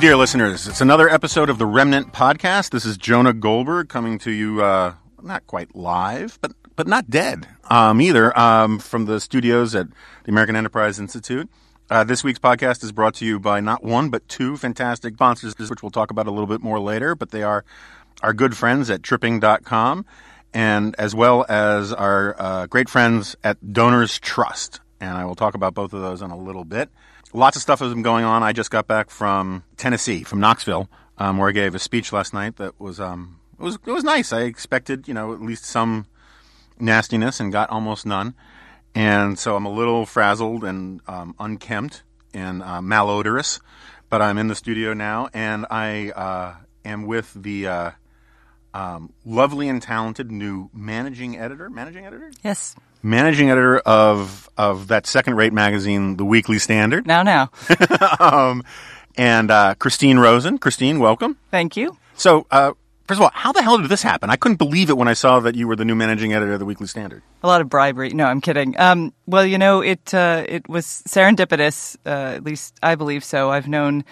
Dear 0.00 0.16
listeners. 0.16 0.66
It's 0.66 0.80
another 0.80 1.10
episode 1.10 1.50
of 1.50 1.58
the 1.58 1.66
Remnant 1.66 2.14
Podcast. 2.14 2.70
This 2.70 2.86
is 2.86 2.96
Jonah 2.96 3.34
Goldberg 3.34 3.90
coming 3.90 4.18
to 4.20 4.30
you, 4.30 4.62
uh, 4.62 4.94
not 5.20 5.46
quite 5.46 5.76
live, 5.76 6.38
but 6.40 6.52
but 6.74 6.86
not 6.86 7.10
dead 7.10 7.46
um, 7.68 8.00
either, 8.00 8.36
um, 8.38 8.78
from 8.78 9.04
the 9.04 9.20
studios 9.20 9.74
at 9.74 9.88
the 10.24 10.30
American 10.30 10.56
Enterprise 10.56 10.98
Institute. 10.98 11.50
Uh, 11.90 12.02
this 12.02 12.24
week's 12.24 12.38
podcast 12.38 12.82
is 12.82 12.92
brought 12.92 13.12
to 13.16 13.26
you 13.26 13.38
by 13.38 13.60
not 13.60 13.84
one 13.84 14.08
but 14.08 14.26
two 14.26 14.56
fantastic 14.56 15.12
sponsors, 15.14 15.58
which 15.58 15.82
we'll 15.82 15.90
talk 15.90 16.10
about 16.10 16.26
a 16.26 16.30
little 16.30 16.46
bit 16.46 16.62
more 16.62 16.80
later. 16.80 17.14
But 17.14 17.30
they 17.30 17.42
are 17.42 17.62
our 18.22 18.32
good 18.32 18.56
friends 18.56 18.88
at 18.88 19.02
Tripping.com, 19.02 20.06
and 20.54 20.94
as 20.98 21.14
well 21.14 21.44
as 21.46 21.92
our 21.92 22.34
uh, 22.38 22.66
great 22.68 22.88
friends 22.88 23.36
at 23.44 23.74
Donors 23.74 24.18
Trust. 24.18 24.80
And 24.98 25.18
I 25.18 25.26
will 25.26 25.36
talk 25.36 25.52
about 25.54 25.74
both 25.74 25.92
of 25.92 26.00
those 26.00 26.22
in 26.22 26.30
a 26.30 26.38
little 26.38 26.64
bit 26.64 26.88
lots 27.32 27.56
of 27.56 27.62
stuff 27.62 27.80
has 27.80 27.92
been 27.92 28.02
going 28.02 28.24
on. 28.24 28.42
I 28.42 28.52
just 28.52 28.70
got 28.70 28.86
back 28.86 29.10
from 29.10 29.64
Tennessee, 29.76 30.22
from 30.22 30.40
Knoxville, 30.40 30.88
um, 31.18 31.38
where 31.38 31.48
I 31.48 31.52
gave 31.52 31.74
a 31.74 31.78
speech 31.78 32.12
last 32.12 32.34
night 32.34 32.56
that 32.56 32.78
was 32.80 33.00
um, 33.00 33.40
it 33.58 33.62
was 33.62 33.78
it 33.86 33.90
was 33.90 34.04
nice. 34.04 34.32
I 34.32 34.42
expected 34.42 35.08
you 35.08 35.14
know 35.14 35.32
at 35.32 35.40
least 35.40 35.64
some 35.64 36.06
nastiness 36.78 37.40
and 37.40 37.52
got 37.52 37.70
almost 37.70 38.06
none, 38.06 38.34
and 38.94 39.38
so 39.38 39.56
I'm 39.56 39.66
a 39.66 39.72
little 39.72 40.06
frazzled 40.06 40.64
and 40.64 41.00
um, 41.06 41.34
unkempt 41.38 42.02
and 42.32 42.62
uh, 42.62 42.80
malodorous, 42.80 43.60
but 44.08 44.22
I'm 44.22 44.38
in 44.38 44.48
the 44.48 44.54
studio 44.54 44.94
now 44.94 45.28
and 45.34 45.66
I 45.70 46.10
uh, 46.10 46.54
am 46.84 47.06
with 47.06 47.32
the. 47.34 47.66
Uh, 47.66 47.90
um, 48.72 49.12
lovely 49.24 49.68
and 49.68 49.82
talented 49.82 50.30
new 50.30 50.70
managing 50.72 51.36
editor, 51.36 51.68
managing 51.68 52.06
editor, 52.06 52.30
Yes. 52.44 52.76
Managing 53.02 53.50
editor 53.50 53.78
of 53.78 54.48
of 54.56 54.88
that 54.88 55.06
second 55.06 55.36
rate 55.36 55.52
magazine, 55.52 56.16
The 56.16 56.24
Weekly 56.24 56.58
Standard. 56.58 57.06
Now, 57.06 57.22
now. 57.22 57.50
um, 58.20 58.62
and 59.16 59.50
uh, 59.50 59.74
Christine 59.78 60.18
Rosen. 60.18 60.58
Christine, 60.58 60.98
welcome. 60.98 61.38
Thank 61.50 61.76
you. 61.76 61.96
So, 62.14 62.46
uh, 62.50 62.72
first 63.08 63.18
of 63.18 63.22
all, 63.22 63.30
how 63.32 63.52
the 63.52 63.62
hell 63.62 63.78
did 63.78 63.88
this 63.88 64.02
happen? 64.02 64.28
I 64.28 64.36
couldn't 64.36 64.58
believe 64.58 64.90
it 64.90 64.98
when 64.98 65.08
I 65.08 65.14
saw 65.14 65.40
that 65.40 65.54
you 65.54 65.66
were 65.66 65.76
the 65.76 65.86
new 65.86 65.94
managing 65.94 66.34
editor 66.34 66.52
of 66.52 66.58
The 66.58 66.66
Weekly 66.66 66.86
Standard. 66.86 67.22
A 67.42 67.46
lot 67.46 67.62
of 67.62 67.70
bribery. 67.70 68.10
No, 68.10 68.26
I'm 68.26 68.42
kidding. 68.42 68.78
Um, 68.78 69.14
well, 69.26 69.46
you 69.46 69.56
know, 69.56 69.80
it 69.80 70.12
uh, 70.12 70.44
it 70.46 70.68
was 70.68 71.02
serendipitous. 71.08 71.96
Uh, 72.04 72.34
at 72.36 72.44
least 72.44 72.76
I 72.82 72.96
believe 72.96 73.24
so. 73.24 73.50
I've 73.50 73.66
known 73.66 74.04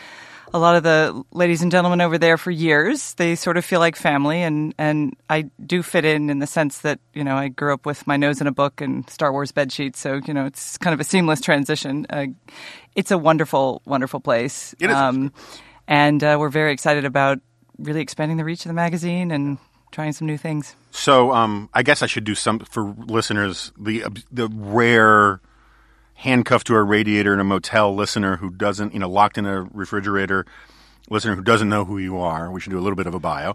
a 0.53 0.59
lot 0.59 0.77
of 0.77 0.83
the 0.83 1.25
ladies 1.33 1.63
and 1.63 1.71
gentlemen 1.71 2.01
over 2.01 2.19
there 2.19 2.37
for 2.37 2.51
years. 2.51 3.15
They 3.15 3.35
sort 3.35 3.57
of 3.57 3.65
feel 3.65 3.81
like 3.81 3.97
family, 3.97 4.43
and 4.43 4.75
and 4.79 5.17
I 5.29 5.51
do 5.65 5.83
fit 5.83 6.05
in 6.05 6.31
in 6.31 6.39
the 6.39 6.47
sense 6.47 6.79
that 6.79 7.01
you 7.15 7.25
know 7.25 7.37
I 7.37 7.49
grew 7.49 7.73
up 7.73 7.87
with 7.87 8.07
my 8.07 8.17
nose 8.17 8.41
in 8.41 8.47
a 8.47 8.53
book 8.53 8.81
and 8.81 9.09
Star 9.11 9.33
Wars 9.33 9.53
bed 9.53 9.73
sheets, 9.73 10.01
so 10.01 10.21
you 10.25 10.35
know 10.35 10.47
it's 10.47 10.79
kind 10.79 10.95
of 10.95 11.01
a 11.01 11.05
seamless 11.05 11.41
transition. 11.41 12.07
Uh, 12.11 12.27
it's 12.95 13.11
a 13.11 13.19
wonderful, 13.19 13.83
wonderful 13.85 14.21
place. 14.21 14.75
It 14.81 14.91
is. 14.91 14.97
Um, 14.97 15.33
and 15.87 16.23
uh, 16.23 16.37
we're 16.39 16.49
very 16.49 16.73
excited 16.73 17.05
about 17.05 17.39
really 17.79 18.01
expanding 18.01 18.37
the 18.37 18.45
reach 18.45 18.65
of 18.65 18.69
the 18.69 18.75
magazine 18.75 19.31
and 19.31 19.59
trying 19.91 20.13
some 20.13 20.27
new 20.27 20.37
things. 20.37 20.75
So, 20.91 21.33
um, 21.33 21.71
I 21.73 21.83
guess 21.83 22.03
I 22.03 22.07
should 22.07 22.25
do 22.25 22.35
some 22.35 22.59
for 22.61 22.95
listeners. 23.07 23.73
The 23.79 24.05
the 24.31 24.49
rare 24.49 25.41
handcuffed 26.19 26.67
to 26.67 26.75
a 26.75 26.83
radiator 26.83 27.33
in 27.33 27.39
a 27.41 27.45
motel 27.45 27.95
listener 27.95 28.37
who 28.37 28.51
doesn't, 28.51 28.93
you 28.93 28.99
know, 28.99 29.09
locked 29.09 29.39
in 29.39 29.47
a 29.47 29.63
refrigerator 29.63 30.45
listener 31.11 31.35
who 31.37 31.43
doesn't 31.43 31.69
know 31.69 31.85
who 31.85 31.97
you 31.99 32.19
are. 32.19 32.51
We 32.51 32.61
should 32.61 32.71
do 32.71 32.79
a 32.79 32.83
little 32.83 32.97
bit 32.97 33.07
of 33.07 33.15
a 33.15 33.21
bio. 33.21 33.55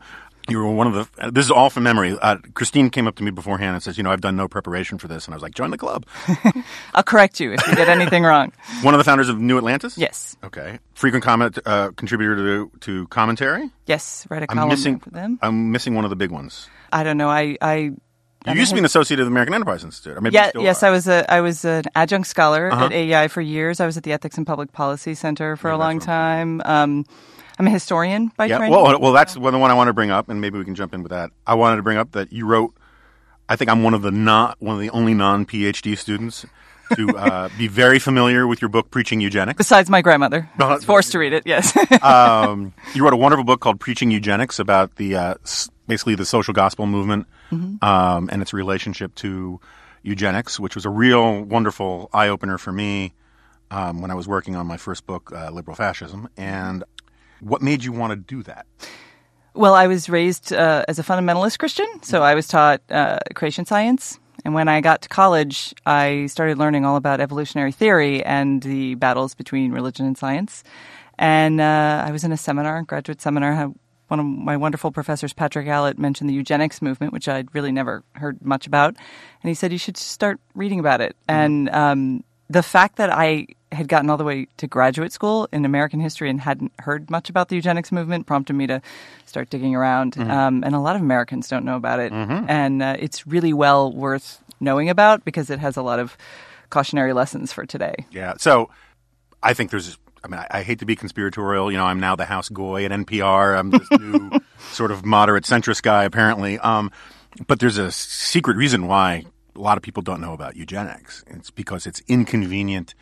You 0.49 0.57
were 0.57 0.69
one 0.71 0.87
of 0.87 0.93
the. 0.93 1.31
This 1.31 1.45
is 1.45 1.51
all 1.51 1.69
from 1.69 1.83
memory. 1.83 2.17
Uh, 2.21 2.35
Christine 2.53 2.89
came 2.89 3.07
up 3.07 3.15
to 3.15 3.23
me 3.23 3.31
beforehand 3.31 3.75
and 3.75 3.81
says, 3.83 3.97
"You 3.97 4.03
know, 4.03 4.11
I've 4.11 4.19
done 4.19 4.35
no 4.35 4.49
preparation 4.49 4.97
for 4.97 5.07
this," 5.07 5.25
and 5.25 5.33
I 5.33 5.37
was 5.37 5.41
like, 5.41 5.53
"Join 5.55 5.71
the 5.71 5.77
club." 5.77 6.05
I'll 6.93 7.01
correct 7.03 7.39
you 7.39 7.53
if 7.53 7.65
you 7.65 7.75
did 7.75 7.87
anything 7.87 8.23
wrong. 8.23 8.51
One 8.81 8.93
of 8.93 8.97
the 8.97 9.05
founders 9.05 9.29
of 9.29 9.39
New 9.39 9.57
Atlantis. 9.57 9.97
Yes. 9.97 10.35
Okay. 10.43 10.79
Frequent 10.95 11.23
comment 11.23 11.59
uh, 11.65 11.91
contributor 11.95 12.35
to 12.35 12.71
to 12.81 13.07
commentary. 13.07 13.69
Yes, 13.85 14.27
write 14.29 14.43
a 14.43 14.51
I'm 14.51 14.57
column 14.57 14.69
missing. 14.69 14.99
for 14.99 15.11
them. 15.11 15.39
I'm 15.41 15.71
missing 15.71 15.95
one 15.95 16.03
of 16.03 16.09
the 16.09 16.17
big 16.17 16.31
ones. 16.31 16.69
I 16.91 17.03
don't 17.03 17.17
know. 17.17 17.29
I, 17.29 17.57
I 17.61 17.91
You 18.47 18.53
used 18.53 18.69
to 18.69 18.75
be 18.75 18.79
an 18.79 18.85
associate 18.85 19.19
of 19.19 19.25
the 19.25 19.31
American 19.31 19.53
Enterprise 19.53 19.83
Institute. 19.83 20.17
Or 20.17 20.21
maybe 20.21 20.35
yeah, 20.35 20.51
yes, 20.55 20.83
are. 20.83 20.87
I 20.87 20.89
was 20.91 21.07
a 21.07 21.31
I 21.31 21.41
was 21.41 21.63
an 21.65 21.83
adjunct 21.95 22.27
scholar 22.27 22.71
Uh-huh. 22.71 22.85
at 22.85 22.91
AEI 22.93 23.27
for 23.29 23.41
years. 23.41 23.79
I 23.79 23.85
was 23.85 23.97
at 23.97 24.03
the 24.03 24.11
Ethics 24.11 24.37
and 24.37 24.45
Public 24.47 24.71
Policy 24.71 25.13
Center 25.15 25.55
for 25.55 25.69
Yeah, 25.69 25.75
a 25.75 25.77
long 25.77 25.99
time. 25.99 26.61
Um, 26.65 27.05
I'm 27.59 27.67
a 27.67 27.69
historian 27.69 28.31
by 28.35 28.45
Yeah. 28.47 28.57
training. 28.57 28.75
Well, 28.75 28.99
well, 28.99 29.13
that's 29.13 29.37
one 29.37 29.53
the 29.53 29.59
one 29.59 29.69
I 29.71 29.75
want 29.75 29.87
to 29.87 29.93
bring 29.93 30.09
up, 30.11 30.27
and 30.29 30.41
maybe 30.41 30.57
we 30.57 30.65
can 30.65 30.75
jump 30.75 30.93
in 30.93 31.03
with 31.03 31.11
that. 31.11 31.29
I 31.45 31.53
wanted 31.53 31.75
to 31.77 31.83
bring 31.83 31.97
up 31.97 32.11
that 32.13 32.33
you 32.33 32.45
wrote. 32.45 32.73
I 33.47 33.55
think 33.55 33.69
I'm 33.69 33.83
one 33.83 33.93
of 33.93 34.01
the 34.01 34.11
not 34.11 34.57
one 34.59 34.75
of 34.75 34.81
the 34.81 34.89
only 34.89 35.13
non 35.13 35.45
PhD 35.45 35.97
students 35.97 36.45
to 36.95 37.09
uh, 37.17 37.49
be 37.57 37.67
very 37.67 37.99
familiar 37.99 38.47
with 38.47 38.61
your 38.61 38.69
book, 38.69 38.89
Preaching 38.91 39.21
Eugenics. 39.21 39.57
Besides 39.57 39.89
my 39.89 40.01
grandmother, 40.01 40.49
No, 40.57 40.67
I 40.67 40.73
was 40.75 40.83
forced 40.85 41.11
to 41.11 41.19
read 41.19 41.33
it. 41.33 41.43
Yes. 41.45 41.75
um, 42.03 42.73
you 42.93 43.03
wrote 43.03 43.13
a 43.13 43.17
wonderful 43.17 43.43
book 43.43 43.59
called 43.59 43.79
Preaching 43.79 44.11
Eugenics 44.11 44.59
about 44.59 44.95
the 44.95 45.15
uh, 45.15 45.33
s- 45.43 45.69
basically 45.87 46.15
the 46.15 46.25
social 46.25 46.53
gospel 46.53 46.85
movement 46.85 47.27
um, 47.81 48.29
and 48.31 48.41
its 48.41 48.53
relationship 48.53 49.13
to 49.15 49.59
eugenics, 50.01 50.59
which 50.59 50.75
was 50.75 50.85
a 50.85 50.89
real 50.89 51.41
wonderful 51.41 52.09
eye 52.13 52.27
opener 52.27 52.57
for 52.57 52.71
me 52.71 53.13
um, 53.71 54.01
when 54.01 54.11
I 54.11 54.15
was 54.15 54.27
working 54.27 54.55
on 54.55 54.67
my 54.67 54.77
first 54.77 55.05
book, 55.05 55.31
uh, 55.33 55.49
Liberal 55.51 55.75
Fascism. 55.75 56.29
And 56.37 56.83
what 57.39 57.61
made 57.61 57.83
you 57.83 57.91
want 57.91 58.11
to 58.11 58.15
do 58.15 58.43
that? 58.43 58.65
Well, 59.53 59.75
I 59.75 59.87
was 59.87 60.09
raised 60.09 60.51
uh, 60.51 60.83
as 60.87 60.99
a 60.99 61.03
fundamentalist 61.03 61.59
Christian, 61.59 61.87
so 62.01 62.23
I 62.23 62.33
was 62.33 62.47
taught 62.47 62.81
uh, 62.89 63.19
creation 63.35 63.65
science. 63.65 64.19
And 64.45 64.53
when 64.53 64.67
I 64.67 64.81
got 64.81 65.03
to 65.03 65.09
college, 65.09 65.73
I 65.85 66.25
started 66.25 66.57
learning 66.57 66.85
all 66.85 66.95
about 66.95 67.21
evolutionary 67.21 67.71
theory 67.71 68.23
and 68.23 68.61
the 68.61 68.95
battles 68.95 69.35
between 69.35 69.71
religion 69.71 70.05
and 70.05 70.17
science. 70.17 70.63
And 71.19 71.61
uh, 71.61 72.03
I 72.05 72.11
was 72.11 72.23
in 72.23 72.31
a 72.31 72.37
seminar, 72.37 72.81
graduate 72.81 73.21
seminar. 73.21 73.71
One 74.13 74.19
of 74.19 74.27
my 74.27 74.57
wonderful 74.57 74.91
professors, 74.91 75.33
Patrick 75.33 75.65
Allitt, 75.65 75.97
mentioned 75.97 76.29
the 76.29 76.35
eugenics 76.35 76.83
movement, 76.83 77.13
which 77.13 77.27
I'd 77.27 77.47
really 77.55 77.71
never 77.71 78.03
heard 78.11 78.45
much 78.45 78.67
about. 78.67 78.89
And 78.89 79.49
he 79.49 79.55
said 79.55 79.71
you 79.71 79.79
should 79.79 79.97
start 79.97 80.39
reading 80.53 80.79
about 80.79 81.01
it. 81.01 81.15
And 81.27 81.67
um, 81.71 82.23
the 82.47 82.61
fact 82.61 82.97
that 82.97 83.09
I 83.11 83.47
had 83.71 83.87
gotten 83.87 84.11
all 84.11 84.17
the 84.17 84.23
way 84.23 84.45
to 84.57 84.67
graduate 84.67 85.11
school 85.13 85.49
in 85.51 85.65
American 85.65 85.99
history 85.99 86.29
and 86.29 86.39
hadn't 86.39 86.73
heard 86.77 87.09
much 87.09 87.27
about 87.27 87.49
the 87.49 87.55
eugenics 87.55 87.91
movement 87.91 88.27
prompted 88.27 88.53
me 88.53 88.67
to 88.67 88.83
start 89.25 89.49
digging 89.49 89.73
around. 89.73 90.15
Um, 90.29 90.63
and 90.63 90.75
a 90.75 90.79
lot 90.79 90.95
of 90.95 91.01
Americans 91.01 91.47
don't 91.47 91.65
know 91.65 91.75
about 91.75 91.99
it. 91.99 92.11
And 92.47 92.83
uh, 92.83 92.95
it's 92.99 93.25
really 93.25 93.51
well 93.51 93.91
worth 93.91 94.43
knowing 94.59 94.91
about 94.91 95.25
because 95.25 95.49
it 95.49 95.57
has 95.57 95.75
a 95.75 95.81
lot 95.81 95.97
of 95.97 96.15
cautionary 96.69 97.13
lessons 97.13 97.51
for 97.51 97.65
today. 97.65 97.95
Yeah. 98.11 98.35
So 98.37 98.69
I 99.41 99.55
think 99.55 99.71
there's. 99.71 99.97
I 100.23 100.27
mean, 100.27 100.39
I, 100.39 100.47
I 100.59 100.63
hate 100.63 100.79
to 100.79 100.85
be 100.85 100.95
conspiratorial. 100.95 101.71
You 101.71 101.77
know, 101.77 101.85
I'm 101.85 101.99
now 101.99 102.15
the 102.15 102.25
house 102.25 102.49
goy 102.49 102.85
at 102.85 102.91
NPR. 102.91 103.57
I'm 103.57 103.71
this 103.71 103.87
new 103.99 104.31
sort 104.71 104.91
of 104.91 105.05
moderate 105.05 105.43
centrist 105.43 105.81
guy, 105.81 106.03
apparently. 106.03 106.59
Um, 106.59 106.91
but 107.47 107.59
there's 107.59 107.77
a 107.77 107.91
secret 107.91 108.57
reason 108.57 108.87
why 108.87 109.25
a 109.55 109.59
lot 109.59 109.77
of 109.77 109.83
people 109.83 110.03
don't 110.03 110.21
know 110.21 110.33
about 110.33 110.55
eugenics. 110.55 111.23
It's 111.27 111.51
because 111.51 111.85
it's 111.85 112.01
inconvenient 112.07 112.95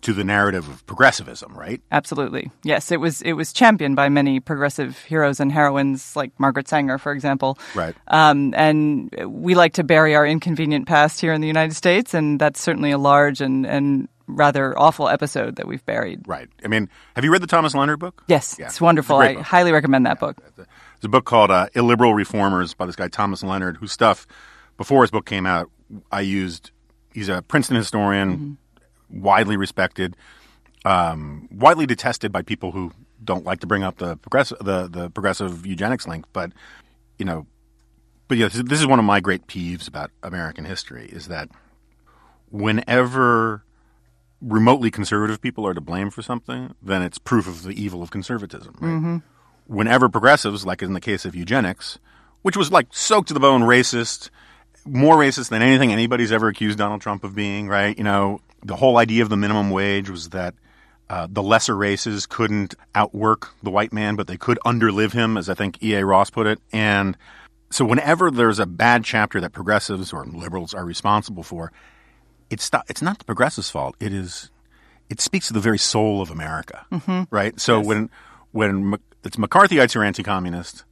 to 0.00 0.12
the 0.12 0.22
narrative 0.22 0.68
of 0.68 0.86
progressivism, 0.86 1.56
right? 1.58 1.80
Absolutely. 1.90 2.50
Yes, 2.62 2.92
it 2.92 3.00
was 3.00 3.20
it 3.22 3.32
was 3.32 3.52
championed 3.52 3.96
by 3.96 4.08
many 4.08 4.38
progressive 4.38 4.98
heroes 5.00 5.40
and 5.40 5.50
heroines 5.50 6.14
like 6.14 6.30
Margaret 6.38 6.68
Sanger, 6.68 6.98
for 6.98 7.10
example. 7.12 7.58
Right. 7.74 7.96
Um, 8.06 8.54
and 8.56 9.12
we 9.26 9.56
like 9.56 9.72
to 9.74 9.84
bury 9.84 10.14
our 10.14 10.24
inconvenient 10.24 10.86
past 10.86 11.20
here 11.20 11.32
in 11.32 11.40
the 11.40 11.48
United 11.48 11.74
States, 11.74 12.14
and 12.14 12.40
that's 12.40 12.60
certainly 12.60 12.92
a 12.92 12.98
large 12.98 13.40
and, 13.40 13.66
and 13.66 14.08
rather 14.28 14.78
awful 14.78 15.08
episode 15.08 15.56
that 15.56 15.66
we've 15.66 15.84
buried. 15.84 16.28
Right. 16.28 16.48
I 16.64 16.68
mean, 16.68 16.88
have 17.16 17.24
you 17.24 17.32
read 17.32 17.42
the 17.42 17.46
Thomas 17.48 17.74
Leonard 17.74 17.98
book? 17.98 18.22
Yes, 18.28 18.56
Yeah. 18.58 18.66
it's 18.66 18.80
wonderful. 18.80 19.20
It's 19.20 19.30
I 19.30 19.34
book. 19.34 19.42
highly 19.44 19.72
recommend 19.72 20.06
that 20.06 20.20
book. 20.20 20.36
There's 20.56 20.66
a 21.04 21.08
book 21.08 21.24
called 21.24 21.50
uh, 21.50 21.68
Illiberal 21.74 22.14
Reformers 22.14 22.74
by 22.74 22.86
this 22.86 22.94
guy 22.96 23.08
Thomas 23.08 23.42
Leonard, 23.42 23.78
whose 23.78 23.90
stuff 23.92 24.26
before 24.76 25.02
his 25.02 25.10
book 25.10 25.26
came 25.26 25.46
out, 25.46 25.70
I 26.12 26.20
used. 26.20 26.70
He's 27.12 27.28
a 27.28 27.42
Princeton 27.42 27.76
historian, 27.76 28.58
widely 29.10 29.56
respected, 29.56 30.16
um, 30.84 31.48
widely 31.50 31.86
detested 31.86 32.30
by 32.30 32.42
people 32.42 32.70
who 32.72 32.92
don't 33.24 33.44
like 33.44 33.60
to 33.60 33.66
bring 33.66 33.82
up 33.82 33.96
the 33.98 34.16
progressive 34.18 34.58
the, 34.60 34.86
the 34.88 35.10
progressive 35.10 35.66
eugenics 35.66 36.06
link. 36.06 36.26
But 36.32 36.52
you 37.18 37.24
know, 37.24 37.46
but 38.28 38.38
yeah, 38.38 38.48
this 38.48 38.78
is 38.80 38.86
one 38.86 38.98
of 38.98 39.04
my 39.04 39.20
great 39.20 39.46
peeves 39.46 39.88
about 39.88 40.10
American 40.22 40.64
history 40.64 41.06
is 41.06 41.28
that 41.28 41.48
whenever 42.50 43.64
remotely 44.40 44.90
conservative 44.90 45.40
people 45.40 45.66
are 45.66 45.74
to 45.74 45.80
blame 45.80 46.10
for 46.10 46.22
something, 46.22 46.74
then 46.82 47.02
it's 47.02 47.18
proof 47.18 47.46
of 47.46 47.62
the 47.62 47.70
evil 47.70 48.02
of 48.02 48.10
conservatism. 48.10 48.74
Right? 48.80 48.90
Whenever 49.66 50.08
progressives, 50.08 50.64
like 50.64 50.82
in 50.82 50.92
the 50.92 51.00
case 51.00 51.24
of 51.24 51.34
eugenics, 51.34 51.98
which 52.42 52.56
was 52.56 52.70
like 52.72 52.86
soaked 52.90 53.28
to 53.28 53.34
the 53.34 53.40
bone 53.40 53.62
racist, 53.62 54.30
more 54.86 55.16
racist 55.16 55.50
than 55.50 55.62
anything 55.62 55.92
anybody's 55.92 56.32
ever 56.32 56.48
accused 56.48 56.78
Donald 56.78 57.00
Trump 57.00 57.24
of 57.24 57.34
being, 57.34 57.68
right? 57.68 57.96
You 57.98 58.04
know, 58.04 58.40
the 58.64 58.76
whole 58.76 58.96
idea 58.96 59.22
of 59.22 59.28
the 59.28 59.36
minimum 59.36 59.70
wage 59.70 60.08
was 60.08 60.30
that 60.30 60.54
uh, 61.10 61.26
the 61.30 61.42
lesser 61.42 61.76
races 61.76 62.26
couldn't 62.26 62.74
outwork 62.94 63.54
the 63.62 63.70
white 63.70 63.92
man, 63.92 64.14
but 64.16 64.26
they 64.26 64.36
could 64.36 64.58
underlive 64.64 65.12
him, 65.12 65.36
as 65.36 65.48
I 65.48 65.54
think 65.54 65.82
E.A. 65.82 66.04
Ross 66.04 66.30
put 66.30 66.46
it. 66.46 66.60
And 66.72 67.16
so, 67.70 67.84
whenever 67.84 68.30
there's 68.30 68.58
a 68.58 68.66
bad 68.66 69.04
chapter 69.04 69.40
that 69.40 69.52
progressives 69.52 70.12
or 70.12 70.26
liberals 70.26 70.74
are 70.74 70.84
responsible 70.84 71.42
for, 71.42 71.72
it's 72.50 72.72
not, 72.72 72.84
it's 72.88 73.02
not 73.02 73.18
the 73.18 73.24
progressives' 73.24 73.70
fault. 73.70 73.96
It 74.00 74.12
is 74.12 74.50
it 75.08 75.20
speaks 75.20 75.48
to 75.48 75.54
the 75.54 75.60
very 75.60 75.78
soul 75.78 76.20
of 76.20 76.30
America, 76.30 76.86
right? 77.30 77.58
So 77.58 77.80
when 77.80 78.10
when 78.52 78.98
it's 79.24 79.36
McCarthyites 79.36 79.96
are 79.96 80.04
anti-communist, 80.04 80.84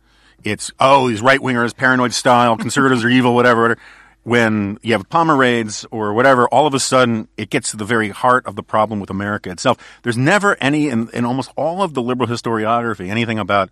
it's 0.42 0.70
oh 0.80 1.08
these 1.08 1.20
right 1.20 1.40
wingers, 1.40 1.76
paranoid 1.76 2.12
style, 2.12 2.56
conservatives 2.56 3.04
are 3.04 3.08
evil, 3.08 3.34
whatever. 3.34 3.62
whatever. 3.62 3.80
When 4.22 4.78
you 4.82 4.92
have 4.94 5.08
Palmer 5.08 5.36
raids 5.36 5.86
or 5.92 6.12
whatever, 6.12 6.48
all 6.48 6.66
of 6.66 6.74
a 6.74 6.80
sudden 6.80 7.28
it 7.36 7.48
gets 7.48 7.70
to 7.70 7.76
the 7.76 7.84
very 7.84 8.08
heart 8.08 8.44
of 8.46 8.56
the 8.56 8.62
problem 8.64 8.98
with 8.98 9.08
America 9.08 9.52
itself. 9.52 9.78
There's 10.02 10.16
never 10.16 10.56
any 10.60 10.88
in, 10.88 11.08
in 11.10 11.24
almost 11.24 11.52
all 11.54 11.80
of 11.80 11.94
the 11.94 12.02
liberal 12.02 12.28
historiography 12.28 13.08
anything 13.08 13.38
about 13.38 13.70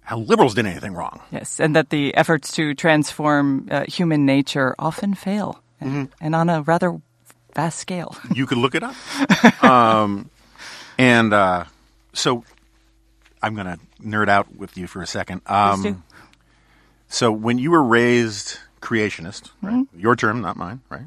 how 0.00 0.16
liberals 0.16 0.54
did 0.54 0.64
anything 0.64 0.94
wrong. 0.94 1.20
Yes, 1.30 1.60
and 1.60 1.76
that 1.76 1.90
the 1.90 2.16
efforts 2.16 2.52
to 2.52 2.74
transform 2.74 3.68
uh, 3.70 3.84
human 3.86 4.24
nature 4.24 4.74
often 4.78 5.12
fail, 5.12 5.62
and, 5.78 6.08
and 6.22 6.34
on 6.34 6.48
a 6.48 6.62
rather 6.62 6.98
vast 7.54 7.78
scale. 7.78 8.16
You 8.34 8.46
could 8.46 8.58
look 8.58 8.74
it 8.74 8.82
up. 8.82 8.94
um, 9.64 10.30
and 10.98 11.32
uh, 11.32 11.64
so 12.12 12.44
I'm 13.42 13.54
going 13.54 13.66
to 13.66 13.78
nerd 14.02 14.28
out 14.28 14.54
with 14.56 14.76
you 14.76 14.86
for 14.86 15.02
a 15.02 15.06
second. 15.06 15.42
Um. 15.46 16.04
So 17.08 17.30
when 17.30 17.58
you 17.58 17.70
were 17.70 17.82
raised 17.82 18.58
creationist, 18.80 19.50
right? 19.60 19.86
your 19.96 20.16
term, 20.16 20.40
not 20.40 20.56
mine, 20.56 20.80
right? 20.88 21.02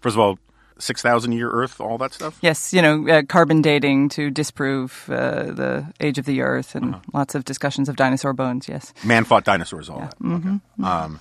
First 0.00 0.16
of 0.16 0.20
all, 0.20 0.38
6,000 0.78 1.32
year 1.32 1.48
Earth, 1.50 1.80
all 1.80 1.96
that 1.98 2.12
stuff? 2.12 2.38
Yes, 2.42 2.74
you 2.74 2.82
know, 2.82 3.08
uh, 3.08 3.22
carbon 3.22 3.62
dating 3.62 4.08
to 4.10 4.30
disprove 4.30 5.08
uh, 5.08 5.44
the 5.44 5.86
age 6.00 6.18
of 6.18 6.24
the 6.26 6.42
Earth, 6.42 6.74
and 6.74 6.96
lots 7.14 7.34
of 7.34 7.44
discussions 7.44 7.88
of 7.88 7.96
dinosaur 7.96 8.32
bones. 8.34 8.68
Yes. 8.68 8.92
Man 9.04 9.24
fought 9.24 9.44
dinosaurs, 9.44 9.88
all 9.88 10.00
that. 10.00 10.14
Okay. 10.22 10.58
Um, 10.84 11.20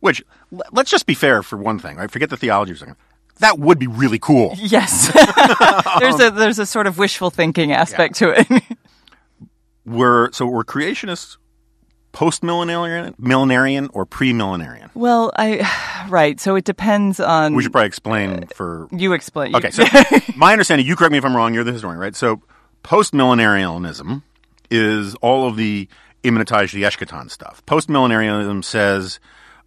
which, 0.00 0.22
l- 0.52 0.60
let's 0.72 0.90
just 0.90 1.06
be 1.06 1.14
fair 1.14 1.42
for 1.42 1.56
one 1.56 1.78
thing, 1.78 1.96
right? 1.96 2.10
Forget 2.10 2.28
the 2.28 2.36
theology 2.36 2.72
for 2.72 2.76
a 2.76 2.78
second. 2.80 2.96
That 3.38 3.58
would 3.58 3.78
be 3.78 3.86
really 3.86 4.18
cool. 4.18 4.54
Yes. 4.56 5.12
there's 5.98 6.20
a 6.20 6.30
there's 6.30 6.58
a 6.58 6.66
sort 6.66 6.86
of 6.86 6.98
wishful 6.98 7.30
thinking 7.30 7.72
aspect 7.72 8.16
to 8.16 8.30
it. 8.30 8.62
we're 9.84 10.30
so 10.32 10.46
we're 10.46 10.64
creationists 10.64 11.38
post 12.12 12.42
millenarian, 12.42 13.14
millenarian 13.16 13.88
or 13.92 14.06
pre 14.06 14.32
millenarian? 14.32 14.90
well, 14.94 15.32
I 15.36 16.06
right. 16.08 16.38
So 16.38 16.54
it 16.56 16.64
depends 16.64 17.18
on. 17.18 17.54
We 17.54 17.62
should 17.62 17.72
probably 17.72 17.88
explain 17.88 18.46
for 18.54 18.88
you 18.92 19.12
explain. 19.12 19.56
Okay, 19.56 19.70
so 19.70 19.84
my 20.36 20.52
understanding, 20.52 20.86
you 20.86 20.94
correct 20.94 21.12
me 21.12 21.18
if 21.18 21.24
I'm 21.24 21.36
wrong, 21.36 21.54
you're 21.54 21.64
the 21.64 21.72
historian, 21.72 21.98
right? 21.98 22.14
So 22.14 22.42
post 22.82 23.12
millenarianism 23.12 24.22
is 24.70 25.14
all 25.16 25.48
of 25.48 25.56
the 25.56 25.88
immanentize 26.22 26.72
the 26.72 26.84
eschaton 26.84 27.30
stuff. 27.30 27.64
Post 27.66 27.88
millenarianism 27.88 28.62
says 28.64 29.18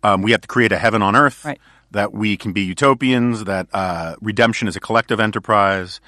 um, 0.03 0.21
we 0.21 0.31
have 0.31 0.41
to 0.41 0.47
create 0.47 0.71
a 0.71 0.77
heaven 0.77 1.01
on 1.01 1.15
earth, 1.15 1.43
Right. 1.43 1.59
That 1.95 2.13
we 2.13 2.35
can 2.35 2.51
be 2.51 2.61
utopians, 2.61 3.45
that 3.45 3.67
uh, 3.73 4.15
redemption 4.21 4.67
is 4.67 4.75
a 4.75 4.81
collective 4.81 5.17
enterprise, 5.21 6.01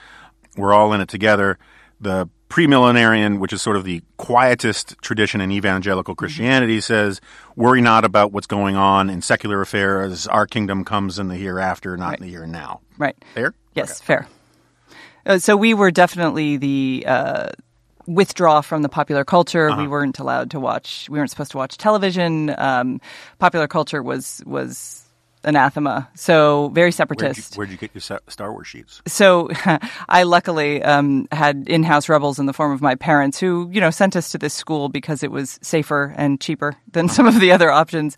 we're 0.57 0.74
all 0.74 0.92
in 0.92 1.00
it 1.00 1.07
together. 1.07 1.57
The 2.01 2.30
premillenarian, 2.50 3.39
which 3.39 3.54
is 3.54 3.62
sort 3.62 3.78
of 3.78 3.86
the 3.86 4.01
quietist 4.18 4.95
tradition 5.01 5.39
in 5.39 5.50
evangelical 5.50 6.13
Christianity, 6.13 6.81
says, 6.81 7.22
worry 7.56 7.80
not 7.80 8.04
about 8.04 8.34
what's 8.34 8.48
going 8.48 8.75
on 8.75 9.10
in 9.10 9.22
secular 9.22 9.62
affairs. 9.62 10.28
Our 10.28 10.45
kingdom 10.45 10.84
comes 10.84 11.19
in 11.19 11.30
the 11.30 11.38
hereafter, 11.38 11.95
not 11.95 12.19
in 12.19 12.25
the 12.25 12.30
here 12.30 12.44
and 12.44 12.51
now. 12.51 12.81
right. 12.98 13.16
Fair? 13.34 13.54
Yes, 13.74 14.01
fair. 14.01 14.28
Uh, 15.25 15.39
so 15.39 15.56
we 15.56 15.74
were 15.74 15.92
definitely 15.92 16.57
the 16.57 17.06
uh, 17.07 17.50
withdraw 18.07 18.60
from 18.60 18.81
the 18.81 18.89
popular 18.89 19.24
culture. 19.24 19.69
Uh-huh. 19.69 19.81
We 19.81 19.88
weren't 19.88 20.19
allowed 20.19 20.51
to 20.51 20.60
watch. 20.60 21.07
We 21.10 21.18
weren't 21.18 21.30
supposed 21.30 21.51
to 21.51 21.57
watch 21.57 21.78
television. 21.78 22.54
Um, 22.57 23.00
popular 23.39 23.68
culture 23.69 24.04
was 24.04 24.44
was 24.45 25.06
anathema. 25.48 26.10
So 26.14 26.70
very 26.70 26.90
you, 26.90 26.92
separatist. 26.92 27.58
where'd 27.58 27.72
you 27.72 27.78
get 27.78 27.92
your 27.94 28.20
Star 28.28 28.51
Wars 28.51 28.68
sheets? 28.68 29.01
so 29.08 29.50
I 30.10 30.24
luckily 30.24 30.84
um, 30.84 31.27
had 31.32 31.68
in-house 31.68 32.10
rebels 32.10 32.38
in 32.38 32.46
the 32.46 32.54
form 32.54 32.72
of 32.72 32.82
my 32.82 32.96
parents, 32.96 33.39
who 33.39 33.70
you 33.72 33.82
know 33.82 33.89
sent 33.89 34.16
us 34.16 34.32
to 34.32 34.38
this 34.38 34.54
school 34.54 34.89
because 34.89 35.24
it 35.24 35.32
was 35.32 35.58
safer 35.62 36.13
and 36.18 36.39
cheaper 36.39 36.75
than 36.92 37.10
some 37.16 37.25
of 37.25 37.39
the 37.39 37.51
other 37.51 37.72
options, 37.72 38.18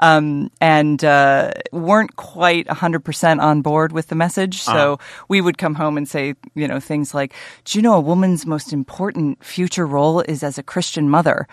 um, 0.00 0.50
and 0.60 1.04
uh, 1.04 1.52
weren't 1.72 2.16
quite 2.16 2.68
hundred 2.68 3.04
percent 3.04 3.40
on 3.40 3.62
board 3.62 3.92
with 3.92 4.08
the 4.08 4.14
message. 4.14 4.62
So 4.62 4.98
we 5.28 5.40
would 5.40 5.58
come 5.58 5.74
home 5.74 5.96
and 5.96 6.08
say, 6.08 6.34
you 6.54 6.66
know, 6.66 6.80
things 6.80 7.14
like, 7.14 7.34
"Do 7.64 7.78
you 7.78 7.82
know 7.82 7.94
a 7.94 8.00
woman's 8.00 8.46
most 8.46 8.72
important 8.72 9.44
future 9.44 9.86
role 9.86 10.20
is 10.22 10.42
as 10.42 10.58
a 10.58 10.62
Christian 10.62 11.10
mother?" 11.10 11.46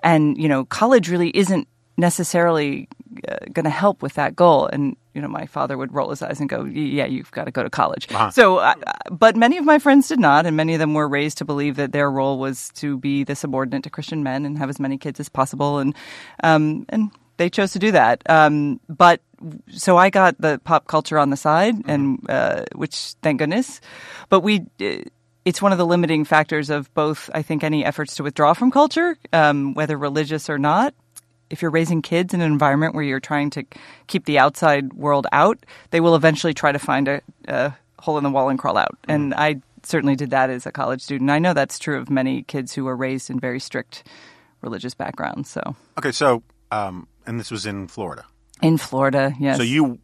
And 0.00 0.36
you 0.36 0.48
know, 0.48 0.64
college 0.64 1.08
really 1.08 1.30
isn't 1.36 1.68
necessarily 1.96 2.88
uh, 2.90 3.01
going 3.52 3.64
to 3.64 3.70
help 3.70 4.02
with 4.02 4.14
that 4.14 4.34
goal. 4.36 4.66
And 4.66 4.96
you 5.14 5.20
know, 5.20 5.28
my 5.28 5.46
father 5.46 5.76
would 5.76 5.92
roll 5.92 6.10
his 6.10 6.22
eyes 6.22 6.40
and 6.40 6.48
go, 6.48 6.64
"Yeah, 6.64 7.06
you've 7.06 7.30
got 7.32 7.44
to 7.44 7.50
go 7.50 7.62
to 7.62 7.70
college." 7.70 8.08
So, 8.30 8.58
uh, 8.58 8.74
but 9.10 9.36
many 9.36 9.58
of 9.58 9.64
my 9.64 9.78
friends 9.78 10.08
did 10.08 10.18
not, 10.18 10.46
and 10.46 10.56
many 10.56 10.74
of 10.74 10.80
them 10.80 10.94
were 10.94 11.08
raised 11.08 11.38
to 11.38 11.44
believe 11.44 11.76
that 11.76 11.92
their 11.92 12.10
role 12.10 12.38
was 12.38 12.70
to 12.76 12.98
be 12.98 13.24
the 13.24 13.34
subordinate 13.34 13.84
to 13.84 13.90
Christian 13.90 14.22
men 14.22 14.44
and 14.46 14.58
have 14.58 14.70
as 14.70 14.80
many 14.80 14.98
kids 14.98 15.20
as 15.20 15.28
possible, 15.28 15.78
and 15.78 15.94
um, 16.42 16.86
and 16.88 17.10
they 17.36 17.50
chose 17.50 17.72
to 17.72 17.78
do 17.78 17.92
that. 17.92 18.22
Um, 18.28 18.80
but 18.88 19.20
so 19.68 19.96
I 19.96 20.10
got 20.10 20.40
the 20.40 20.60
pop 20.64 20.86
culture 20.86 21.18
on 21.18 21.30
the 21.30 21.36
side, 21.36 21.74
and 21.86 22.24
uh, 22.28 22.64
which 22.74 23.14
thank 23.22 23.38
goodness. 23.38 23.80
But 24.28 24.40
we. 24.40 24.66
Uh, 24.80 25.04
it's 25.44 25.60
one 25.60 25.72
of 25.72 25.78
the 25.78 25.84
limiting 25.86 26.24
factors 26.24 26.70
of 26.70 26.92
both, 26.94 27.28
I 27.34 27.42
think, 27.42 27.64
any 27.64 27.84
efforts 27.84 28.14
to 28.14 28.22
withdraw 28.22 28.54
from 28.54 28.70
culture, 28.70 29.18
um, 29.32 29.74
whether 29.74 29.98
religious 29.98 30.48
or 30.48 30.56
not. 30.56 30.94
If 31.52 31.62
you're 31.62 31.70
raising 31.70 32.02
kids 32.02 32.32
in 32.34 32.40
an 32.40 32.50
environment 32.50 32.94
where 32.94 33.04
you're 33.04 33.20
trying 33.20 33.50
to 33.50 33.64
keep 34.08 34.24
the 34.24 34.38
outside 34.38 34.92
world 34.94 35.26
out, 35.32 35.58
they 35.90 36.00
will 36.00 36.16
eventually 36.16 36.54
try 36.54 36.72
to 36.72 36.78
find 36.78 37.06
a, 37.08 37.20
a 37.46 37.74
hole 38.00 38.16
in 38.18 38.24
the 38.24 38.30
wall 38.30 38.48
and 38.48 38.58
crawl 38.58 38.76
out. 38.78 38.96
And 39.06 39.34
I 39.34 39.60
certainly 39.84 40.16
did 40.16 40.30
that 40.30 40.48
as 40.50 40.64
a 40.66 40.72
college 40.72 41.02
student. 41.02 41.30
I 41.30 41.38
know 41.38 41.52
that's 41.54 41.78
true 41.78 41.98
of 41.98 42.08
many 42.10 42.42
kids 42.42 42.72
who 42.72 42.84
were 42.84 42.96
raised 42.96 43.30
in 43.30 43.38
very 43.38 43.60
strict 43.60 44.04
religious 44.62 44.94
backgrounds. 44.94 45.50
So 45.50 45.76
Okay, 45.98 46.12
so 46.12 46.42
um, 46.70 47.06
and 47.26 47.38
this 47.38 47.50
was 47.50 47.66
in 47.66 47.86
Florida. 47.88 48.24
in 48.62 48.78
Florida, 48.78 49.34
yes. 49.38 49.56
So 49.58 49.62
you 49.62 49.98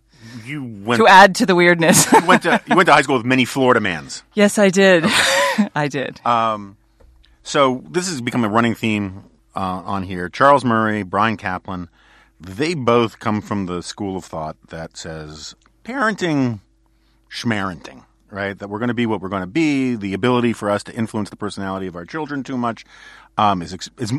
you 0.44 0.64
went 0.84 1.00
to 1.00 1.06
add 1.06 1.34
to 1.36 1.46
the 1.46 1.54
weirdness. 1.54 2.12
you 2.12 2.26
went 2.26 2.42
to 2.42 2.60
you 2.66 2.76
went 2.76 2.86
to 2.88 2.92
high 2.92 3.02
school 3.02 3.16
with 3.16 3.24
many 3.26 3.44
Florida 3.46 3.80
mans. 3.80 4.22
yes, 4.34 4.58
I 4.58 4.68
did. 4.68 5.04
I 5.74 5.88
did. 5.88 6.20
Um, 6.26 6.76
So 7.42 7.82
this 7.88 8.08
has 8.08 8.20
become 8.20 8.44
a 8.44 8.48
running 8.48 8.74
theme 8.74 9.22
uh, 9.58 9.82
on 9.84 10.04
here. 10.04 10.28
Charles 10.28 10.64
Murray, 10.64 11.02
Bryan 11.02 11.36
Caplan, 11.36 11.88
they 12.38 12.74
both 12.74 13.18
come 13.18 13.40
from 13.40 13.66
the 13.66 13.82
school 13.82 14.16
of 14.16 14.24
thought 14.24 14.56
that 14.68 14.96
says 14.96 15.56
parenting 15.84 16.60
schmarenting, 17.28 18.04
right? 18.30 18.56
That 18.56 18.68
we're 18.68 18.78
going 18.78 18.88
to 18.88 18.94
be 18.94 19.06
what 19.06 19.20
we're 19.20 19.28
going 19.28 19.42
to 19.42 19.48
be. 19.48 19.96
The 19.96 20.14
ability 20.14 20.52
for 20.52 20.70
us 20.70 20.84
to 20.84 20.94
influence 20.94 21.30
the 21.30 21.36
personality 21.36 21.88
of 21.88 21.96
our 21.96 22.04
children 22.04 22.44
too 22.44 22.56
much 22.56 22.84
um, 23.36 23.60
is, 23.60 23.76
is 23.98 24.12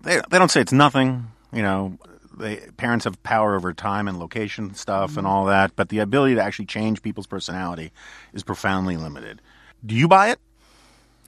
they, 0.00 0.22
they 0.30 0.38
don't 0.38 0.50
say 0.50 0.62
it's 0.62 0.72
nothing. 0.72 1.26
You 1.52 1.60
know, 1.60 1.98
they, 2.38 2.56
parents 2.78 3.04
have 3.04 3.22
power 3.22 3.56
over 3.56 3.74
time 3.74 4.08
and 4.08 4.18
location 4.18 4.72
stuff 4.72 5.18
and 5.18 5.26
all 5.26 5.44
that, 5.44 5.76
but 5.76 5.90
the 5.90 5.98
ability 5.98 6.36
to 6.36 6.42
actually 6.42 6.66
change 6.66 7.02
people's 7.02 7.26
personality 7.26 7.92
is 8.32 8.42
profoundly 8.42 8.96
limited. 8.96 9.42
Do 9.84 9.94
you 9.94 10.08
buy 10.08 10.30
it? 10.30 10.38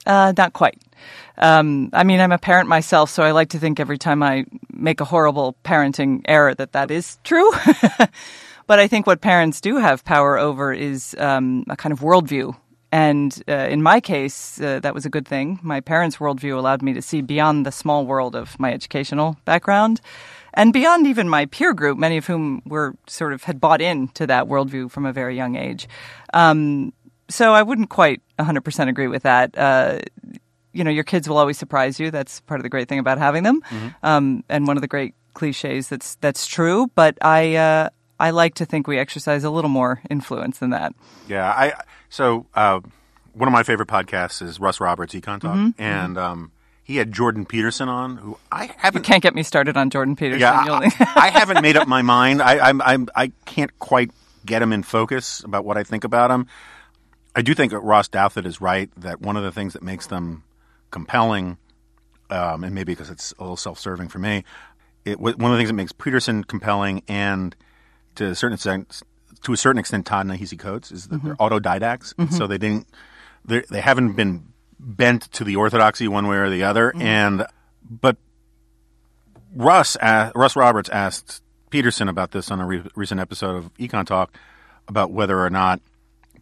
Uh, 0.05 0.33
not 0.37 0.53
quite. 0.53 0.81
Um, 1.37 1.89
I 1.93 2.03
mean, 2.03 2.19
I'm 2.19 2.31
a 2.31 2.37
parent 2.37 2.69
myself, 2.69 3.09
so 3.09 3.23
I 3.23 3.31
like 3.31 3.49
to 3.49 3.59
think 3.59 3.79
every 3.79 3.97
time 3.97 4.21
I 4.21 4.45
make 4.71 5.01
a 5.01 5.05
horrible 5.05 5.55
parenting 5.63 6.21
error 6.25 6.53
that 6.55 6.73
that 6.73 6.91
is 6.91 7.17
true. 7.23 7.51
but 8.67 8.79
I 8.79 8.87
think 8.87 9.07
what 9.07 9.21
parents 9.21 9.61
do 9.61 9.77
have 9.77 10.03
power 10.05 10.37
over 10.37 10.73
is 10.73 11.15
um, 11.17 11.63
a 11.69 11.75
kind 11.75 11.91
of 11.91 12.01
worldview. 12.01 12.55
And 12.91 13.41
uh, 13.47 13.53
in 13.53 13.81
my 13.81 13.99
case, 13.99 14.61
uh, 14.61 14.79
that 14.81 14.93
was 14.93 15.05
a 15.05 15.09
good 15.09 15.27
thing. 15.27 15.59
My 15.63 15.79
parents' 15.79 16.17
worldview 16.17 16.55
allowed 16.55 16.83
me 16.83 16.93
to 16.93 17.01
see 17.01 17.21
beyond 17.21 17.65
the 17.65 17.71
small 17.71 18.05
world 18.05 18.35
of 18.35 18.59
my 18.59 18.71
educational 18.71 19.35
background 19.45 19.99
and 20.53 20.71
beyond 20.71 21.07
even 21.07 21.27
my 21.27 21.47
peer 21.47 21.73
group, 21.73 21.97
many 21.97 22.17
of 22.17 22.27
whom 22.27 22.61
were 22.65 22.95
sort 23.07 23.33
of 23.33 23.43
had 23.43 23.59
bought 23.59 23.81
into 23.81 24.27
that 24.27 24.45
worldview 24.45 24.91
from 24.91 25.05
a 25.05 25.13
very 25.13 25.35
young 25.35 25.55
age. 25.55 25.87
Um, 26.33 26.93
so 27.29 27.53
I 27.53 27.61
wouldn't 27.63 27.89
quite 27.89 28.21
100% 28.39 28.89
agree 28.89 29.07
with 29.07 29.23
that. 29.23 29.57
Uh, 29.57 29.99
you 30.71 30.83
know, 30.83 30.91
your 30.91 31.03
kids 31.03 31.29
will 31.29 31.37
always 31.37 31.57
surprise 31.57 31.99
you. 31.99 32.09
That's 32.11 32.41
part 32.41 32.59
of 32.59 32.63
the 32.63 32.69
great 32.69 32.87
thing 32.89 32.99
about 32.99 33.17
having 33.19 33.43
them, 33.43 33.61
Mm-hmm. 33.69 33.87
um, 34.03 34.43
and 34.49 34.67
one 34.67 34.75
of 34.77 34.81
the 34.81 34.87
great 34.87 35.13
cliches 35.33 35.89
that's 35.89 36.15
that's 36.15 36.47
true. 36.47 36.89
But 36.95 37.17
I 37.21 37.55
uh, 37.55 37.89
I 38.19 38.31
like 38.31 38.55
to 38.55 38.65
think 38.65 38.87
we 38.87 38.97
exercise 38.97 39.43
a 39.43 39.49
little 39.51 39.69
more 39.69 40.01
influence 40.09 40.57
than 40.59 40.71
that. 40.71 40.93
Yeah, 41.27 41.47
I 41.49 41.73
so 42.09 42.47
uh, 42.55 42.79
one 43.33 43.47
of 43.47 43.53
my 43.53 43.63
favorite 43.63 43.87
podcasts 43.89 44.41
is 44.41 44.59
Russ 44.59 44.79
Roberts 44.79 45.13
Econ 45.13 45.39
Talk, 45.41 45.73
and 45.77 46.17
um, 46.17 46.51
he 46.83 46.97
had 46.97 47.11
Jordan 47.11 47.45
Peterson 47.45 47.87
on, 47.87 48.17
who 48.17 48.37
I 48.51 48.71
haven't. 48.77 49.03
Can't 49.03 49.21
get 49.21 49.35
me 49.35 49.43
started 49.43 49.77
on 49.77 49.91
Jordan 49.91 50.15
Peterson. 50.15 50.41
yeah, 50.41 50.65
You'll- 50.65 50.75
I, 50.75 51.11
I 51.15 51.29
haven't 51.29 51.61
made 51.61 51.77
up 51.77 51.87
my 51.87 52.01
mind. 52.01 52.41
I, 52.41 52.57
I'm, 52.69 52.81
I'm, 52.81 53.07
I 53.15 53.31
can't 53.45 53.77
quite 53.79 54.09
get 54.45 54.61
him 54.61 54.73
in 54.73 54.81
focus 54.83 55.41
about 55.43 55.65
what 55.65 55.77
I 55.77 55.83
think 55.83 56.03
about 56.03 56.31
him. 56.31 56.47
I 57.35 57.41
do 57.41 57.53
think 57.53 57.71
that 57.71 57.79
Ross 57.79 58.07
Douthat 58.09 58.45
is 58.45 58.61
right 58.61 58.89
that 58.97 59.21
one 59.21 59.37
of 59.37 59.43
the 59.43 59.51
things 59.51 59.73
that 59.73 59.83
makes 59.83 60.07
them 60.07 60.43
compelling, 60.91 61.57
um, 62.29 62.63
and 62.63 62.75
maybe 62.75 62.93
because 62.93 63.09
it's 63.09 63.33
a 63.39 63.41
little 63.41 63.57
self-serving 63.57 64.09
for 64.09 64.19
me, 64.19 64.43
it, 65.05 65.19
one 65.19 65.33
of 65.33 65.51
the 65.51 65.57
things 65.57 65.69
that 65.69 65.73
makes 65.73 65.91
Peterson 65.91 66.43
compelling 66.43 67.03
and 67.07 67.55
to 68.15 68.27
a 68.27 68.35
certain 68.35 68.53
extent, 68.53 69.01
to 69.43 69.53
a 69.53 69.57
certain 69.57 69.79
extent, 69.79 70.05
Ta-Nehisi 70.05 70.57
Coates 70.57 70.91
is 70.91 71.07
that 71.07 71.23
they're 71.23 71.35
mm-hmm. 71.35 71.55
autodidacts, 71.55 72.13
mm-hmm. 72.13 72.33
so 72.33 72.47
they 72.47 72.57
didn't, 72.57 72.87
they 73.45 73.81
haven't 73.81 74.13
been 74.13 74.53
bent 74.79 75.23
to 75.33 75.43
the 75.43 75.55
orthodoxy 75.55 76.07
one 76.07 76.27
way 76.27 76.37
or 76.37 76.49
the 76.49 76.63
other, 76.63 76.91
mm-hmm. 76.91 77.01
and 77.01 77.45
but 77.89 78.17
Russ 79.55 79.95
a 79.97 80.31
Russ 80.35 80.55
Roberts 80.55 80.89
asked 80.89 81.41
Peterson 81.69 82.07
about 82.07 82.31
this 82.31 82.51
on 82.51 82.59
a 82.59 82.65
re- 82.65 82.83
recent 82.95 83.19
episode 83.19 83.55
of 83.55 83.73
Econ 83.75 84.05
Talk 84.05 84.35
about 84.87 85.11
whether 85.11 85.39
or 85.39 85.49
not 85.49 85.81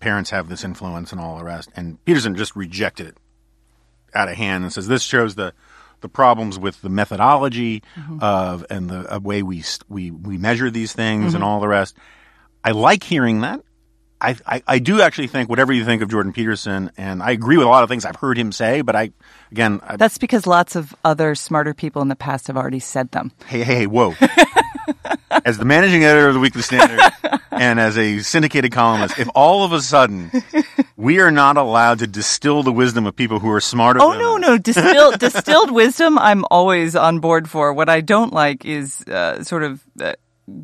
parents 0.02 0.32
have 0.32 0.50
this 0.50 0.64
influence 0.64 1.12
and 1.12 1.22
all 1.22 1.38
the 1.38 1.44
rest, 1.44 1.70
and 1.76 2.04
Peterson 2.04 2.36
just 2.36 2.56
rejected 2.56 3.08
it 3.08 3.18
out 4.14 4.28
of 4.28 4.36
hand 4.36 4.64
and 4.64 4.74
says 4.74 4.88
this 4.88 5.04
shows 5.04 5.36
the 5.36 5.54
the 6.02 6.10
problems 6.10 6.58
with 6.60 6.82
the 6.82 6.90
methodology 6.90 7.84
mm-hmm. 7.96 8.20
of 8.20 8.66
and 8.70 8.90
the 8.90 9.20
way 9.24 9.44
we 9.44 9.64
we 9.88 10.12
we 10.12 10.38
measure 10.38 10.70
these 10.70 10.94
things 10.94 11.34
and 11.34 11.36
mm-hmm. 11.36 11.44
all 11.44 11.60
the 11.60 11.68
rest. 11.68 11.96
I 12.64 12.72
like 12.72 13.04
hearing 13.04 13.42
that. 13.42 13.62
I, 14.20 14.36
I 14.46 14.64
I 14.68 14.80
do 14.80 15.02
actually 15.02 15.28
think 15.28 15.50
whatever 15.50 15.74
you 15.74 15.86
think 15.86 16.02
of 16.02 16.10
Jordan 16.10 16.34
Peterson, 16.34 16.92
and 16.98 17.24
I 17.24 17.32
agree 17.32 17.58
with 17.58 17.66
a 17.66 17.70
lot 17.70 17.84
of 17.84 17.90
things 17.90 18.06
I've 18.06 18.18
heard 18.18 18.38
him 18.38 18.52
say, 18.52 18.82
but 18.82 18.96
I 18.96 19.12
again, 19.52 19.80
I, 19.84 19.98
That's 19.98 20.18
because 20.18 20.46
lots 20.46 20.76
of 20.76 20.94
other 21.04 21.34
smarter 21.34 21.74
people 21.74 22.02
in 22.02 22.08
the 22.08 22.16
past 22.16 22.48
have 22.48 22.58
already 22.58 22.80
said 22.80 23.12
them. 23.12 23.32
hey 23.46 23.64
hey 23.64 23.76
hey, 23.76 23.88
whoa! 23.88 24.14
as 25.46 25.58
the 25.58 25.66
managing 25.66 26.04
editor 26.04 26.28
of 26.28 26.34
the 26.34 26.40
Weekly 26.40 26.62
Standard 26.62 27.00
and 27.52 27.80
as 27.80 27.98
a 27.98 28.20
syndicated 28.20 28.72
columnist, 28.72 29.20
if 29.20 29.30
all 29.36 29.64
of 29.64 29.74
a 29.74 29.82
sudden 29.82 30.32
we 30.96 31.20
are 31.20 31.32
not 31.32 31.58
allowed 31.58 32.00
to 32.00 32.08
distill 32.08 32.64
the 32.64 32.72
wisdom 32.72 33.06
of 33.06 33.16
people 33.16 33.40
who 33.40 33.50
are 33.52 33.62
smarter, 33.62 34.00
Oh 34.02 34.12
than 34.12 34.20
no, 34.20 34.36
us, 34.36 34.42
no, 34.42 34.58
distilled 34.58 35.20
distilled 35.20 35.72
wisdom. 35.72 36.18
I'm 36.18 36.46
always 36.50 36.96
on 36.96 37.20
board 37.20 37.50
for. 37.50 37.74
What 37.74 37.90
I 37.90 38.02
don't 38.02 38.34
like 38.34 38.66
is 38.66 39.02
uh, 39.04 39.44
sort 39.44 39.64
of. 39.64 39.84
Uh, 40.00 40.14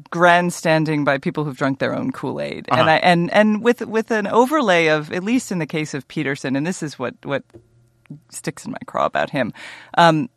grandstanding 0.09 1.05
by 1.05 1.17
people 1.17 1.45
who've 1.45 1.55
drunk 1.55 1.79
their 1.79 1.95
own 1.95 2.11
Kool-Aid. 2.11 2.67
And 2.69 2.89
I 2.89 2.95
and 2.97 3.31
and 3.31 3.63
with 3.63 3.85
with 3.85 4.11
an 4.11 4.27
overlay 4.27 4.87
of 4.87 5.13
at 5.13 5.23
least 5.23 5.51
in 5.51 5.59
the 5.59 5.67
case 5.67 5.93
of 5.93 6.05
Peterson 6.09 6.57
and 6.57 6.67
this 6.67 6.83
is 6.83 6.99
what 6.99 7.13
what 7.23 7.43
sticks 8.29 8.65
in 8.65 8.71
my 8.71 8.79
craw 8.85 9.05
about 9.05 9.29
him. 9.29 9.53
Um 9.97 10.29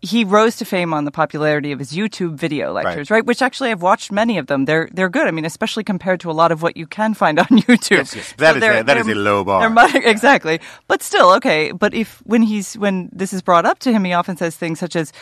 he 0.00 0.22
rose 0.24 0.54
to 0.56 0.64
fame 0.64 0.94
on 0.94 1.04
the 1.04 1.10
popularity 1.10 1.72
of 1.72 1.78
his 1.80 1.90
YouTube 1.92 2.34
video 2.34 2.72
lectures, 2.72 3.10
right? 3.10 3.24
Which 3.26 3.42
actually 3.42 3.70
I've 3.72 3.82
watched 3.82 4.12
many 4.12 4.38
of 4.38 4.46
them. 4.46 4.64
They're 4.64 4.88
they're 4.92 5.08
good. 5.08 5.26
I 5.26 5.32
mean, 5.32 5.44
especially 5.44 5.82
compared 5.82 6.20
to 6.20 6.30
a 6.30 6.36
lot 6.40 6.52
of 6.52 6.62
what 6.62 6.76
you 6.76 6.86
can 6.86 7.14
find 7.14 7.38
on 7.38 7.46
YouTube. 7.66 7.90
Yes, 7.98 8.14
yes. 8.14 8.32
That 8.38 8.56
is 8.56 8.60
they're- 8.60 8.80
a- 8.80 8.84
that 8.84 8.96
is 8.96 9.08
a 9.08 9.14
low 9.14 9.42
bar. 9.44 9.68
mu- 9.68 9.80
exactly. 10.04 10.60
But 10.86 11.02
still, 11.02 11.32
okay. 11.32 11.72
But 11.72 11.94
if 11.94 12.22
when 12.24 12.42
he's 12.42 12.74
when 12.78 13.08
this 13.12 13.32
is 13.32 13.42
brought 13.42 13.66
up 13.66 13.78
to 13.80 13.92
him, 13.92 14.04
he 14.04 14.12
often 14.12 14.36
says 14.36 14.54
things 14.56 14.78
such 14.78 14.94
as, 14.94 15.12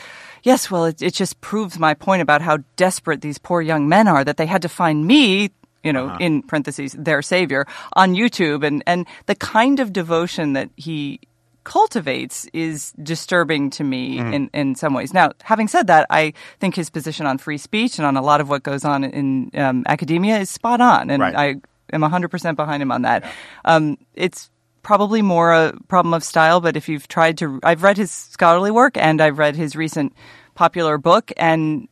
"Yes, 0.42 0.70
well, 0.70 0.84
it, 0.84 1.00
it 1.00 1.14
just 1.14 1.40
proves 1.40 1.78
my 1.78 1.94
point 1.94 2.20
about 2.22 2.42
how 2.42 2.58
desperate 2.76 3.22
these 3.22 3.38
poor 3.38 3.62
young 3.62 3.88
men 3.88 4.06
are 4.08 4.24
that 4.24 4.36
they 4.36 4.46
had 4.46 4.60
to 4.62 4.68
find 4.68 5.06
me." 5.06 5.50
You 5.84 5.92
know, 5.92 6.06
Uh-huh. 6.08 6.18
in 6.20 6.42
parentheses, 6.42 6.92
their 6.98 7.22
savior 7.22 7.64
on 7.94 8.14
YouTube, 8.14 8.66
and 8.66 8.82
and 8.86 9.06
the 9.26 9.36
kind 9.36 9.80
of 9.80 9.92
devotion 9.92 10.52
that 10.54 10.68
he 10.76 11.20
cultivates 11.66 12.46
is 12.54 12.92
disturbing 13.02 13.68
to 13.70 13.82
me 13.84 14.18
Mm-hmm. 14.18 14.32
in, 14.32 14.50
in 14.54 14.74
some 14.76 14.94
ways. 14.94 15.12
Now, 15.12 15.32
having 15.42 15.66
said 15.68 15.88
that, 15.88 16.06
I 16.08 16.32
think 16.60 16.76
his 16.76 16.88
position 16.90 17.26
on 17.26 17.38
free 17.38 17.58
speech 17.58 17.98
and 17.98 18.06
on 18.06 18.16
a 18.16 18.22
lot 18.22 18.40
of 18.40 18.48
what 18.48 18.62
goes 18.62 18.84
on 18.84 19.02
in 19.04 19.50
um, 19.54 19.82
academia 19.86 20.38
is 20.38 20.48
spot 20.48 20.80
on, 20.80 21.10
and 21.10 21.20
Right. 21.20 21.34
I 21.36 21.46
am 21.92 22.02
100% 22.02 22.56
behind 22.56 22.82
him 22.82 22.92
on 22.92 23.02
that. 23.02 23.24
Um, 23.64 23.98
it's 24.14 24.48
probably 24.82 25.20
more 25.22 25.52
a 25.52 25.72
problem 25.88 26.14
of 26.14 26.22
style, 26.22 26.60
but 26.60 26.76
if 26.76 26.88
you've 26.88 27.08
tried 27.08 27.36
to, 27.38 27.58
I've 27.64 27.82
read 27.82 27.96
his 27.96 28.12
scholarly 28.12 28.70
work 28.70 28.96
and 28.96 29.20
I've 29.20 29.36
read 29.38 29.56
his 29.56 29.74
recent 29.74 30.12
popular 30.54 30.98
book, 30.98 31.32
and 31.36 31.88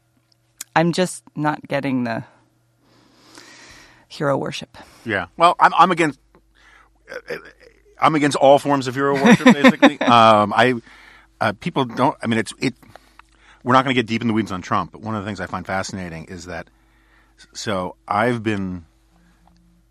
I'm 0.77 0.93
just 0.93 1.25
not 1.35 1.67
getting 1.67 2.05
the 2.05 2.23
hero 4.09 4.37
worship. 4.39 4.79
Yeah. 5.05 5.27
Well, 5.37 5.57
I'm 5.59 5.75
I'm 5.75 5.91
against 5.91 6.21
I'm 8.05 8.15
against 8.15 8.37
all 8.37 8.59
forms 8.59 8.87
of 8.87 8.95
hero 8.95 9.15
worship. 9.15 9.47
Basically, 9.47 9.99
um, 10.01 10.53
I 10.55 10.75
uh, 11.41 11.53
people 11.59 11.85
don't. 11.85 12.17
I 12.23 12.27
mean, 12.27 12.39
it's 12.39 12.53
it. 12.59 12.75
We're 13.63 13.73
not 13.73 13.85
going 13.85 13.95
to 13.95 13.99
get 13.99 14.07
deep 14.07 14.21
in 14.21 14.29
the 14.29 14.35
weeds 14.35 14.53
on 14.53 14.61
Trump, 14.61 14.93
but 14.93 15.01
one 15.01 15.15
of 15.15 15.23
the 15.23 15.27
things 15.27 15.41
I 15.41 15.47
find 15.47 15.67
fascinating 15.67 16.27
is 16.27 16.47
that. 16.47 16.69
So 17.53 17.97
I've 18.07 18.43
been 18.43 18.85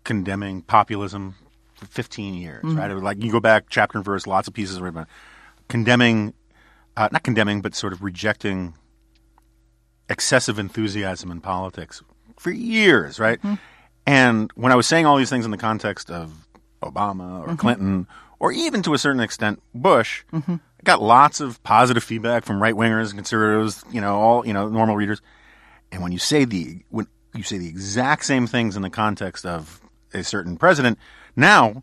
condemning 0.04 0.62
populism 0.62 1.34
for 1.74 1.86
15 1.86 2.34
years, 2.34 2.62
right? 2.64 2.90
Like 2.92 3.22
you 3.22 3.32
go 3.32 3.40
back 3.40 3.66
chapter 3.68 3.98
and 3.98 4.04
verse, 4.04 4.26
lots 4.26 4.48
of 4.48 4.54
pieces 4.54 4.80
written 4.80 4.98
about 4.98 5.08
condemning, 5.68 6.34
uh, 6.96 7.08
not 7.10 7.22
condemning, 7.22 7.60
but 7.60 7.74
sort 7.74 7.92
of 7.92 8.02
rejecting 8.02 8.74
excessive 10.08 10.58
enthusiasm 10.58 11.30
in 11.30 11.40
politics 11.40 12.02
for 12.38 12.50
years, 12.50 13.18
right? 13.18 13.40
And 14.06 14.50
when 14.54 14.72
I 14.72 14.76
was 14.76 14.86
saying 14.86 15.04
all 15.06 15.16
these 15.16 15.30
things 15.30 15.44
in 15.44 15.50
the 15.50 15.58
context 15.58 16.10
of 16.10 16.43
Obama 16.84 17.40
or 17.40 17.46
mm-hmm. 17.46 17.56
Clinton, 17.56 18.06
or 18.38 18.52
even 18.52 18.82
to 18.82 18.94
a 18.94 18.98
certain 18.98 19.20
extent 19.20 19.62
Bush, 19.74 20.24
mm-hmm. 20.32 20.54
I 20.54 20.82
got 20.84 21.02
lots 21.02 21.40
of 21.40 21.62
positive 21.62 22.04
feedback 22.04 22.44
from 22.44 22.62
right 22.62 22.74
wingers 22.74 23.10
and 23.10 23.14
conservatives, 23.14 23.84
you 23.90 24.00
know, 24.00 24.16
all 24.16 24.46
you 24.46 24.52
know, 24.52 24.68
normal 24.68 24.96
readers. 24.96 25.22
And 25.92 26.02
when 26.02 26.12
you 26.12 26.18
say 26.18 26.44
the 26.44 26.82
when 26.90 27.06
you 27.34 27.42
say 27.42 27.58
the 27.58 27.68
exact 27.68 28.24
same 28.24 28.46
things 28.46 28.76
in 28.76 28.82
the 28.82 28.90
context 28.90 29.46
of 29.46 29.80
a 30.12 30.22
certain 30.22 30.56
president, 30.56 30.98
now 31.36 31.82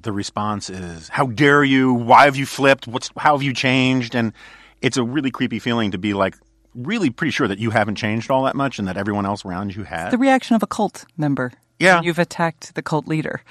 the 0.00 0.12
response 0.12 0.70
is, 0.70 1.08
"How 1.08 1.26
dare 1.26 1.64
you? 1.64 1.92
Why 1.92 2.24
have 2.24 2.36
you 2.36 2.46
flipped? 2.46 2.86
What's 2.86 3.10
how 3.16 3.36
have 3.36 3.42
you 3.42 3.54
changed?" 3.54 4.14
And 4.14 4.32
it's 4.80 4.96
a 4.96 5.04
really 5.04 5.30
creepy 5.30 5.58
feeling 5.58 5.92
to 5.92 5.98
be 5.98 6.14
like 6.14 6.36
really 6.74 7.10
pretty 7.10 7.30
sure 7.30 7.48
that 7.48 7.58
you 7.58 7.70
haven't 7.70 7.96
changed 7.96 8.30
all 8.30 8.44
that 8.44 8.56
much 8.56 8.78
and 8.78 8.88
that 8.88 8.96
everyone 8.96 9.26
else 9.26 9.44
around 9.44 9.74
you 9.74 9.84
has. 9.84 10.10
The 10.10 10.18
reaction 10.18 10.56
of 10.56 10.62
a 10.62 10.66
cult 10.66 11.04
member. 11.16 11.52
Yeah. 11.78 12.00
You've 12.02 12.18
attacked 12.18 12.74
the 12.74 12.82
cult 12.82 13.06
leader. 13.06 13.42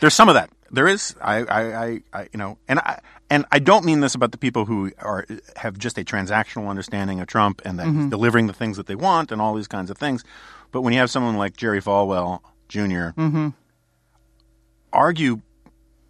There's 0.00 0.14
some 0.14 0.28
of 0.28 0.34
that. 0.34 0.50
There 0.70 0.86
is. 0.86 1.14
I, 1.20 1.36
I, 1.38 1.86
I, 1.86 2.00
I 2.12 2.22
you 2.32 2.38
know, 2.38 2.58
and 2.68 2.78
I, 2.78 3.00
and 3.30 3.46
I 3.50 3.58
don't 3.58 3.84
mean 3.84 4.00
this 4.00 4.14
about 4.14 4.32
the 4.32 4.38
people 4.38 4.64
who 4.64 4.92
are 4.98 5.26
have 5.56 5.78
just 5.78 5.98
a 5.98 6.04
transactional 6.04 6.68
understanding 6.68 7.20
of 7.20 7.26
Trump 7.26 7.62
and 7.64 7.78
that 7.78 7.86
he's 7.86 7.94
mm-hmm. 7.94 8.08
delivering 8.08 8.46
the 8.46 8.52
things 8.52 8.76
that 8.76 8.86
they 8.86 8.94
want 8.94 9.32
and 9.32 9.40
all 9.40 9.54
these 9.54 9.68
kinds 9.68 9.90
of 9.90 9.98
things. 9.98 10.24
But 10.72 10.82
when 10.82 10.92
you 10.92 10.98
have 10.98 11.10
someone 11.10 11.36
like 11.36 11.56
Jerry 11.56 11.80
Falwell 11.80 12.40
junior 12.68 13.14
mm-hmm. 13.16 13.48
argue 14.92 15.40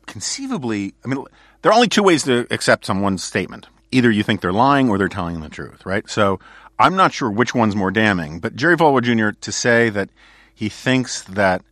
conceivably, 0.06 0.94
I 1.04 1.08
mean, 1.08 1.24
there 1.62 1.70
are 1.70 1.74
only 1.74 1.88
two 1.88 2.02
ways 2.02 2.24
to 2.24 2.46
accept 2.50 2.86
someone's 2.86 3.22
statement. 3.22 3.68
Either 3.90 4.10
you 4.10 4.22
think 4.22 4.40
they're 4.40 4.52
lying 4.52 4.90
or 4.90 4.98
they're 4.98 5.08
telling 5.08 5.40
the 5.40 5.48
truth, 5.48 5.86
right? 5.86 6.08
So 6.10 6.40
I'm 6.78 6.96
not 6.96 7.12
sure 7.12 7.30
which 7.30 7.54
one's 7.54 7.74
more 7.74 7.90
damning, 7.90 8.40
but 8.40 8.54
Jerry 8.54 8.76
Falwell 8.76 9.02
Jr. 9.02 9.38
to 9.40 9.52
say 9.52 9.88
that 9.90 10.10
he 10.54 10.68
thinks 10.68 11.22
that 11.22 11.62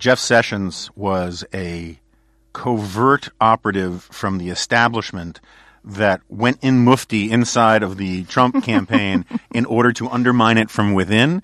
Jeff 0.00 0.18
Sessions 0.18 0.90
was 0.96 1.44
a 1.52 2.00
covert 2.54 3.28
operative 3.38 4.02
from 4.04 4.38
the 4.38 4.48
establishment 4.48 5.40
that 5.84 6.22
went 6.28 6.58
in 6.62 6.82
mufti 6.84 7.30
inside 7.30 7.82
of 7.82 7.98
the 7.98 8.24
Trump 8.24 8.64
campaign 8.64 9.26
in 9.52 9.66
order 9.66 9.92
to 9.92 10.08
undermine 10.08 10.56
it 10.56 10.70
from 10.70 10.94
within. 10.94 11.42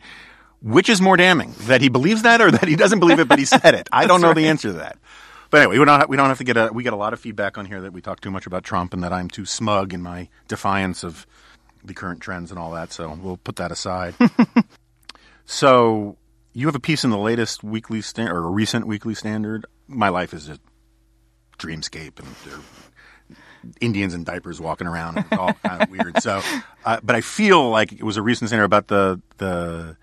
Which 0.62 0.88
is 0.88 1.02
more 1.02 1.18
damning, 1.18 1.54
that 1.60 1.82
he 1.82 1.90
believes 1.90 2.22
that 2.22 2.40
or 2.40 2.50
that 2.50 2.66
he 2.66 2.76
doesn't 2.76 2.98
believe 2.98 3.20
it, 3.20 3.28
but 3.28 3.38
he 3.38 3.44
said 3.44 3.74
it? 3.74 3.88
I 3.92 4.06
don't 4.06 4.22
know 4.22 4.32
the 4.32 4.48
answer 4.48 4.68
to 4.68 4.74
that. 4.78 4.98
But 5.50 5.60
anyway, 5.60 5.78
we 5.78 5.84
don't 5.84 6.00
have, 6.00 6.08
we 6.08 6.16
don't 6.16 6.28
have 6.28 6.38
to 6.38 6.44
get 6.44 6.56
a 6.56 6.70
we 6.72 6.82
get 6.82 6.94
a 6.94 6.96
lot 6.96 7.12
of 7.12 7.20
feedback 7.20 7.58
on 7.58 7.66
here 7.66 7.82
that 7.82 7.92
we 7.92 8.00
talk 8.00 8.20
too 8.20 8.30
much 8.30 8.46
about 8.46 8.64
Trump 8.64 8.94
and 8.94 9.02
that 9.04 9.12
I'm 9.12 9.28
too 9.28 9.44
smug 9.44 9.92
in 9.92 10.02
my 10.02 10.28
defiance 10.48 11.04
of 11.04 11.26
the 11.84 11.94
current 11.94 12.20
trends 12.20 12.50
and 12.50 12.58
all 12.58 12.72
that. 12.72 12.90
So 12.90 13.16
we'll 13.22 13.36
put 13.36 13.56
that 13.56 13.70
aside. 13.70 14.14
so 15.44 16.16
you 16.56 16.66
have 16.68 16.74
a 16.74 16.80
piece 16.80 17.04
in 17.04 17.10
the 17.10 17.18
latest 17.18 17.62
weekly 17.62 18.00
stand 18.00 18.30
or 18.30 18.38
a 18.38 18.48
recent 18.48 18.86
weekly 18.86 19.14
standard. 19.14 19.66
My 19.88 20.08
life 20.08 20.32
is 20.32 20.48
a 20.48 20.58
dreamscape, 21.58 22.18
and 22.18 22.28
there 22.46 22.54
are 22.54 23.72
Indians 23.82 24.14
in 24.14 24.24
diapers 24.24 24.58
walking 24.58 24.86
around. 24.86 25.18
And 25.18 25.26
it's 25.26 25.38
all 25.38 25.52
kind 25.52 25.82
of 25.82 25.90
weird. 25.90 26.22
So, 26.22 26.40
uh, 26.86 27.00
but 27.02 27.14
I 27.14 27.20
feel 27.20 27.68
like 27.68 27.92
it 27.92 28.02
was 28.02 28.16
a 28.16 28.22
recent 28.22 28.48
standard 28.48 28.64
about 28.64 28.88
the 28.88 29.20
the 29.36 29.98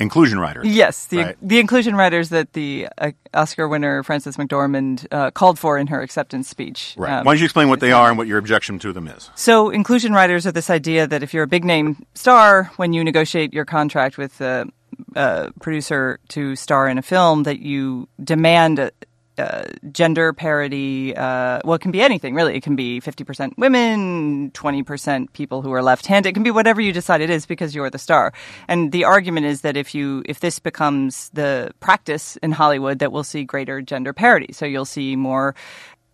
inclusion 0.00 0.40
riders. 0.40 0.66
Yes, 0.66 1.06
the 1.06 1.18
right? 1.18 1.36
the 1.40 1.60
inclusion 1.60 1.94
riders 1.94 2.30
that 2.30 2.54
the 2.54 2.88
uh, 2.98 3.12
Oscar 3.32 3.68
winner 3.68 4.02
Frances 4.02 4.36
McDormand 4.36 5.06
uh, 5.12 5.30
called 5.30 5.60
for 5.60 5.78
in 5.78 5.86
her 5.86 6.02
acceptance 6.02 6.48
speech. 6.48 6.96
Right. 6.98 7.18
Um, 7.18 7.24
Why 7.24 7.34
don't 7.34 7.38
you 7.38 7.44
explain 7.44 7.68
what 7.68 7.78
they 7.78 7.92
are 7.92 8.08
and 8.08 8.18
what 8.18 8.26
your 8.26 8.38
objection 8.38 8.80
to 8.80 8.92
them 8.92 9.06
is? 9.06 9.30
So, 9.36 9.70
inclusion 9.70 10.12
riders 10.12 10.44
are 10.44 10.52
this 10.52 10.70
idea 10.70 11.06
that 11.06 11.22
if 11.22 11.32
you're 11.32 11.44
a 11.44 11.48
big 11.48 11.64
name 11.64 12.04
star, 12.14 12.64
when 12.78 12.92
you 12.92 13.04
negotiate 13.04 13.52
your 13.52 13.64
contract 13.64 14.18
with 14.18 14.40
a, 14.40 14.66
a 15.14 15.52
producer 15.60 16.18
to 16.28 16.56
star 16.56 16.88
in 16.88 16.98
a 16.98 17.02
film, 17.02 17.44
that 17.44 17.60
you 17.60 18.08
demand 18.22 18.78
a, 18.78 18.90
uh, 19.38 19.62
gender 19.92 20.32
parity. 20.32 21.14
Uh, 21.14 21.60
well, 21.64 21.74
it 21.74 21.80
can 21.80 21.92
be 21.92 22.02
anything, 22.02 22.34
really. 22.34 22.56
It 22.56 22.62
can 22.62 22.74
be 22.74 23.00
50% 23.00 23.52
women, 23.56 24.50
20% 24.50 25.32
people 25.32 25.62
who 25.62 25.72
are 25.72 25.82
left-handed. 25.82 26.28
It 26.28 26.32
can 26.32 26.42
be 26.42 26.50
whatever 26.50 26.80
you 26.80 26.92
decide 26.92 27.20
it 27.20 27.30
is 27.30 27.46
because 27.46 27.74
you're 27.74 27.88
the 27.88 27.98
star. 27.98 28.32
And 28.66 28.90
the 28.90 29.04
argument 29.04 29.46
is 29.46 29.60
that 29.60 29.76
if 29.76 29.94
you 29.94 30.22
if 30.26 30.40
this 30.40 30.58
becomes 30.58 31.30
the 31.34 31.70
practice 31.78 32.36
in 32.38 32.50
Hollywood, 32.50 32.98
that 32.98 33.12
we'll 33.12 33.24
see 33.24 33.44
greater 33.44 33.80
gender 33.80 34.12
parity. 34.12 34.52
So 34.52 34.66
you'll 34.66 34.84
see 34.84 35.14
more 35.14 35.54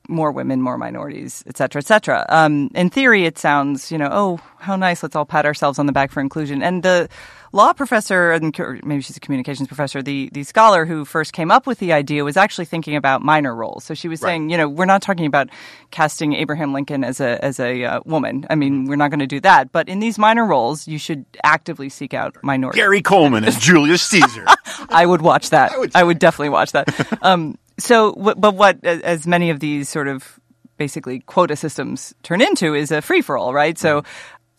more 0.06 0.30
women, 0.30 0.60
more 0.60 0.76
minorities, 0.76 1.42
et 1.46 1.56
cetera, 1.56 1.80
et 1.80 1.86
cetera. 1.86 2.26
Um, 2.28 2.70
in 2.74 2.90
theory, 2.90 3.24
it 3.24 3.38
sounds, 3.38 3.90
you 3.90 3.96
know, 3.96 4.10
oh, 4.12 4.38
how 4.58 4.76
nice. 4.76 5.02
Let's 5.02 5.16
all 5.16 5.24
pat 5.24 5.46
ourselves 5.46 5.78
on 5.78 5.86
the 5.86 5.92
back 5.92 6.12
for 6.12 6.20
inclusion. 6.20 6.62
And 6.62 6.82
the 6.82 7.08
law 7.54 7.72
professor, 7.72 8.32
and 8.32 8.52
maybe 8.84 9.00
she's 9.00 9.16
a 9.16 9.20
communications 9.20 9.68
professor, 9.68 10.02
the, 10.02 10.28
the 10.32 10.42
scholar 10.42 10.84
who 10.84 11.04
first 11.04 11.32
came 11.32 11.50
up 11.50 11.66
with 11.66 11.78
the 11.78 11.92
idea 11.92 12.24
was 12.24 12.36
actually 12.36 12.64
thinking 12.64 12.96
about 12.96 13.22
minor 13.22 13.54
roles. 13.54 13.84
So 13.84 13.94
she 13.94 14.08
was 14.08 14.20
Right. 14.20 14.30
saying, 14.30 14.50
you 14.50 14.56
know, 14.56 14.68
we're 14.68 14.84
not 14.84 15.02
talking 15.02 15.24
about 15.24 15.48
casting 15.90 16.34
Abraham 16.34 16.72
Lincoln 16.72 17.04
as 17.04 17.20
a, 17.20 17.42
as 17.44 17.60
a 17.60 17.84
uh, 17.84 18.00
woman. 18.04 18.44
I 18.50 18.56
mean, 18.56 18.86
we're 18.86 18.96
not 18.96 19.10
going 19.10 19.20
to 19.20 19.26
do 19.26 19.40
that. 19.40 19.70
But 19.70 19.88
in 19.88 20.00
these 20.00 20.18
minor 20.18 20.44
roles, 20.44 20.88
you 20.88 20.98
should 20.98 21.24
actively 21.44 21.88
seek 21.88 22.12
out 22.12 22.36
minorities. 22.42 22.80
Gary 22.80 23.02
Coleman 23.02 23.44
as 23.44 23.56
Julius 23.56 24.02
Caesar. 24.02 24.44
I 24.88 25.06
would 25.06 25.22
watch 25.22 25.50
that. 25.50 25.72
I 25.72 25.78
would 25.78 25.92
would, 25.94 26.18
definitely 26.18 26.50
watch 26.50 26.72
that. 26.72 26.88
um, 27.22 27.56
so, 27.78 28.12
but 28.12 28.54
what, 28.54 28.84
as 28.84 29.26
many 29.26 29.50
of 29.50 29.60
these 29.60 29.88
sort 29.88 30.08
of 30.08 30.40
basically 30.76 31.20
quota 31.20 31.54
systems 31.54 32.14
turn 32.24 32.40
into, 32.40 32.74
is 32.74 32.90
a 32.90 33.00
free 33.00 33.22
for 33.22 33.38
all, 33.38 33.54
right? 33.54 33.78
So. 33.78 34.02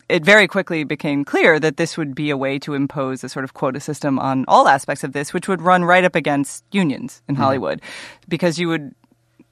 It 0.08 0.24
very 0.24 0.46
quickly 0.46 0.84
became 0.84 1.24
clear 1.24 1.58
that 1.58 1.76
this 1.76 1.96
would 1.96 2.14
be 2.14 2.30
a 2.30 2.36
way 2.36 2.58
to 2.60 2.74
impose 2.74 3.24
a 3.24 3.28
sort 3.28 3.44
of 3.44 3.54
quota 3.54 3.80
system 3.80 4.18
on 4.18 4.44
all 4.46 4.68
aspects 4.68 5.02
of 5.02 5.12
this, 5.12 5.34
which 5.34 5.48
would 5.48 5.60
run 5.60 5.84
right 5.84 6.04
up 6.04 6.14
against 6.14 6.64
unions 6.70 7.22
in 7.28 7.34
Hollywood, 7.34 7.82
because 8.28 8.58
you 8.58 8.68
would 8.68 8.94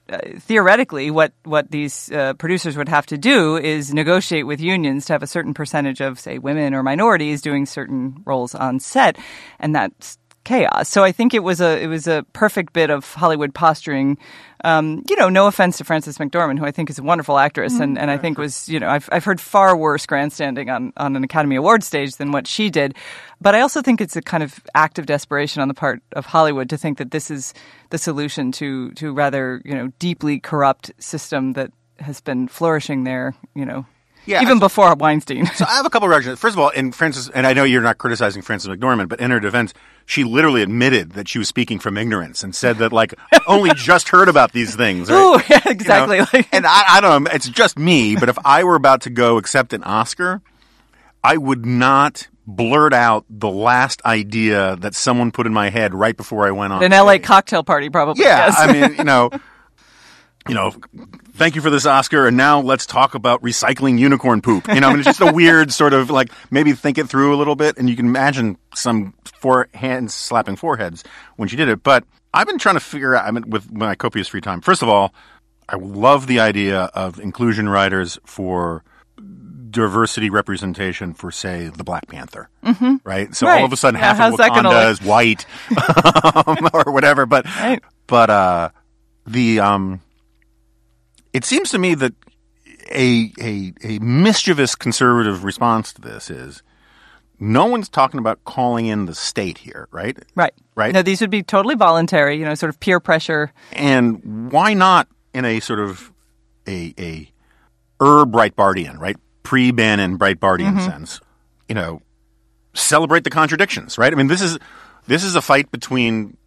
uh, 0.07 0.19
theoretically, 0.37 1.09
what 1.09 1.33
what 1.45 1.71
these 1.71 2.11
uh, 2.11 2.33
producers 2.35 2.77
would 2.77 2.89
have 2.89 3.07
to 3.07 3.17
do 3.17 3.57
is 3.57 3.91
negotiate 3.91 4.45
with 4.45 4.61
unions 4.61 5.05
to 5.05 5.13
have 5.13 5.23
a 5.23 5.27
certain 5.27 5.53
percentage 5.53 5.99
of, 5.99 6.19
say, 6.19 6.37
women 6.37 6.75
or 6.75 6.83
minorities 6.83 7.41
doing 7.41 7.65
certain 7.65 8.21
roles 8.23 8.53
on 8.53 8.79
set, 8.79 9.17
and 9.59 9.73
that's 9.73 10.19
chaos. 10.43 10.89
So 10.89 11.03
I 11.03 11.11
think 11.11 11.33
it 11.33 11.43
was 11.43 11.59
a 11.59 11.81
it 11.81 11.87
was 11.87 12.07
a 12.07 12.23
perfect 12.33 12.71
bit 12.71 12.91
of 12.91 13.15
Hollywood 13.15 13.53
posturing. 13.53 14.19
Um, 14.65 15.03
you 15.07 15.15
know, 15.15 15.29
no 15.29 15.45
offense 15.45 15.77
to 15.77 15.83
Frances 15.83 16.17
McDormand, 16.17 16.57
who 16.57 16.65
I 16.65 16.71
think 16.71 16.89
is 16.89 16.97
a 16.97 17.03
wonderful 17.03 17.37
actress, 17.37 17.79
and, 17.79 17.99
and 17.99 18.09
I 18.09 18.17
think 18.17 18.39
was 18.39 18.67
you 18.67 18.79
know 18.79 18.89
I've 18.89 19.07
I've 19.11 19.23
heard 19.23 19.39
far 19.39 19.77
worse 19.77 20.07
grandstanding 20.07 20.71
on 20.71 20.91
on 20.97 21.15
an 21.15 21.23
Academy 21.23 21.55
Award 21.55 21.83
stage 21.83 22.15
than 22.15 22.31
what 22.31 22.47
she 22.47 22.71
did, 22.71 22.95
but 23.39 23.53
I 23.53 23.61
also 23.61 23.83
think 23.83 24.01
it's 24.01 24.15
a 24.15 24.23
kind 24.23 24.41
of 24.41 24.59
act 24.73 24.97
of 24.97 25.05
desperation 25.05 25.61
on 25.61 25.67
the 25.67 25.75
part 25.75 26.01
of 26.13 26.25
Hollywood 26.25 26.67
to 26.71 26.77
think 26.77 26.97
that 26.97 27.11
this 27.11 27.29
is 27.29 27.53
the 27.91 27.99
solution 27.99 28.51
to 28.53 28.91
to 28.93 29.13
rather 29.13 29.61
you 29.63 29.75
know 29.75 29.91
deeply 29.99 30.39
corrupt 30.39 30.91
system 30.97 31.53
that 31.53 31.71
has 31.99 32.19
been 32.19 32.47
flourishing 32.47 33.03
there. 33.03 33.35
You 33.53 33.65
know. 33.65 33.85
Yeah, 34.25 34.41
even 34.41 34.57
I- 34.57 34.59
before 34.59 34.93
Weinstein. 34.95 35.45
So 35.47 35.65
I 35.67 35.75
have 35.75 35.85
a 35.85 35.89
couple 35.89 36.07
of 36.07 36.09
reactions. 36.11 36.39
First 36.39 36.55
of 36.55 36.59
all, 36.59 36.69
in 36.69 36.91
Frances, 36.91 37.29
and 37.29 37.45
I 37.45 37.53
know 37.53 37.63
you're 37.63 37.81
not 37.81 37.97
criticizing 37.97 38.41
Frances 38.41 38.69
McDormand, 38.69 39.09
but 39.09 39.19
in 39.19 39.31
her 39.31 39.39
defense, 39.39 39.73
she 40.05 40.23
literally 40.23 40.61
admitted 40.61 41.11
that 41.13 41.27
she 41.27 41.37
was 41.39 41.47
speaking 41.47 41.79
from 41.79 41.97
ignorance 41.97 42.43
and 42.43 42.55
said 42.55 42.77
that 42.79 42.91
like 42.93 43.13
only 43.47 43.71
just 43.75 44.09
heard 44.09 44.29
about 44.29 44.51
these 44.51 44.75
things. 44.75 45.09
Right? 45.09 45.17
Ooh, 45.17 45.39
yeah, 45.49 45.59
You 45.63 45.65
know? 45.65 45.71
exactly. 45.71 46.19
Like- 46.19 46.47
and 46.51 46.65
I, 46.65 46.83
I 46.97 47.01
don't 47.01 47.23
know. 47.25 47.31
It's 47.31 47.47
just 47.49 47.77
me, 47.77 48.15
but 48.15 48.29
if 48.29 48.37
I 48.45 48.63
were 48.63 48.75
about 48.75 49.01
to 49.01 49.09
go 49.09 49.37
accept 49.37 49.73
an 49.73 49.83
Oscar, 49.83 50.41
I 51.23 51.37
would 51.37 51.65
not 51.65 52.27
blurt 52.47 52.93
out 52.93 53.25
the 53.29 53.49
last 53.49 54.03
idea 54.05 54.75
that 54.75 54.93
someone 54.93 55.31
put 55.31 55.47
in 55.47 55.53
my 55.53 55.69
head 55.71 55.95
right 55.95 56.15
before 56.15 56.45
I 56.45 56.51
went 56.51 56.73
on. 56.73 56.83
An 56.83 56.91
LA 56.91 57.17
cocktail 57.17 57.63
party, 57.63 57.89
probably. 57.89 58.23
Yeah. 58.23 58.51
I 58.55 58.71
mean, 58.71 58.95
you 58.99 59.03
know, 59.03 59.31
you 60.47 60.53
know, 60.53 60.71
thank 61.35 61.55
you 61.55 61.61
for 61.61 61.69
this 61.69 61.85
Oscar, 61.85 62.27
and 62.27 62.35
now 62.37 62.59
let's 62.61 62.85
talk 62.85 63.15
about 63.15 63.41
recycling 63.41 63.99
unicorn 63.99 64.41
poop. 64.41 64.67
You 64.67 64.79
know, 64.79 64.87
I 64.87 64.91
mean, 64.91 64.99
it's 64.99 65.07
just 65.07 65.21
a 65.21 65.31
weird 65.33 65.71
sort 65.71 65.93
of 65.93 66.09
like 66.09 66.31
maybe 66.49 66.73
think 66.73 66.97
it 66.97 67.07
through 67.07 67.35
a 67.35 67.37
little 67.37 67.55
bit, 67.55 67.77
and 67.77 67.89
you 67.89 67.95
can 67.95 68.05
imagine 68.05 68.57
some 68.73 69.13
four 69.23 69.67
hands 69.73 70.13
slapping 70.13 70.55
foreheads 70.55 71.03
when 71.35 71.47
she 71.49 71.55
did 71.55 71.69
it. 71.69 71.83
But 71.83 72.03
I've 72.33 72.47
been 72.47 72.57
trying 72.57 72.75
to 72.75 72.81
figure 72.81 73.15
out. 73.15 73.25
I 73.25 73.31
mean, 73.31 73.49
with 73.49 73.71
my 73.71 73.95
copious 73.95 74.27
free 74.27 74.41
time. 74.41 74.61
First 74.61 74.81
of 74.81 74.89
all, 74.89 75.13
I 75.67 75.75
love 75.77 76.27
the 76.27 76.39
idea 76.39 76.83
of 76.93 77.19
inclusion 77.19 77.69
riders 77.69 78.19
for 78.25 78.83
diversity 79.69 80.29
representation 80.29 81.13
for, 81.13 81.31
say, 81.31 81.67
the 81.67 81.83
Black 81.83 82.07
Panther, 82.07 82.49
mm-hmm. 82.63 82.95
right? 83.03 83.35
So 83.35 83.45
Right. 83.45 83.59
all 83.59 83.65
of 83.65 83.73
a 83.73 83.77
sudden, 83.77 83.99
half 83.99 84.21
of 84.21 84.39
Wakanda 84.39 84.89
is 84.91 85.01
white 85.01 85.45
um, 86.47 86.69
or 86.73 86.93
whatever. 86.93 87.25
But 87.25 87.45
Right. 87.45 87.83
but 88.07 88.29
uh, 88.29 88.69
the 89.27 89.59
um, 89.59 89.99
it 91.35 91.43
seems 91.43 91.69
to 91.71 91.77
me 91.77 91.95
that 91.95 92.13
a 92.89 93.31
a 93.41 93.73
a 93.83 93.99
mischievous 93.99 94.73
conservative 94.73 95.43
response 95.43 95.91
to 95.93 96.01
this 96.01 96.29
is 96.29 96.63
no 97.39 97.65
one's 97.65 97.89
talking 97.89 98.19
about 98.19 98.41
calling 98.45 98.85
in 98.85 99.05
the 99.05 99.13
state 99.13 99.57
here, 99.57 99.89
right? 99.91 100.17
Right. 100.35 100.53
Right. 100.75 100.93
No, 100.93 101.01
these 101.01 101.19
would 101.19 101.29
be 101.29 101.43
totally 101.43 101.75
voluntary, 101.75 102.37
you 102.37 102.45
know, 102.45 102.55
sort 102.55 102.69
of 102.69 102.79
peer 102.79 103.01
pressure. 103.01 103.51
And 103.73 104.49
why 104.49 104.73
not 104.73 105.09
in 105.33 105.43
a 105.43 105.59
sort 105.59 105.79
of 105.79 106.13
a 106.67 106.93
a 106.97 107.29
er 108.01 108.25
Breitbartian, 108.25 108.97
right? 108.97 109.17
Pre 109.43 109.71
Bannon 109.71 110.17
Breitbartian 110.17 110.83
sense, 110.85 111.19
you 111.67 111.75
know, 111.75 112.01
celebrate 112.73 113.25
the 113.25 113.29
contradictions, 113.29 113.97
right? 113.97 114.13
I 114.13 114.15
mean, 114.15 114.27
this 114.27 114.41
is 114.41 114.57
this 115.05 115.25
is 115.25 115.35
a 115.35 115.41
fight 115.41 115.69
between 115.69 116.37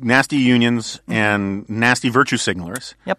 nasty 0.00 0.36
unions 0.36 1.02
and 1.06 1.68
nasty 1.68 2.08
virtue 2.08 2.38
signalers. 2.38 2.94
Yep. 3.04 3.18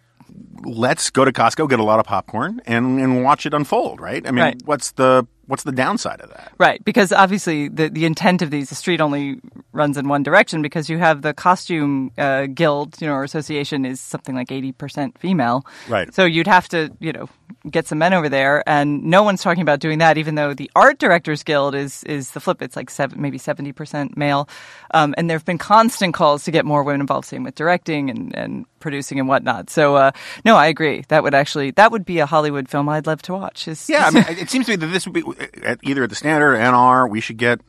Let's 0.64 1.10
go 1.10 1.26
to 1.26 1.32
Costco, 1.32 1.70
get 1.70 1.80
a 1.80 1.84
lot 1.84 2.00
of 2.00 2.06
popcorn, 2.06 2.62
and 2.66 3.00
and 3.00 3.24
watch 3.24 3.46
it 3.46 3.54
unfold, 3.54 4.00
right? 4.00 4.26
I 4.28 4.32
mean, 4.32 4.44
Right. 4.44 4.62
what's 4.66 4.92
the 4.94 5.28
what's 5.48 5.64
the 5.64 5.72
downside 5.72 6.22
of 6.22 6.30
that? 6.30 6.54
Right, 6.58 6.84
because 6.86 7.12
obviously 7.12 7.68
the, 7.68 7.90
the 7.90 8.06
intent 8.06 8.42
of 8.42 8.52
these, 8.52 8.70
the 8.70 8.76
street 8.76 9.02
only 9.02 9.42
runs 9.74 9.98
in 9.98 10.08
one 10.08 10.24
direction 10.24 10.62
because 10.62 10.90
you 10.90 10.98
have 10.98 11.24
the 11.24 11.34
costume 11.34 12.12
uh, 12.18 12.46
guild, 12.46 13.02
you 13.02 13.08
know, 13.08 13.14
or 13.14 13.26
association 13.26 13.84
is 13.84 14.00
something 14.00 14.34
like 14.34 14.48
80% 14.48 15.18
female. 15.18 15.66
Right. 15.90 16.14
So 16.14 16.24
you'd 16.24 16.48
have 16.48 16.70
to, 16.70 16.90
you 17.02 17.12
know, 17.12 17.28
get 17.70 17.86
some 17.86 17.98
men 17.98 18.14
over 18.14 18.30
there 18.30 18.64
and 18.68 19.04
no 19.04 19.24
one's 19.24 19.42
talking 19.44 19.62
about 19.62 19.80
doing 19.82 20.00
that 20.00 20.18
even 20.18 20.36
though 20.36 20.54
the 20.54 20.72
art 20.76 20.98
directors 21.00 21.44
guild 21.44 21.76
is 21.76 22.04
is 22.06 22.32
the 22.32 22.40
flip 22.40 22.60
it's 22.62 22.76
like 22.76 22.90
seven, 22.90 23.22
maybe 23.22 23.38
70% 23.38 24.18
male 24.18 24.50
um, 24.96 25.14
and 25.18 25.30
there 25.30 25.38
have 25.38 25.46
been 25.46 25.60
constant 25.60 26.14
calls 26.14 26.44
to 26.46 26.50
get 26.52 26.66
more 26.66 26.82
women 26.82 27.02
involved 27.02 27.28
same 27.28 27.44
with 27.44 27.54
directing 27.54 28.10
and, 28.10 28.36
and 28.36 28.66
producing 28.80 29.20
and 29.20 29.28
whatnot 29.28 29.70
so 29.70 29.96
uh, 29.96 30.12
no 30.44 30.51
i 30.56 30.68
agree 30.68 31.04
that 31.10 31.24
would 31.24 31.34
actually 31.34 31.72
that 31.72 31.92
would 31.92 32.06
be 32.06 32.20
a 32.20 32.26
hollywood 32.26 32.68
film 32.70 32.88
i'd 32.90 33.06
love 33.08 33.22
to 33.22 33.34
watch 33.34 33.68
Yeah, 33.90 34.06
I 34.08 34.10
mean, 34.12 34.24
it 34.30 34.50
seems 34.50 34.66
to 34.68 34.72
me 34.72 34.76
that 34.78 34.88
this 34.88 35.06
would 35.06 35.14
be 35.14 35.24
at 35.64 35.80
either 35.84 36.04
at 36.04 36.10
the 36.10 36.16
Standard 36.16 36.56
or 36.56 36.58
NR. 36.58 37.10
We 37.10 37.22
should 37.22 37.38
get 37.38 37.62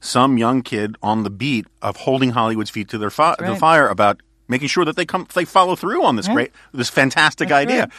some 0.00 0.36
young 0.38 0.62
kid 0.62 0.96
on 1.02 1.22
the 1.22 1.30
beat 1.30 1.66
of 1.82 1.96
holding 1.96 2.30
Hollywood's 2.30 2.70
feet 2.70 2.88
to 2.90 2.98
their 2.98 3.10
fi- 3.10 3.34
the 3.38 3.56
fire 3.56 3.88
about 3.88 4.20
making 4.48 4.68
sure 4.68 4.84
that 4.84 4.94
they 4.96 5.04
come 5.06 5.26
they 5.34 5.44
follow 5.44 5.74
through 5.76 6.04
on 6.04 6.16
this 6.16 6.28
great 6.28 6.52
this 6.72 6.88
fantastic 6.90 7.48
That's 7.48 7.66
idea. 7.68 7.80
right. 7.80 7.92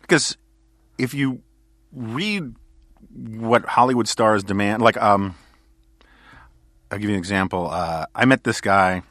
Because 0.00 0.36
if 0.98 1.12
you 1.14 1.42
read 1.92 2.54
what 3.14 3.64
Hollywood 3.64 4.06
stars 4.08 4.42
demand, 4.44 4.82
like 4.82 4.96
um, 4.96 5.34
I'll 6.90 6.98
give 6.98 7.08
you 7.10 7.14
an 7.16 7.18
example. 7.18 7.68
Uh, 7.70 8.06
I 8.14 8.24
met 8.24 8.44
this 8.44 8.60
guy 8.60 9.02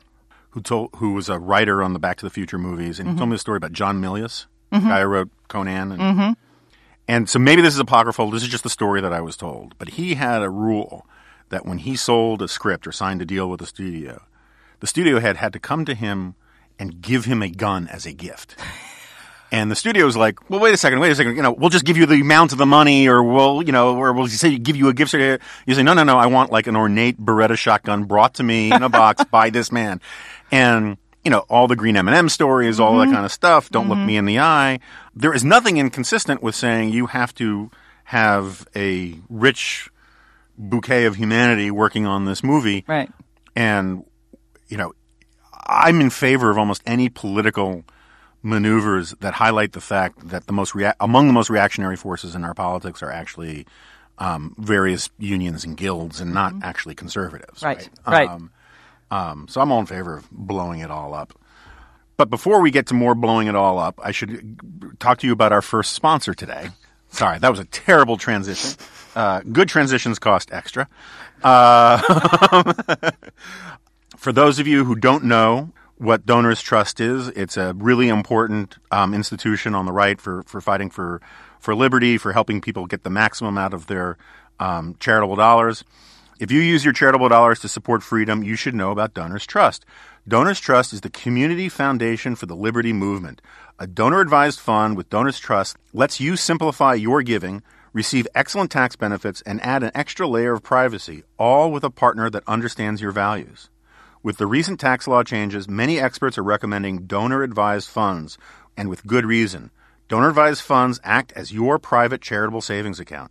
who 0.51 0.61
told 0.61 0.89
who 0.95 1.13
was 1.13 1.29
a 1.29 1.37
writer 1.39 1.83
on 1.83 1.93
the 1.93 1.99
Back 1.99 2.17
to 2.17 2.25
the 2.25 2.29
Future 2.29 2.57
movies, 2.57 2.99
and 2.99 3.07
he 3.07 3.11
Mm-hmm. 3.11 3.19
told 3.19 3.29
me 3.29 3.35
the 3.35 3.39
story 3.39 3.57
about 3.57 3.71
John 3.73 4.01
Milius, 4.01 4.45
the 4.71 4.79
guy 4.79 5.01
who 5.01 5.07
wrote 5.07 5.29
Conan. 5.47 5.91
And, 5.91 6.01
mm-hmm. 6.01 6.31
and 7.07 7.29
so 7.29 7.39
maybe 7.39 7.61
this 7.61 7.73
is 7.73 7.79
apocryphal. 7.79 8.31
This 8.31 8.43
is 8.43 8.49
just 8.49 8.63
the 8.63 8.69
story 8.69 9.01
that 9.01 9.13
I 9.13 9.21
was 9.21 9.35
told. 9.35 9.77
But 9.77 9.89
he 9.89 10.15
had 10.15 10.41
a 10.41 10.49
rule 10.49 11.05
that 11.49 11.65
when 11.65 11.79
he 11.79 11.95
sold 11.95 12.41
a 12.41 12.47
script 12.47 12.85
or 12.87 12.91
signed 12.91 13.21
a 13.21 13.25
deal 13.25 13.49
with 13.49 13.61
a 13.61 13.65
studio, 13.65 14.23
the 14.79 14.87
studio 14.87 15.19
head 15.19 15.37
had 15.37 15.53
to 15.53 15.59
come 15.59 15.85
to 15.85 15.95
him 15.95 16.35
and 16.77 17.01
give 17.01 17.25
him 17.25 17.41
a 17.41 17.49
gun 17.49 17.87
as 17.87 18.05
a 18.05 18.13
gift. 18.13 18.55
And 19.51 19.71
the 19.71 19.75
studio 19.75 20.05
was 20.05 20.15
like, 20.15 20.49
well, 20.49 20.59
wait 20.59 20.73
a 20.73 20.77
second, 20.77 20.99
wait 20.99 21.11
a 21.11 21.15
second. 21.15 21.35
You 21.35 21.41
know, 21.41 21.51
we'll 21.51 21.69
just 21.69 21.85
give 21.85 21.97
you 21.97 22.05
the 22.05 22.21
amount 22.21 22.51
of 22.51 22.59
the 22.59 22.67
money, 22.67 23.07
or 23.07 23.23
we'll, 23.23 23.63
you 23.63 23.71
know, 23.71 23.97
or 23.97 24.13
we'll 24.13 24.27
say 24.27 24.57
give 24.57 24.75
you 24.75 24.89
a 24.89 24.93
gift 24.93 25.11
certificate. 25.11 25.41
You 25.65 25.73
say, 25.73 25.81
no, 25.81 25.93
no, 25.93 26.03
no. 26.03 26.17
I 26.17 26.27
want 26.27 26.51
like 26.51 26.67
an 26.67 26.75
ornate 26.75 27.19
Beretta 27.19 27.57
shotgun 27.57 28.03
brought 28.03 28.35
to 28.35 28.43
me 28.43 28.71
in 28.71 28.83
a 28.83 28.89
box 28.89 29.23
by 29.31 29.49
this 29.49 29.71
man, 29.71 30.01
and 30.51 30.97
you 31.23 31.31
know, 31.31 31.39
all 31.49 31.67
the 31.67 31.75
green 31.75 31.97
M 31.97 32.07
and 32.07 32.15
m 32.15 32.29
stories, 32.29 32.79
all 32.79 32.97
that 32.99 33.11
kind 33.11 33.25
of 33.25 33.31
stuff. 33.31 33.69
Don't 33.69 33.89
look 33.89 33.97
me 33.97 34.15
in 34.17 34.25
the 34.25 34.39
eye. 34.39 34.79
There 35.15 35.33
is 35.33 35.43
nothing 35.43 35.77
inconsistent 35.77 36.41
with 36.41 36.55
saying 36.55 36.89
you 36.91 37.07
have 37.07 37.33
to 37.35 37.69
have 38.05 38.67
a 38.75 39.15
rich 39.29 39.89
bouquet 40.57 41.05
of 41.05 41.15
humanity 41.15 41.71
working 41.71 42.05
on 42.05 42.25
this 42.25 42.43
movie, 42.43 42.83
Right. 42.87 43.11
and 43.55 44.03
you 44.67 44.77
know, 44.77 44.93
I'm 45.67 45.99
in 46.01 46.09
favor 46.09 46.49
of 46.51 46.57
almost 46.57 46.81
any 46.85 47.09
political 47.09 47.83
maneuvers 48.41 49.11
that 49.19 49.33
highlight 49.35 49.73
the 49.73 49.81
fact 49.81 50.29
that 50.29 50.47
the 50.47 50.53
most 50.53 50.73
rea- 50.73 50.93
among 50.99 51.27
the 51.27 51.33
most 51.33 51.49
reactionary 51.49 51.95
forces 51.97 52.35
in 52.35 52.43
our 52.43 52.53
politics 52.53 53.03
are 53.03 53.11
actually 53.11 53.65
um, 54.17 54.53
various 54.57 55.09
unions 55.17 55.63
and 55.63 55.77
guilds, 55.77 56.19
and 56.19 56.33
not 56.33 56.53
actually 56.61 56.93
conservatives. 56.95 57.63
Right, 57.63 57.89
right. 58.05 58.29
Um, 58.29 58.51
um, 59.11 59.47
so 59.47 59.61
I'm 59.61 59.71
all 59.71 59.79
in 59.79 59.85
favor 59.85 60.17
of 60.17 60.29
blowing 60.31 60.79
it 60.81 60.91
all 60.91 61.13
up. 61.13 61.33
But 62.17 62.29
before 62.29 62.59
we 62.61 62.69
get 62.69 62.87
to 62.87 62.93
more 62.93 63.15
blowing 63.15 63.47
it 63.47 63.55
all 63.55 63.79
up, 63.79 63.99
I 64.03 64.11
should 64.11 64.59
talk 64.99 65.19
to 65.19 65.27
you 65.27 65.33
about 65.33 65.53
our 65.53 65.61
first 65.61 65.93
sponsor 65.93 66.33
today. 66.33 66.69
Sorry, 67.11 67.39
that 67.39 67.49
was 67.49 67.59
a 67.59 67.65
terrible 67.65 68.17
transition. 68.17 68.77
Uh, 69.15 69.41
good 69.41 69.69
transitions 69.69 70.19
cost 70.19 70.51
extra. 70.51 70.87
Uh, 71.41 71.97
for 74.17 74.31
those 74.31 74.59
of 74.59 74.67
you 74.67 74.83
who 74.83 74.95
don't 74.95 75.23
know 75.23 75.71
what 75.97 76.25
Donors 76.25 76.61
Trust 76.61 76.99
is, 76.99 77.29
it's 77.29 77.57
a 77.57 77.73
really 77.75 78.09
important 78.09 78.77
um, 78.91 79.13
institution 79.13 79.73
on 79.73 79.85
the 79.85 79.91
right 79.91 80.19
for, 80.19 80.43
for 80.43 80.61
fighting 80.61 80.89
for, 80.89 81.21
for 81.59 81.73
liberty, 81.73 82.17
for 82.17 82.33
helping 82.33 82.61
people 82.61 82.85
get 82.85 83.03
the 83.03 83.09
maximum 83.09 83.57
out 83.57 83.73
of 83.73 83.87
their 83.87 84.17
um, 84.59 84.95
charitable 84.99 85.35
dollars. 85.35 85.83
If 86.39 86.51
you 86.51 86.61
use 86.61 86.85
your 86.85 86.93
charitable 86.93 87.27
dollars 87.27 87.59
to 87.59 87.67
support 87.67 88.01
freedom, 88.01 88.43
you 88.43 88.55
should 88.55 88.73
know 88.73 88.91
about 88.91 89.13
Donors 89.13 89.45
Trust. 89.45 89.85
Donors 90.25 90.61
Trust 90.61 90.93
is 90.93 91.01
the 91.01 91.09
community 91.09 91.67
foundation 91.67 92.33
for 92.33 92.45
the 92.45 92.55
liberty 92.55 92.93
movement. 92.93 93.41
A 93.77 93.85
donor 93.85 94.21
advised 94.21 94.61
fund 94.61 94.95
with 94.95 95.09
Donors 95.09 95.37
Trust 95.37 95.75
lets 95.91 96.21
you 96.21 96.37
simplify 96.37 96.93
your 96.93 97.23
giving, 97.23 97.61
receive 97.91 98.25
excellent 98.33 98.71
tax 98.71 98.95
benefits, 98.95 99.41
and 99.41 99.61
add 99.65 99.83
an 99.83 99.91
extra 99.93 100.29
layer 100.29 100.53
of 100.53 100.63
privacy, 100.63 101.23
all 101.37 101.73
with 101.73 101.83
a 101.83 101.89
partner 101.89 102.29
that 102.29 102.47
understands 102.47 103.01
your 103.01 103.11
values. 103.11 103.69
With 104.23 104.37
the 104.37 104.47
recent 104.47 104.79
tax 104.79 105.09
law 105.09 105.23
changes, 105.23 105.67
many 105.67 105.99
experts 105.99 106.37
are 106.37 106.43
recommending 106.43 107.05
donor 107.05 107.43
advised 107.43 107.89
funds, 107.89 108.37
and 108.77 108.87
with 108.87 109.05
good 109.05 109.25
reason. 109.25 109.71
Donor 110.07 110.29
advised 110.29 110.61
funds 110.61 111.01
act 111.03 111.33
as 111.33 111.51
your 111.51 111.79
private 111.79 112.21
charitable 112.21 112.61
savings 112.61 113.01
account. 113.01 113.29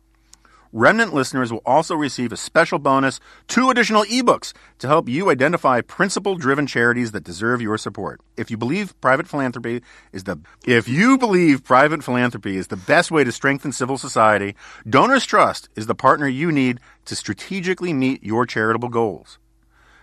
Remnant 0.74 1.12
listeners 1.12 1.52
will 1.52 1.60
also 1.66 1.94
receive 1.94 2.32
a 2.32 2.36
special 2.36 2.78
bonus, 2.78 3.20
two 3.46 3.68
additional 3.68 4.04
ebooks 4.04 4.54
to 4.78 4.86
help 4.86 5.06
you 5.06 5.28
identify 5.28 5.82
principle 5.82 6.34
driven 6.34 6.66
charities 6.66 7.12
that 7.12 7.24
deserve 7.24 7.60
your 7.60 7.76
support. 7.76 8.22
If 8.38 8.50
you 8.50 8.56
believe 8.56 8.98
private 9.02 9.28
philanthropy 9.28 9.82
is 10.12 10.24
the 10.24 10.40
if 10.66 10.88
you 10.88 11.18
believe 11.18 11.62
private 11.62 12.02
philanthropy 12.02 12.56
is 12.56 12.68
the 12.68 12.78
best 12.78 13.10
way 13.10 13.22
to 13.22 13.30
strengthen 13.30 13.72
civil 13.72 13.98
society, 13.98 14.54
Donors 14.88 15.26
Trust 15.26 15.68
is 15.76 15.86
the 15.86 15.94
partner 15.94 16.26
you 16.26 16.50
need 16.50 16.80
to 17.04 17.14
strategically 17.14 17.92
meet 17.92 18.24
your 18.24 18.46
charitable 18.46 18.88
goals. 18.88 19.38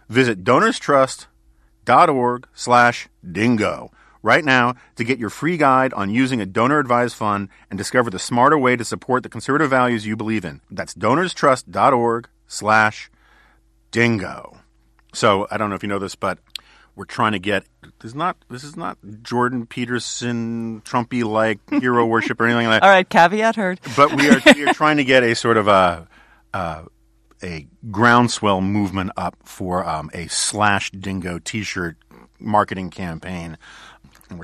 Visit 0.08 0.44
donorstrust.org 0.44 2.48
slash 2.54 3.10
dingo 3.32 3.90
right 4.22 4.44
now 4.44 4.76
to 4.96 5.04
get 5.04 5.20
your 5.20 5.30
free 5.30 5.58
guide 5.58 5.94
on 5.94 6.10
using 6.10 6.42
a 6.42 6.46
donor 6.46 6.80
advised 6.80 7.16
fund 7.16 7.50
and 7.70 7.78
discover 7.78 8.10
the 8.10 8.20
smarter 8.20 8.58
way 8.58 8.76
to 8.76 8.84
support 8.84 9.24
the 9.24 9.30
conservative 9.30 9.70
values 9.70 10.06
you 10.06 10.16
believe 10.16 10.46
in. 10.46 10.62
That's 10.70 10.94
donorstrust.org 10.94 12.28
slash 12.48 13.10
dingo. 13.92 14.58
So 15.14 15.48
I 15.50 15.58
don't 15.58 15.70
know 15.70 15.76
if 15.76 15.84
you 15.84 15.90
know 15.90 16.00
this, 16.00 16.16
but 16.16 16.40
we're 16.96 17.06
trying 17.06 17.32
to 17.32 17.40
get 17.40 17.66
this 17.82 18.12
is 18.12 18.16
not 18.16 18.38
this 18.50 18.64
is 18.64 18.76
not 18.76 18.98
Jordan 19.24 19.66
Peterson 19.66 20.82
Trumpy 20.82 21.24
like 21.24 21.60
hero 21.82 22.06
worship 22.06 22.40
or 22.42 22.46
anything 22.46 22.68
like 22.68 22.82
that. 22.82 22.86
All 22.86 22.92
right. 22.94 23.08
Caveat 23.08 23.56
heard. 23.56 23.80
But 23.96 24.16
we 24.16 24.30
are 24.30 24.42
we 24.54 24.68
are 24.68 24.74
trying 24.74 24.98
to 24.98 25.04
get 25.04 25.24
a 25.24 25.34
sort 25.34 25.58
of 25.58 25.68
a 25.68 26.08
uh, 26.54 26.84
a 27.42 27.68
groundswell 27.90 28.62
movement 28.62 29.12
up 29.16 29.38
for 29.44 29.88
um, 29.88 30.10
a 30.14 30.28
slash 30.28 30.92
dingo 30.92 31.40
T-shirt 31.40 31.96
marketing 32.40 32.90
campaign. 32.90 33.58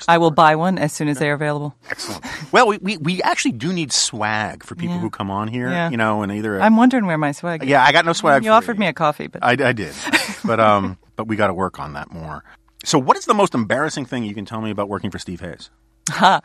I 0.08 0.18
will 0.18 0.32
buy 0.32 0.56
one 0.56 0.78
as 0.78 0.92
soon 0.94 1.08
as 1.08 1.20
they 1.20 1.30
are 1.30 1.34
available. 1.34 1.76
excellent. 1.90 2.26
Well, 2.52 2.68
we, 2.68 2.78
we, 2.80 2.98
we 2.98 3.22
actually 3.24 3.52
do 3.54 3.72
need 3.74 3.92
swag 3.92 4.64
for 4.64 4.76
people 4.76 4.96
Yeah. 4.96 5.02
who 5.02 5.10
come 5.10 5.30
on 5.32 5.48
here. 5.48 5.70
Yeah. 5.70 5.90
You 5.90 5.98
know, 5.98 6.22
and 6.24 6.32
either 6.32 6.62
I'm 6.62 6.78
wondering 6.78 7.06
where 7.06 7.18
my 7.18 7.32
swag. 7.32 7.64
is. 7.64 7.70
yeah, 7.70 7.84
I 7.84 7.92
got 7.92 8.06
no 8.06 8.14
swag. 8.14 8.44
You 8.44 8.52
offered 8.52 8.80
me 8.80 8.88
a 8.88 8.94
coffee, 8.94 9.28
but 9.28 9.44
I, 9.44 9.52
I 9.52 9.74
did, 9.74 9.94
but 10.46 10.60
um, 10.60 10.98
but 11.16 11.28
we 11.28 11.36
got 11.36 11.48
to 11.48 11.54
work 11.54 11.80
on 11.80 11.94
that 11.94 12.12
more. 12.12 12.44
So, 12.84 13.00
what 13.00 13.18
is 13.18 13.26
the 13.26 13.34
most 13.34 13.54
embarrassing 13.56 14.06
thing 14.06 14.24
you 14.24 14.34
can 14.36 14.46
tell 14.46 14.62
me 14.62 14.70
about 14.72 14.90
working 14.90 15.10
for 15.12 15.18
Steve 15.20 15.40
Hayes? 15.42 15.70
oh, 16.12 16.40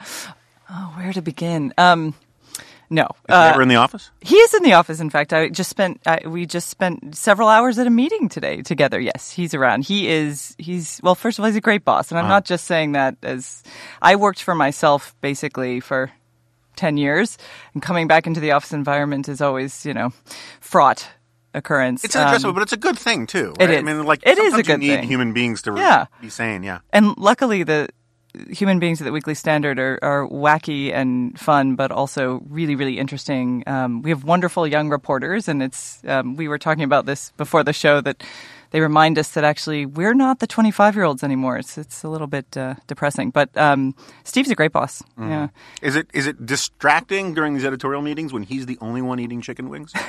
where 0.96 1.12
to 1.12 1.22
begin? 1.22 1.72
Um, 1.78 2.14
no, 2.90 3.04
Is 3.04 3.08
he 3.28 3.32
uh, 3.34 3.52
ever 3.52 3.62
in 3.62 3.68
the 3.68 3.76
office? 3.76 4.10
he 4.20 4.36
is 4.36 4.52
in 4.54 4.62
the 4.64 4.72
office. 4.74 4.98
In 5.00 5.08
fact, 5.10 5.32
I 5.32 5.48
just 5.48 5.70
spent 5.70 6.00
I, 6.06 6.20
we 6.26 6.44
just 6.44 6.68
spent 6.68 7.14
several 7.16 7.48
hours 7.48 7.78
at 7.78 7.86
a 7.86 7.90
meeting 7.90 8.28
today 8.28 8.62
together. 8.62 8.98
Yes, 9.00 9.30
he's 9.30 9.54
around. 9.54 9.84
He 9.84 10.08
is. 10.08 10.54
He's 10.58 11.00
well. 11.02 11.14
First 11.14 11.38
of 11.38 11.44
all, 11.44 11.46
he's 11.46 11.56
a 11.56 11.60
great 11.60 11.84
boss, 11.84 12.10
and 12.10 12.18
I'm 12.18 12.28
not 12.28 12.44
just 12.44 12.64
saying 12.66 12.92
that 12.92 13.16
as 13.22 13.62
I 14.02 14.16
worked 14.16 14.42
for 14.42 14.54
myself 14.54 15.14
basically 15.20 15.80
for. 15.80 16.10
10 16.76 16.96
years 16.96 17.36
and 17.74 17.82
coming 17.82 18.06
back 18.06 18.26
into 18.26 18.40
the 18.40 18.52
office 18.52 18.72
environment 18.72 19.28
is 19.28 19.42
always, 19.42 19.84
you 19.84 19.92
know, 19.92 20.14
fraught 20.60 21.06
occurrence. 21.52 22.04
It's 22.04 22.14
adjustable, 22.14 22.50
Um, 22.50 22.54
but 22.54 22.62
it's 22.62 22.72
a 22.72 22.78
good 22.78 22.98
thing 22.98 23.26
too. 23.26 23.52
it 23.60 23.66
right? 23.68 23.78
I 23.78 23.82
mean, 23.82 24.02
like 24.04 24.20
It 24.22 24.38
is 24.38 24.54
a 24.54 24.62
good 24.62 24.80
you 24.82 24.88
need 24.88 25.00
thing. 25.00 25.08
human 25.08 25.32
beings 25.34 25.60
to 25.62 25.74
Yeah. 25.76 26.06
be 26.22 26.30
sane. 26.30 26.62
Yeah. 26.62 26.78
And 26.90 27.14
luckily, 27.18 27.64
the 27.64 27.88
human 28.50 28.78
beings 28.78 29.00
at 29.00 29.04
the 29.04 29.12
Weekly 29.12 29.34
Standard 29.34 29.78
are, 29.78 29.98
are 30.02 30.26
wacky 30.28 30.92
and 30.92 31.38
fun, 31.38 31.76
but 31.76 31.90
also 31.90 32.42
really, 32.48 32.76
really 32.76 32.98
interesting. 32.98 33.62
Um, 33.66 34.02
we 34.02 34.10
have 34.10 34.24
wonderful 34.24 34.66
young 34.66 34.88
reporters, 34.88 35.48
and 35.48 35.62
it's 35.62 36.02
um, 36.06 36.36
we 36.36 36.48
were 36.48 36.58
talking 36.58 36.84
about 36.84 37.06
this 37.06 37.32
before 37.36 37.64
the 37.64 37.72
show 37.72 38.00
that 38.00 38.22
they 38.70 38.80
remind 38.80 39.18
us 39.18 39.30
that 39.32 39.42
actually 39.42 39.84
we're 39.84 40.14
not 40.14 40.38
the 40.38 40.46
25 40.46 40.94
year 40.94 41.04
olds 41.04 41.24
anymore. 41.24 41.58
It's 41.58 41.76
it's 41.76 42.04
a 42.04 42.08
little 42.08 42.28
bit 42.28 42.56
uh, 42.56 42.74
depressing, 42.86 43.30
but 43.30 43.54
um, 43.56 43.94
Steve's 44.24 44.50
a 44.50 44.54
great 44.54 44.72
boss. 44.72 45.02
Yeah. 45.18 45.48
Is 45.82 45.96
it 45.96 46.08
is 46.14 46.26
it 46.26 46.46
distracting 46.46 47.34
during 47.34 47.54
these 47.54 47.64
editorial 47.64 48.02
meetings 48.02 48.32
when 48.32 48.44
he's 48.44 48.66
the 48.66 48.78
only 48.80 49.02
one 49.02 49.18
eating 49.18 49.40
chicken 49.40 49.68
wings? 49.68 49.92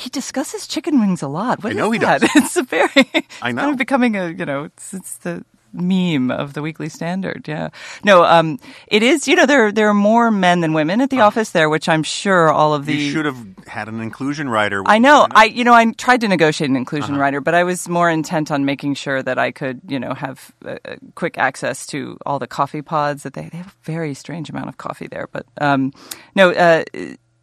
He 0.00 0.08
discusses 0.08 0.66
chicken 0.66 0.98
wings 0.98 1.20
a 1.20 1.28
lot. 1.28 1.62
What 1.62 1.72
I 1.72 1.76
know 1.76 1.90
he 1.90 1.98
that? 1.98 2.22
does. 2.22 2.30
It's 2.34 2.56
a 2.56 2.62
very. 2.62 3.06
I 3.42 3.52
know. 3.52 3.62
Kind 3.62 3.72
of 3.72 3.76
becoming 3.76 4.16
a 4.16 4.28
you 4.30 4.46
know 4.46 4.64
it's 4.64 4.94
it's 4.94 5.18
the 5.18 5.44
meme 5.72 6.30
of 6.30 6.52
the 6.54 6.62
Weekly 6.62 6.88
Standard. 6.88 7.46
Yeah. 7.48 7.70
No. 8.04 8.24
Um. 8.24 8.58
It 8.88 9.02
is. 9.02 9.28
You 9.28 9.36
know 9.36 9.46
there 9.46 9.70
there 9.72 9.88
are 9.88 9.94
more 9.94 10.30
men 10.30 10.60
than 10.60 10.72
women 10.72 11.00
at 11.00 11.10
the 11.10 11.20
office 11.20 11.50
there, 11.50 11.68
which 11.68 11.88
I'm 11.88 12.02
sure 12.02 12.50
all 12.50 12.74
of 12.74 12.86
the. 12.86 12.94
you 12.94 13.10
should 13.12 13.24
have 13.26 13.38
had 13.66 13.88
an 13.88 14.00
inclusion 14.00 14.48
rider. 14.48 14.82
I 14.86 14.98
know. 14.98 15.26
I 15.30 15.44
you 15.44 15.64
know 15.64 15.74
I 15.74 15.90
tried 15.92 16.20
to 16.22 16.28
negotiate 16.28 16.70
an 16.70 16.76
inclusion 16.76 17.14
Uh-huh. 17.14 17.22
rider, 17.22 17.40
but 17.40 17.54
I 17.54 17.64
was 17.64 17.88
more 17.88 18.10
intent 18.10 18.50
on 18.50 18.64
making 18.64 18.94
sure 18.94 19.22
that 19.22 19.38
I 19.38 19.52
could 19.52 19.80
you 19.88 19.98
know 20.00 20.14
have 20.14 20.50
uh, 20.64 20.76
uh, 20.84 20.96
quick 21.14 21.38
access 21.38 21.86
to 21.88 22.16
all 22.26 22.38
the 22.38 22.46
coffee 22.48 22.82
pods 22.82 23.22
that 23.22 23.34
they 23.34 23.48
they 23.50 23.58
have 23.58 23.68
a 23.68 23.84
very 23.84 24.14
strange 24.14 24.50
amount 24.50 24.68
of 24.68 24.76
coffee 24.76 25.06
there. 25.08 25.28
But 25.32 25.46
um, 25.60 25.92
no. 26.34 26.50
Uh, 26.52 26.84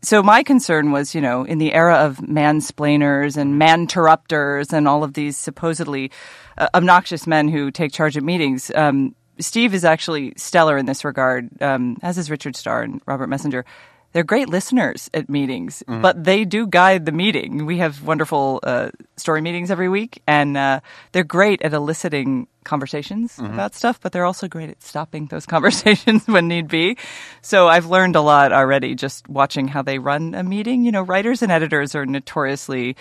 so 0.04 0.22
my 0.22 0.44
concern 0.44 0.92
was, 0.92 1.16
you 1.16 1.22
know, 1.22 1.44
in 1.44 1.58
the 1.58 1.74
era 1.74 1.96
of 1.96 2.18
mansplainers 2.18 3.36
and 3.36 3.58
manterrupters 3.58 4.72
and 4.72 4.88
all 4.88 5.04
of 5.04 5.13
these 5.13 5.36
supposedly 5.38 6.12
uh, 6.58 6.67
obnoxious 6.74 7.28
men 7.28 7.48
who 7.48 7.72
take 7.72 7.91
charge 7.91 8.17
at 8.17 8.24
meetings, 8.24 8.72
um, 8.76 9.15
Steve 9.39 9.74
is 9.74 9.86
actually 9.86 10.34
stellar 10.38 10.78
in 10.78 10.86
this 10.88 11.06
regard, 11.06 11.50
um, 11.62 11.98
as 12.02 12.17
is 12.17 12.32
Richard 12.32 12.56
Starr 12.56 12.82
and 12.84 13.02
Robert 13.06 13.28
Messenger. 13.28 13.65
They're 14.13 14.24
great 14.24 14.50
listeners 14.50 15.10
at 15.13 15.30
meetings, 15.30 15.84
Mm-hmm. 15.88 16.02
but 16.02 16.24
they 16.24 16.43
do 16.46 16.65
guide 16.65 17.06
the 17.06 17.12
meeting. 17.12 17.65
We 17.67 17.78
have 17.80 18.02
wonderful 18.04 18.62
uh, 18.63 18.89
story 19.17 19.41
meetings 19.41 19.70
every 19.70 19.89
week, 19.89 20.24
and 20.26 20.58
uh, 20.58 20.80
they're 21.12 21.26
great 21.26 21.62
at 21.62 21.74
eliciting 21.74 22.48
conversations 22.63 23.36
Mm-hmm. 23.36 23.54
about 23.54 23.76
stuff, 23.76 24.00
but 24.02 24.13
they're 24.13 24.26
also 24.26 24.48
great 24.48 24.70
at 24.70 24.82
stopping 24.82 25.28
those 25.28 25.46
conversations 25.56 26.26
when 26.26 26.48
need 26.48 26.67
be. 26.67 26.98
So 27.41 27.67
I've 27.67 27.86
learned 27.88 28.15
a 28.15 28.22
lot 28.22 28.54
already 28.54 28.96
just 28.96 29.28
watching 29.30 29.67
how 29.67 29.84
they 29.84 30.00
run 30.00 30.34
a 30.34 30.41
meeting. 30.43 30.84
You 30.86 30.91
know, 30.93 31.04
writers 31.04 31.43
and 31.43 31.52
editors 31.52 31.93
are 31.93 32.06
notoriously 32.06 32.96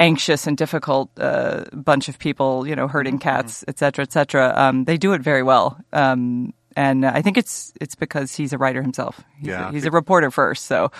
anxious 0.00 0.46
and 0.48 0.56
difficult 0.56 1.10
uh, 1.20 1.64
bunch 1.72 2.08
of 2.08 2.18
people, 2.18 2.66
you 2.66 2.74
know, 2.74 2.88
herding 2.88 3.18
Mm-hmm. 3.18 3.28
cats, 3.28 3.64
et 3.68 3.78
cetera, 3.78 4.02
et 4.02 4.12
cetera. 4.12 4.52
Um, 4.56 4.84
they 4.86 4.96
do 4.96 5.12
it 5.12 5.20
very 5.20 5.42
well. 5.44 5.78
Um, 5.92 6.52
and 6.74 7.04
I 7.04 7.20
think 7.22 7.36
it's 7.36 7.72
it's 7.80 7.94
because 7.94 8.34
he's 8.34 8.52
a 8.52 8.58
writer 8.58 8.80
himself. 8.82 9.20
He's, 9.38 9.48
Yeah. 9.48 9.68
a, 9.68 9.72
he's 9.72 9.84
a 9.86 9.90
reporter 9.90 10.30
first. 10.30 10.64
So, 10.66 10.90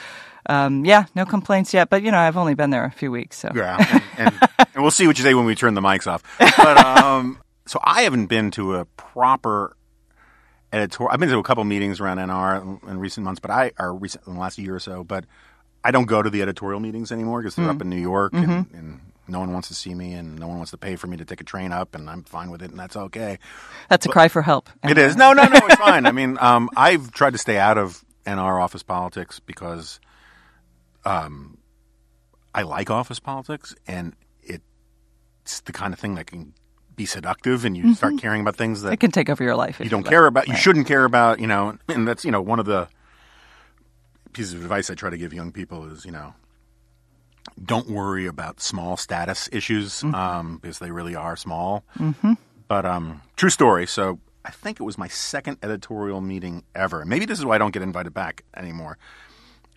um, 0.46 0.84
yeah, 0.84 1.04
no 1.14 1.24
complaints 1.24 1.72
yet. 1.72 1.88
But 1.90 2.02
you 2.02 2.10
know, 2.10 2.18
I've 2.18 2.36
only 2.36 2.54
been 2.54 2.70
there 2.70 2.84
a 2.84 2.90
few 2.90 3.10
weeks. 3.10 3.38
So 3.38 3.50
Yeah, 3.54 3.76
and, 3.90 4.02
and, 4.18 4.48
and 4.74 4.82
we'll 4.82 4.90
see 4.90 5.06
what 5.06 5.16
you 5.18 5.24
say 5.24 5.32
when 5.34 5.46
we 5.46 5.54
turn 5.54 5.74
the 5.74 5.80
mics 5.80 6.06
off. 6.06 6.22
But 6.38 6.76
um, 6.84 7.38
so 7.66 7.78
I 7.82 8.02
haven't 8.02 8.26
been 8.26 8.50
to 8.52 8.74
a 8.76 8.84
proper 8.84 9.76
editorial. 10.72 11.12
I've 11.12 11.20
been 11.20 11.28
to 11.30 11.38
a 11.38 11.42
couple 11.42 11.64
meetings 11.64 12.00
around 12.00 12.18
NR 12.18 12.62
in, 12.84 12.90
in 12.90 12.98
recent 12.98 13.24
months, 13.24 13.40
but 13.40 13.50
I 13.50 13.72
are 13.78 13.94
recent 13.94 14.26
in 14.26 14.34
the 14.34 14.40
last 14.40 14.58
year 14.58 14.74
or 14.74 14.80
so. 14.80 15.04
But 15.04 15.24
I 15.83 15.90
don't 15.90 16.07
go 16.07 16.23
to 16.23 16.29
the 16.31 16.43
editorial 16.43 16.81
meetings 16.81 17.11
anymore 17.12 17.40
because 17.40 17.55
they're 17.57 17.64
Hmm. 17.66 17.71
up 17.71 17.83
in 17.83 17.88
New 17.90 17.97
York 18.01 18.33
Mm-hmm. 18.33 18.51
and, 18.51 18.66
and 18.75 19.01
no 19.29 19.38
one 19.40 19.53
wants 19.53 19.69
to 19.69 19.75
see 19.75 19.95
me 19.95 20.12
and 20.14 20.38
no 20.38 20.49
one 20.49 20.57
wants 20.57 20.73
to 20.73 20.77
pay 20.77 20.97
for 20.97 21.07
me 21.07 21.16
to 21.16 21.25
take 21.25 21.40
a 21.40 21.45
train 21.45 21.73
up, 21.73 21.95
and 21.95 22.11
I'm 22.11 22.25
fine 22.25 22.51
with 22.51 22.62
it, 22.62 22.71
and 22.71 22.79
that's 22.79 22.97
okay. 22.97 23.38
that's 23.88 24.05
a 24.05 24.09
cry 24.09 24.29
for 24.29 24.43
help. 24.43 24.69
It 24.83 24.99
is. 24.99 25.16
No, 25.16 25.33
no, 25.33 25.45
no. 25.45 25.59
It's 25.62 25.77
fine. 25.77 26.05
I 26.07 26.11
mean, 26.12 26.37
um, 26.40 26.69
I've 26.77 27.12
tried 27.12 27.33
to 27.33 27.38
stay 27.38 27.57
out 27.59 27.79
of 27.79 28.05
NR 28.27 28.61
office 28.62 28.83
politics 28.83 29.38
because 29.40 30.01
um, 31.05 31.59
I 32.55 32.62
like 32.62 32.90
office 32.90 33.21
politics, 33.21 33.75
and 33.87 34.14
it's 34.43 35.61
the 35.61 35.73
kind 35.73 35.95
of 35.95 36.01
thing 36.01 36.16
that 36.16 36.27
can 36.27 36.53
be 36.97 37.07
seductive, 37.07 37.64
and 37.64 37.77
you 37.77 37.95
start 37.95 38.19
caring 38.19 38.40
about 38.43 38.57
things 38.57 38.83
that 38.83 38.93
It 38.93 39.01
can 39.01 39.11
take 39.11 39.31
over 39.31 39.43
your 39.43 39.57
life. 39.57 39.81
if 39.81 39.85
you 39.87 39.90
don't 39.90 40.03
let. 40.05 40.11
care 40.11 40.27
about. 40.27 40.49
You 40.49 40.57
shouldn't 40.57 40.87
care 40.87 41.05
about. 41.05 41.40
You 41.40 41.47
know, 41.47 41.79
and 41.88 42.07
that's 42.07 42.25
you 42.25 42.31
know 42.31 42.43
one 42.43 42.59
of 42.59 42.66
the 42.66 42.88
pieces 44.33 44.55
of 44.55 44.62
advice 44.62 44.90
I 44.90 44.95
try 44.95 45.11
to 45.11 45.19
give 45.19 45.33
young 45.33 45.53
people 45.53 45.90
is 45.90 46.05
you 46.05 46.12
know. 46.12 46.35
Don't 47.62 47.88
worry 47.88 48.27
about 48.27 48.61
small 48.61 48.97
status 48.97 49.49
issues 49.51 50.03
um, 50.05 50.59
because 50.61 50.79
they 50.79 50.90
really 50.90 51.14
are 51.14 51.37
small. 51.37 51.85
Mm-hmm. 51.99 52.35
But 52.69 52.85
um, 52.85 53.23
true 53.37 53.49
story. 53.51 53.87
So 53.87 54.21
I 54.45 54.51
think 54.51 54.79
it 54.79 54.83
was 54.85 54.99
my 54.99 55.09
second 55.09 55.57
editorial 55.62 56.21
meeting 56.21 56.64
ever. 56.75 57.05
Maybe 57.05 57.25
this 57.25 57.38
is 57.38 57.45
why 57.45 57.55
I 57.55 57.59
don't 57.59 57.73
get 57.73 57.83
invited 57.83 58.12
back 58.14 58.45
anymore. 58.55 58.99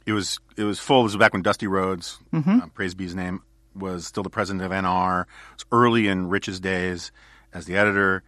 It 0.06 0.12
was 0.12 0.39
it 0.58 0.63
was 0.66 0.80
full. 0.80 1.04
This 1.04 1.13
was 1.13 1.20
back 1.20 1.34
when 1.34 1.42
Dusty 1.42 1.68
Rhodes, 1.68 2.20
uh, 2.34 2.68
praise 2.74 2.94
be 2.94 3.06
his 3.06 3.16
name, 3.16 3.42
was 3.74 4.06
still 4.06 4.24
the 4.24 4.30
president 4.30 4.63
of 4.63 4.72
NR. 4.72 5.22
It 5.22 5.28
was 5.56 5.66
early 5.72 6.08
in 6.10 6.28
Rich's 6.28 6.60
days 6.60 7.12
as 7.54 7.66
the 7.66 7.78
editor, 7.78 8.24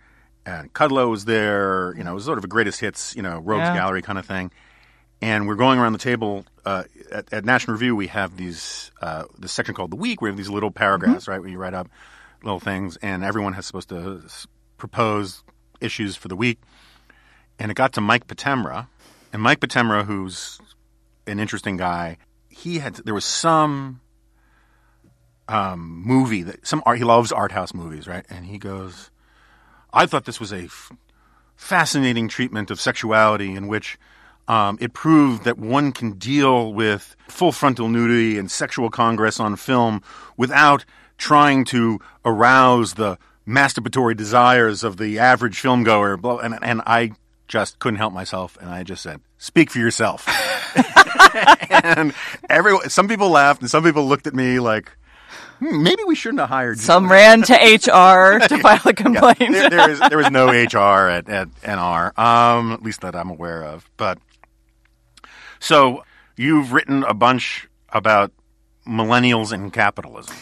and 0.46 0.74
Kudlow 0.74 1.10
was 1.10 1.26
there. 1.26 1.94
You 1.98 2.04
know, 2.06 2.12
it 2.12 2.16
was 2.16 2.26
sort 2.26 2.38
of 2.38 2.44
a 2.46 2.48
greatest 2.48 2.80
hits, 2.80 3.16
you 3.16 3.22
know, 3.22 3.40
Rhodes 3.40 3.64
Yeah. 3.64 3.76
Gallery 3.76 4.02
kind 4.02 4.18
of 4.18 4.26
thing. 4.26 4.52
And 5.22 5.48
we're 5.48 5.56
going 5.56 5.80
around 5.80 5.94
the 5.94 6.00
table 6.00 6.46
uh, 6.66 6.84
at, 7.12 7.32
at 7.34 7.46
National 7.46 7.74
Review. 7.74 7.96
We 7.96 8.08
have 8.08 8.38
these 8.38 8.92
uh, 9.02 9.24
this 9.40 9.52
section 9.52 9.74
called 9.74 9.92
the 9.92 9.96
week. 9.96 10.22
We 10.22 10.30
have 10.30 10.38
these 10.38 10.50
little 10.50 10.72
paragraphs, 10.72 11.28
right, 11.28 11.40
where 11.40 11.50
you 11.50 11.58
write 11.58 11.74
up 11.74 11.88
little 12.44 12.60
things, 12.60 12.98
and 12.98 13.24
everyone 13.24 13.54
has 13.54 13.66
supposed 13.66 13.90
to 13.90 14.22
s- 14.26 14.46
propose 14.78 15.44
issues 15.82 16.16
for 16.16 16.28
the 16.28 16.36
week. 16.36 16.60
And 17.58 17.72
it 17.72 17.76
got 17.76 17.94
to 17.94 18.02
Mike 18.02 18.28
Potemra, 18.28 18.88
and 19.34 19.42
Mike 19.42 19.62
Potemra, 19.62 20.06
who's 20.06 20.60
an 21.26 21.40
interesting 21.40 21.78
guy, 21.78 22.18
he 22.50 22.80
had 22.80 22.96
there 22.96 23.14
was 23.14 23.26
some 23.26 24.02
um, 25.48 26.04
movie 26.06 26.44
that 26.44 26.66
some 26.68 26.84
art 26.86 26.98
he 26.98 27.04
loves 27.04 27.32
art 27.32 27.52
house 27.52 27.74
movies, 27.74 28.08
right? 28.08 28.26
And 28.30 28.46
he 28.46 28.58
goes, 28.58 29.12
I 29.94 30.06
thought 30.06 30.26
this 30.26 30.40
was 30.40 30.52
a 30.52 30.64
f- 30.66 30.92
fascinating 31.56 32.28
treatment 32.28 32.70
of 32.70 32.80
sexuality 32.82 33.56
in 33.56 33.68
which 33.68 33.98
um, 34.48 34.78
it 34.80 34.94
proved 34.94 35.44
that 35.44 35.58
one 35.58 35.92
can 35.92 36.14
deal 36.14 36.74
with 36.74 37.16
full 37.28 37.52
frontal 37.52 37.90
nudity 37.90 38.38
and 38.38 38.50
sexual 38.50 38.90
congress 38.90 39.40
on 39.40 39.56
film 39.56 40.02
without 40.38 40.86
trying 41.18 41.66
to 41.66 42.00
arouse 42.24 42.94
the 42.94 43.18
masturbatory 43.48 44.16
desires 44.16 44.84
of 44.84 44.98
the 44.98 45.20
average 45.20 45.62
filmgoer. 45.62 46.44
And, 46.44 46.58
and 46.62 46.82
I 46.86 47.12
just 47.48 47.80
couldn't 47.80 47.98
help 47.98 48.14
myself, 48.14 48.58
and 48.60 48.70
I 48.70 48.84
just 48.84 49.04
said, 49.04 49.22
"Speak 49.38 49.70
for 49.70 49.80
yourself." 49.80 50.28
and 51.70 52.14
everyone, 52.50 52.90
some 52.90 53.08
people 53.08 53.30
laughed, 53.30 53.62
and 53.62 53.70
some 53.70 53.84
people 53.84 54.08
looked 54.08 54.28
at 54.28 54.34
me 54.34 54.60
like, 54.60 54.92
hmm, 55.60 55.84
"Maybe 55.84 56.04
we 56.08 56.16
shouldn't 56.16 56.40
have 56.40 56.50
hired." 56.50 56.78
you." 56.78 56.84
Some 56.84 57.12
ran 57.12 57.44
to 57.44 57.54
HR 57.54 58.40
to 58.48 58.58
file 58.60 58.82
a 58.86 58.94
complaint. 58.94 59.54
there, 59.54 59.70
there, 59.70 59.90
is, 59.90 60.00
there 60.00 60.18
was 60.18 60.32
no 60.32 60.48
HR 60.48 61.08
at, 61.08 61.30
at 61.30 61.50
NR, 61.62 62.18
um, 62.18 62.72
at 62.72 62.82
least 62.82 63.02
that 63.02 63.16
I'm 63.16 63.30
aware 63.30 63.64
of. 63.64 63.90
But 63.98 64.18
so 65.66 66.04
you've 66.38 66.74
written 66.74 67.04
a 67.04 67.14
bunch 67.14 67.68
about 67.90 68.32
millennials 68.88 69.52
and 69.52 69.74
capitalism. 69.74 70.36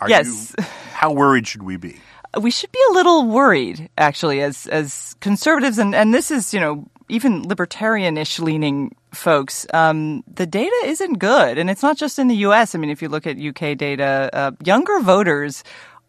Are 0.00 0.08
Yes. 0.08 0.54
You, 0.58 0.64
how 0.92 1.12
worried 1.12 1.46
should 1.46 1.62
we 1.62 1.76
be? 1.76 2.00
we 2.40 2.50
should 2.50 2.72
be 2.72 2.80
a 2.90 2.92
little 2.92 3.26
worried 3.26 3.88
actually 3.98 4.40
as 4.40 4.66
as 4.66 5.14
conservatives 5.20 5.78
and 5.78 5.94
and 5.94 6.12
this 6.12 6.30
is 6.30 6.52
you 6.52 6.60
know 6.60 6.84
even 7.08 7.46
libertarian-ish 7.46 8.38
leaning 8.38 8.94
folks 9.12 9.66
um, 9.74 10.24
the 10.26 10.46
data 10.46 10.74
isn't 10.86 11.18
good 11.18 11.58
and 11.58 11.70
it's 11.70 11.82
not 11.82 11.96
just 11.96 12.18
in 12.18 12.28
the 12.28 12.36
us 12.36 12.74
i 12.74 12.78
mean 12.78 12.90
if 12.90 13.02
you 13.02 13.08
look 13.08 13.26
at 13.26 13.38
uk 13.38 13.78
data 13.78 14.30
uh, 14.32 14.50
younger 14.64 14.98
voters 15.00 15.62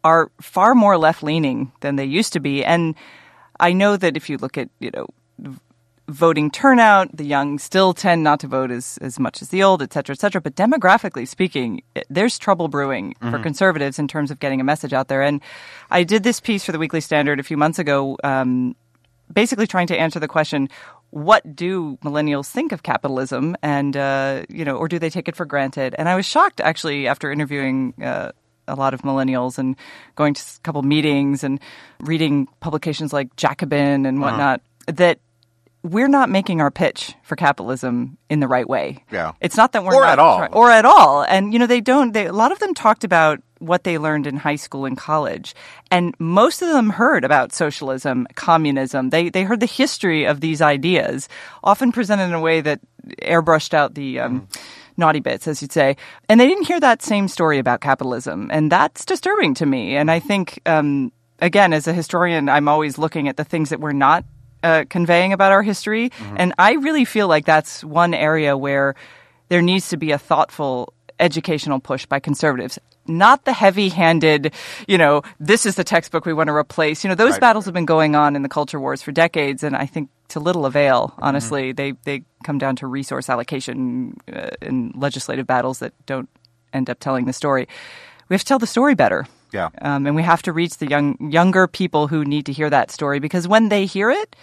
are 0.04 0.30
far 0.40 0.74
more 0.74 0.96
left-leaning 0.96 1.70
than 1.80 1.96
they 1.96 2.04
used 2.04 2.32
to 2.32 2.40
be 2.40 2.64
and 2.64 2.94
i 3.60 3.72
know 3.72 3.96
that 3.96 4.16
if 4.16 4.28
you 4.28 4.36
look 4.38 4.58
at 4.58 4.68
you 4.80 4.90
know 4.90 5.06
voting 6.08 6.50
turnout. 6.50 7.08
The 7.16 7.24
young 7.24 7.58
still 7.58 7.92
tend 7.92 8.22
not 8.22 8.40
to 8.40 8.46
vote 8.46 8.70
as, 8.70 8.98
as 9.00 9.18
much 9.18 9.42
as 9.42 9.48
the 9.48 9.62
old, 9.62 9.82
et 9.82 9.92
cetera, 9.92 10.14
et 10.14 10.20
cetera. 10.20 10.40
But 10.40 10.54
demographically 10.54 11.26
speaking, 11.26 11.82
it- 11.94 12.06
there's 12.08 12.38
trouble 12.38 12.68
brewing 12.68 13.14
for 13.20 13.38
conservatives 13.42 13.98
in 13.98 14.06
terms 14.08 14.30
of 14.30 14.38
getting 14.38 14.60
a 14.60 14.64
message 14.64 14.92
out 14.92 15.08
there. 15.08 15.22
And 15.22 15.40
I 15.90 16.04
did 16.04 16.22
this 16.22 16.38
piece 16.40 16.64
for 16.64 16.72
the 16.72 16.78
Weekly 16.78 17.00
Standard 17.00 17.40
a 17.40 17.42
few 17.42 17.56
months 17.56 17.78
ago, 17.78 18.16
um, 18.22 18.76
basically 19.32 19.66
trying 19.66 19.88
to 19.88 19.98
answer 19.98 20.20
the 20.20 20.28
question. 20.28 20.68
What 21.10 21.56
do 21.56 21.98
millennials 22.04 22.50
think 22.50 22.72
of 22.72 22.82
capitalism, 22.82 23.56
and 23.62 23.96
uh, 23.96 24.42
you 24.48 24.64
know, 24.64 24.76
or 24.76 24.88
do 24.88 24.98
they 24.98 25.08
take 25.10 25.28
it 25.28 25.36
for 25.36 25.44
granted? 25.46 25.94
And 25.98 26.08
I 26.08 26.14
was 26.16 26.26
shocked 26.26 26.60
actually 26.60 27.06
after 27.08 27.30
interviewing 27.30 27.94
uh, 28.02 28.32
a 28.68 28.74
lot 28.74 28.92
of 28.92 29.02
millennials 29.02 29.56
and 29.58 29.76
going 30.16 30.34
to 30.34 30.42
a 30.42 30.60
couple 30.62 30.82
meetings 30.82 31.42
and 31.44 31.60
reading 32.00 32.48
publications 32.60 33.12
like 33.12 33.34
Jacobin 33.36 34.04
and 34.04 34.20
whatnot 34.20 34.60
that 34.88 35.18
we're 35.86 36.08
not 36.08 36.28
making 36.30 36.60
our 36.60 36.70
pitch 36.70 37.14
for 37.22 37.36
capitalism 37.36 38.18
in 38.28 38.40
the 38.40 38.48
right 38.48 38.68
way. 38.68 39.04
Yeah. 39.10 39.32
It's 39.40 39.56
not 39.56 39.72
that 39.72 39.84
we're 39.84 39.94
Or 39.94 40.00
not 40.02 40.12
at 40.14 40.18
all. 40.18 40.38
try- 40.38 40.48
or 40.48 40.70
at 40.70 40.84
all. 40.84 41.22
And 41.22 41.52
you 41.52 41.58
know, 41.58 41.66
they 41.66 41.80
don't 41.80 42.12
they 42.12 42.26
a 42.26 42.32
lot 42.32 42.52
of 42.52 42.58
them 42.58 42.74
talked 42.74 43.04
about 43.04 43.40
what 43.58 43.84
they 43.84 43.96
learned 43.96 44.26
in 44.26 44.36
high 44.36 44.56
school 44.56 44.84
and 44.84 44.96
college. 44.98 45.54
And 45.90 46.14
most 46.18 46.60
of 46.60 46.68
them 46.68 46.90
heard 46.90 47.24
about 47.24 47.52
socialism, 47.52 48.26
communism. 48.34 49.10
They 49.10 49.28
they 49.30 49.44
heard 49.44 49.60
the 49.60 49.66
history 49.66 50.24
of 50.26 50.40
these 50.40 50.60
ideas, 50.60 51.28
often 51.62 51.92
presented 51.92 52.24
in 52.24 52.34
a 52.34 52.40
way 52.40 52.60
that 52.60 52.80
airbrushed 53.22 53.72
out 53.72 53.94
the 53.94 54.20
um, 54.20 54.48
naughty 54.96 55.20
bits, 55.20 55.46
as 55.46 55.62
you'd 55.62 55.72
say. 55.72 55.96
And 56.28 56.40
they 56.40 56.48
didn't 56.48 56.64
hear 56.66 56.80
that 56.80 57.02
same 57.02 57.28
story 57.28 57.58
about 57.58 57.80
capitalism. 57.80 58.50
And 58.52 58.72
that's 58.72 59.04
disturbing 59.04 59.54
to 59.54 59.66
me. 59.66 59.96
And 59.96 60.10
I 60.10 60.20
think 60.20 60.60
um, 60.66 61.12
again, 61.40 61.72
as 61.72 61.86
a 61.86 61.92
historian, 61.92 62.48
I'm 62.48 62.68
always 62.68 62.98
looking 62.98 63.28
at 63.28 63.36
the 63.36 63.44
things 63.44 63.70
that 63.70 63.80
we're 63.80 63.92
not 63.92 64.24
uh, 64.62 64.84
conveying 64.88 65.32
about 65.32 65.52
our 65.52 65.62
history. 65.62 66.10
And 66.36 66.52
I 66.58 66.74
really 66.74 67.04
feel 67.04 67.28
like 67.28 67.44
that's 67.44 67.84
one 67.84 68.14
area 68.14 68.56
where 68.56 68.94
there 69.48 69.62
needs 69.62 69.88
to 69.90 69.96
be 69.96 70.10
a 70.12 70.18
thoughtful 70.18 70.92
educational 71.18 71.80
push 71.80 72.06
by 72.06 72.20
conservatives. 72.20 72.78
Not 73.06 73.44
the 73.44 73.52
heavy 73.52 73.88
handed, 73.88 74.52
you 74.88 74.98
know, 74.98 75.22
this 75.38 75.64
is 75.64 75.76
the 75.76 75.84
textbook 75.84 76.26
we 76.26 76.32
want 76.32 76.48
to 76.48 76.54
replace. 76.54 77.04
You 77.04 77.08
know, 77.08 77.14
those 77.14 77.38
battles 77.38 77.64
have 77.64 77.74
been 77.74 77.86
going 77.86 78.16
on 78.16 78.34
in 78.34 78.42
the 78.42 78.48
culture 78.48 78.80
wars 78.80 79.00
for 79.00 79.12
decades, 79.12 79.62
and 79.62 79.76
I 79.76 79.86
think 79.86 80.10
to 80.28 80.40
little 80.40 80.66
avail, 80.66 81.14
honestly. 81.18 81.72
They, 81.72 81.92
they 82.02 82.22
come 82.42 82.58
down 82.58 82.74
to 82.76 82.86
resource 82.88 83.30
allocation 83.30 84.16
uh, 84.32 84.50
and 84.60 84.92
legislative 84.96 85.46
battles 85.46 85.78
that 85.78 85.92
don't 86.04 86.28
end 86.72 86.90
up 86.90 86.98
telling 86.98 87.26
the 87.26 87.32
story. 87.32 87.68
We 88.28 88.34
have 88.34 88.40
to 88.40 88.46
tell 88.46 88.58
the 88.58 88.66
story 88.66 88.96
better. 88.96 89.26
Yeah. 89.52 89.68
Um, 89.80 90.06
and 90.06 90.16
we 90.16 90.22
have 90.22 90.42
to 90.42 90.52
reach 90.52 90.78
the 90.78 90.88
young 90.88 91.16
younger 91.30 91.66
people 91.66 92.08
who 92.08 92.24
need 92.24 92.46
to 92.46 92.52
hear 92.52 92.70
that 92.70 92.90
story 92.90 93.20
because 93.20 93.48
when 93.48 93.68
they 93.68 93.86
hear 93.86 94.10
it, 94.10 94.36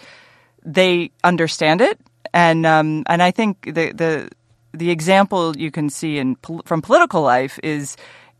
they 0.65 1.11
understand 1.23 1.81
it, 1.81 1.99
and 2.33 2.65
um, 2.65 3.03
and 3.07 3.21
I 3.21 3.31
think 3.31 3.65
the 3.65 3.91
the 3.91 4.29
the 4.73 4.89
example 4.89 5.55
you 5.57 5.71
can 5.71 5.89
see 5.89 6.17
in 6.17 6.37
from 6.65 6.81
political 6.81 7.21
life 7.21 7.59
is 7.63 7.95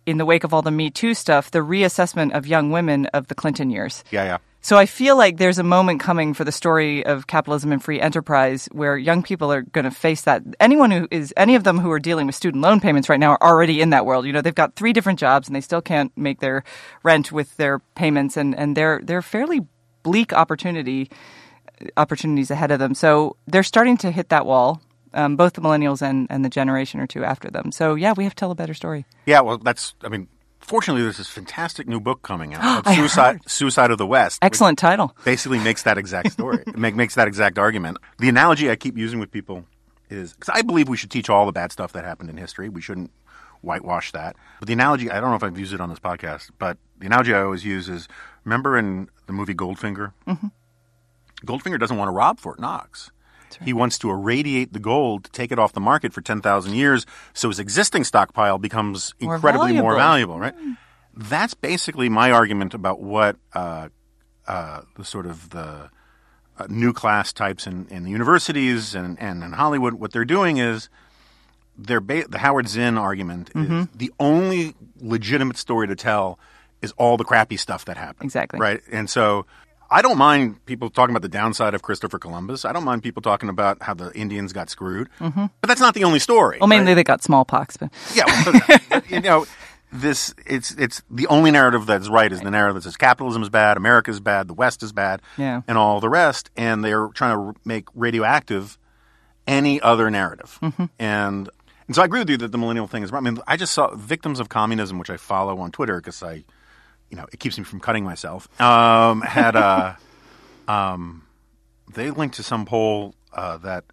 in 0.06 0.17
the 0.17 0.26
wake 0.26 0.43
of 0.43 0.54
all 0.54 0.62
the 0.62 0.71
Me 0.71 0.89
Too 0.89 1.13
stuff, 1.13 1.52
the 1.52 1.60
reassessment 1.60 2.34
of 2.34 2.47
young 2.47 2.71
women 2.71 3.06
of 3.08 3.28
the 3.28 3.36
Clinton 3.36 3.69
years. 3.69 4.04
Yeah, 4.12 4.23
yeah. 4.23 4.38
So 4.65 4.78
I 4.78 4.86
feel 4.86 5.17
like 5.17 5.39
there's 5.39 5.60
a 5.60 5.63
moment 5.63 5.99
coming 5.99 6.34
for 6.34 6.45
the 6.45 6.52
story 6.54 7.06
of 7.06 7.28
capitalism 7.28 7.73
and 7.73 7.84
free 7.84 7.99
enterprise 7.99 8.69
where 8.71 8.97
young 8.97 9.21
people 9.21 9.52
are 9.52 9.62
going 9.62 9.84
to 9.84 9.91
face 9.91 10.21
that. 10.21 10.41
Anyone 10.58 10.89
who 10.89 11.06
is, 11.12 11.34
any 11.36 11.56
of 11.56 11.65
them 11.65 11.80
who 11.80 11.91
are 11.91 11.99
dealing 11.99 12.28
with 12.28 12.36
student 12.36 12.63
loan 12.63 12.80
payments 12.80 13.10
right 13.10 13.19
now 13.19 13.32
are 13.32 13.41
already 13.41 13.82
in 13.82 13.89
that 13.89 14.06
world. 14.06 14.26
You 14.26 14.32
know, 14.32 14.39
they've 14.39 14.56
got 14.56 14.78
three 14.78 14.93
different 14.93 15.19
jobs 15.19 15.49
and 15.49 15.56
they 15.56 15.60
still 15.60 15.82
can't 15.82 16.17
make 16.17 16.39
their 16.39 16.63
rent 17.04 17.30
with 17.30 17.58
their 17.58 17.80
payments 17.95 18.38
and, 18.38 18.58
and 18.58 18.78
they're, 18.78 19.02
they're 19.04 19.21
fairly 19.21 19.67
bleak 20.02 20.32
opportunity, 20.32 21.10
opportunities 21.97 22.49
ahead 22.49 22.71
of 22.71 22.80
them. 22.80 22.95
So 22.95 23.36
they're 23.45 23.63
starting 23.63 23.97
to 23.97 24.12
hit 24.12 24.30
that 24.30 24.45
wall. 24.45 24.82
Um, 25.15 25.36
both 25.36 25.54
the 25.54 25.62
millennials 25.62 26.02
and, 26.02 26.26
and 26.32 26.43
the 26.43 26.49
generation 26.49 26.99
or 26.99 27.06
two 27.06 27.23
after 27.23 27.52
them. 27.52 27.71
So 27.71 27.93
yeah, 27.93 28.13
we 28.17 28.23
have 28.23 28.34
to 28.34 28.39
tell 28.39 28.49
a 28.49 28.56
better 28.56 28.73
story. 28.73 29.06
Yeah, 29.28 29.41
well, 29.41 29.60
that's. 29.60 29.93
I 30.04 30.10
mean, 30.10 30.28
fortunately, 30.63 31.04
there's 31.04 31.17
this 31.17 31.30
fantastic 31.30 31.88
new 31.88 31.99
book 31.99 32.21
coming 32.21 32.54
out, 32.54 32.88
Suicide, 32.95 33.41
Suicide 33.45 33.91
of 33.91 33.97
the 33.97 34.08
West. 34.08 34.39
Excellent 34.41 34.78
title. 34.78 35.15
Basically, 35.26 35.60
makes 35.60 35.84
that 35.84 35.97
exact 35.97 36.32
story. 36.32 36.63
Make, 36.76 36.95
makes 36.95 37.15
that 37.15 37.28
exact 37.28 37.58
argument. 37.58 37.97
The 38.19 38.30
analogy 38.30 38.69
I 38.69 38.76
keep 38.76 38.97
using 38.97 39.19
with 39.19 39.32
people 39.32 39.65
is 40.10 40.34
because 40.34 40.49
I 40.49 40.62
believe 40.62 40.89
we 40.89 40.97
should 40.97 41.12
teach 41.12 41.30
all 41.30 41.45
the 41.45 41.52
bad 41.52 41.71
stuff 41.71 41.93
that 41.93 42.06
happened 42.06 42.30
in 42.30 42.38
history. 42.38 42.69
We 42.69 42.82
shouldn't 42.82 43.12
whitewash 43.62 44.12
that. 44.12 44.36
But 44.60 44.67
the 44.67 44.73
analogy, 44.73 45.10
I 45.10 45.19
don't 45.19 45.30
know 45.30 45.36
if 45.36 45.43
I've 45.43 45.58
used 45.58 45.73
it 45.73 45.82
on 45.82 45.89
this 45.89 45.99
podcast, 45.99 46.49
but 46.60 46.78
the 46.99 47.08
analogy 47.08 47.34
I 47.34 47.41
always 47.41 47.65
use 47.65 47.89
is 47.89 48.08
remember 48.43 48.78
in 48.78 49.10
the 49.28 49.34
movie 49.34 49.54
Goldfinger? 49.56 50.13
Mm-hmm. 50.28 50.47
Goldfinger 51.45 51.80
doesn't 51.80 51.97
want 51.97 52.08
to 52.08 52.13
rob 52.13 52.39
Fort 52.39 52.60
Knox. 52.60 53.12
He 53.63 53.73
wants 53.73 53.97
to 53.99 54.09
irradiate 54.09 54.73
the 54.73 54.79
gold 54.79 55.25
to 55.25 55.31
take 55.31 55.51
it 55.51 55.59
off 55.59 55.73
the 55.73 55.79
market 55.81 56.13
for 56.13 56.21
10,000 56.21 56.73
years 56.73 57.05
so 57.33 57.49
his 57.49 57.59
existing 57.59 58.03
stockpile 58.03 58.57
becomes 58.57 59.13
More 59.21 59.35
incredibly 59.35 59.73
more 59.73 59.95
valuable. 59.95 60.37
valuable, 60.37 60.39
right? 60.39 60.77
That's 61.15 61.53
basically 61.53 62.09
my 62.09 62.31
argument 62.31 62.73
about 62.73 63.01
what 63.01 63.35
uh, 63.53 63.89
uh, 64.47 64.81
the 64.95 65.05
sort 65.05 65.25
of 65.25 65.49
the 65.51 65.89
uh, 66.59 66.67
new 66.69 66.93
class 66.93 67.31
types 67.33 67.67
in, 67.67 67.87
in 67.89 68.03
the 68.03 68.11
universities 68.11 68.95
and, 68.95 69.19
and 69.21 69.43
in 69.43 69.51
Hollywood, 69.53 69.93
what 69.95 70.11
they're 70.11 70.25
doing 70.25 70.57
is 70.57 70.89
they're 71.77 71.99
ba- 72.01 72.27
the 72.27 72.37
Howard 72.39 72.67
Zinn 72.67 72.97
argument 72.97 73.51
Mm-hmm. 73.53 73.79
is 73.81 73.87
the 73.95 74.11
only 74.19 74.75
legitimate 74.99 75.57
story 75.57 75.87
to 75.87 75.95
tell 75.95 76.37
is 76.81 76.91
all 76.97 77.17
the 77.17 77.23
crappy 77.23 77.57
stuff 77.57 77.85
that 77.85 77.97
happened. 77.97 78.25
Exactly. 78.25 78.59
Right. 78.59 78.81
And 78.91 79.09
so 79.09 79.45
I 79.93 80.01
don't 80.01 80.17
mind 80.17 80.65
people 80.65 80.89
talking 80.89 81.13
about 81.15 81.21
the 81.21 81.29
downside 81.29 81.73
of 81.75 81.84
Christopher 81.84 82.17
Columbus. 82.17 82.65
I 82.65 82.73
don't 82.73 82.84
mind 82.84 83.03
people 83.03 83.21
talking 83.21 83.47
about 83.47 83.82
how 83.84 83.93
the 83.93 84.12
Indians 84.13 84.51
got 84.51 84.69
screwed. 84.69 85.08
Mm-hmm. 85.19 85.45
But 85.62 85.67
that's 85.67 85.79
not 85.82 85.93
the 85.93 86.03
only 86.03 86.19
story. 86.19 86.58
Well, 86.60 86.67
mainly 86.67 86.91
right? 86.91 86.95
they 86.95 87.03
got 87.03 87.21
smallpox, 87.21 87.77
but 87.77 87.91
Yeah, 88.15 88.25
but, 88.89 89.10
you 89.10 89.21
know, 89.21 89.45
this 89.91 90.34
it's 90.47 90.71
it's 90.71 91.03
the 91.12 91.27
only 91.27 91.51
narrative 91.51 91.86
that's 91.86 92.10
right 92.10 92.32
is 92.32 92.41
the 92.41 92.49
narrative 92.49 92.75
that 92.75 92.82
says 92.82 92.97
capitalism 92.97 93.43
is 93.43 93.49
bad, 93.49 93.77
America 93.77 94.10
is 94.10 94.19
bad, 94.19 94.47
the 94.47 94.56
West 94.56 94.82
is 94.82 94.91
bad, 94.91 95.21
Yeah. 95.38 95.62
and 95.67 95.77
all 95.77 95.99
the 95.99 96.10
rest, 96.10 96.49
and 96.58 96.84
they're 96.84 97.10
trying 97.10 97.38
to 97.38 97.60
make 97.63 97.86
radioactive 97.93 98.79
any 99.45 99.79
other 99.79 100.10
narrative. 100.10 100.58
Mm-hmm. 100.62 100.86
And 100.97 101.49
and 101.88 101.95
so 101.95 102.01
I 102.01 102.06
agree 102.06 102.19
with 102.19 102.29
you 102.29 102.38
that 102.38 102.51
the 102.51 102.58
millennial 102.58 102.88
thing 102.88 103.03
is. 103.03 103.13
I 103.13 103.19
mean, 103.19 103.39
I 103.45 103.58
just 103.58 103.73
saw 103.73 103.93
victims 103.95 104.39
of 104.39 104.49
communism, 104.49 104.97
which 104.97 105.10
I 105.10 105.17
follow 105.17 105.60
on 105.60 105.71
Twitter 105.71 105.97
because 105.97 106.23
I, 106.23 106.43
you 107.13 107.17
know, 107.17 107.28
it 107.32 107.39
keeps 107.39 107.60
me 107.60 107.63
from 107.63 107.80
cutting 107.80 108.04
myself. 108.04 108.49
Um, 108.60 109.21
had 109.21 109.56
a, 109.56 109.99
um, 110.67 111.21
they 111.93 112.10
linked 112.10 112.38
to 112.38 112.43
some 112.43 112.65
poll 112.65 113.13
uh, 113.34 113.58
that 113.58 113.84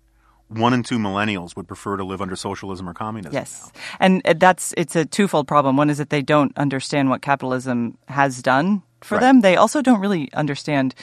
one 0.48 0.72
in 0.72 0.82
two 0.82 0.96
millennials 0.96 1.54
would 1.54 1.68
prefer 1.68 1.98
to 1.98 2.02
live 2.04 2.22
under 2.22 2.34
socialism 2.34 2.88
or 2.88 2.94
communism. 2.94 3.34
Yes, 3.34 3.70
and 3.98 4.22
uh, 4.26 4.32
that's 4.38 4.72
it's 4.78 4.96
a 4.96 5.04
twofold 5.04 5.46
problem. 5.46 5.76
One 5.76 5.90
is 5.90 5.98
that 5.98 6.08
they 6.08 6.22
don't 6.22 6.56
understand 6.56 7.10
what 7.10 7.20
capitalism 7.20 7.98
has 8.08 8.40
done 8.40 8.82
for 9.02 9.16
Right. 9.16 9.20
them. 9.20 9.42
They 9.42 9.56
also 9.56 9.82
don't 9.82 10.00
really 10.00 10.32
understand 10.32 10.94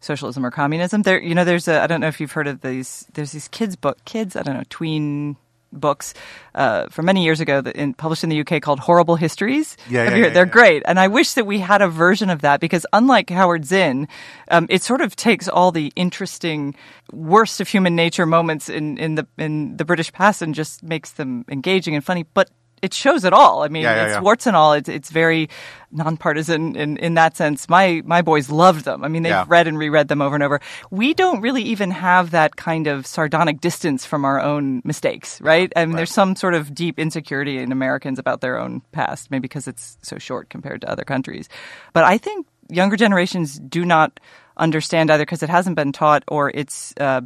socialism 0.00 0.44
or 0.44 0.50
communism. 0.50 1.02
There, 1.02 1.22
you 1.22 1.34
know, 1.34 1.46
there's 1.46 1.68
a 1.68 1.80
I 1.80 1.86
don't 1.86 2.02
know 2.02 2.08
if 2.08 2.20
you've 2.20 2.32
heard 2.32 2.48
of 2.48 2.60
these. 2.60 3.06
There's 3.14 3.32
these 3.32 3.48
kids 3.48 3.76
book, 3.76 4.04
kids 4.04 4.36
I 4.36 4.42
don't 4.42 4.58
know 4.58 4.64
tween 4.68 5.38
books 5.72 6.14
uh, 6.54 6.86
from 6.88 7.06
many 7.06 7.24
years 7.24 7.40
ago 7.40 7.60
that 7.60 7.74
in, 7.76 7.94
published 7.94 8.24
in 8.24 8.30
the 8.30 8.40
UK 8.40 8.60
called 8.60 8.80
Horrible 8.80 9.16
Histories. 9.16 9.76
Yeah, 9.88 10.04
yeah, 10.04 10.16
yeah, 10.16 10.28
They're 10.30 10.46
yeah. 10.46 10.52
great, 10.52 10.82
and 10.86 10.98
I 11.00 11.08
wish 11.08 11.34
that 11.34 11.46
we 11.46 11.58
had 11.58 11.82
a 11.82 11.88
version 11.88 12.30
of 12.30 12.42
that 12.42 12.60
because 12.60 12.86
unlike 12.92 13.30
Howard 13.30 13.64
Zinn, 13.64 14.08
um, 14.48 14.66
it 14.70 14.82
sort 14.82 15.00
of 15.00 15.16
takes 15.16 15.48
all 15.48 15.72
the 15.72 15.92
interesting 15.96 16.74
worst 17.10 17.60
of 17.60 17.68
human 17.68 17.96
nature 17.96 18.26
moments 18.26 18.68
in, 18.68 18.98
in 18.98 19.14
the 19.16 19.26
in 19.38 19.76
the 19.76 19.84
British 19.84 20.12
past 20.12 20.42
and 20.42 20.54
just 20.54 20.82
makes 20.82 21.12
them 21.12 21.44
engaging 21.48 21.94
and 21.94 22.04
funny, 22.04 22.24
but. 22.34 22.50
It 22.82 22.92
shows 22.92 23.24
it 23.24 23.32
all. 23.32 23.62
I 23.62 23.68
mean, 23.68 23.84
Yeah, 23.84 23.94
yeah, 23.94 24.04
it's 24.06 24.14
yeah. 24.14 24.20
warts 24.20 24.46
and 24.46 24.56
all. 24.56 24.72
It's 24.72 24.88
it's 24.88 25.10
very 25.10 25.48
nonpartisan 25.92 26.74
in, 26.74 26.96
in 26.96 27.14
that 27.14 27.36
sense. 27.36 27.68
My 27.68 28.02
my 28.04 28.22
boys 28.22 28.50
loved 28.50 28.84
them. 28.84 29.04
I 29.04 29.08
mean, 29.08 29.22
they've 29.22 29.48
read 29.48 29.68
and 29.68 29.78
reread 29.78 30.08
them 30.08 30.20
over 30.20 30.34
and 30.34 30.42
over. 30.42 30.60
We 30.90 31.14
don't 31.14 31.40
really 31.40 31.62
even 31.62 31.90
have 31.92 32.32
that 32.32 32.56
kind 32.56 32.86
of 32.88 33.06
sardonic 33.06 33.60
distance 33.60 34.04
from 34.04 34.24
our 34.24 34.40
own 34.40 34.82
mistakes, 34.84 35.40
right? 35.40 35.72
I 35.76 35.84
mean, 35.86 35.94
there's 35.96 36.12
some 36.12 36.34
sort 36.34 36.54
of 36.54 36.74
deep 36.74 36.98
insecurity 36.98 37.58
in 37.58 37.70
Americans 37.72 38.18
about 38.18 38.40
their 38.40 38.58
own 38.58 38.82
past, 38.92 39.30
maybe 39.30 39.42
because 39.42 39.68
it's 39.68 39.96
so 40.02 40.18
short 40.18 40.50
compared 40.50 40.80
to 40.80 40.90
other 40.90 41.04
countries. 41.04 41.48
But 41.92 42.04
I 42.04 42.18
think 42.18 42.46
younger 42.68 42.96
generations 42.96 43.58
do 43.60 43.84
not 43.84 44.18
understand 44.56 45.10
either 45.10 45.24
because 45.24 45.42
it 45.42 45.50
hasn't 45.50 45.76
been 45.76 45.92
taught 45.92 46.24
or 46.26 46.50
it's. 46.52 46.94
Uh, 46.98 47.22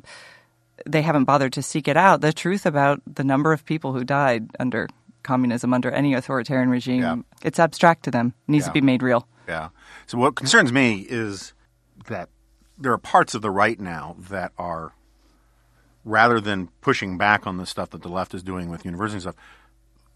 they 0.84 1.00
haven't 1.02 1.24
bothered 1.24 1.54
to 1.54 1.62
seek 1.62 1.88
it 1.88 1.96
out. 1.96 2.20
The 2.20 2.32
truth 2.34 2.66
about 2.66 3.00
the 3.06 3.24
number 3.24 3.52
of 3.52 3.64
people 3.64 3.94
who 3.94 4.04
died 4.04 4.50
under 4.60 4.88
communism, 5.26 5.74
under 5.74 5.90
any 5.90 6.14
authoritarian 6.14 6.70
regime, 6.70 7.02
Yeah. 7.02 7.16
it's 7.42 7.58
abstract 7.58 8.04
to 8.04 8.10
them. 8.10 8.32
It 8.48 8.52
needs 8.52 8.64
Yeah. 8.64 8.68
to 8.68 8.72
be 8.74 8.80
made 8.80 9.02
real. 9.02 9.26
Yeah. 9.46 9.68
So 10.06 10.16
what 10.18 10.34
concerns 10.36 10.72
me 10.72 11.06
is 11.08 11.52
that 12.08 12.30
there 12.78 12.92
are 12.92 12.98
parts 12.98 13.34
of 13.34 13.42
the 13.42 13.50
right 13.50 13.78
now 13.78 14.16
that 14.18 14.52
are, 14.58 14.92
rather 16.04 16.40
than 16.40 16.68
pushing 16.80 17.18
back 17.18 17.46
on 17.46 17.56
the 17.56 17.66
stuff 17.66 17.90
that 17.90 18.02
the 18.02 18.08
left 18.08 18.34
is 18.34 18.42
doing 18.42 18.68
with 18.70 18.84
university 18.84 19.20
stuff, 19.20 19.34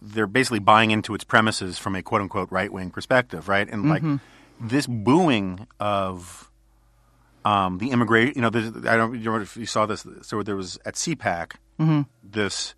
they're 0.03 0.27
basically 0.27 0.59
buying 0.61 0.91
into 0.91 1.15
its 1.15 1.25
premises 1.25 1.79
from 1.79 1.95
a 1.95 2.03
quote 2.03 2.23
unquote 2.23 2.51
right 2.51 2.73
wing 2.73 2.91
perspective, 2.91 3.49
right? 3.49 3.69
And 3.69 3.89
like 3.89 4.03
this 4.61 4.87
booing 4.87 5.67
of 5.79 6.51
um, 7.45 7.79
the 7.79 7.91
immigration, 7.91 8.35
you 8.37 8.43
know, 8.43 8.49
I 8.89 8.97
don't 8.97 9.15
you 9.15 9.25
know 9.31 9.41
if 9.41 9.57
you 9.57 9.67
saw 9.67 9.87
this. 9.87 10.07
So 10.23 10.43
there 10.43 10.57
was 10.57 10.79
at 10.85 10.95
CPAC 10.95 11.53
this 12.23 12.75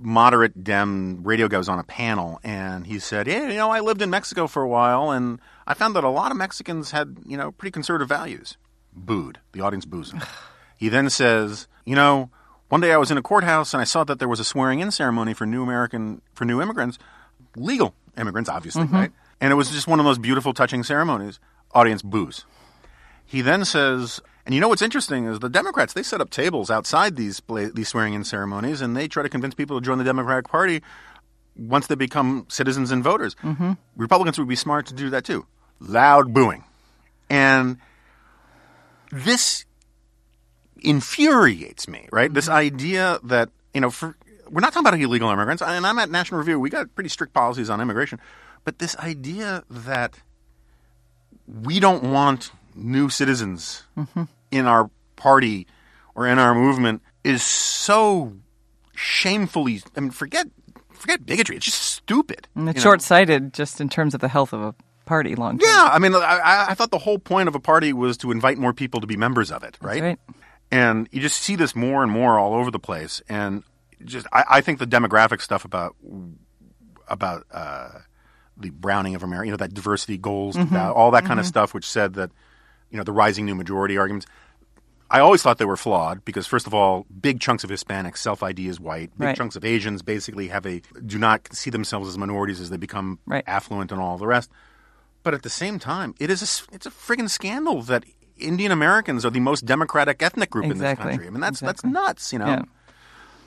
moderate 0.00 0.62
Dem 0.62 1.22
radio 1.22 1.48
guy 1.48 1.58
was 1.58 1.68
on 1.68 1.78
a 1.78 1.84
panel, 1.84 2.40
and 2.44 2.86
he 2.86 2.98
said, 2.98 3.26
"Yeah, 3.26 3.48
you 3.48 3.56
know, 3.56 3.70
I 3.70 3.80
lived 3.80 4.02
in 4.02 4.10
Mexico 4.10 4.46
for 4.46 4.62
a 4.62 4.68
while, 4.68 5.10
and 5.10 5.40
I 5.66 5.74
found 5.74 5.96
that 5.96 6.04
a 6.04 6.08
lot 6.08 6.30
of 6.30 6.36
Mexicans 6.36 6.90
had, 6.90 7.16
you 7.26 7.36
know, 7.36 7.52
pretty 7.52 7.72
conservative 7.72 8.08
values." 8.08 8.56
Booed. 8.92 9.38
The 9.52 9.60
audience 9.60 9.84
boos 9.84 10.12
him. 10.12 10.22
he 10.76 10.88
then 10.88 11.10
says, 11.10 11.68
"You 11.84 11.96
know, 11.96 12.30
one 12.68 12.80
day 12.80 12.92
I 12.92 12.96
was 12.96 13.10
in 13.10 13.18
a 13.18 13.22
courthouse 13.22 13.74
and 13.74 13.80
I 13.80 13.84
saw 13.84 14.04
that 14.04 14.18
there 14.18 14.28
was 14.28 14.40
a 14.40 14.44
swearing-in 14.44 14.90
ceremony 14.90 15.34
for 15.34 15.46
new 15.46 15.62
American 15.62 16.22
for 16.34 16.44
new 16.44 16.62
immigrants, 16.62 16.98
legal 17.56 17.94
immigrants, 18.16 18.48
obviously, 18.48 18.84
mm-hmm. 18.84 18.94
right? 18.94 19.12
And 19.40 19.52
it 19.52 19.56
was 19.56 19.70
just 19.70 19.86
one 19.86 20.00
of 20.00 20.04
those 20.04 20.18
beautiful, 20.18 20.52
touching 20.52 20.82
ceremonies." 20.82 21.40
Audience 21.74 22.00
boos. 22.00 22.46
He 23.26 23.42
then 23.42 23.66
says, 23.66 24.22
and 24.48 24.54
you 24.54 24.62
know 24.62 24.68
what's 24.68 24.80
interesting 24.80 25.26
is 25.26 25.40
the 25.40 25.50
Democrats 25.50 25.92
they 25.92 26.02
set 26.02 26.22
up 26.22 26.30
tables 26.30 26.70
outside 26.70 27.16
these 27.16 27.42
these 27.74 27.88
swearing-in 27.88 28.24
ceremonies, 28.24 28.80
and 28.80 28.96
they 28.96 29.06
try 29.06 29.22
to 29.22 29.28
convince 29.28 29.54
people 29.54 29.78
to 29.78 29.84
join 29.84 29.98
the 29.98 30.04
Democratic 30.04 30.48
Party 30.48 30.82
once 31.54 31.86
they 31.86 31.94
become 31.94 32.46
citizens 32.48 32.90
and 32.90 33.04
voters. 33.04 33.34
Mm-hmm. 33.44 33.72
Republicans 33.96 34.38
would 34.38 34.48
be 34.48 34.56
smart 34.56 34.86
to 34.86 34.94
do 34.94 35.10
that 35.10 35.24
too. 35.26 35.44
Loud 35.80 36.32
booing, 36.32 36.64
and 37.28 37.76
this 39.12 39.66
infuriates 40.80 41.86
me. 41.86 42.08
Right, 42.10 42.32
this 42.32 42.48
idea 42.48 43.20
that 43.24 43.50
you 43.74 43.82
know, 43.82 43.90
for, 43.90 44.16
we're 44.48 44.62
not 44.62 44.72
talking 44.72 44.88
about 44.88 44.98
illegal 44.98 45.28
immigrants, 45.28 45.62
and 45.62 45.86
I'm 45.86 45.98
at 45.98 46.08
National 46.08 46.38
Review. 46.38 46.58
We 46.58 46.70
got 46.70 46.94
pretty 46.94 47.10
strict 47.10 47.34
policies 47.34 47.68
on 47.68 47.82
immigration, 47.82 48.18
but 48.64 48.78
this 48.78 48.96
idea 48.96 49.64
that 49.68 50.20
we 51.46 51.80
don't 51.80 52.02
want 52.02 52.50
new 52.74 53.10
citizens 53.10 53.82
in 54.50 54.66
our 54.66 54.90
party 55.16 55.66
or 56.14 56.26
in 56.26 56.38
our 56.38 56.54
movement 56.54 57.02
is 57.24 57.42
so 57.42 58.32
shamefully. 58.94 59.82
I 59.96 60.00
mean, 60.00 60.10
forget 60.10 60.46
forget 60.90 61.24
bigotry. 61.24 61.56
It's 61.56 61.66
just 61.66 61.80
stupid. 61.80 62.48
And 62.54 62.68
it's 62.68 62.76
you 62.76 62.80
know? 62.80 62.90
short 62.90 63.02
sighted 63.02 63.52
just 63.54 63.80
in 63.80 63.88
terms 63.88 64.14
of 64.14 64.20
the 64.20 64.28
health 64.28 64.52
of 64.52 64.60
a 64.62 64.74
party 65.06 65.34
long 65.34 65.58
term. 65.58 65.68
Yeah, 65.68 65.88
I 65.92 65.98
mean, 65.98 66.14
I, 66.14 66.66
I- 66.70 66.74
thought 66.74 66.90
the 66.90 66.98
whole 66.98 67.18
point 67.18 67.48
of 67.48 67.54
a 67.54 67.60
party 67.60 67.92
was 67.92 68.16
to 68.18 68.30
invite 68.30 68.58
more 68.58 68.72
people 68.72 69.00
to 69.00 69.06
be 69.06 69.16
members 69.16 69.50
of 69.50 69.62
it, 69.62 69.78
right? 69.80 70.02
right. 70.02 70.18
And 70.70 71.08
you 71.12 71.20
just 71.22 71.40
see 71.40 71.56
this 71.56 71.74
more 71.74 72.02
and 72.02 72.12
more 72.12 72.38
all 72.38 72.52
over 72.54 72.70
the 72.70 72.78
place. 72.78 73.22
And 73.28 73.62
just, 74.04 74.26
I, 74.32 74.44
I 74.50 74.60
think 74.60 74.78
the 74.80 74.86
demographic 74.86 75.40
stuff 75.40 75.64
about 75.64 75.96
about 77.08 77.46
uh, 77.50 77.88
the 78.58 78.70
browning 78.70 79.14
of 79.14 79.22
America, 79.22 79.46
you 79.46 79.50
know, 79.52 79.56
that 79.56 79.72
diversity 79.72 80.18
goals, 80.18 80.56
that- 80.56 80.92
all 80.92 81.12
that 81.12 81.24
kind 81.24 81.40
of 81.40 81.46
stuff, 81.46 81.72
which 81.72 81.86
said 81.86 82.14
that, 82.14 82.30
you 82.90 82.96
know, 82.98 83.04
the 83.04 83.12
rising 83.12 83.44
new 83.46 83.54
majority 83.54 83.96
arguments. 83.98 84.26
I 85.10 85.20
always 85.20 85.42
thought 85.42 85.56
they 85.56 85.64
were 85.64 85.76
flawed 85.78 86.22
because, 86.24 86.46
first 86.46 86.66
of 86.66 86.74
all, 86.74 87.06
big 87.20 87.40
chunks 87.40 87.64
of 87.64 87.70
Hispanics 87.70 88.18
self 88.18 88.42
ID 88.42 88.68
as 88.68 88.78
white. 88.78 89.10
Big 89.18 89.26
Right. 89.28 89.36
chunks 89.36 89.56
of 89.56 89.64
Asians 89.64 90.02
basically 90.02 90.48
have 90.48 90.66
a 90.66 90.82
do 91.06 91.18
not 91.18 91.48
see 91.54 91.70
themselves 91.70 92.08
as 92.08 92.18
minorities 92.18 92.60
as 92.60 92.68
they 92.70 92.76
become 92.76 93.18
Right. 93.26 93.44
affluent 93.46 93.90
and 93.92 94.00
all 94.00 94.18
the 94.18 94.26
rest. 94.26 94.50
but 95.24 95.34
at 95.34 95.42
the 95.42 95.50
same 95.50 95.78
time, 95.78 96.14
it 96.18 96.30
is 96.30 96.40
a, 96.42 96.74
it's 96.74 96.86
a 96.86 96.90
friggin' 96.90 97.28
scandal 97.28 97.82
that 97.82 98.04
Indian 98.38 98.70
Americans 98.72 99.26
are 99.26 99.30
the 99.30 99.40
most 99.40 99.66
democratic 99.66 100.22
ethnic 100.22 100.48
group 100.48 100.64
in 100.64 100.70
this 100.70 100.78
Exactly. 100.78 101.10
country. 101.10 101.26
I 101.26 101.30
mean, 101.30 101.40
that's 101.40 101.60
Exactly. 101.60 101.90
that's 101.90 102.06
nuts, 102.06 102.32
you 102.32 102.38
know. 102.38 102.46
Yeah. 102.46 102.62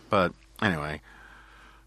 But 0.09 0.33
anyway, 0.61 1.01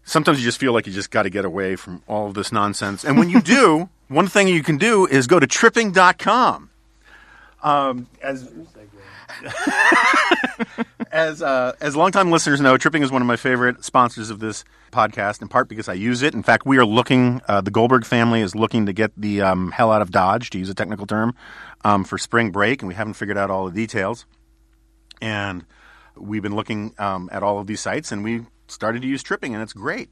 sometimes 0.03 0.39
you 0.39 0.43
just 0.45 0.57
feel 0.57 0.73
like 0.73 0.87
you 0.87 0.91
just 0.91 1.11
got 1.11 1.23
to 1.23 1.29
get 1.29 1.45
away 1.45 1.75
from 1.75 2.01
all 2.07 2.27
of 2.27 2.33
this 2.33 2.51
nonsense. 2.51 3.05
And 3.05 3.17
when 3.17 3.29
you 3.29 3.41
do, 3.41 3.89
one 4.07 4.27
thing 4.27 4.47
you 4.47 4.63
can 4.63 4.77
do 4.77 5.05
is 5.05 5.27
go 5.27 5.39
to 5.39 5.47
tripping.com. 5.47 6.69
Um, 7.65 8.07
as 8.21 8.47
as 11.11 11.41
uh, 11.41 11.73
as 11.81 11.95
longtime 11.95 12.29
listeners 12.29 12.61
know, 12.61 12.77
Tripping 12.77 13.01
is 13.01 13.11
one 13.11 13.23
of 13.23 13.27
my 13.27 13.37
favorite 13.37 13.83
sponsors 13.83 14.29
of 14.29 14.37
this 14.37 14.63
podcast. 14.91 15.41
In 15.41 15.47
part 15.47 15.67
because 15.67 15.89
I 15.89 15.93
use 15.93 16.21
it. 16.21 16.35
In 16.35 16.43
fact, 16.43 16.67
we 16.67 16.77
are 16.77 16.85
looking. 16.85 17.41
Uh, 17.47 17.61
the 17.61 17.71
Goldberg 17.71 18.05
family 18.05 18.41
is 18.41 18.53
looking 18.53 18.85
to 18.85 18.93
get 18.93 19.11
the 19.17 19.41
um, 19.41 19.71
hell 19.71 19.91
out 19.91 20.03
of 20.03 20.11
Dodge, 20.11 20.51
to 20.51 20.59
use 20.59 20.69
a 20.69 20.75
technical 20.75 21.07
term, 21.07 21.33
um, 21.83 22.03
for 22.03 22.19
spring 22.19 22.51
break, 22.51 22.83
and 22.83 22.87
we 22.87 22.93
haven't 22.93 23.15
figured 23.15 23.37
out 23.37 23.49
all 23.49 23.65
the 23.65 23.73
details. 23.73 24.27
And 25.19 25.65
we've 26.15 26.43
been 26.43 26.55
looking 26.55 26.93
um, 26.99 27.29
at 27.31 27.41
all 27.41 27.57
of 27.57 27.65
these 27.65 27.81
sites, 27.81 28.11
and 28.11 28.23
we 28.23 28.45
started 28.67 29.01
to 29.01 29.07
use 29.07 29.23
Tripping, 29.23 29.55
and 29.55 29.63
it's 29.63 29.73
great. 29.73 30.11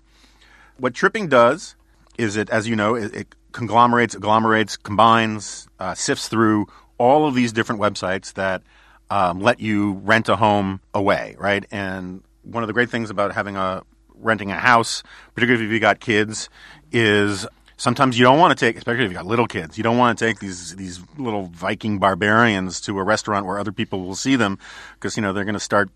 What 0.77 0.95
Tripping 0.95 1.29
does 1.29 1.75
is 2.17 2.35
it, 2.35 2.49
as 2.49 2.67
you 2.67 2.75
know, 2.75 2.95
it, 2.95 3.13
it 3.13 3.35
conglomerates, 3.51 4.15
agglomerates, 4.15 4.75
combines, 4.75 5.67
uh, 5.79 5.93
sifts 5.93 6.27
through 6.29 6.65
all 6.97 7.27
of 7.27 7.35
these 7.35 7.53
different 7.53 7.81
websites 7.81 8.33
that 8.33 8.61
um, 9.09 9.39
let 9.39 9.59
you 9.59 9.93
rent 10.03 10.29
a 10.29 10.35
home 10.35 10.79
away, 10.93 11.35
right? 11.37 11.65
And 11.71 12.23
one 12.43 12.63
of 12.63 12.67
the 12.67 12.73
great 12.73 12.89
things 12.89 13.09
about 13.09 13.33
having 13.33 13.55
a 13.55 13.83
renting 14.15 14.51
a 14.51 14.55
house, 14.55 15.03
particularly 15.35 15.65
if 15.65 15.71
you 15.71 15.79
got 15.79 15.99
kids, 15.99 16.49
is 16.91 17.45
sometimes 17.77 18.17
you 18.17 18.23
don't 18.23 18.39
want 18.39 18.57
to 18.57 18.65
take, 18.65 18.77
especially 18.77 19.05
if 19.05 19.11
you 19.11 19.17
got 19.17 19.25
little 19.25 19.47
kids, 19.47 19.77
you 19.77 19.83
don't 19.83 19.97
want 19.97 20.17
to 20.17 20.25
take 20.25 20.39
these 20.39 20.75
these 20.75 21.01
little 21.17 21.47
Viking 21.47 21.99
barbarians 21.99 22.81
to 22.81 22.97
a 22.99 23.03
restaurant 23.03 23.45
where 23.45 23.59
other 23.59 23.71
people 23.71 24.01
will 24.01 24.15
see 24.15 24.35
them 24.35 24.57
because 24.95 25.17
you 25.17 25.21
know 25.21 25.33
they're 25.33 25.45
going 25.45 25.53
to 25.53 25.59
start 25.59 25.89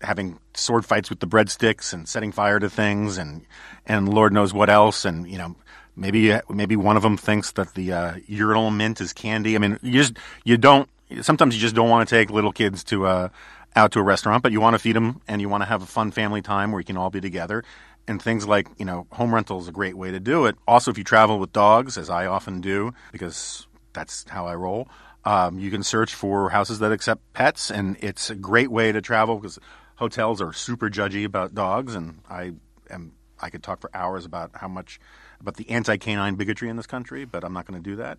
having 0.00 0.38
sword 0.54 0.84
fights 0.84 1.10
with 1.10 1.20
the 1.20 1.26
breadsticks 1.26 1.92
and 1.92 2.08
setting 2.08 2.32
fire 2.32 2.58
to 2.58 2.70
things 2.70 3.18
and 3.18 3.42
and 3.86 4.12
Lord 4.12 4.32
knows 4.32 4.54
what 4.54 4.70
else 4.70 5.04
and 5.04 5.28
you 5.28 5.38
know 5.38 5.56
maybe 5.98 6.38
maybe 6.48 6.76
one 6.76 6.96
of 6.96 7.02
them 7.02 7.16
thinks 7.16 7.52
that 7.52 7.74
the 7.74 7.92
uh, 7.92 8.14
urinal 8.26 8.70
mint 8.70 9.00
is 9.00 9.12
candy. 9.12 9.56
I 9.56 9.58
mean, 9.58 9.78
you 9.82 9.92
just 9.92 10.14
you 10.44 10.56
don't. 10.56 10.88
Sometimes 11.22 11.54
you 11.54 11.60
just 11.60 11.74
don't 11.74 11.88
want 11.88 12.08
to 12.08 12.14
take 12.14 12.30
little 12.30 12.52
kids 12.52 12.84
to 12.84 13.06
uh, 13.06 13.28
out 13.76 13.92
to 13.92 14.00
a 14.00 14.02
restaurant, 14.02 14.42
but 14.42 14.52
you 14.52 14.60
want 14.60 14.74
to 14.74 14.78
feed 14.78 14.96
them 14.96 15.20
and 15.26 15.40
you 15.40 15.48
want 15.48 15.62
to 15.62 15.66
have 15.66 15.82
a 15.82 15.86
fun 15.86 16.10
family 16.10 16.42
time 16.42 16.70
where 16.70 16.80
you 16.80 16.84
can 16.84 16.96
all 16.96 17.10
be 17.10 17.20
together. 17.20 17.64
And 18.06 18.22
things 18.22 18.46
like 18.46 18.68
you 18.78 18.84
know 18.84 19.06
home 19.12 19.34
rental 19.34 19.60
is 19.60 19.68
a 19.68 19.72
great 19.72 19.96
way 19.96 20.10
to 20.10 20.20
do 20.20 20.46
it. 20.46 20.56
Also, 20.66 20.90
if 20.90 20.98
you 20.98 21.04
travel 21.04 21.38
with 21.38 21.52
dogs, 21.52 21.98
as 21.98 22.08
I 22.08 22.26
often 22.26 22.60
do, 22.60 22.94
because 23.12 23.66
that's 23.92 24.24
how 24.28 24.46
I 24.46 24.54
roll. 24.54 24.88
Um, 25.24 25.58
you 25.58 25.70
can 25.70 25.82
search 25.82 26.14
for 26.14 26.48
houses 26.48 26.78
that 26.78 26.92
accept 26.92 27.20
pets, 27.34 27.70
and 27.70 27.96
it's 28.00 28.30
a 28.30 28.34
great 28.34 28.70
way 28.70 28.92
to 28.92 29.02
travel 29.02 29.36
because 29.36 29.58
hotels 29.96 30.40
are 30.40 30.52
super 30.54 30.88
judgy 30.88 31.24
about 31.24 31.54
dogs, 31.54 31.94
and 31.94 32.20
I 32.30 32.52
am 32.88 33.12
I 33.40 33.50
could 33.50 33.62
talk 33.62 33.80
for 33.80 33.90
hours 33.94 34.24
about 34.24 34.52
how 34.54 34.68
much 34.68 35.00
about 35.40 35.56
the 35.56 35.68
anti-canine 35.70 36.34
bigotry 36.36 36.68
in 36.68 36.76
this 36.76 36.86
country, 36.86 37.24
but 37.24 37.44
I'm 37.44 37.52
not 37.52 37.66
going 37.66 37.82
to 37.82 37.90
do 37.90 37.96
that. 37.96 38.18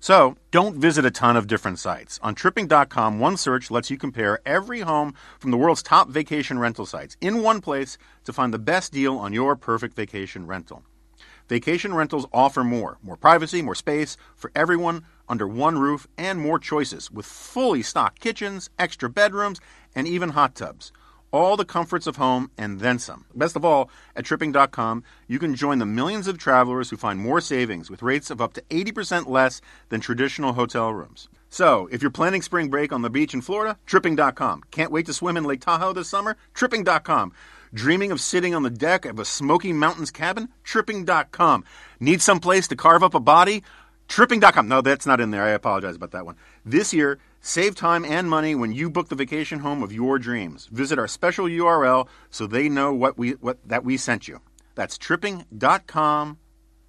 So 0.00 0.36
don't 0.50 0.76
visit 0.76 1.06
a 1.06 1.10
ton 1.10 1.36
of 1.36 1.46
different 1.46 1.78
sites. 1.78 2.20
On 2.22 2.34
tripping.com, 2.34 3.20
one 3.20 3.38
search 3.38 3.70
lets 3.70 3.90
you 3.90 3.96
compare 3.96 4.38
every 4.44 4.80
home 4.80 5.14
from 5.38 5.50
the 5.50 5.56
world's 5.56 5.82
top 5.82 6.10
vacation 6.10 6.58
rental 6.58 6.84
sites 6.84 7.16
in 7.22 7.42
one 7.42 7.62
place 7.62 7.96
to 8.24 8.32
find 8.32 8.52
the 8.52 8.58
best 8.58 8.92
deal 8.92 9.16
on 9.16 9.32
your 9.32 9.56
perfect 9.56 9.94
vacation 9.94 10.46
rental. 10.46 10.82
Vacation 11.48 11.94
rentals 11.94 12.26
offer 12.32 12.64
more 12.64 12.98
more 13.02 13.16
privacy, 13.16 13.62
more 13.62 13.74
space 13.74 14.16
for 14.34 14.50
everyone 14.54 15.04
under 15.28 15.46
one 15.46 15.78
roof, 15.78 16.06
and 16.18 16.38
more 16.38 16.58
choices 16.58 17.10
with 17.10 17.26
fully 17.26 17.82
stocked 17.82 18.20
kitchens, 18.20 18.70
extra 18.78 19.08
bedrooms, 19.08 19.60
and 19.94 20.06
even 20.06 20.30
hot 20.30 20.54
tubs. 20.54 20.92
All 21.34 21.56
the 21.56 21.64
comforts 21.64 22.06
of 22.06 22.14
home 22.14 22.52
and 22.56 22.78
then 22.78 23.00
some. 23.00 23.24
Best 23.34 23.56
of 23.56 23.64
all, 23.64 23.90
at 24.14 24.24
tripping.com, 24.24 25.02
you 25.26 25.40
can 25.40 25.56
join 25.56 25.80
the 25.80 25.84
millions 25.84 26.28
of 26.28 26.38
travelers 26.38 26.90
who 26.90 26.96
find 26.96 27.18
more 27.18 27.40
savings 27.40 27.90
with 27.90 28.02
rates 28.02 28.30
of 28.30 28.40
up 28.40 28.52
to 28.52 28.62
80% 28.70 29.26
less 29.26 29.60
than 29.88 30.00
traditional 30.00 30.52
hotel 30.52 30.94
rooms. 30.94 31.28
So, 31.50 31.88
if 31.90 32.02
you're 32.02 32.12
planning 32.12 32.40
spring 32.40 32.68
break 32.68 32.92
on 32.92 33.02
the 33.02 33.10
beach 33.10 33.34
in 33.34 33.40
Florida, 33.40 33.76
tripping.com. 33.84 34.62
Can't 34.70 34.92
wait 34.92 35.06
to 35.06 35.12
swim 35.12 35.36
in 35.36 35.42
Lake 35.42 35.60
Tahoe 35.60 35.92
this 35.92 36.08
summer? 36.08 36.36
Tripping.com. 36.54 37.32
Dreaming 37.72 38.12
of 38.12 38.20
sitting 38.20 38.54
on 38.54 38.62
the 38.62 38.70
deck 38.70 39.04
of 39.04 39.18
a 39.18 39.24
Smoky 39.24 39.72
Mountains 39.72 40.12
cabin? 40.12 40.50
Tripping.com. 40.62 41.64
Need 41.98 42.22
some 42.22 42.38
place 42.38 42.68
to 42.68 42.76
carve 42.76 43.02
up 43.02 43.14
a 43.14 43.18
body? 43.18 43.64
Tripping.com. 44.06 44.68
No, 44.68 44.82
that's 44.82 45.04
not 45.04 45.20
in 45.20 45.32
there. 45.32 45.42
I 45.42 45.50
apologize 45.50 45.96
about 45.96 46.12
that 46.12 46.26
one. 46.26 46.36
This 46.64 46.94
year, 46.94 47.18
save 47.44 47.74
time 47.74 48.04
and 48.04 48.28
money 48.28 48.54
when 48.54 48.72
you 48.72 48.88
book 48.88 49.10
the 49.10 49.14
vacation 49.14 49.60
home 49.60 49.82
of 49.82 49.92
your 49.92 50.18
dreams. 50.18 50.66
Visit 50.72 50.98
our 50.98 51.06
special 51.06 51.44
URL 51.46 52.08
so 52.30 52.46
they 52.46 52.68
know 52.68 52.92
what 52.92 53.18
we 53.18 53.32
what 53.32 53.58
that 53.68 53.84
we 53.84 53.96
sent 53.96 54.26
you. 54.26 54.40
That's 54.74 54.96
tripping.com 54.98 56.38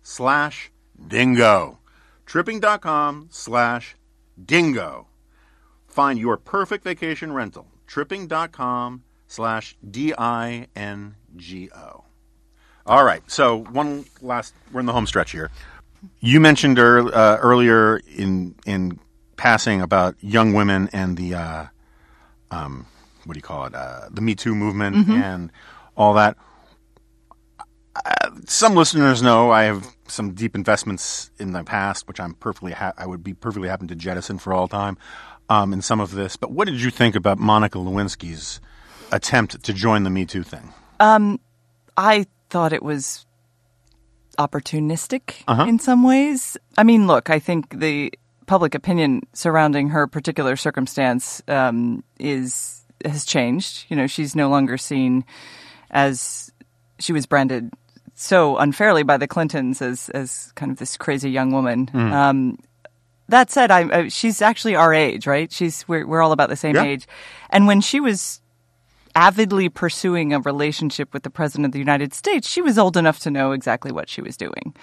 slash 0.01 0.71
dingo. 1.07 1.79
Tripping.com 2.25 3.27
slash 3.31 3.95
dingo. 4.43 5.07
Find 5.87 6.17
your 6.17 6.37
perfect 6.37 6.83
vacation 6.83 7.33
rental. 7.33 7.67
Tripping.com 7.85 9.03
slash 9.27 9.77
D 9.87 10.13
I 10.17 10.67
N 10.75 11.15
G 11.35 11.69
O. 11.75 12.05
All 12.87 13.03
right. 13.03 13.23
So, 13.29 13.63
one 13.71 14.05
last, 14.21 14.53
we're 14.71 14.79
in 14.79 14.85
the 14.85 14.93
home 14.93 15.07
stretch 15.07 15.31
here. 15.31 15.51
You 16.19 16.39
mentioned 16.39 16.77
ear, 16.77 16.99
uh, 16.99 17.37
earlier 17.37 17.97
in 18.15 18.55
in 18.65 18.99
passing 19.37 19.81
about 19.81 20.15
young 20.21 20.53
women 20.53 20.89
and 20.93 21.17
the 21.17 21.33
uh, 21.35 21.65
um, 22.51 22.85
what 23.25 23.33
do 23.33 23.37
you 23.37 23.41
call 23.43 23.65
it? 23.65 23.75
Uh, 23.75 24.07
the 24.11 24.21
Me 24.21 24.35
Too 24.35 24.55
movement 24.55 25.07
and 25.09 25.51
all 25.97 26.13
that. 26.13 26.37
Uh, 27.95 28.29
some 28.45 28.75
listeners 28.75 29.21
know 29.21 29.51
I 29.51 29.63
have 29.63 29.87
some 30.07 30.33
deep 30.33 30.53
investments 30.55 31.31
in 31.39 31.53
the 31.53 31.63
past, 31.63 32.07
which 32.07 32.19
I'm 32.19 32.33
perfectly 32.35 32.73
ha- 32.73 32.93
I 32.97 33.07
would 33.07 33.23
be 33.23 33.33
perfectly 33.33 33.69
happy 33.69 33.87
to 33.87 33.95
jettison 33.95 34.37
for 34.37 34.53
all 34.53 34.67
time. 34.67 34.97
Um, 35.47 35.73
in 35.73 35.81
some 35.83 35.99
of 35.99 36.11
this, 36.11 36.35
but 36.37 36.51
what 36.51 36.65
did 36.67 36.81
you 36.81 36.89
think 36.89 37.15
about 37.15 37.37
Monica 37.37 37.77
Lewinsky's 37.77 38.59
attempt 39.11 39.63
to 39.63 39.73
join 39.73 40.01
the 40.03 40.09
Me 40.09 40.25
Too 40.25 40.41
thing? 40.41 40.73
Um, 40.99 41.39
I 41.95 42.25
thought 42.49 42.73
it 42.73 42.81
was 42.81 43.27
opportunistic 44.39 45.43
Uh-huh. 45.47 45.65
in 45.65 45.79
some 45.79 46.03
ways. 46.03 46.57
I 46.77 46.83
mean, 46.83 47.05
look, 47.07 47.29
I 47.29 47.37
think 47.39 47.79
the 47.79 48.11
public 48.45 48.75
opinion 48.75 49.21
surrounding 49.33 49.89
her 49.89 50.07
particular 50.07 50.55
circumstance 50.55 51.41
um, 51.47 52.03
is 52.19 52.83
has 53.03 53.25
changed. 53.25 53.85
You 53.89 53.95
know, 53.95 54.07
she's 54.07 54.35
no 54.35 54.49
longer 54.49 54.77
seen 54.77 55.25
as 55.91 56.51
she 56.99 57.13
was 57.13 57.25
branded 57.25 57.71
so 58.15 58.57
unfairly 58.57 59.03
by 59.03 59.17
the 59.17 59.27
Clintons 59.27 59.81
as 59.81 60.09
as 60.09 60.51
kind 60.55 60.71
of 60.71 60.77
this 60.77 60.97
crazy 60.97 61.29
young 61.29 61.51
woman. 61.51 61.87
Hmm. 61.87 62.13
Um, 62.13 62.59
that 63.27 63.49
said, 63.49 63.71
I, 63.71 63.83
uh, 63.83 64.09
she's 64.09 64.41
actually 64.41 64.75
our 64.75 64.93
age, 64.93 65.25
right? 65.25 65.51
She's 65.51 65.87
we're 65.87 66.05
we're 66.05 66.21
all 66.21 66.31
about 66.31 66.49
the 66.49 66.55
same 66.55 66.75
Yeah. 66.75 66.83
age, 66.83 67.07
and 67.49 67.67
when 67.67 67.81
she 67.81 67.99
was 67.99 68.39
avidly 69.15 69.69
pursuing 69.69 70.33
a 70.33 70.39
relationship 70.39 71.13
with 71.13 71.23
the 71.23 71.29
president 71.29 71.65
of 71.65 71.71
the 71.71 71.79
United 71.79 72.13
States, 72.13 72.47
she 72.47 72.61
was 72.61 72.77
old 72.77 72.97
enough 72.97 73.19
to 73.19 73.31
know 73.31 73.53
exactly 73.53 73.91
what 73.91 74.09
she 74.09 74.21
was 74.21 74.35
doing. 74.35 74.75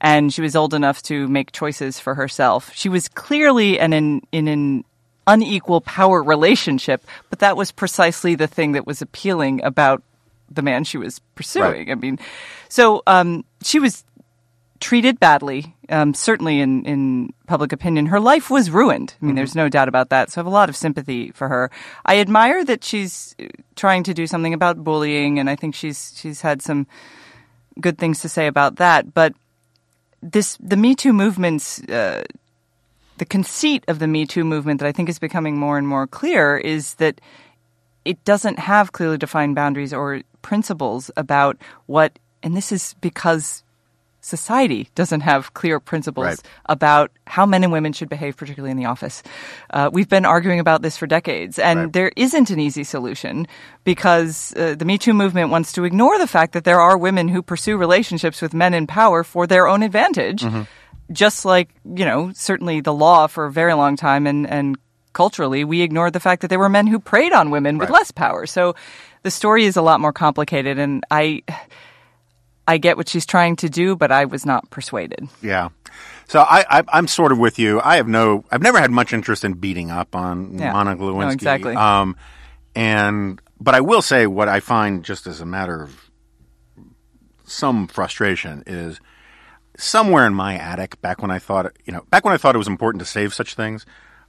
And 0.00 0.32
she 0.32 0.40
was 0.40 0.54
old 0.56 0.72
enough 0.72 1.02
to 1.02 1.28
make 1.28 1.52
choices 1.52 1.98
for 1.98 2.14
herself. 2.14 2.72
She 2.74 2.88
was 2.88 3.08
clearly 3.08 3.78
an, 3.78 3.92
in, 3.92 4.22
in 4.32 4.48
an 4.48 4.84
unequal 5.26 5.80
power 5.80 6.22
relationship, 6.22 7.04
but 7.28 7.40
that 7.40 7.56
was 7.56 7.72
precisely 7.72 8.34
the 8.34 8.46
thing 8.46 8.72
that 8.72 8.86
was 8.86 9.02
appealing 9.02 9.62
about 9.64 10.02
the 10.50 10.62
man 10.62 10.84
she 10.84 10.98
was 10.98 11.20
pursuing. 11.34 11.90
I 11.90 11.94
mean, 11.94 12.18
so 12.68 13.02
um, 13.06 13.44
she 13.62 13.78
was 13.78 14.04
treated 14.80 15.20
badly, 15.20 15.76
um, 15.90 16.14
certainly 16.14 16.60
in, 16.60 16.84
in 16.84 17.32
public 17.46 17.72
opinion. 17.72 18.06
Her 18.06 18.18
life 18.18 18.50
was 18.50 18.70
ruined. 18.70 19.14
I 19.20 19.26
mean, 19.26 19.34
there's 19.34 19.54
no 19.54 19.68
doubt 19.68 19.88
about 19.88 20.08
that. 20.08 20.30
So 20.30 20.38
I 20.38 20.40
have 20.40 20.46
a 20.46 20.50
lot 20.50 20.68
of 20.68 20.76
sympathy 20.76 21.30
for 21.32 21.48
her. 21.48 21.70
I 22.04 22.18
admire 22.18 22.64
that 22.64 22.82
she's 22.82 23.36
uh, 23.40 23.46
trying 23.76 24.02
to 24.04 24.14
do 24.14 24.26
something 24.26 24.54
about 24.54 24.82
bullying, 24.82 25.38
and 25.38 25.50
I 25.50 25.56
think 25.56 25.74
she's 25.74 26.14
she's 26.16 26.40
had 26.40 26.62
some 26.62 26.86
good 27.80 27.98
things 27.98 28.20
to 28.20 28.28
say 28.28 28.46
about 28.46 28.76
that. 28.76 29.12
But 29.12 29.34
this 30.22 30.56
the 30.60 30.76
Me 30.76 30.94
Too 30.94 31.12
movement's 31.12 31.82
uh, 31.84 32.24
the 33.18 33.26
conceit 33.26 33.84
of 33.86 33.98
the 33.98 34.08
Me 34.08 34.26
Too 34.26 34.44
movement 34.44 34.80
that 34.80 34.88
I 34.88 34.92
think 34.92 35.08
is 35.08 35.18
becoming 35.18 35.58
more 35.58 35.76
and 35.76 35.86
more 35.86 36.06
clear 36.06 36.56
is 36.56 36.94
that 36.94 37.20
it 38.04 38.24
doesn't 38.24 38.58
have 38.58 38.92
clearly 38.92 39.18
defined 39.18 39.54
boundaries 39.54 39.92
or 39.92 40.22
principles 40.40 41.10
about 41.18 41.58
what, 41.84 42.18
and 42.42 42.56
this 42.56 42.72
is 42.72 42.94
because 43.02 43.62
society 44.20 44.88
doesn't 44.94 45.20
have 45.22 45.54
clear 45.54 45.80
principles 45.80 46.24
Right. 46.26 46.42
about 46.66 47.10
how 47.26 47.46
men 47.46 47.64
and 47.64 47.72
women 47.72 47.92
should 47.92 48.08
behave, 48.08 48.36
particularly 48.36 48.70
in 48.70 48.76
the 48.76 48.84
office. 48.86 49.22
Uh, 49.70 49.88
we've 49.92 50.08
been 50.08 50.24
arguing 50.26 50.60
about 50.60 50.82
this 50.82 50.96
for 50.96 51.06
decades, 51.06 51.58
and 51.58 51.78
Right. 51.80 51.92
there 51.92 52.12
isn't 52.16 52.50
an 52.50 52.60
easy 52.60 52.84
solution 52.84 53.46
because 53.84 54.52
uh, 54.56 54.74
the 54.78 54.84
Me 54.84 54.98
Too 54.98 55.14
movement 55.14 55.50
wants 55.50 55.72
to 55.72 55.84
ignore 55.84 56.18
the 56.18 56.26
fact 56.26 56.52
that 56.52 56.64
there 56.64 56.80
are 56.80 56.98
women 56.98 57.28
who 57.28 57.42
pursue 57.42 57.76
relationships 57.76 58.42
with 58.42 58.52
men 58.54 58.74
in 58.74 58.86
power 58.86 59.24
for 59.24 59.46
their 59.46 59.66
own 59.66 59.82
advantage. 59.82 60.44
just 61.12 61.44
like 61.44 61.70
you 61.84 62.04
know, 62.04 62.30
certainly 62.34 62.80
the 62.80 62.94
law 62.94 63.26
for 63.26 63.46
a 63.46 63.50
very 63.52 63.74
long 63.74 63.96
time, 63.96 64.26
and 64.26 64.46
and 64.48 64.76
culturally, 65.12 65.64
we 65.64 65.82
ignored 65.82 66.12
the 66.12 66.20
fact 66.20 66.40
that 66.42 66.48
there 66.48 66.58
were 66.60 66.68
men 66.68 66.86
who 66.86 67.00
preyed 67.00 67.32
on 67.32 67.50
women 67.50 67.78
with 67.78 67.90
less 67.90 68.12
power. 68.12 68.46
So 68.46 68.74
the 69.24 69.30
story 69.30 69.64
is 69.64 69.76
a 69.76 69.82
lot 69.82 70.00
more 70.00 70.12
complicated, 70.12 70.78
and 70.78 71.02
I. 71.10 71.42
I 72.68 72.78
get 72.78 72.96
what 72.96 73.08
she's 73.08 73.26
trying 73.26 73.56
to 73.56 73.68
do, 73.68 73.96
but 73.96 74.12
I 74.12 74.24
was 74.26 74.46
not 74.46 74.70
persuaded. 74.70 75.28
Yeah. 75.42 75.70
So 76.28 76.40
I, 76.40 76.64
I, 76.70 76.82
I'm 76.92 77.08
sort 77.08 77.32
of 77.32 77.38
with 77.38 77.58
you. 77.58 77.80
I 77.82 77.96
have 77.96 78.06
no, 78.06 78.44
I've 78.52 78.62
never 78.62 78.78
had 78.80 78.90
much 78.92 79.12
interest 79.12 79.44
in 79.44 79.54
beating 79.54 79.90
up 79.90 80.14
on 80.14 80.56
Yeah. 80.58 80.72
Monica 80.72 81.02
No, 81.02 81.12
Lewinsky. 81.14 81.32
exactly. 81.32 81.74
Um, 81.74 82.16
and 82.76 83.40
but 83.60 83.74
I 83.74 83.80
will 83.80 84.02
say 84.02 84.26
what 84.28 84.48
I 84.48 84.60
find 84.60 85.04
just 85.04 85.26
as 85.26 85.40
a 85.40 85.46
matter 85.46 85.82
of 85.82 86.10
some 87.44 87.88
frustration 87.88 88.62
is 88.66 89.00
somewhere 89.76 90.26
in 90.26 90.34
my 90.34 90.56
attic 90.56 91.00
back 91.00 91.20
when 91.22 91.30
I 91.30 91.38
thought 91.38 91.72
you 91.84 91.92
know 91.92 92.02
back 92.10 92.24
when 92.24 92.34
I 92.34 92.36
thought 92.36 92.54
it 92.54 92.58
was 92.58 92.68
important 92.68 93.00
to 93.00 93.06
save 93.06 93.34
such 93.34 93.54
things. 93.54 93.84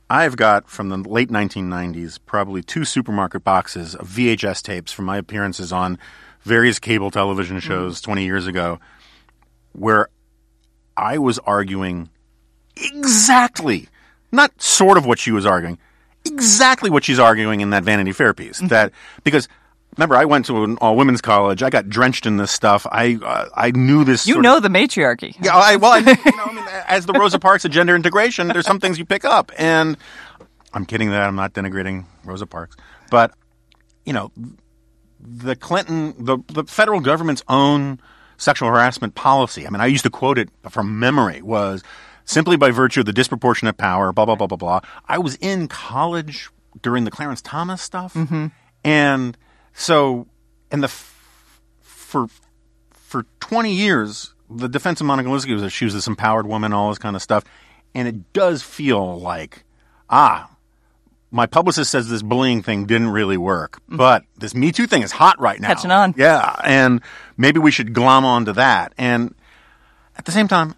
I've 0.10 0.36
got 0.36 0.68
from 0.70 0.90
the 0.90 0.98
late 0.98 1.30
1990s 1.30 2.20
probably 2.26 2.62
two 2.64 2.84
supermarket 2.84 3.44
boxes 3.46 3.96
of 3.96 4.08
VHS 4.10 4.62
tapes 4.62 4.92
from 4.92 5.06
my 5.06 5.18
appearances 5.18 5.72
on 5.72 5.98
various 6.44 6.80
cable 6.80 7.12
television 7.12 7.60
shows 7.60 8.02
20 8.02 8.24
years 8.24 8.48
ago 8.48 8.80
where 9.74 10.10
I 10.98 11.18
was 11.18 11.40
arguing 11.40 12.10
exactly, 12.76 13.88
not 14.32 14.62
sort 14.62 14.98
of 14.98 15.06
what 15.06 15.20
she 15.20 15.32
was 15.32 15.46
arguing, 15.46 15.78
exactly 16.26 16.90
what 16.90 17.04
she's 17.04 17.20
arguing 17.20 17.62
in 17.62 17.70
that 17.72 17.84
Vanity 17.84 18.12
Fair 18.12 18.34
piece. 18.34 18.58
Mm-hmm. 18.58 18.68
That 18.68 18.92
because 19.24 19.48
remember, 19.98 20.16
I 20.16 20.26
went 20.26 20.46
to 20.48 20.64
an 20.64 20.78
all 20.78 20.96
women's 20.96 21.22
college. 21.22 21.64
I 21.64 21.70
got 21.70 21.90
drenched 21.90 22.26
in 22.26 22.38
this 22.38 22.52
stuff. 22.52 22.86
I 22.92 23.18
uh, 23.24 23.50
I 23.56 23.72
knew 23.72 24.04
this. 24.04 24.28
You 24.28 24.42
know 24.42 24.58
of, 24.58 24.64
the 24.64 24.70
matriarchy. 24.70 25.36
yeah. 25.42 25.56
I, 25.56 25.76
well, 25.78 25.92
I, 25.92 26.00
you 26.00 26.06
know, 26.38 26.46
I 26.46 26.54
mean, 26.54 26.66
as 26.88 27.06
the 27.06 27.14
Rosa 27.14 27.40
Parks 27.40 27.66
of 27.66 27.72
gender 27.72 27.96
integration, 27.96 28.48
there's 28.48 28.66
some 28.66 28.80
things 28.80 29.00
you 29.00 29.06
pick 29.06 29.26
up, 29.26 29.52
and 29.58 29.98
I'm 30.74 30.86
kidding 30.86 31.10
that 31.12 31.22
I'm 31.22 31.36
not 31.36 31.54
denigrating 31.54 32.06
Rosa 32.24 32.46
Parks, 32.46 32.76
but 33.10 33.34
you 34.06 34.14
know, 34.14 34.32
the 35.22 35.56
Clinton, 35.56 36.14
the, 36.18 36.40
the 36.48 36.64
federal 36.64 37.00
government's 37.00 37.44
own 37.48 38.00
sexual 38.38 38.70
harassment 38.70 39.16
policy. 39.16 39.68
I 39.68 39.70
mean, 39.70 39.82
I 39.82 39.86
used 39.86 40.04
to 40.04 40.10
quote 40.10 40.38
it 40.38 40.50
from 40.70 41.00
memory 41.00 41.42
was 41.42 41.84
simply 42.26 42.56
by 42.58 42.72
virtue 42.72 43.02
of 43.02 43.06
the 43.06 43.14
disproportionate 43.14 43.78
power, 43.78 44.12
blah, 44.12 44.26
blah, 44.26 44.36
blah, 44.36 44.48
blah, 44.48 44.58
blah. 44.58 44.80
I 45.08 45.18
was 45.20 45.36
in 45.36 45.68
college 45.68 46.50
during 46.82 47.04
the 47.04 47.12
Clarence 47.12 47.42
Thomas 47.42 47.82
stuff. 47.82 48.16
And 48.84 49.38
so, 49.74 50.28
and 50.72 50.82
the, 50.82 50.88
f- 50.88 51.14
for, 51.82 52.28
for 52.92 53.26
20 53.42 53.72
years, 53.74 54.34
the 54.50 54.68
defense 54.70 55.02
of 55.02 55.08
Monica 55.08 55.30
Lewinsky 55.30 55.54
was 55.54 55.62
that 55.62 55.70
she 55.70 55.86
was 55.86 55.94
this 55.94 56.08
empowered 56.08 56.48
woman, 56.48 56.74
all 56.74 56.90
this 56.90 56.98
kind 56.98 57.16
of 57.16 57.22
stuff. 57.22 57.44
And 57.94 58.08
it 58.08 58.34
does 58.34 58.64
feel 58.64 59.20
like, 59.20 59.66
ah, 60.10 60.50
my 61.32 61.46
publicist 61.46 61.92
says 61.92 62.10
this 62.10 62.22
bullying 62.22 62.62
thing 62.62 62.86
didn't 62.86 63.10
really 63.10 63.38
work, 63.38 63.82
but 63.88 64.24
this 64.38 64.54
Me 64.54 64.72
Too 64.72 64.86
thing 64.86 65.02
is 65.02 65.12
hot 65.12 65.40
right 65.40 65.60
now. 65.60 65.70
Catching 65.70 65.92
on. 65.92 66.14
Yeah, 66.18 66.56
and 66.64 67.02
maybe 67.38 67.60
we 67.60 67.72
should 67.72 67.94
glom 67.94 68.26
onto 68.26 68.52
that. 68.54 68.94
And 68.98 69.34
at 70.18 70.26
the 70.26 70.32
same 70.32 70.48
time, 70.48 70.76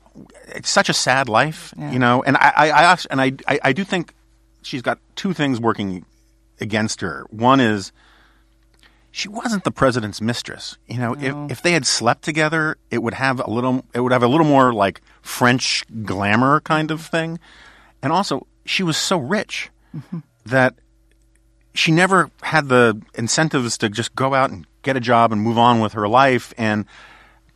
it's 0.48 0.70
such 0.70 0.90
a 0.90 0.94
sad 0.94 1.28
life, 1.28 1.74
you 1.78 2.00
know. 2.00 2.24
And 2.24 2.38
I, 2.38 2.54
I, 2.56 2.92
I 2.94 2.98
and 3.10 3.22
I, 3.22 3.32
I, 3.48 3.60
I 3.64 3.74
do 3.74 3.84
think 3.84 4.14
she's 4.62 4.84
got 4.84 5.00
two 5.16 5.34
things 5.34 5.60
working 5.60 6.06
against 6.62 7.02
her. 7.02 7.26
One 7.32 7.60
is 7.60 7.92
she 9.12 9.28
wasn't 9.28 9.64
the 9.64 9.72
president's 9.72 10.22
mistress. 10.22 10.78
You 10.88 10.98
know, 10.98 11.16
if 11.20 11.52
if 11.52 11.62
they 11.64 11.72
had 11.72 11.86
slept 11.86 12.24
together, 12.24 12.78
it 12.92 13.02
would 13.02 13.16
have 13.16 13.40
a 13.40 13.50
little, 13.50 13.86
it 13.94 14.02
would 14.02 14.12
have 14.12 14.24
a 14.24 14.28
little 14.28 14.46
more 14.46 14.72
like 14.72 15.02
French 15.22 15.84
glamour 16.04 16.60
kind 16.62 16.92
of 16.92 17.02
thing. 17.02 17.40
And 18.04 18.14
also, 18.14 18.46
she 18.66 18.84
was 18.84 18.98
so 18.98 19.18
rich 19.18 19.70
mm-hmm. 19.96 20.20
That 20.46 20.76
she 21.74 21.92
never 21.92 22.30
had 22.42 22.70
the 22.70 23.02
incentives 23.16 23.78
to 23.80 23.90
just 23.90 24.16
go 24.16 24.34
out 24.34 24.52
and 24.52 24.66
get 24.84 24.96
a 24.96 25.00
job 25.00 25.32
and 25.32 25.42
move 25.42 25.58
on 25.58 25.80
with 25.80 25.94
her 25.94 26.08
life. 26.08 26.54
And 26.58 26.86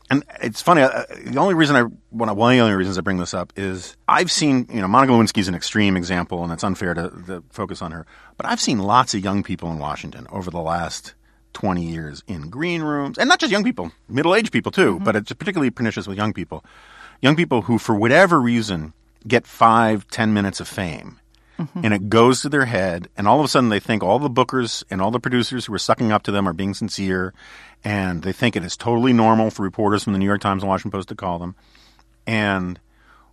and 0.09 0.23
it's 0.41 0.61
funny. 0.61 0.81
Uh, 0.81 1.03
the 1.25 1.37
only 1.37 1.53
reason 1.53 1.75
I 1.75 1.81
one 2.09 2.29
of 2.29 2.37
one 2.37 2.53
of 2.53 2.57
the 2.57 2.61
only 2.61 2.75
reasons 2.75 2.97
I 2.97 3.01
bring 3.01 3.17
this 3.17 3.33
up 3.33 3.51
is 3.55 3.97
I've 4.07 4.31
seen 4.31 4.67
you 4.71 4.81
know 4.81 4.87
Monica 4.87 5.13
Lewinsky's 5.13 5.47
an 5.47 5.55
extreme 5.55 5.97
example, 5.97 6.43
and 6.43 6.53
it's 6.53 6.63
unfair 6.63 6.93
to, 6.93 7.09
to 7.27 7.43
focus 7.49 7.81
on 7.81 7.91
her. 7.91 8.05
But 8.37 8.45
I've 8.45 8.61
seen 8.61 8.79
lots 8.79 9.13
of 9.13 9.23
young 9.23 9.43
people 9.43 9.69
in 9.71 9.79
Washington 9.79 10.25
over 10.31 10.49
the 10.49 10.61
last 10.61 11.13
twenty 11.51 11.83
years 11.83 12.23
in 12.27 12.49
green 12.49 12.83
rooms, 12.83 13.17
and 13.17 13.27
not 13.27 13.39
just 13.39 13.51
young 13.51 13.65
people, 13.65 13.91
middle 14.07 14.33
aged 14.33 14.53
people 14.53 14.71
too. 14.71 14.99
But 15.01 15.17
it's 15.17 15.33
particularly 15.33 15.71
pernicious 15.71 16.07
with 16.07 16.17
young 16.17 16.31
people, 16.31 16.63
young 17.21 17.35
people 17.35 17.63
who, 17.63 17.77
for 17.77 17.93
whatever 17.93 18.39
reason, 18.39 18.93
get 19.27 19.45
five, 19.45 20.07
ten 20.07 20.33
minutes 20.33 20.61
of 20.61 20.69
fame 20.69 21.19
Mm-hmm. 21.57 21.85
and 21.85 21.93
it 21.93 22.09
goes 22.09 22.41
to 22.41 22.49
their 22.49 22.65
head, 22.65 23.09
and 23.17 23.27
all 23.27 23.39
of 23.39 23.45
a 23.45 23.47
sudden 23.47 23.69
they 23.69 23.79
think 23.79 24.03
all 24.03 24.19
the 24.19 24.29
bookers 24.29 24.83
and 24.91 25.01
all 25.01 25.09
the 25.09 25.19
producers 25.19 25.65
who 25.65 25.73
are 25.73 25.79
sucking 25.79 26.11
up 26.11 26.21
to 26.23 26.31
them 26.31 26.47
are 26.47 26.53
being 26.53 26.75
sincere, 26.75 27.33
and 27.83 28.21
they 28.21 28.31
think 28.31 28.55
it 28.55 28.63
is 28.63 28.77
totally 28.77 29.11
normal 29.11 29.49
for 29.49 29.63
reporters 29.63 30.03
from 30.03 30.13
the 30.13 30.19
New 30.19 30.25
York 30.25 30.41
Times 30.41 30.61
and 30.61 30.69
Washington 30.69 30.91
Post 30.91 31.09
to 31.09 31.15
call 31.15 31.39
them. 31.39 31.55
And 32.27 32.79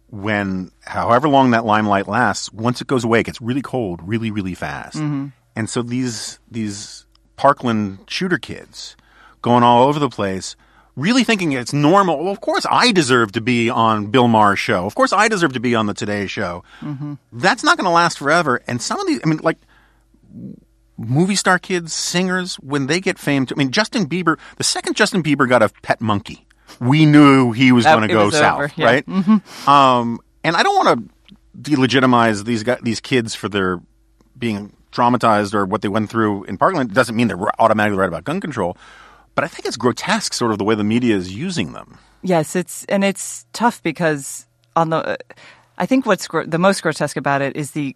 when, 0.09 0.70
however 0.81 1.29
long 1.29 1.51
that 1.51 1.64
limelight 1.64 2.09
lasts, 2.09 2.53
once 2.53 2.81
it 2.81 2.87
goes 2.87 3.05
away, 3.05 3.20
it 3.20 3.27
gets 3.27 3.41
really 3.41 3.62
cold, 3.62 4.01
really, 4.03 4.31
really 4.31 4.55
fast. 4.55 4.97
Mm-hmm. 4.97 5.27
And 5.57 5.68
so 5.68 5.83
these 5.83 6.39
these 6.51 7.07
Parkland 7.37 7.99
shooter 8.09 8.39
kids 8.39 8.97
going 9.43 9.62
all 9.62 9.87
over 9.87 9.99
the 9.99 10.09
place, 10.09 10.57
really 10.97 11.24
thinking 11.24 11.53
it's 11.53 11.72
normal. 11.72 12.18
Well, 12.22 12.32
of 12.32 12.40
course 12.40 12.66
I 12.70 12.92
deserve 12.92 13.32
to 13.32 13.40
be 13.40 13.70
on 13.70 14.07
Bill 14.07 14.28
Maher's 14.28 14.59
show. 14.59 14.86
Of 14.86 14.95
course 14.95 15.12
I 15.12 15.28
deserve 15.28 15.53
to 15.55 15.61
be 15.61 15.74
on 15.74 15.86
the 15.86 15.95
Today 15.95 16.26
Show. 16.26 16.64
That's 17.32 17.64
not 17.64 17.76
going 17.76 17.86
to 17.86 17.90
last 17.90 18.18
forever. 18.18 18.61
And 18.66 18.80
some 18.80 19.01
of 19.01 19.07
these, 19.07 19.20
I 19.24 19.28
mean, 19.28 19.40
like 19.42 19.59
movie 20.97 21.36
star 21.36 21.59
kids, 21.59 21.92
singers, 21.92 22.57
when 22.57 22.86
they 22.86 23.01
get 23.01 23.18
fame, 23.18 23.47
I 23.51 23.55
mean, 23.55 23.70
Justin 23.70 24.07
Bieber, 24.07 24.38
the 24.57 24.64
second 24.64 24.95
Justin 24.97 25.22
Bieber 25.22 25.49
got 25.49 25.62
a 25.62 25.68
pet 25.82 26.01
monkey, 26.01 26.47
we 26.80 27.07
knew 27.07 27.53
he 27.53 27.72
was 27.72 27.84
going 27.84 28.03
to 28.03 28.09
go 28.09 28.30
south, 28.30 28.76
yeah. 28.76 28.86
right? 28.86 29.09
Um, 29.68 30.20
and 30.42 30.57
I 30.57 30.62
don't 30.62 30.84
want 30.84 31.01
to 31.01 31.14
delegitimize 31.61 32.45
these 32.45 32.62
guys, 32.62 32.80
these 32.82 33.01
kids 33.01 33.34
for 33.34 33.49
their 33.49 33.80
being 34.36 34.72
traumatized 34.92 35.55
or 35.55 35.64
what 35.64 35.82
they 35.82 35.88
went 35.88 36.11
through 36.11 36.45
in 36.45 36.57
Parkland. 36.57 36.90
It 36.90 36.95
doesn't 36.95 37.16
mean 37.16 37.28
they're 37.28 37.61
automatically 37.61 37.99
right 37.99 38.09
about 38.09 38.24
gun 38.24 38.40
control, 38.40 38.76
but 39.35 39.45
I 39.45 39.49
think 39.49 39.66
it's 39.66 39.76
grotesque, 39.76 40.32
sort 40.32 40.53
of 40.53 40.59
the 40.59 40.64
way 40.64 40.74
the 40.74 40.85
media 40.85 41.16
is 41.16 41.35
using 41.35 41.72
them. 41.72 41.99
Yes, 42.22 42.57
it's 42.57 42.85
and 42.87 43.05
it's 43.05 43.47
tough 43.53 43.82
because 43.82 44.47
on 44.76 44.91
the, 44.91 44.97
uh, 44.97 45.16
I 45.78 45.87
think 45.87 46.07
what's 46.07 46.26
gro- 46.26 46.47
the 46.47 46.59
most 46.59 46.82
grotesque 46.82 47.16
about 47.16 47.43
it 47.43 47.57
is 47.57 47.72
the 47.72 47.95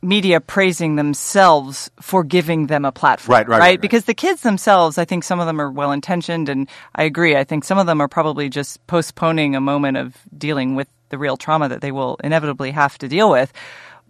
media 0.00 0.40
praising 0.40 0.96
themselves 0.96 1.90
for 2.00 2.22
giving 2.22 2.68
them 2.68 2.84
a 2.84 2.92
platform. 2.92 3.34
Right, 3.34 3.48
right, 3.48 3.58
right, 3.58 3.66
right. 3.66 3.80
Because 3.80 4.04
the 4.04 4.14
kids 4.14 4.42
themselves, 4.42 4.96
I 4.96 5.04
think 5.04 5.24
some 5.24 5.40
of 5.40 5.46
them 5.46 5.60
are 5.60 5.70
well 5.70 5.90
intentioned, 5.90 6.48
and 6.48 6.68
I 6.94 7.02
agree. 7.02 7.36
I 7.36 7.44
think 7.44 7.64
some 7.64 7.78
of 7.78 7.86
them 7.86 8.00
are 8.00 8.08
probably 8.08 8.48
just 8.48 8.86
postponing 8.86 9.56
a 9.56 9.60
moment 9.60 9.96
of 9.96 10.16
dealing 10.36 10.76
with 10.76 10.88
the 11.08 11.18
real 11.18 11.36
trauma 11.36 11.68
that 11.68 11.80
they 11.80 11.90
will 11.90 12.16
inevitably 12.22 12.70
have 12.70 12.96
to 12.98 13.08
deal 13.08 13.30
with. 13.30 13.52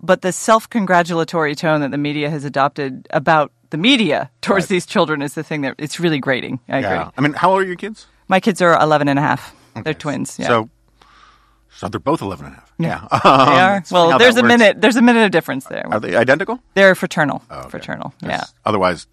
But 0.02 0.22
the 0.22 0.32
self 0.32 0.68
congratulatory 0.68 1.54
tone 1.54 1.80
that 1.80 1.90
the 1.90 1.98
media 1.98 2.30
has 2.30 2.44
adopted 2.44 3.08
about 3.10 3.50
the 3.70 3.76
media 3.76 4.30
towards 4.40 4.66
these 4.66 4.86
children 4.86 5.22
is 5.22 5.34
the 5.34 5.42
thing 5.42 5.62
that 5.62 5.74
it's 5.78 6.00
really 6.00 6.18
grating. 6.18 6.60
I 6.68 6.78
agree. 6.78 6.90
Yeah. 6.90 7.10
I 7.16 7.20
mean, 7.20 7.34
how 7.34 7.50
old 7.50 7.62
are 7.62 7.66
your 7.66 7.76
kids? 7.76 8.06
My 8.28 8.40
kids 8.40 8.60
are 8.60 8.80
11 8.80 9.08
and 9.08 9.18
a 9.18 9.22
half. 9.22 9.54
They're 9.84 9.94
twins. 9.94 10.38
Yeah. 10.38 10.48
So, 10.48 10.70
so 11.76 11.88
they're 11.88 12.00
both 12.00 12.20
11 12.20 12.46
and 12.46 12.54
a 12.54 12.58
half. 12.58 12.72
Yeah. 12.78 13.08
they 13.24 13.28
um, 13.28 13.48
are. 13.48 13.84
Well, 13.90 14.18
there's 14.18 14.36
a 14.36 14.42
works. 14.42 14.48
minute. 14.48 14.80
There's 14.80 14.96
a 14.96 15.02
minute 15.02 15.24
of 15.24 15.30
difference 15.30 15.66
there. 15.66 15.86
Are 15.90 16.00
they 16.00 16.16
identical? 16.16 16.60
They're 16.74 16.94
fraternal. 16.94 17.42
Oh, 17.50 17.60
okay. 17.60 17.70
Fraternal. 17.70 18.12
Yeah. 18.22 18.44
Otherwise, 18.64 19.06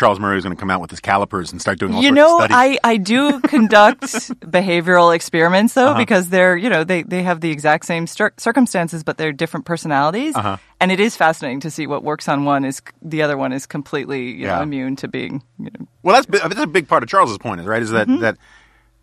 Charles 0.00 0.18
Murray 0.18 0.38
is 0.38 0.44
going 0.44 0.56
to 0.56 0.58
come 0.58 0.70
out 0.70 0.80
with 0.80 0.90
his 0.90 0.98
calipers 1.00 1.52
and 1.52 1.60
start 1.60 1.78
doing 1.78 1.92
all 1.94 2.00
You 2.02 2.08
sorts 2.08 2.16
know, 2.16 2.38
of 2.38 2.44
studies. 2.50 2.78
I, 2.82 2.90
I 2.92 2.96
do 2.96 3.38
conduct 3.40 4.00
behavioral 4.40 5.14
experiments 5.14 5.76
Uh-huh. 5.76 5.92
though 5.92 5.98
because 5.98 6.30
they're 6.30 6.56
you 6.56 6.70
know 6.70 6.84
they, 6.84 7.02
they 7.02 7.22
have 7.22 7.42
the 7.42 7.50
exact 7.50 7.84
same 7.84 8.06
cir- 8.06 8.32
circumstances 8.38 9.04
but 9.04 9.18
they're 9.18 9.32
different 9.32 9.66
personalities 9.66 10.34
Uh-huh. 10.34 10.56
and 10.80 10.90
it 10.90 11.00
is 11.00 11.16
fascinating 11.16 11.60
to 11.60 11.70
see 11.70 11.86
what 11.86 12.02
works 12.02 12.28
on 12.28 12.46
one 12.46 12.64
is 12.64 12.80
the 13.02 13.20
other 13.20 13.36
one 13.36 13.52
is 13.52 13.66
completely 13.66 14.30
you 14.30 14.46
know 14.46 14.56
Yeah. 14.56 14.62
immune 14.62 14.96
to 14.96 15.08
being 15.08 15.42
you 15.58 15.66
know 15.78 15.86
Well, 16.02 16.14
that's 16.22 16.26
that's 16.48 16.58
a 16.60 16.66
big 16.66 16.88
part 16.88 17.02
of 17.02 17.08
Charles's 17.10 17.36
point, 17.38 17.60
is 17.60 17.66
right? 17.66 17.82
Is 17.82 17.90
that 17.90 18.08
Mm-hmm. 18.08 18.22
that 18.22 18.38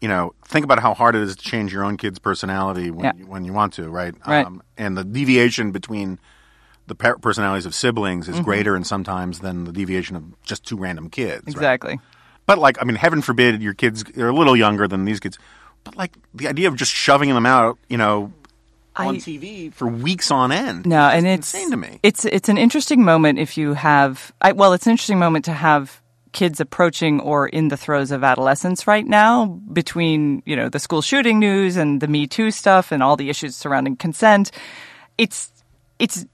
you 0.01 0.07
know 0.07 0.33
think 0.47 0.63
about 0.65 0.79
how 0.79 0.93
hard 0.95 1.15
it 1.15 1.21
is 1.21 1.35
to 1.35 1.43
change 1.43 1.71
your 1.73 1.83
own 1.83 1.97
kid's 1.97 2.17
personality 2.19 2.89
when 2.89 3.05
Yeah. 3.05 3.11
you, 3.19 3.27
when 3.27 3.45
you 3.45 3.53
want 3.53 3.73
to, 3.73 3.87
right? 3.89 4.15
Right. 4.27 4.47
and 4.77 4.97
the 4.97 5.03
deviation 5.03 5.71
between 5.71 6.17
the 6.87 6.95
personalities 6.95 7.65
of 7.65 7.75
siblings 7.75 8.27
is 8.27 8.35
Mm-hmm. 8.35 8.43
greater, 8.45 8.75
and 8.75 8.85
sometimes 8.87 9.39
than 9.39 9.65
the 9.65 9.71
deviation 9.71 10.15
of 10.15 10.23
just 10.43 10.65
two 10.65 10.77
random 10.77 11.09
kids. 11.09 11.43
right? 11.45 11.47
exactly 11.55 11.99
But 12.45 12.57
like, 12.57 12.77
I 12.81 12.85
mean, 12.85 12.95
heaven 12.95 13.21
forbid 13.21 13.61
your 13.61 13.73
kids 13.73 14.03
are 14.17 14.29
a 14.29 14.33
little 14.33 14.55
younger 14.55 14.87
than 14.87 15.05
these 15.05 15.19
kids. 15.19 15.37
But 15.83 15.95
like 15.95 16.13
the 16.33 16.47
idea 16.47 16.67
of 16.67 16.75
just 16.75 16.91
shoving 16.93 17.29
them 17.33 17.45
out, 17.45 17.77
you 17.89 17.97
know, 17.97 18.31
on 18.95 19.15
I- 19.15 19.19
TV 19.19 19.71
for 19.73 19.87
weeks 19.87 20.31
on 20.31 20.51
end. 20.51 20.85
No, 20.85 21.07
is 21.09 21.13
and 21.15 21.27
it's 21.27 21.53
insane 21.53 21.71
to 21.71 21.77
me. 21.77 21.99
It's 22.03 22.25
it's 22.25 22.49
an 22.49 22.57
interesting 22.57 23.03
moment 23.05 23.37
if 23.39 23.57
you 23.57 23.73
have. 23.75 24.31
I, 24.41 24.53
well, 24.53 24.73
it's 24.73 24.85
an 24.87 24.91
interesting 24.91 25.19
moment 25.19 25.45
to 25.45 25.53
have 25.53 26.01
kids 26.33 26.59
approaching 26.59 27.19
or 27.21 27.47
in 27.47 27.67
the 27.69 27.77
throes 27.77 28.11
of 28.11 28.23
adolescence 28.23 28.85
right 28.87 29.05
now 29.07 29.45
between, 29.73 30.43
you 30.45 30.55
know, 30.55 30.67
the 30.69 30.79
school 30.79 31.01
shooting 31.01 31.39
news 31.39 31.77
and 31.77 31.99
the 32.01 32.07
Me 32.07 32.27
Too 32.27 32.51
stuff 32.51 32.91
and 32.91 33.01
all 33.01 33.15
the 33.17 33.29
issues 33.29 33.55
surrounding 33.55 33.95
consent. 33.95 34.51
It's, 35.17 35.51
it's 35.99 36.25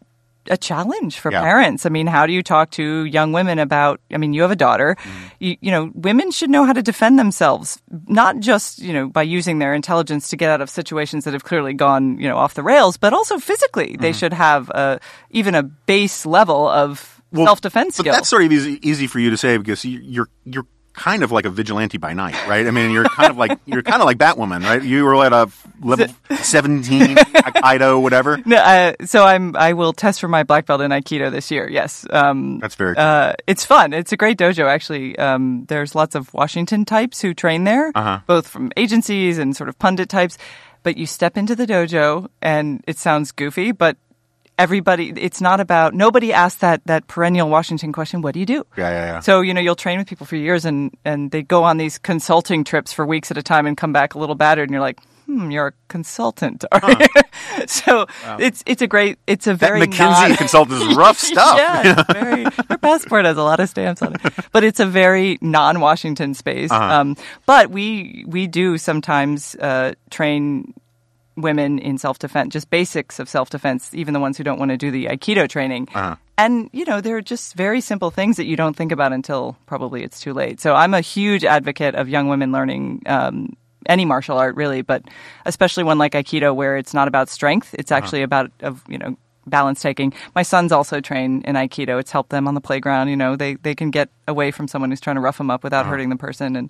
a 0.49 0.57
challenge 0.57 1.19
for 1.19 1.31
Yeah. 1.31 1.41
parents. 1.41 1.85
I 1.85 1.89
mean, 1.89 2.07
how 2.07 2.25
do 2.25 2.33
you 2.33 2.43
talk 2.43 2.71
to 2.71 3.05
young 3.05 3.31
women 3.31 3.59
about, 3.59 3.99
I 4.11 4.17
mean, 4.17 4.33
you 4.33 4.41
have 4.41 4.51
a 4.51 4.55
daughter, 4.55 4.95
mm-hmm. 4.99 5.23
you, 5.39 5.57
you 5.61 5.71
know, 5.71 5.91
women 5.93 6.31
should 6.31 6.49
know 6.49 6.65
how 6.65 6.73
to 6.73 6.81
defend 6.81 7.17
themselves, 7.17 7.81
not 8.07 8.39
just, 8.39 8.79
you 8.79 8.93
know, 8.93 9.07
by 9.07 9.23
using 9.23 9.59
their 9.59 9.73
intelligence 9.73 10.29
to 10.29 10.37
get 10.37 10.49
out 10.49 10.61
of 10.61 10.69
situations 10.69 11.23
that 11.25 11.33
have 11.33 11.43
clearly 11.43 11.73
gone, 11.73 12.17
you 12.19 12.27
know, 12.27 12.37
off 12.37 12.53
the 12.55 12.63
rails, 12.63 12.97
but 12.97 13.13
also 13.13 13.37
physically. 13.39 13.95
They 13.99 14.09
mm-hmm. 14.09 14.17
should 14.17 14.33
have 14.33 14.69
a, 14.69 14.99
even 15.31 15.55
a 15.55 15.63
base 15.63 16.25
level 16.25 16.67
of 16.67 17.21
Well, 17.31 17.45
self-defense 17.45 17.97
But 17.97 18.03
skill. 18.03 18.13
that's 18.13 18.29
sort 18.29 18.43
of 18.43 18.51
easy, 18.51 18.79
easy 18.87 19.07
for 19.07 19.19
you 19.19 19.29
to 19.29 19.37
say 19.37 19.57
because 19.57 19.83
you're 19.85 20.29
you're 20.45 20.67
kind 20.93 21.23
of 21.23 21.31
like 21.31 21.45
a 21.45 21.49
vigilante 21.49 21.97
by 21.97 22.13
night, 22.13 22.35
right? 22.47 22.65
I 22.67 22.71
mean, 22.71 22.91
you're 22.91 23.03
kind 23.05 23.29
of 23.31 23.37
like 23.37 23.59
you're 23.65 23.81
kind 23.83 24.01
of 24.01 24.05
like 24.05 24.17
Batwoman, 24.17 24.63
right? 24.63 24.81
You 24.83 25.03
were 25.05 25.23
at 25.25 25.33
a 25.33 25.49
level 25.81 26.07
seventeen, 26.41 27.15
Aikido, 27.17 28.01
whatever. 28.01 28.39
No, 28.45 28.57
uh, 28.57 28.93
so 29.05 29.23
I'm 29.25 29.55
I 29.55 29.73
will 29.73 29.93
test 29.93 30.19
for 30.19 30.27
my 30.27 30.43
black 30.43 30.65
belt 30.65 30.81
in 30.81 30.91
Aikido 30.91 31.31
this 31.31 31.49
year. 31.51 31.67
Yes, 31.69 32.05
um, 32.11 32.59
That's 32.59 32.75
very 32.75 32.95
cool. 32.95 33.03
Uh, 33.03 33.33
it's 33.47 33.65
fun. 33.65 33.93
It's 33.93 34.11
a 34.11 34.17
great 34.17 34.37
dojo 34.37 34.65
actually. 34.67 35.17
Um, 35.17 35.65
there's 35.67 35.95
lots 35.95 36.15
of 36.15 36.33
Washington 36.33 36.85
types 36.85 37.21
who 37.21 37.33
train 37.33 37.63
there, 37.63 37.91
Uh-huh. 37.95 38.19
both 38.27 38.47
from 38.47 38.71
agencies 38.77 39.37
and 39.39 39.55
sort 39.55 39.69
of 39.69 39.77
pundit 39.79 40.09
types. 40.09 40.37
But 40.83 40.97
you 40.97 41.05
step 41.05 41.37
into 41.37 41.55
the 41.55 41.65
dojo, 41.65 42.27
and 42.41 42.83
it 42.85 42.97
sounds 42.97 43.31
goofy, 43.31 43.71
but 43.71 43.95
everybody. 44.57 45.13
It's 45.15 45.41
not 45.41 45.59
about 45.59 45.93
nobody 45.93 46.33
asks 46.33 46.59
that 46.61 46.81
that 46.85 47.07
perennial 47.07 47.49
Washington 47.49 47.91
question. 47.91 48.21
What 48.21 48.33
do 48.33 48.39
you 48.39 48.45
do? 48.45 48.65
Yeah, 48.77 48.89
yeah, 48.89 49.05
yeah. 49.05 49.19
So 49.19 49.41
you 49.41 49.53
know 49.53 49.61
you'll 49.61 49.75
train 49.75 49.97
with 49.99 50.07
people 50.07 50.25
for 50.25 50.35
years, 50.35 50.65
and 50.65 50.91
and 51.05 51.31
they 51.31 51.41
go 51.43 51.63
on 51.63 51.77
these 51.77 51.97
consulting 51.97 52.63
trips 52.63 52.93
for 52.93 53.05
weeks 53.05 53.31
at 53.31 53.37
a 53.37 53.43
time 53.43 53.65
and 53.67 53.75
come 53.77 53.93
back 53.93 54.15
a 54.15 54.19
little 54.19 54.35
battered, 54.35 54.69
and 54.69 54.73
you're 54.73 54.81
like. 54.81 54.99
Hmm, 55.25 55.51
you're 55.51 55.67
a 55.67 55.73
consultant. 55.87 56.65
you?" 56.85 57.07
so 57.65 58.07
it's 58.39 58.61
it's 58.65 58.81
a 58.81 58.87
great 58.87 59.19
it's 59.25 59.47
a 59.47 59.51
That 59.51 59.59
very 59.69 59.79
McKinsey 59.79 60.27
non- 60.27 60.35
consultant 60.35 60.81
is 60.81 60.97
rough 60.97 61.17
stuff. 61.31 61.57
yeah, 61.57 61.95
it's 61.97 62.13
very, 62.13 62.41
your 62.41 62.77
passport 62.77 63.23
has 63.23 63.37
a 63.37 63.41
lot 63.41 63.61
of 63.61 63.69
stamps 63.69 64.01
on 64.01 64.15
it, 64.15 64.21
but 64.51 64.65
it's 64.65 64.81
a 64.81 64.85
very 64.85 65.37
non-Washington 65.39 66.33
space. 66.33 66.71
Uh-huh. 66.71 66.83
Um, 66.83 67.15
but 67.45 67.69
we 67.69 68.25
we 68.27 68.47
do 68.47 68.77
sometimes 68.77 69.55
uh, 69.61 69.93
train 70.09 70.73
women 71.36 71.79
in 71.79 71.97
self-defense, 71.97 72.53
just 72.53 72.69
basics 72.69 73.19
of 73.19 73.27
self-defense, 73.27 73.93
even 73.93 74.13
the 74.13 74.19
ones 74.19 74.38
who 74.38 74.43
don't 74.43 74.59
want 74.59 74.71
to 74.71 74.77
do 74.77 74.91
the 74.91 75.05
Aikido 75.05 75.49
training. 75.49 75.88
Uh-huh. 75.93 76.15
And 76.38 76.69
you 76.73 76.86
know, 76.86 77.01
they're 77.01 77.21
just 77.21 77.53
very 77.55 77.81
simple 77.81 78.11
things 78.11 78.38
that 78.38 78.45
you 78.45 78.55
don't 78.55 78.75
think 78.75 78.91
about 78.91 79.13
until 79.13 79.57
probably 79.65 80.03
it's 80.03 80.19
too 80.19 80.34
late. 80.34 80.59
So 80.59 80.73
I'm 80.73 80.93
a 80.93 81.01
huge 81.01 81.43
advocate 81.43 81.95
of 81.95 82.09
young 82.09 82.27
women 82.27 82.51
learning. 82.51 83.03
Um, 83.05 83.55
any 83.86 84.05
martial 84.05 84.38
art 84.38 84.55
really, 84.55 84.81
but 84.81 85.03
especially 85.45 85.84
one 85.84 85.97
like 85.97 86.13
Aikido 86.13 86.55
where 86.55 86.77
it's 86.77 86.93
not 86.93 87.09
about 87.09 87.27
strength. 87.27 87.75
It's 87.77 87.91
actually 87.91 88.21
about 88.21 88.49
of 88.61 88.81
you 88.88 88.97
know 88.97 89.17
balance 89.45 89.81
taking. 89.81 90.13
My 90.36 90.43
sons 90.43 90.71
also 90.71 91.01
train 91.01 91.41
in 91.45 91.55
Aikido. 91.55 91.99
It's 91.99 92.11
helped 92.11 92.29
them 92.29 92.47
on 92.47 92.53
the 92.53 92.61
playground. 92.61 93.09
You 93.09 93.17
know, 93.17 93.36
they 93.36 93.55
they 93.55 93.75
can 93.75 93.91
get 93.91 94.09
away 94.27 94.51
from 94.51 94.67
someone 94.67 94.89
who's 94.89 95.01
trying 95.01 95.15
to 95.15 95.21
rough 95.21 95.38
them 95.38 95.49
up 95.49 95.63
without 95.63 95.86
hurting 95.86 96.09
the 96.09 96.15
person. 96.15 96.55
And 96.55 96.69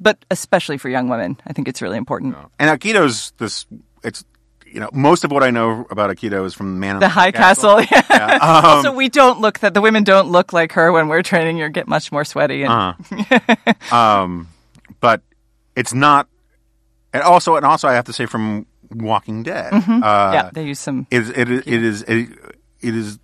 but 0.00 0.24
especially 0.30 0.78
for 0.78 0.88
young 0.88 1.08
women, 1.08 1.36
I 1.46 1.52
think 1.52 1.68
it's 1.68 1.82
really 1.82 1.98
important. 1.98 2.36
And 2.58 2.70
Aikido's 2.70 3.32
this. 3.38 3.66
It's 4.04 4.24
you 4.66 4.80
know 4.80 4.90
most 4.92 5.24
of 5.24 5.30
what 5.32 5.42
I 5.42 5.50
know 5.50 5.86
about 5.90 6.10
Aikido 6.10 6.44
is 6.46 6.54
from 6.54 6.78
Man 6.80 6.96
in 6.96 7.00
The 7.00 7.08
High 7.08 7.32
Castle. 7.32 7.80
Yeah. 7.90 8.38
Um, 8.40 8.64
also, 8.64 8.92
we 8.92 9.08
don't 9.08 9.40
look 9.40 9.58
that 9.60 9.74
the 9.74 9.80
women 9.80 10.04
don't 10.04 10.28
look 10.30 10.52
like 10.52 10.72
her 10.72 10.92
when 10.92 11.08
we're 11.08 11.22
training. 11.22 11.56
You 11.58 11.68
get 11.68 11.88
much 11.88 12.12
more 12.12 12.24
sweaty. 12.24 12.62
And 12.64 12.72
Uh-huh. 12.72 13.74
um, 13.96 14.48
but 15.00 15.22
it's 15.76 15.94
not. 15.94 16.28
And 17.12 17.22
also, 17.22 17.56
and 17.56 17.64
also, 17.64 17.86
I 17.88 17.94
have 17.94 18.04
to 18.06 18.12
say, 18.12 18.26
from 18.26 18.66
Walking 18.90 19.42
Dead, 19.44 19.72
uh, 19.72 19.80
Mm-hmm. 19.80 20.02
yeah, 20.02 20.50
they 20.52 20.64
use 20.64 20.80
some 20.80 21.06
it, 21.10 21.28
it, 21.36 21.48
it 21.50 21.82
is 21.82 22.02
it, 22.02 22.28
it 22.80 22.94
is 22.94 23.18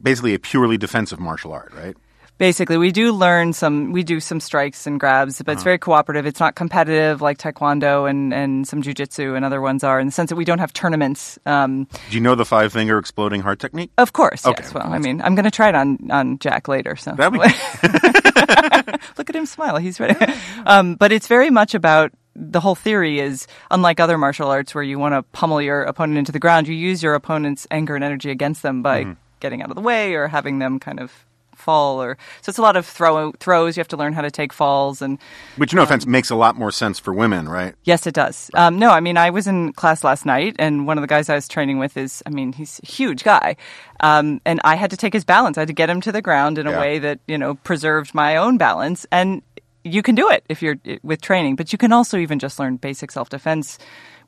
basically 0.00 0.34
a 0.34 0.38
purely 0.38 0.78
defensive 0.78 1.18
martial 1.20 1.52
art, 1.52 1.72
right? 1.74 1.96
Basically, 2.38 2.76
we 2.76 2.90
do 2.90 3.12
learn 3.12 3.52
some. 3.52 3.92
We 3.92 4.02
do 4.02 4.18
some 4.18 4.40
strikes 4.40 4.84
and 4.86 4.98
grabs, 4.98 5.40
but 5.42 5.52
it's 5.52 5.62
very 5.62 5.78
cooperative. 5.78 6.26
It's 6.26 6.40
not 6.40 6.56
competitive 6.56 7.20
like 7.22 7.38
taekwondo 7.38 8.10
and 8.10 8.34
and 8.34 8.66
some 8.66 8.82
jujitsu 8.82 9.36
and 9.36 9.44
other 9.44 9.60
ones 9.60 9.84
are 9.84 10.00
in 10.00 10.06
the 10.06 10.12
sense 10.12 10.30
that 10.30 10.36
we 10.36 10.44
don't 10.44 10.58
have 10.58 10.72
tournaments. 10.72 11.38
Um, 11.46 11.84
Do 12.10 12.16
you 12.16 12.20
know 12.20 12.34
the 12.34 12.44
five 12.44 12.72
finger 12.72 12.98
exploding 12.98 13.42
heart 13.42 13.60
technique? 13.60 13.92
of 13.96 14.12
course, 14.12 14.44
Okay. 14.44 14.60
yes. 14.64 14.74
Well, 14.74 14.92
I 14.92 14.98
mean, 14.98 15.20
I'm 15.22 15.36
going 15.36 15.44
to 15.44 15.52
try 15.52 15.68
it 15.68 15.76
on 15.76 15.98
on 16.10 16.38
Jack 16.40 16.66
later. 16.66 16.96
So 16.96 17.12
That'd 17.12 17.32
be 17.32 17.38
look 19.18 19.28
at 19.30 19.36
him 19.36 19.46
smile. 19.46 19.76
He's 19.76 20.00
ready. 20.00 20.16
um, 20.66 20.96
but 20.96 21.12
it's 21.12 21.28
very 21.28 21.50
much 21.50 21.74
about 21.74 22.10
the 22.34 22.60
whole 22.60 22.74
theory 22.74 23.20
is 23.20 23.46
unlike 23.70 24.00
other 24.00 24.18
martial 24.18 24.48
arts 24.48 24.74
where 24.74 24.82
you 24.82 24.98
want 24.98 25.14
to 25.14 25.22
pummel 25.38 25.60
your 25.62 25.82
opponent 25.84 26.18
into 26.18 26.32
the 26.32 26.40
ground. 26.40 26.66
You 26.66 26.74
use 26.74 27.02
your 27.04 27.14
opponent's 27.14 27.66
anger 27.70 27.94
and 27.94 28.02
energy 28.02 28.30
against 28.30 28.62
them 28.62 28.82
by 28.82 29.04
Mm-hmm. 29.04 29.12
getting 29.40 29.62
out 29.62 29.68
of 29.70 29.76
the 29.76 29.82
way 29.82 30.14
or 30.14 30.26
having 30.28 30.58
them 30.58 30.80
kind 30.80 30.98
of 30.98 31.12
fall 31.62 32.02
or 32.02 32.18
so 32.42 32.50
it's 32.50 32.58
a 32.58 32.62
lot 32.62 32.76
of 32.76 32.84
throw 32.84 33.32
throws 33.40 33.76
you 33.76 33.80
have 33.80 33.88
to 33.88 33.96
learn 33.96 34.12
how 34.12 34.22
to 34.22 34.30
take 34.30 34.52
falls 34.52 35.00
and 35.00 35.18
which, 35.56 35.74
no 35.74 35.82
offense, 35.82 36.06
makes 36.06 36.30
a 36.30 36.34
lot 36.34 36.56
more 36.56 36.70
sense 36.70 36.98
for 36.98 37.12
women, 37.12 37.48
right? 37.48 37.74
Yes, 37.84 38.06
it 38.06 38.14
does. 38.14 38.50
Um, 38.54 38.78
no, 38.78 38.90
I 38.90 39.00
mean, 39.00 39.16
I 39.16 39.30
was 39.30 39.46
in 39.46 39.72
class 39.72 40.02
last 40.02 40.24
night, 40.24 40.56
and 40.58 40.86
one 40.86 40.98
of 40.98 41.02
the 41.02 41.08
guys 41.08 41.28
I 41.28 41.34
was 41.34 41.46
training 41.46 41.78
with 41.78 41.96
is, 41.96 42.22
I 42.26 42.30
mean, 42.30 42.52
he's 42.52 42.80
a 42.82 42.86
huge 42.86 43.22
guy. 43.22 43.56
Um, 44.00 44.40
and 44.44 44.60
I 44.64 44.76
had 44.76 44.90
to 44.90 44.96
take 44.96 45.12
his 45.12 45.24
balance. 45.24 45.58
I 45.58 45.62
had 45.62 45.68
to 45.68 45.74
get 45.74 45.90
him 45.90 46.00
to 46.02 46.12
the 46.12 46.22
ground 46.22 46.58
in 46.58 46.66
a 46.66 46.78
way 46.78 46.98
that, 46.98 47.20
you 47.28 47.38
know, 47.38 47.54
preserved 47.54 48.14
my 48.14 48.36
own 48.36 48.58
balance. 48.58 49.06
And 49.12 49.42
you 49.84 50.02
can 50.02 50.14
do 50.14 50.28
it 50.30 50.44
if 50.48 50.62
you're 50.62 50.76
with 51.02 51.20
training, 51.20 51.56
but 51.56 51.72
you 51.72 51.78
can 51.78 51.92
also 51.92 52.18
even 52.18 52.38
just 52.38 52.58
learn 52.58 52.76
basic 52.76 53.10
self 53.10 53.28
defense. 53.28 53.78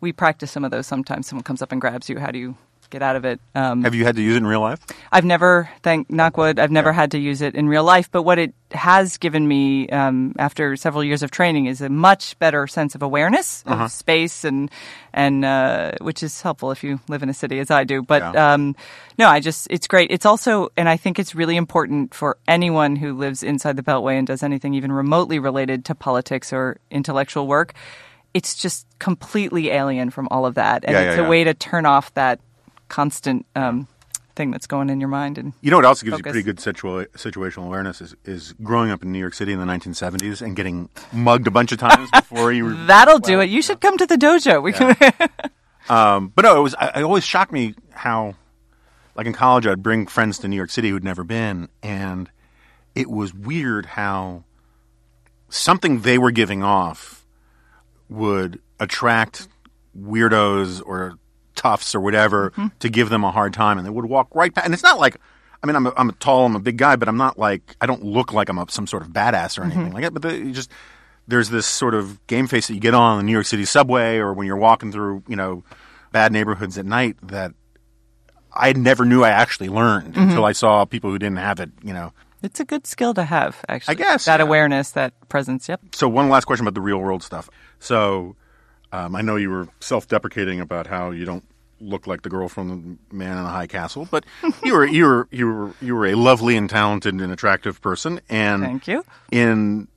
We 0.01 0.13
practice 0.13 0.51
some 0.51 0.65
of 0.65 0.71
those 0.71 0.87
sometimes. 0.87 1.27
Someone 1.27 1.45
comes 1.45 1.63
up 1.63 1.73
and 1.73 1.81
grabs 1.81 2.09
you. 2.09 2.19
How 2.19 2.31
do 2.31 2.39
you 2.39 2.57
get 2.95 3.03
out 3.03 3.17
of 3.17 3.25
it? 3.25 3.41
Um, 3.57 3.83
Have 3.83 3.95
you 3.97 4.05
had 4.05 4.15
to 4.17 4.23
use 4.23 4.35
it 4.35 4.39
in 4.39 4.47
real 4.47 4.61
life? 4.61 4.79
I've 5.11 5.25
never, 5.25 5.69
thank 5.83 6.09
knockwood, 6.09 6.61
I've 6.61 6.71
never 6.71 6.93
had 6.93 7.11
to 7.11 7.19
use 7.19 7.43
it 7.43 7.57
in 7.57 7.69
real 7.69 7.83
life. 7.83 8.09
But 8.11 8.23
what 8.23 8.39
it 8.39 8.55
has 8.71 9.19
given 9.19 9.47
me 9.49 9.89
um, 9.89 10.35
after 10.39 10.77
several 10.77 11.03
years 11.03 11.23
of 11.25 11.31
training 11.33 11.67
is 11.67 11.81
a 11.81 11.89
much 11.89 12.39
better 12.39 12.67
sense 12.69 12.95
of 12.95 13.03
awareness 13.03 13.65
of 13.67 13.91
space 13.91 14.45
and 14.45 14.71
and 15.13 15.45
uh, 15.45 15.93
which 16.01 16.23
is 16.23 16.41
helpful 16.43 16.71
if 16.71 16.83
you 16.85 17.01
live 17.09 17.23
in 17.25 17.29
a 17.29 17.35
city 17.35 17.59
as 17.59 17.71
I 17.71 17.83
do. 17.85 18.01
But 18.03 18.23
Yeah. 18.23 18.53
um, 18.55 18.77
no, 19.19 19.27
I 19.29 19.41
just 19.41 19.67
it's 19.71 19.87
great. 19.89 20.11
It's 20.13 20.27
also, 20.27 20.69
and 20.77 20.89
I 20.89 20.97
think 20.97 21.19
it's 21.19 21.35
really 21.35 21.57
important 21.57 22.15
for 22.15 22.37
anyone 22.47 22.95
who 22.97 23.13
lives 23.13 23.43
inside 23.43 23.77
the 23.77 23.83
Beltway 23.83 24.19
and 24.19 24.27
does 24.27 24.43
anything 24.45 24.75
even 24.75 24.93
remotely 24.93 25.39
related 25.41 25.85
to 25.87 25.95
politics 25.95 26.53
or 26.53 26.79
intellectual 26.91 27.47
work. 27.49 27.75
It's 28.35 28.55
just 28.57 28.87
completely 28.99 29.71
alien 29.71 30.11
from 30.11 30.27
all 30.33 30.45
of 30.47 30.55
that, 30.55 30.85
and 30.85 30.93
Yeah, 30.95 31.03
it's 31.03 31.17
yeah, 31.17 31.23
a 31.23 31.25
yeah. 31.25 31.29
way 31.31 31.45
to 31.45 31.55
turn 31.55 31.87
off 31.87 32.13
that 32.15 32.41
constant 32.89 33.47
um, 33.57 33.89
thing 34.37 34.51
that's 34.51 34.67
going 34.67 34.91
in 34.91 35.01
your 35.01 35.09
mind. 35.09 35.39
And 35.39 35.53
You 35.61 35.71
know 35.71 35.77
what 35.79 35.85
also 35.85 36.05
gives 36.05 36.17
Focus. 36.19 36.35
you 36.35 36.43
pretty 36.43 36.45
good 36.45 36.57
situa- 36.59 37.09
situational 37.13 37.67
awareness 37.67 38.01
is, 38.01 38.15
is 38.25 38.53
growing 38.63 38.91
up 38.91 39.03
in 39.03 39.13
New 39.13 39.19
York 39.19 39.35
City 39.35 39.53
in 39.53 39.59
the 39.61 39.65
1970s 39.67 40.43
and 40.43 40.57
getting 40.57 40.89
mugged 41.13 41.47
a 41.47 41.51
bunch 41.51 41.73
of 41.73 41.79
times 41.79 42.11
before 42.15 42.53
you 42.53 42.65
were. 42.65 42.75
that'll 42.87 43.19
do 43.21 43.41
it. 43.41 43.49
You 43.51 43.63
should 43.63 43.81
come 43.81 43.97
to 43.99 44.07
the 44.07 44.17
dojo. 44.17 44.63
We 44.63 44.73
can. 44.73 44.97
Um, 45.89 46.33
but 46.35 46.43
no, 46.43 46.59
it 46.59 46.63
was. 46.63 46.75
I, 46.75 47.01
it 47.01 47.03
always 47.03 47.25
shocked 47.25 47.53
me 47.53 47.75
how, 47.91 48.35
like 49.15 49.27
in 49.27 49.33
college, 49.35 49.67
I'd 49.67 49.83
bring 49.83 50.07
friends 50.07 50.39
to 50.39 50.49
New 50.49 50.57
York 50.57 50.71
City 50.71 50.89
who'd 50.91 51.05
never 51.05 51.25
been, 51.25 51.69
and 51.83 52.31
it 52.95 53.11
was 53.11 53.35
weird 53.35 53.85
how 53.87 54.45
something 55.51 56.01
they 56.01 56.17
were 56.19 56.31
giving 56.31 56.63
off 56.63 57.27
would 58.09 58.61
attract 58.81 59.47
weirdos 59.99 60.83
or 60.85 61.19
toughs 61.55 61.95
or 61.95 62.01
whatever 62.01 62.51
mm-hmm. 62.51 62.69
to 62.81 62.89
give 62.89 63.09
them 63.09 63.25
a 63.25 63.31
hard 63.31 63.53
time, 63.53 63.79
and 63.79 63.87
they 63.87 63.91
would 63.91 64.07
walk 64.07 64.29
right 64.35 64.55
past. 64.55 64.65
And 64.65 64.75
it's 64.75 64.83
not 64.83 64.99
like. 64.99 65.17
I 65.63 65.67
mean, 65.67 65.77
I'm 65.77 65.87
a, 65.87 65.95
I'm 65.97 66.11
a 66.11 66.13
tall, 66.13 66.45
I'm 66.45 66.57
a 66.57 66.61
big 66.61 66.77
guy, 66.77 66.97
but 66.97 67.09
I'm 67.09 67.17
not 67.17 67.39
like 67.39 67.75
I 67.81 67.87
don't 67.87 68.05
look 68.05 68.35
like 68.35 68.51
I'm 68.51 68.59
a, 68.59 68.67
some 68.69 68.87
sort 68.87 69.03
of 69.03 69.09
badass 69.09 69.57
or 69.57 69.63
mm-hmm. 69.63 69.71
anything 69.71 69.93
like 69.95 70.03
that. 70.03 70.11
But 70.13 70.21
the, 70.21 70.37
you 70.37 70.53
just 70.53 70.71
there's 71.27 71.49
this 71.49 71.67
sort 71.67 71.95
of 71.95 72.25
game 72.27 72.47
face 72.47 72.67
that 72.69 72.75
you 72.75 72.81
get 72.81 72.95
on 72.95 73.17
the 73.17 73.23
New 73.23 73.33
York 73.33 73.47
City 73.47 73.65
subway 73.65 74.19
or 74.19 74.33
when 74.35 74.47
you're 74.47 74.59
walking 74.59 74.93
through, 74.93 75.23
you 75.27 75.37
know, 75.37 75.65
bad 76.13 76.33
neighborhoods 76.33 76.77
at 76.77 76.85
night 76.85 77.17
that 77.23 77.53
I 78.53 78.73
never 78.73 79.05
knew 79.05 79.25
I 79.25 79.31
actually 79.31 79.69
learned 79.69 80.15
mm-hmm. 80.15 80.29
until 80.29 80.45
I 80.45 80.53
saw 80.53 80.85
people 80.85 81.11
who 81.11 81.19
didn't 81.19 81.39
have 81.39 81.61
it, 81.61 81.71
you 81.83 81.93
know. 81.93 82.13
it's 82.43 82.61
a 82.61 82.65
good 82.65 82.87
skill 82.87 83.15
to 83.15 83.25
have. 83.25 83.65
Actually, 83.69 83.93
I 83.93 83.95
guess, 83.97 84.27
that 84.27 84.41
yeah. 84.41 84.47
awareness, 84.47 84.91
that 84.91 85.15
presence. 85.29 85.69
Yep. 85.69 85.81
So 85.95 86.09
one 86.09 86.29
last 86.29 86.45
question 86.45 86.65
about 86.65 86.75
the 86.75 86.81
real 86.81 86.99
world 86.99 87.23
stuff. 87.23 87.49
So 87.81 88.37
um, 88.95 89.17
I 89.17 89.23
know 89.23 89.37
you 89.37 89.51
were 89.51 89.67
self-deprecating 89.81 90.61
about 90.61 90.87
how 90.87 91.11
you 91.11 91.25
don't 91.25 91.45
look 91.81 92.07
like 92.07 92.23
the 92.23 92.29
girl 92.29 92.49
from 92.49 92.69
the 92.69 93.15
Man 93.15 93.37
in 93.37 93.43
the 93.43 93.51
High 93.51 93.67
Castle, 93.67 94.07
but 94.11 94.25
you 94.63 94.73
were 94.73 94.87
you 94.87 95.05
were 95.05 95.29
you 95.31 95.47
were 95.47 95.73
you 95.81 95.95
were 95.97 96.07
a 96.07 96.15
lovely 96.15 96.57
and 96.57 96.71
talented 96.71 97.15
and 97.15 97.33
attractive 97.33 97.81
person. 97.81 98.21
And 98.29 98.63
Thank 98.63 98.87
you. 98.87 99.05
in 99.33 99.89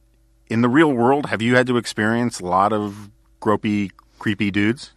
in 0.48 0.62
the 0.62 0.70
real 0.70 0.92
world, 0.92 1.28
have 1.28 1.42
you 1.42 1.56
had 1.56 1.68
to 1.68 1.78
experience 1.78 2.40
a 2.40 2.46
lot 2.46 2.74
of 2.74 3.12
gropey, 3.40 3.92
creepy 4.18 4.50
dudes? 4.50 4.92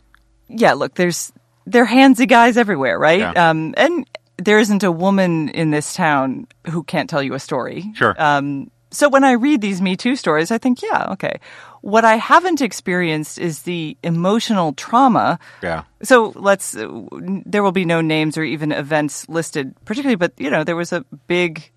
Yeah. 0.49 0.73
Look, 0.73 0.95
there's 0.95 1.33
there 1.67 1.85
are 1.85 1.87
handsy 1.87 2.27
guys 2.27 2.57
everywhere, 2.57 2.99
right? 2.99 3.21
Yeah. 3.21 3.51
Um, 3.51 3.75
and 3.77 4.09
there 4.39 4.59
isn't 4.59 4.83
a 4.83 4.91
woman 4.91 5.51
in 5.51 5.71
this 5.71 5.95
town 5.95 6.47
who 6.71 6.83
can't 6.85 7.11
tell 7.11 7.23
you 7.23 7.35
a 7.35 7.39
story. 7.39 7.93
Sure. 7.95 8.15
Um, 8.19 8.71
so 8.91 9.09
when 9.09 9.23
I 9.23 9.33
read 9.33 9.61
these 9.61 9.81
Me 9.81 9.97
Too 9.97 10.17
stories, 10.17 10.51
I 10.51 10.59
think, 10.59 10.83
yeah, 10.83 11.13
okay. 11.13 11.39
What 11.83 12.05
I 12.05 12.17
haven't 12.17 12.61
experienced 12.61 13.39
is 13.39 13.63
the 13.63 13.97
emotional 14.03 14.73
trauma. 14.75 15.39
Yeah. 15.63 15.85
So 16.03 16.33
let's, 16.37 16.77
uh, 16.77 16.89
there 17.47 17.63
will 17.63 17.73
be 17.73 17.85
no 17.85 18.01
names 18.01 18.37
or 18.37 18.43
even 18.45 18.71
events 18.73 19.29
listed 19.29 19.75
particularly, 19.85 20.17
but 20.17 20.33
you 20.39 20.51
know, 20.51 20.63
there 20.65 20.77
was 20.77 20.93
a 20.93 21.05
big 21.27 21.71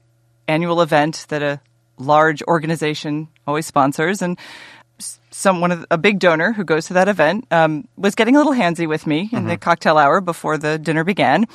annual 0.48 0.82
event 0.82 1.26
that 1.30 1.42
a 1.42 1.62
large 1.98 2.42
organization 2.44 3.30
always 3.48 3.66
sponsors 3.66 4.22
and 4.22 4.38
s- 5.00 5.20
some 5.32 5.62
one 5.62 5.72
of 5.72 5.86
a 5.90 5.98
big 5.98 6.20
donor 6.20 6.52
who 6.52 6.64
goes 6.66 6.88
to 6.88 6.94
that 6.94 7.08
event 7.08 7.46
um, 7.52 7.88
was 7.96 8.14
getting 8.16 8.36
a 8.36 8.40
little 8.40 8.54
handsy 8.54 8.88
with 8.88 9.08
me 9.08 9.30
in 9.32 9.48
the 9.48 9.58
cocktail 9.58 9.98
hour 9.98 10.20
before 10.20 10.58
the 10.58 10.78
dinner 10.78 11.04
began, 11.06 11.46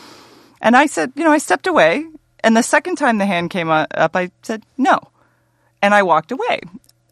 and 0.62 0.74
I 0.76 0.86
said, 0.86 1.12
you 1.16 1.24
know, 1.24 1.32
I 1.32 1.38
stepped 1.38 1.66
away, 1.66 2.06
and 2.42 2.56
the 2.56 2.62
second 2.62 2.96
time 2.96 3.18
the 3.18 3.26
hand 3.26 3.50
came 3.50 3.68
uh, 3.68 3.86
up, 3.94 4.16
I 4.16 4.30
said 4.42 4.64
no, 4.78 4.98
and 5.82 5.92
I 5.92 6.02
walked 6.02 6.32
away. 6.32 6.60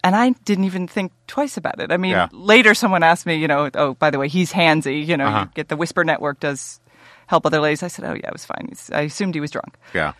And 0.07 0.15
I 0.15 0.31
didn't 0.45 0.65
even 0.71 0.87
think 0.87 1.11
twice 1.27 1.57
about 1.57 1.81
it. 1.81 1.91
I 1.91 1.97
mean, 1.97 2.13
Yeah. 2.13 2.29
later 2.31 2.75
someone 2.75 3.03
asked 3.03 3.27
me, 3.27 3.35
you 3.35 3.49
know, 3.49 3.71
oh, 3.75 3.95
by 3.95 4.11
the 4.11 4.19
way, 4.19 4.29
he's 4.29 4.53
handsy. 4.53 5.05
You 5.05 5.17
know, 5.17 5.27
Uh-huh. 5.27 5.41
you 5.51 5.51
get 5.55 5.69
the 5.69 5.77
Whisper 5.77 6.05
Network 6.05 6.39
does 6.39 6.79
help 7.27 7.45
other 7.45 7.61
ladies. 7.61 7.83
I 7.83 7.89
said, 7.89 8.05
oh 8.05 8.15
yeah, 8.15 8.29
it 8.29 8.33
was 8.33 8.45
fine. 8.45 8.67
He's, 8.69 8.91
I 8.93 9.01
assumed 9.11 9.35
he 9.35 9.41
was 9.41 9.51
drunk 9.51 9.75
Yeah. 9.95 10.13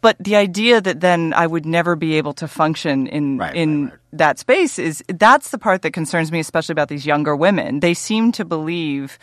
but 0.00 0.16
the 0.20 0.36
idea 0.36 0.80
that 0.80 1.00
then 1.00 1.32
I 1.36 1.46
would 1.46 1.66
never 1.66 1.96
be 1.96 2.16
able 2.16 2.32
to 2.34 2.46
function 2.48 3.06
in 3.06 3.36
Right, 3.38 3.54
in 3.54 3.70
right, 3.84 3.90
right. 3.92 4.00
that 4.12 4.38
space 4.38 4.78
is 4.78 5.04
that's 5.12 5.50
the 5.50 5.58
part 5.58 5.82
that 5.82 5.92
concerns 5.92 6.30
me, 6.32 6.40
especially 6.40 6.72
about 6.72 6.88
these 6.88 7.04
younger 7.06 7.34
women. 7.36 7.80
They 7.80 7.92
seem 7.94 8.32
to 8.32 8.44
believe, 8.44 9.18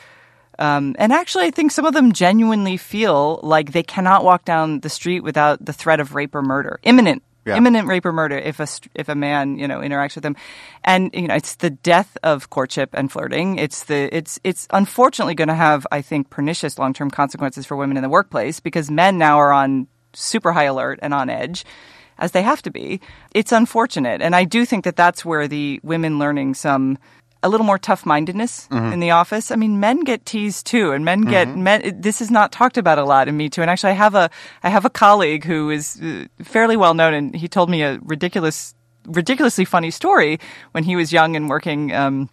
um, 0.60 0.96
and 1.00 1.12
actually, 1.14 1.46
I 1.46 1.52
think 1.52 1.72
some 1.72 1.86
of 1.86 1.94
them 1.94 2.12
genuinely 2.14 2.78
feel 2.78 3.40
like 3.42 3.72
they 3.72 3.84
cannot 3.84 4.24
walk 4.24 4.46
down 4.46 4.82
the 4.82 4.90
street 4.90 5.22
without 5.24 5.64
the 5.66 5.74
threat 5.74 6.00
of 6.00 6.14
rape 6.14 6.36
or 6.36 6.42
murder, 6.44 6.80
imminent. 6.84 7.24
Yeah. 7.46 7.58
Imminent 7.58 7.88
rape 7.88 8.06
or 8.06 8.14
murder 8.14 8.38
if 8.38 8.60
a 8.60 8.68
if 8.96 9.10
a 9.10 9.16
man 9.16 9.58
you 9.58 9.68
know 9.68 9.80
interacts 9.80 10.16
with 10.16 10.24
them, 10.24 10.36
and 10.84 11.10
you 11.14 11.28
know 11.28 11.36
it's 11.36 11.56
the 11.56 11.70
death 11.70 12.18
of 12.24 12.50
courtship 12.50 12.92
and 12.94 13.12
flirting. 13.12 13.58
It's 13.58 13.84
the 13.84 14.16
it's 14.16 14.40
it's 14.44 14.68
unfortunately 14.70 15.36
going 15.36 15.50
to 15.50 15.56
have 15.56 15.86
I 15.92 16.02
think 16.02 16.30
pernicious 16.30 16.80
long 16.80 16.94
term 16.94 17.12
consequences 17.12 17.66
for 17.66 17.76
women 17.76 17.98
in 17.98 18.04
the 18.04 18.10
workplace 18.10 18.60
because 18.60 18.90
men 18.90 19.18
now 19.18 19.40
are 19.40 19.52
on 19.52 19.88
super 20.14 20.54
high 20.54 20.66
alert 20.66 21.00
and 21.02 21.14
on 21.14 21.30
edge 21.30 21.66
as 22.18 22.32
they 22.32 22.42
have 22.42 22.62
to 22.62 22.72
be. 22.72 23.02
It's 23.34 23.52
unfortunate. 23.52 24.22
And 24.22 24.36
I 24.36 24.44
do 24.46 24.66
think 24.66 24.86
that 24.86 24.96
that's 24.96 25.26
where 25.26 25.48
the 25.48 25.80
women 25.84 26.20
learning 26.20 26.54
some 26.54 26.98
a 27.44 27.50
little 27.50 27.66
more 27.66 27.78
tough 27.78 28.06
mindedness 28.06 28.68
in 28.94 29.00
the 29.00 29.12
office. 29.12 29.52
I 29.52 29.56
mean, 29.56 29.80
men 29.80 30.00
get 30.02 30.26
teased 30.26 30.66
too, 30.66 30.92
and 30.92 31.04
men 31.06 31.22
get 31.22 31.48
men. 31.64 32.02
This 32.02 32.22
is 32.22 32.32
not 32.32 32.52
talked 32.52 32.78
about 32.78 32.98
a 32.98 33.04
lot 33.04 33.28
in 33.28 33.36
Me 33.38 33.50
Too. 33.50 33.62
And 33.62 33.70
actually, 33.70 33.92
I 33.92 33.96
have 33.96 34.16
a 34.16 34.30
I 34.64 34.70
have 34.70 34.86
a 34.86 34.90
colleague 34.90 35.44
who 35.44 35.70
is 35.70 36.02
uh, 36.02 36.26
fairly 36.44 36.78
well 36.78 36.94
known, 36.94 37.14
and 37.14 37.36
he 37.36 37.48
told 37.48 37.70
me 37.70 37.84
a 37.84 38.00
ridiculous, 38.02 38.74
ridiculously 39.06 39.66
funny 39.66 39.92
story 39.92 40.40
when 40.72 40.84
he 40.84 40.96
was 40.96 41.12
young 41.12 41.36
and 41.36 41.50
working. 41.50 41.94
Um, 41.94 42.30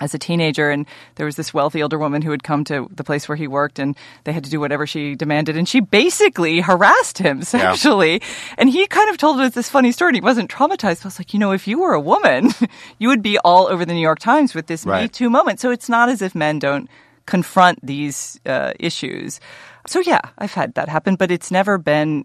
as 0.00 0.14
a 0.14 0.18
teenager 0.18 0.70
and 0.70 0.86
there 1.16 1.26
was 1.26 1.36
this 1.36 1.52
wealthy 1.52 1.82
older 1.82 1.98
woman 1.98 2.22
who 2.22 2.30
had 2.30 2.42
come 2.42 2.64
to 2.64 2.88
the 2.94 3.04
place 3.04 3.28
where 3.28 3.36
he 3.36 3.46
worked 3.46 3.78
and 3.78 3.96
they 4.24 4.32
had 4.32 4.44
to 4.44 4.50
do 4.50 4.58
whatever 4.58 4.86
she 4.86 5.14
demanded 5.14 5.56
and 5.56 5.68
she 5.68 5.80
basically 5.80 6.60
harassed 6.60 7.18
him 7.18 7.42
sexually. 7.54 8.22
And 8.58 8.70
he 8.70 8.86
kind 8.86 9.10
of 9.10 9.16
told 9.16 9.40
us 9.40 9.54
this 9.54 9.68
funny 9.68 9.92
story 9.92 10.10
and 10.10 10.16
he 10.16 10.20
wasn't 10.20 10.50
traumatized 10.50 10.98
but 10.98 11.04
I 11.04 11.08
was 11.08 11.18
like 11.18 11.32
you 11.34 11.38
know 11.40 11.52
if 11.52 11.68
you 11.68 11.80
were 11.80 11.92
a 11.92 12.00
woman 12.00 12.50
you 12.98 13.08
would 13.08 13.22
be 13.22 13.38
all 13.38 13.66
over 13.68 13.84
the 13.84 13.94
New 13.94 14.00
York 14.00 14.18
Times 14.18 14.54
with 14.54 14.66
this 14.66 14.86
Me 14.86 15.08
Too 15.08 15.30
moment. 15.30 15.60
So 15.60 15.70
it's 15.70 15.88
not 15.88 16.08
as 16.08 16.22
if 16.22 16.34
men 16.34 16.58
don't 16.58 16.88
confront 17.26 17.84
these 17.84 18.40
uh, 18.46 18.72
issues. 18.78 19.40
So 19.86 20.00
yeah 20.00 20.20
I've 20.38 20.54
had 20.54 20.74
that 20.74 20.88
happen 20.88 21.16
but 21.16 21.30
it's 21.30 21.50
never 21.50 21.78
been 21.78 22.24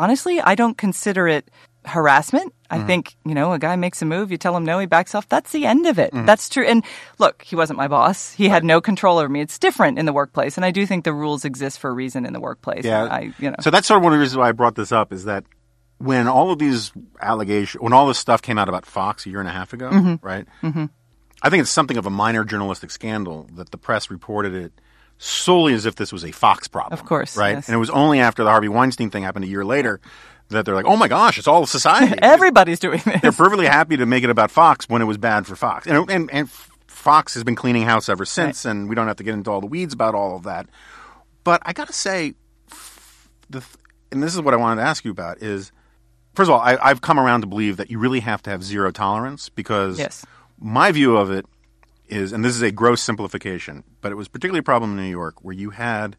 honestly, 0.00 0.40
I 0.40 0.54
don't 0.54 0.78
consider 0.78 1.28
it 1.28 1.50
harassment. 1.84 2.54
I 2.72 2.78
Mm-hmm. 2.78 2.86
think, 2.86 3.16
you 3.24 3.34
know, 3.34 3.52
a 3.52 3.58
guy 3.58 3.74
makes 3.76 4.00
a 4.00 4.04
move, 4.04 4.30
you 4.30 4.36
tell 4.38 4.56
him 4.56 4.64
no, 4.64 4.78
he 4.78 4.86
backs 4.86 5.14
off. 5.14 5.28
That's 5.28 5.50
the 5.50 5.66
end 5.66 5.86
of 5.86 5.98
it. 5.98 6.12
Mm-hmm. 6.12 6.26
That's 6.26 6.48
true. 6.48 6.64
And 6.64 6.84
look, 7.18 7.42
he 7.42 7.56
wasn't 7.56 7.78
my 7.78 7.88
boss. 7.88 8.32
He 8.32 8.48
had 8.48 8.62
no 8.64 8.80
control 8.80 9.18
over 9.18 9.28
me. 9.28 9.40
It's 9.40 9.58
different 9.58 9.98
in 9.98 10.06
the 10.06 10.12
workplace. 10.12 10.56
And 10.56 10.64
I 10.64 10.70
do 10.70 10.86
think 10.86 11.04
the 11.04 11.12
rules 11.12 11.44
exist 11.44 11.80
for 11.80 11.90
a 11.90 11.92
reason 11.92 12.24
in 12.26 12.32
the 12.32 12.38
workplace. 12.40 12.84
Yeah. 12.84 13.04
I, 13.04 13.32
you 13.40 13.50
know. 13.50 13.56
So 13.60 13.70
that's 13.70 13.88
sort 13.88 13.98
of 13.98 14.04
one 14.04 14.12
of 14.12 14.18
the 14.18 14.20
reasons 14.20 14.38
why 14.38 14.48
I 14.48 14.52
brought 14.52 14.76
this 14.76 14.92
up 14.92 15.12
is 15.12 15.24
that 15.24 15.44
when 15.98 16.28
all 16.28 16.52
of 16.52 16.58
these 16.60 16.92
allegations, 17.20 17.82
when 17.82 17.92
all 17.92 18.06
this 18.06 18.18
stuff 18.18 18.40
came 18.40 18.56
out 18.56 18.68
about 18.68 18.86
Fox 18.86 19.26
a 19.26 19.30
year 19.30 19.40
and 19.40 19.48
a 19.48 19.52
half 19.52 19.72
ago, 19.72 19.90
Mm-hmm. 19.90 20.26
right? 20.26 20.46
Mm-hmm. 20.62 20.84
I 21.42 21.50
think 21.50 21.62
it's 21.62 21.70
something 21.70 21.96
of 21.96 22.06
a 22.06 22.10
minor 22.10 22.44
journalistic 22.44 22.90
scandal 22.90 23.48
that 23.54 23.70
the 23.70 23.78
press 23.78 24.10
reported 24.10 24.54
it 24.54 24.72
solely 25.18 25.74
as 25.74 25.86
if 25.86 25.96
this 25.96 26.12
was 26.12 26.24
a 26.24 26.30
Fox 26.30 26.68
problem. 26.68 26.98
Of 26.98 27.04
course, 27.04 27.36
Right? 27.36 27.56
yes. 27.56 27.66
And 27.68 27.74
it 27.74 27.78
was 27.78 27.90
only 27.90 28.20
after 28.20 28.44
the 28.44 28.50
Harvey 28.50 28.68
Weinstein 28.68 29.10
thing 29.10 29.22
happened 29.24 29.44
a 29.44 29.48
year 29.48 29.64
later 29.64 30.00
that 30.50 30.64
they're 30.64 30.74
like, 30.74 30.86
oh 30.86 30.96
my 30.96 31.08
gosh, 31.08 31.38
it's 31.38 31.48
all 31.48 31.66
society. 31.66 32.18
Everybody's 32.22 32.78
doing 32.78 33.00
this. 33.04 33.20
they're 33.20 33.32
perfectly 33.32 33.66
happy 33.66 33.96
to 33.96 34.06
make 34.06 34.24
it 34.24 34.30
about 34.30 34.50
Fox 34.50 34.88
when 34.88 35.00
it 35.02 35.06
was 35.06 35.18
bad 35.18 35.46
for 35.46 35.56
Fox. 35.56 35.86
And, 35.86 36.10
and, 36.10 36.30
and 36.32 36.50
Fox 36.86 37.34
has 37.34 37.44
been 37.44 37.56
cleaning 37.56 37.82
house 37.84 38.08
ever 38.08 38.24
since, 38.24 38.64
and 38.64 38.88
we 38.88 38.94
don't 38.94 39.06
have 39.06 39.16
to 39.16 39.24
get 39.24 39.34
into 39.34 39.50
all 39.50 39.60
the 39.60 39.66
weeds 39.66 39.94
about 39.94 40.14
all 40.14 40.36
of 40.36 40.42
that. 40.44 40.66
But 41.44 41.62
I 41.64 41.72
got 41.72 41.86
to 41.86 41.92
say, 41.92 42.34
the, 43.48 43.64
and 44.12 44.22
this 44.22 44.34
is 44.34 44.40
what 44.40 44.54
I 44.54 44.56
wanted 44.56 44.82
to 44.82 44.86
ask 44.86 45.04
you 45.04 45.10
about 45.10 45.42
is, 45.42 45.72
first 46.34 46.48
of 46.50 46.54
all, 46.54 46.60
I, 46.60 46.76
I've 46.82 47.00
come 47.00 47.18
around 47.18 47.40
to 47.42 47.46
believe 47.46 47.76
that 47.78 47.90
you 47.90 47.98
really 47.98 48.20
have 48.20 48.42
to 48.42 48.50
have 48.50 48.62
zero 48.62 48.90
tolerance 48.90 49.48
because 49.48 49.98
Yes. 49.98 50.24
my 50.58 50.92
view 50.92 51.16
of 51.16 51.30
it 51.30 51.46
is, 52.08 52.32
and 52.32 52.44
this 52.44 52.54
is 52.56 52.62
a 52.62 52.70
gross 52.72 53.00
simplification, 53.00 53.84
but 54.00 54.12
it 54.12 54.16
was 54.16 54.28
particularly 54.28 54.58
a 54.60 54.64
problem 54.64 54.90
in 54.98 55.04
New 55.04 55.10
York 55.10 55.42
where 55.44 55.54
you 55.54 55.70
had 55.70 56.16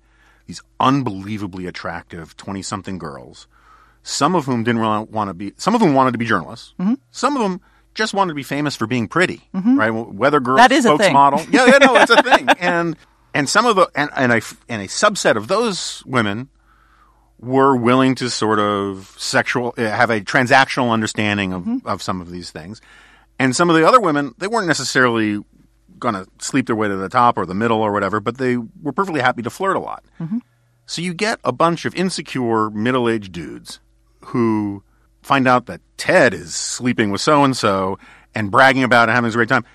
these 0.48 0.62
unbelievably 0.80 1.66
attractive 1.68 2.36
20 2.38 2.62
something 2.62 2.98
girls, 2.98 3.48
some 4.04 4.36
of 4.36 4.46
whom 4.46 4.64
didn't 4.64 4.82
really 4.82 5.06
want 5.06 5.30
to 5.30 5.34
be, 5.34 5.54
some 5.58 5.76
of 5.76 5.82
whom 5.82 5.94
wanted 5.94 6.12
to 6.12 6.18
be 6.18 6.26
journalists, 6.26 6.74
Mm-hmm. 6.80 6.96
some 7.12 7.36
of 7.36 7.42
them 7.44 7.62
just 7.94 8.14
wanted 8.14 8.30
to 8.32 8.36
be 8.36 8.44
famous 8.44 8.76
for 8.76 8.88
being 8.88 9.08
pretty, 9.08 9.42
right? 9.54 9.90
Weather 9.92 10.40
girl, 10.40 10.58
That 10.58 10.72
is 10.72 10.86
a 10.86 10.98
thing. 10.98 11.14
spokesmodel. 11.14 11.48
yeah, 11.52 11.66
yeah, 11.66 11.78
no, 11.80 11.96
it's 11.98 12.10
a 12.12 12.24
thing. 12.24 12.48
And, 12.60 12.96
and 13.34 13.50
some 13.50 13.66
of 13.66 13.76
the, 13.76 13.90
and, 13.96 14.10
and, 14.16 14.32
a, 14.32 14.42
and 14.70 14.82
a 14.82 14.88
subset 14.88 15.36
of 15.36 15.48
those 15.50 16.02
women 16.06 16.48
were 17.40 17.76
willing 17.76 18.16
to 18.16 18.30
sort 18.30 18.60
of 18.60 19.14
sexual 19.18 19.74
uh, 19.78 19.82
have 19.82 20.10
a 20.10 20.22
transactional 20.22 20.92
understanding 20.92 21.54
of, 21.54 21.68
of 21.86 22.02
some 22.02 22.22
of 22.22 22.30
these 22.30 22.52
things 22.52 22.80
and 23.40 23.56
some 23.56 23.68
of 23.70 23.76
the 23.76 23.86
other 23.88 24.00
women 24.00 24.36
they 24.38 24.48
weren't 24.48 24.68
necessarily 24.68 25.40
going 25.98 26.14
to 26.14 26.28
sleep 26.40 26.68
their 26.68 26.76
way 26.76 26.88
to 26.88 26.96
the 26.96 27.10
top 27.10 27.40
or 27.40 27.46
the 27.48 27.56
middle 27.56 27.82
or 27.82 27.92
whatever 27.92 28.20
but 28.20 28.38
they 28.38 28.58
were 28.58 28.92
perfectly 28.92 29.22
happy 29.22 29.42
to 29.42 29.50
flirt 29.50 29.76
a 29.76 29.80
lot 29.80 30.04
so 30.86 31.02
you 31.02 31.16
get 31.16 31.40
a 31.44 31.52
bunch 31.52 31.84
of 31.86 31.96
insecure 31.96 32.70
middle-aged 32.70 33.32
dudes 33.32 33.80
who 34.26 34.84
find 35.22 35.48
out 35.48 35.68
that 35.68 35.82
ted 35.98 36.34
is 36.34 36.56
sleeping 36.56 37.12
with 37.12 37.22
so 37.22 37.44
and 37.44 37.56
so 37.56 37.98
and 38.34 38.50
bragging 38.50 38.84
about 38.84 39.10
it 39.10 39.12
having 39.12 39.30
a 39.30 39.34
great 39.34 39.50
time 39.50 39.66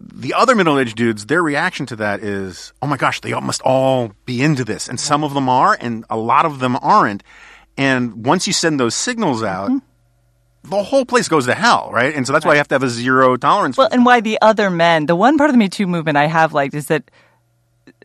the 0.00 0.34
other 0.34 0.54
middle-aged 0.54 0.96
dudes, 0.96 1.26
their 1.26 1.42
reaction 1.42 1.86
to 1.86 1.96
that 1.96 2.20
is, 2.20 2.72
"Oh 2.80 2.86
my 2.86 2.96
gosh, 2.96 3.20
they 3.20 3.32
must 3.32 3.60
all 3.62 4.12
be 4.26 4.42
into 4.42 4.64
this," 4.64 4.88
and 4.88 4.98
some 4.98 5.24
of 5.24 5.34
them 5.34 5.48
are, 5.48 5.76
and 5.80 6.04
a 6.08 6.16
lot 6.16 6.46
of 6.46 6.60
them 6.60 6.78
aren't. 6.80 7.22
And 7.76 8.24
once 8.24 8.46
you 8.46 8.52
send 8.52 8.78
those 8.78 8.94
signals 8.94 9.42
out, 9.42 9.70
mm-hmm. 9.70 10.70
the 10.70 10.82
whole 10.82 11.04
place 11.04 11.28
goes 11.28 11.46
to 11.46 11.54
hell, 11.54 11.90
right? 11.92 12.14
And 12.14 12.26
so 12.26 12.32
that's 12.32 12.44
why 12.44 12.52
you 12.52 12.58
have 12.58 12.68
to 12.68 12.74
have 12.74 12.82
a 12.82 12.88
zero 12.88 13.36
tolerance. 13.36 13.76
Well, 13.76 13.88
and 13.90 14.04
why 14.04 14.20
the 14.20 14.38
other 14.40 14.70
men, 14.70 15.06
the 15.06 15.16
one 15.16 15.36
part 15.36 15.50
of 15.50 15.54
the 15.54 15.58
Me 15.58 15.68
Too 15.68 15.86
movement 15.86 16.16
I 16.16 16.26
have 16.26 16.52
liked 16.52 16.74
is 16.74 16.86
that 16.86 17.10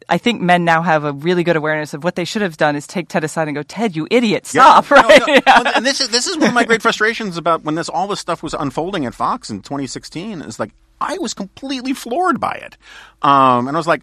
I 0.10 0.18
think 0.18 0.41
men 0.41 0.66
now 0.66 0.82
have 0.82 1.04
a 1.04 1.12
really 1.14 1.43
good 1.43 1.56
awareness 1.56 1.93
of 1.93 2.04
what 2.04 2.16
they 2.16 2.26
should 2.26 2.41
have 2.41 2.58
done 2.58 2.76
is 2.76 2.86
take 2.88 3.08
Ted 3.10 3.24
aside 3.24 3.47
and 3.47 3.56
go, 3.56 3.64
Ted, 3.64 3.95
you 3.95 4.08
idiot, 4.12 4.45
stop, 4.45 4.89
No, 4.89 4.97
right? 4.97 5.22
no. 5.28 5.39
Well, 5.45 5.68
And 5.76 5.86
this 5.86 6.01
is 6.01 6.10
this 6.10 6.28
is 6.28 6.38
one 6.38 6.49
of 6.49 6.54
my 6.54 6.66
great 6.66 6.82
frustrations 6.88 7.38
about 7.38 7.64
when 7.64 7.76
this 7.76 7.89
all 7.89 8.08
this 8.08 8.20
stuff 8.20 8.43
was 8.43 8.54
unfolding 8.54 9.06
at 9.06 9.14
Fox 9.14 9.49
in 9.49 9.62
2016. 9.62 10.41
Is 10.41 10.60
like 10.60 10.72
I 11.01 11.18
was 11.20 11.34
completely 11.34 11.93
floored 11.93 12.39
by 12.39 12.54
it, 12.54 12.78
um, 13.22 13.68
and 13.68 13.76
I 13.76 13.80
was 13.80 13.88
like, 13.88 14.01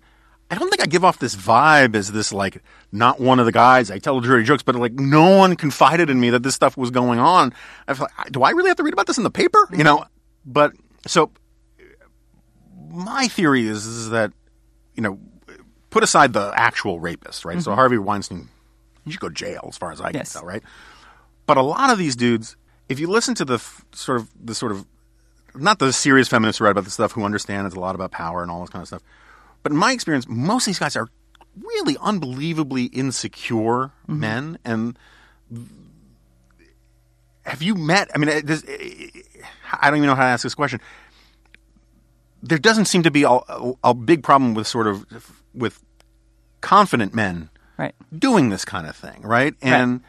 I 0.51 0.57
don't 0.57 0.68
think 0.68 0.82
I 0.82 0.86
give 0.86 1.05
off 1.05 1.18
this 1.18 1.36
vibe 1.36 1.94
as 1.94 2.12
this 2.12 2.32
like 2.32 2.62
not 2.92 3.20
one 3.20 3.38
of 3.38 3.46
the 3.46 3.53
guys 3.53 3.90
I 3.90 3.98
tell 3.98 4.20
dirty 4.20 4.44
jokes, 4.44 4.62
but 4.62 4.74
like 4.76 4.92
no 4.92 5.36
one 5.38 5.57
confided 5.57 6.11
in 6.11 6.18
me 6.20 6.30
that 6.30 6.42
this 6.42 6.55
stuff 6.55 6.76
was 6.76 6.90
going 6.90 7.18
on. 7.18 7.53
I 7.86 7.92
was 7.92 8.01
like, 8.01 8.11
do 8.32 8.42
I 8.42 8.51
really 8.51 8.68
have 8.68 8.76
to 8.78 8.82
read 8.82 8.92
about 8.94 9.07
this 9.07 9.18
in 9.18 9.24
the 9.24 9.30
paper? 9.30 9.68
You 9.72 9.84
know, 9.84 10.05
but 10.44 10.72
so 11.07 11.30
my 12.90 13.28
theory 13.28 13.66
is, 13.66 13.86
is 13.86 14.11
that 14.11 14.32
you 14.94 15.03
know 15.03 15.18
put 15.91 16.03
aside 16.03 16.32
the 16.32 16.53
actual 16.55 17.01
rapist, 17.01 17.45
right? 17.45 17.61
So 17.61 17.70
mm-hmm. 17.70 17.78
Harvey 17.78 17.99
Weinstein, 17.99 18.49
he 19.05 19.11
should 19.11 19.20
go 19.20 19.28
to 19.28 19.34
jail 19.34 19.66
as 19.68 19.76
far 19.76 19.93
as 19.93 20.01
I 20.01 20.11
Yes. 20.14 20.32
can 20.32 20.41
tell, 20.41 20.49
right? 20.49 20.62
But 21.47 21.57
a 21.57 21.62
lot 21.62 21.91
of 21.91 21.99
these 21.99 22.16
dudes, 22.16 22.57
if 22.88 23.01
you 23.01 23.09
listen 23.09 23.34
to 23.36 23.45
the 23.45 23.55
f- 23.55 23.84
sort 23.93 24.20
of 24.20 24.28
the 24.43 24.55
sort 24.55 24.72
of 24.72 24.86
not 25.55 25.80
the 25.80 25.93
serious 25.93 26.28
feminists 26.28 26.59
who 26.59 26.64
write 26.64 26.72
about 26.72 26.84
this 26.84 26.95
stuff 26.95 27.12
who 27.12 27.24
understand 27.24 27.66
it's 27.66 27.74
a 27.74 27.80
lot 27.80 27.97
about 27.97 28.12
power 28.12 28.43
and 28.43 28.51
all 28.51 28.61
this 28.61 28.70
kind 28.70 28.82
of 28.82 28.86
stuff, 28.86 29.03
but 29.62 29.72
in 29.72 29.78
my 29.78 29.93
experience, 29.93 30.26
most 30.28 30.62
of 30.62 30.66
these 30.66 30.78
guys 30.78 30.95
are 30.97 31.09
really 31.61 31.97
unbelievably 32.01 32.84
insecure 32.84 33.91
mm-hmm. 34.09 34.20
men. 34.20 34.59
And 34.64 34.97
have 37.45 37.62
you 37.62 37.74
met? 37.74 38.11
I 38.14 38.18
mean, 38.18 38.28
uh, 38.28 38.41
this, 38.45 38.62
uh, 38.62 39.80
I 39.80 39.91
don't 39.91 39.99
even 39.99 40.07
know 40.07 40.14
how 40.14 40.22
to 40.22 40.28
ask 40.28 40.43
this 40.43 40.55
question. 40.55 40.80
There 42.43 42.59
doesn't 42.59 42.86
seem 42.86 43.03
to 43.03 43.11
be 43.11 43.24
a, 43.24 43.30
a, 43.30 43.72
a 43.84 43.95
big 43.95 44.22
problem 44.22 44.55
with 44.55 44.66
sort 44.66 44.86
of 44.86 45.05
with 45.55 45.82
confident 46.61 47.14
men 47.14 47.51
right. 47.78 47.94
doing 48.16 48.51
this 48.51 48.64
kind 48.64 48.86
of 48.86 48.94
thing, 48.96 49.22
right? 49.22 49.55
And 49.62 50.03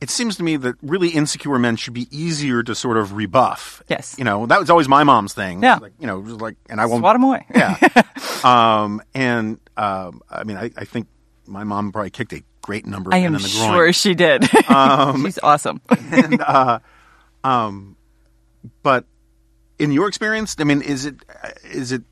it 0.00 0.10
seems 0.10 0.36
to 0.36 0.42
me 0.42 0.56
that 0.56 0.74
really 0.82 1.08
insecure 1.08 1.58
men 1.58 1.76
should 1.76 1.94
be 1.94 2.06
easier 2.10 2.62
to 2.62 2.74
sort 2.74 2.96
of 2.98 3.14
rebuff. 3.14 3.82
Yes. 3.88 4.14
You 4.18 4.24
know, 4.24 4.44
that 4.46 4.60
was 4.60 4.68
always 4.68 4.88
my 4.88 5.02
mom's 5.04 5.32
thing. 5.32 5.62
Yeah. 5.62 5.76
Like, 5.76 5.92
you 5.98 6.06
know, 6.06 6.22
just 6.22 6.40
like, 6.40 6.56
and 6.68 6.80
I 6.80 6.86
won't. 6.86 7.00
Swat 7.00 7.14
'em 7.14 7.22
away. 7.22 7.46
Yeah. 7.54 7.76
um, 8.44 9.00
and, 9.14 9.58
um, 9.76 10.20
I 10.30 10.44
mean, 10.44 10.56
I, 10.58 10.70
I 10.76 10.84
think 10.84 11.06
my 11.46 11.64
mom 11.64 11.90
probably 11.92 12.10
kicked 12.10 12.32
a 12.34 12.42
great 12.60 12.86
number 12.86 13.10
of 13.10 13.14
I 13.14 13.18
men 13.20 13.26
am 13.28 13.34
in 13.36 13.42
the 13.42 13.48
groin. 13.48 13.72
sure 13.72 13.92
she 13.92 14.14
did. 14.14 14.44
She's 15.24 15.38
awesome. 15.42 15.80
and, 16.12 16.40
uh, 16.40 16.78
um, 17.42 17.96
but 18.82 19.04
in 19.78 19.90
your 19.92 20.08
experience, 20.08 20.56
I 20.58 20.64
mean, 20.64 20.82
is 20.82 21.06
it, 21.06 21.16
is 21.64 21.92
it, 21.92 22.02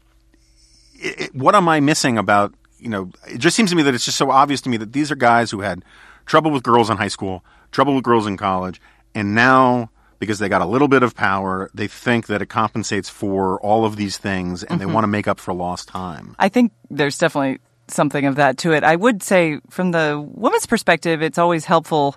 it- 0.94 1.34
what 1.34 1.54
am 1.54 1.68
I 1.68 1.80
missing 1.80 2.16
about, 2.16 2.54
you 2.82 2.88
know, 2.88 3.10
it 3.28 3.38
just 3.38 3.56
seems 3.56 3.70
to 3.70 3.76
me 3.76 3.82
that 3.84 3.94
it's 3.94 4.04
just 4.04 4.18
so 4.18 4.30
obvious 4.30 4.60
to 4.62 4.68
me 4.68 4.76
that 4.78 4.92
these 4.92 5.10
are 5.10 5.16
guys 5.16 5.50
who 5.50 5.60
had 5.60 5.84
trouble 6.26 6.50
with 6.50 6.62
girls 6.62 6.90
in 6.90 6.96
high 6.96 7.08
school, 7.08 7.44
trouble 7.70 7.94
with 7.94 8.04
girls 8.04 8.26
in 8.26 8.36
college, 8.36 8.80
and 9.14 9.34
now 9.34 9.90
because 10.18 10.38
they 10.38 10.48
got 10.48 10.62
a 10.62 10.66
little 10.66 10.86
bit 10.86 11.02
of 11.02 11.16
power, 11.16 11.68
they 11.74 11.88
think 11.88 12.28
that 12.28 12.40
it 12.40 12.46
compensates 12.46 13.08
for 13.08 13.60
all 13.60 13.84
of 13.84 13.96
these 13.96 14.18
things 14.18 14.62
and 14.62 14.80
they 14.80 14.84
mm-hmm. 14.84 14.94
want 14.94 15.02
to 15.02 15.08
make 15.08 15.26
up 15.26 15.40
for 15.40 15.52
lost 15.52 15.88
time. 15.88 16.36
I 16.38 16.48
think 16.48 16.70
there's 16.90 17.18
definitely 17.18 17.58
something 17.88 18.24
of 18.26 18.36
that 18.36 18.56
to 18.58 18.72
it. 18.72 18.84
I 18.84 18.94
would 18.94 19.20
say, 19.20 19.58
from 19.68 19.90
the 19.90 20.24
woman's 20.34 20.64
perspective, 20.64 21.22
it's 21.22 21.38
always 21.38 21.64
helpful. 21.64 22.14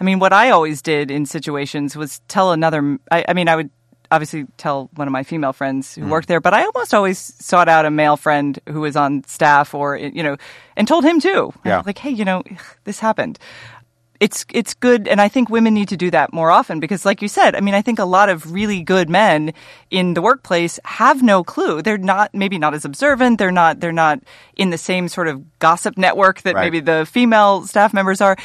I 0.00 0.04
mean, 0.04 0.18
what 0.18 0.32
I 0.32 0.50
always 0.50 0.82
did 0.82 1.12
in 1.12 1.26
situations 1.26 1.96
was 1.96 2.20
tell 2.26 2.50
another. 2.50 2.98
I, 3.12 3.24
I 3.28 3.34
mean, 3.34 3.48
I 3.48 3.54
would 3.54 3.70
obviously 4.14 4.46
tell 4.56 4.90
one 4.94 5.08
of 5.08 5.12
my 5.12 5.22
female 5.22 5.52
friends 5.52 5.94
who 5.94 6.02
hmm. 6.02 6.10
worked 6.10 6.28
there, 6.28 6.40
but 6.40 6.54
I 6.54 6.64
almost 6.64 6.94
always 6.94 7.18
sought 7.18 7.68
out 7.68 7.84
a 7.84 7.90
male 7.90 8.16
friend 8.16 8.58
who 8.68 8.80
was 8.80 8.96
on 8.96 9.24
staff 9.24 9.74
or 9.74 9.96
you 9.96 10.22
know, 10.22 10.36
and 10.76 10.88
told 10.88 11.04
him 11.04 11.20
too. 11.20 11.52
Yeah. 11.64 11.82
like, 11.84 11.98
hey, 11.98 12.10
you 12.10 12.24
know, 12.24 12.42
this 12.84 13.00
happened. 13.00 13.38
It's 14.20 14.46
it's 14.52 14.74
good, 14.74 15.08
and 15.08 15.20
I 15.20 15.28
think 15.28 15.50
women 15.50 15.74
need 15.74 15.88
to 15.88 15.96
do 15.96 16.10
that 16.12 16.32
more 16.32 16.50
often 16.50 16.78
because, 16.78 17.04
like 17.04 17.20
you 17.20 17.28
said, 17.28 17.56
I 17.56 17.60
mean, 17.60 17.74
I 17.74 17.82
think 17.82 17.98
a 17.98 18.04
lot 18.04 18.28
of 18.28 18.52
really 18.52 18.80
good 18.82 19.10
men 19.10 19.52
in 19.90 20.14
the 20.14 20.22
workplace 20.22 20.78
have 20.84 21.22
no 21.22 21.42
clue. 21.42 21.82
They're 21.82 21.98
not 21.98 22.32
maybe 22.32 22.56
not 22.56 22.74
as 22.74 22.84
observant. 22.84 23.38
They're 23.38 23.50
not 23.50 23.80
they're 23.80 23.92
not 23.92 24.20
in 24.56 24.70
the 24.70 24.78
same 24.78 25.08
sort 25.08 25.28
of 25.28 25.42
gossip 25.58 25.98
network 25.98 26.42
that 26.42 26.54
Right. 26.54 26.62
maybe 26.62 26.80
the 26.80 27.06
female 27.10 27.66
staff 27.66 27.92
members 27.92 28.20
are. 28.20 28.36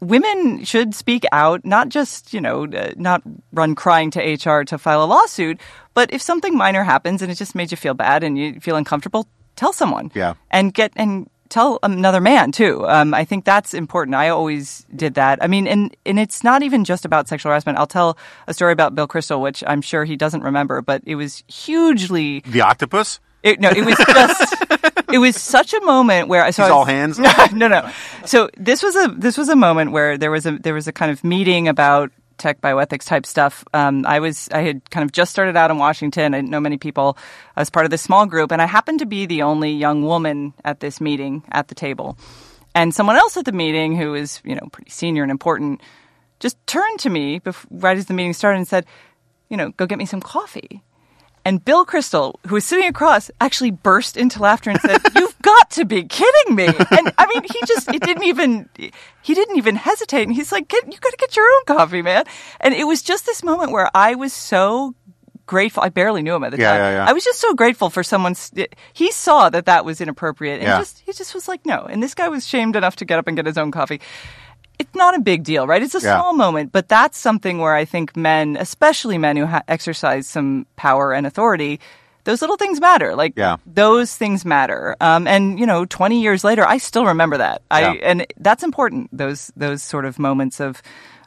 Women 0.00 0.64
should 0.64 0.94
speak 0.94 1.24
out, 1.32 1.64
not 1.64 1.88
just 1.88 2.32
you 2.32 2.40
know, 2.40 2.64
uh, 2.64 2.92
not 2.96 3.22
run 3.52 3.74
crying 3.74 4.10
to 4.12 4.20
HR 4.20 4.64
to 4.64 4.78
file 4.78 5.04
a 5.04 5.06
lawsuit, 5.06 5.60
but 5.94 6.12
if 6.12 6.22
something 6.22 6.56
minor 6.56 6.82
happens 6.82 7.22
and 7.22 7.30
it 7.30 7.34
just 7.34 7.54
made 7.54 7.70
you 7.70 7.76
feel 7.76 7.94
bad 7.94 8.24
and 8.24 8.38
you 8.38 8.60
feel 8.60 8.76
uncomfortable, 8.76 9.26
tell 9.56 9.72
someone. 9.72 10.10
Yeah. 10.14 10.34
and 10.50 10.72
get 10.72 10.92
and 10.96 11.28
tell 11.50 11.78
another 11.82 12.20
man 12.20 12.52
too. 12.52 12.86
Um, 12.88 13.12
I 13.12 13.24
think 13.24 13.44
that's 13.44 13.74
important. 13.74 14.14
I 14.14 14.28
always 14.30 14.86
did 14.94 15.14
that. 15.14 15.42
I 15.42 15.48
mean, 15.48 15.66
and 15.66 15.94
and 16.06 16.18
it's 16.18 16.42
not 16.42 16.62
even 16.62 16.84
just 16.84 17.04
about 17.04 17.28
sexual 17.28 17.50
harassment. 17.50 17.76
I'll 17.78 17.86
tell 17.86 18.16
a 18.46 18.54
story 18.54 18.72
about 18.72 18.94
Bill 18.94 19.08
Kristol, 19.08 19.42
which 19.42 19.62
I'm 19.66 19.82
sure 19.82 20.04
he 20.04 20.16
doesn't 20.16 20.42
remember, 20.42 20.80
but 20.80 21.02
it 21.04 21.16
was 21.16 21.44
hugely. 21.48 22.40
The 22.46 22.62
octopus? 22.62 23.20
It, 23.42 23.60
no, 23.60 23.70
it 23.70 23.84
was 23.84 23.96
just. 23.96 24.54
it 25.12 25.18
was 25.18 25.36
such 25.36 25.74
a 25.74 25.80
moment 25.82 26.28
where 26.28 26.42
I 26.42 26.50
saw 26.50 26.64
He's 26.64 26.70
all 26.70 26.84
hands? 26.84 27.18
no, 27.52 27.68
no. 27.68 27.90
So 28.24 28.50
this 28.56 28.82
was 28.82 28.96
a 28.96 29.08
this 29.08 29.36
was 29.36 29.48
a 29.48 29.56
moment 29.56 29.92
where 29.92 30.18
there 30.18 30.30
was 30.30 30.46
a 30.46 30.52
there 30.52 30.74
was 30.74 30.88
a 30.88 30.92
kind 30.92 31.10
of 31.10 31.24
meeting 31.24 31.68
about 31.68 32.10
tech 32.38 32.60
bioethics 32.60 33.06
type 33.06 33.26
stuff. 33.26 33.64
Um, 33.74 34.04
I 34.06 34.18
was 34.18 34.48
I 34.50 34.62
had 34.62 34.90
kind 34.90 35.04
of 35.04 35.12
just 35.12 35.30
started 35.30 35.56
out 35.56 35.70
in 35.70 35.78
Washington. 35.78 36.34
I 36.34 36.38
didn't 36.38 36.50
know 36.50 36.60
many 36.60 36.78
people. 36.78 37.16
I 37.56 37.60
was 37.60 37.70
part 37.70 37.84
of 37.84 37.90
this 37.90 38.02
small 38.02 38.26
group, 38.26 38.50
and 38.50 38.60
I 38.60 38.66
happened 38.66 39.00
to 39.00 39.06
be 39.06 39.26
the 39.26 39.42
only 39.42 39.72
young 39.72 40.04
woman 40.04 40.54
at 40.64 40.80
this 40.80 41.00
meeting 41.00 41.44
at 41.52 41.68
the 41.68 41.74
table. 41.74 42.18
And 42.74 42.94
someone 42.94 43.16
else 43.16 43.36
at 43.36 43.44
the 43.44 43.52
meeting 43.52 43.96
who 43.96 44.12
was 44.12 44.40
you 44.44 44.54
know 44.54 44.68
pretty 44.72 44.90
senior 44.90 45.22
and 45.22 45.30
important 45.30 45.80
just 46.40 46.56
turned 46.66 46.98
to 47.00 47.10
me 47.10 47.38
bef- 47.38 47.66
right 47.70 47.96
as 47.96 48.06
the 48.06 48.14
meeting 48.14 48.32
started 48.32 48.58
and 48.58 48.66
said, 48.68 48.86
you 49.48 49.56
know, 49.56 49.70
go 49.70 49.86
get 49.86 49.98
me 49.98 50.06
some 50.06 50.20
coffee. 50.20 50.82
And 51.44 51.64
Bill 51.64 51.86
Kristol, 51.86 52.34
who 52.46 52.54
was 52.56 52.64
sitting 52.64 52.86
across, 52.86 53.30
actually 53.40 53.70
burst 53.70 54.16
into 54.16 54.40
laughter 54.42 54.70
and 54.70 54.80
said, 54.80 55.00
"You've 55.16 55.38
got 55.40 55.70
to 55.72 55.84
be 55.84 56.04
kidding 56.04 56.54
me!" 56.54 56.66
And 56.66 57.12
I 57.18 57.26
mean, 57.26 57.42
he 57.44 57.60
just 57.66 57.88
it 57.88 58.02
didn't 58.02 58.24
even 58.24 58.68
he 59.22 59.34
didn't 59.34 59.56
even 59.56 59.76
hesitate, 59.76 60.24
and 60.24 60.32
he's 60.34 60.52
like, 60.52 60.68
get, 60.68 60.84
"You 60.92 60.98
got 60.98 61.10
to 61.10 61.16
get 61.16 61.36
your 61.36 61.46
own 61.46 61.64
coffee, 61.66 62.02
man." 62.02 62.24
And 62.60 62.74
it 62.74 62.84
was 62.84 63.02
just 63.02 63.24
this 63.26 63.42
moment 63.42 63.72
where 63.72 63.90
I 63.94 64.14
was 64.16 64.32
so 64.32 64.94
grateful. 65.46 65.82
I 65.82 65.88
barely 65.88 66.22
knew 66.22 66.34
him 66.34 66.44
at 66.44 66.52
the 66.52 66.58
Yeah, 66.58 66.70
time. 66.70 66.78
yeah, 66.80 66.92
yeah. 66.92 67.06
I 67.08 67.12
was 67.12 67.24
just 67.24 67.40
so 67.40 67.54
grateful 67.54 67.90
for 67.90 68.02
someone. 68.04 68.34
He 68.92 69.10
saw 69.10 69.50
that 69.50 69.66
that 69.66 69.84
was 69.84 70.00
inappropriate, 70.00 70.60
and 70.60 70.68
just 70.78 71.02
he 71.06 71.12
just 71.12 71.34
was 71.34 71.48
like, 71.48 71.64
"No." 71.64 71.86
And 71.88 72.02
this 72.02 72.14
guy 72.14 72.28
was 72.28 72.46
shamed 72.46 72.76
enough 72.76 72.96
to 72.96 73.04
get 73.04 73.18
up 73.18 73.26
and 73.26 73.36
get 73.36 73.46
his 73.46 73.56
own 73.58 73.70
coffee 73.70 74.00
it's 74.80 74.94
not 74.94 75.14
a 75.14 75.20
big 75.20 75.44
deal, 75.44 75.66
right? 75.66 75.82
It's 75.82 75.94
a 75.94 76.00
Yeah. 76.00 76.16
small 76.16 76.32
moment, 76.32 76.72
but 76.72 76.88
that's 76.88 77.18
something 77.18 77.58
where 77.58 77.74
I 77.74 77.84
think 77.84 78.16
men, 78.16 78.56
especially 78.58 79.18
men 79.18 79.36
who 79.36 79.46
ha- 79.46 79.62
exercise 79.68 80.26
some 80.26 80.66
power 80.76 81.12
and 81.12 81.26
authority, 81.26 81.78
those 82.24 82.40
little 82.40 82.56
things 82.56 82.80
matter. 82.80 83.14
Like 83.14 83.34
Yeah. 83.36 83.56
those 83.66 84.14
things 84.16 84.44
matter. 84.44 84.96
Um, 85.00 85.26
and 85.26 85.58
you 85.60 85.66
know, 85.66 85.84
20 85.84 86.20
years 86.20 86.44
later, 86.44 86.66
I 86.66 86.78
still 86.78 87.06
remember 87.06 87.36
that. 87.38 87.62
I 87.70 87.80
Yeah. 87.80 87.92
and 88.10 88.26
that's 88.38 88.62
important. 88.62 89.08
Those 89.12 89.52
those 89.56 89.82
sort 89.82 90.04
of 90.04 90.18
moments 90.18 90.60
of 90.60 90.82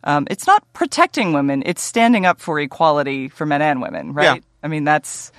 um, 0.06 0.28
it's 0.30 0.46
not 0.48 0.62
protecting 0.74 1.32
women; 1.34 1.64
it's 1.66 1.82
standing 1.82 2.26
up 2.26 2.42
for 2.42 2.60
equality 2.60 3.30
for 3.30 3.46
men 3.46 3.62
and 3.62 3.82
women, 3.82 4.14
right? 4.14 4.42
Yeah. 4.42 4.50
I 4.64 4.68
mean, 4.68 4.84
that's 4.84 5.32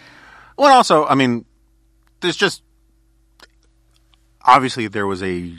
Well, 0.56 0.72
also, 0.72 1.04
I 1.04 1.14
mean, 1.14 1.44
there's 2.20 2.36
just 2.36 2.62
obviously 4.44 4.86
there 4.88 5.06
was 5.06 5.22
a 5.22 5.52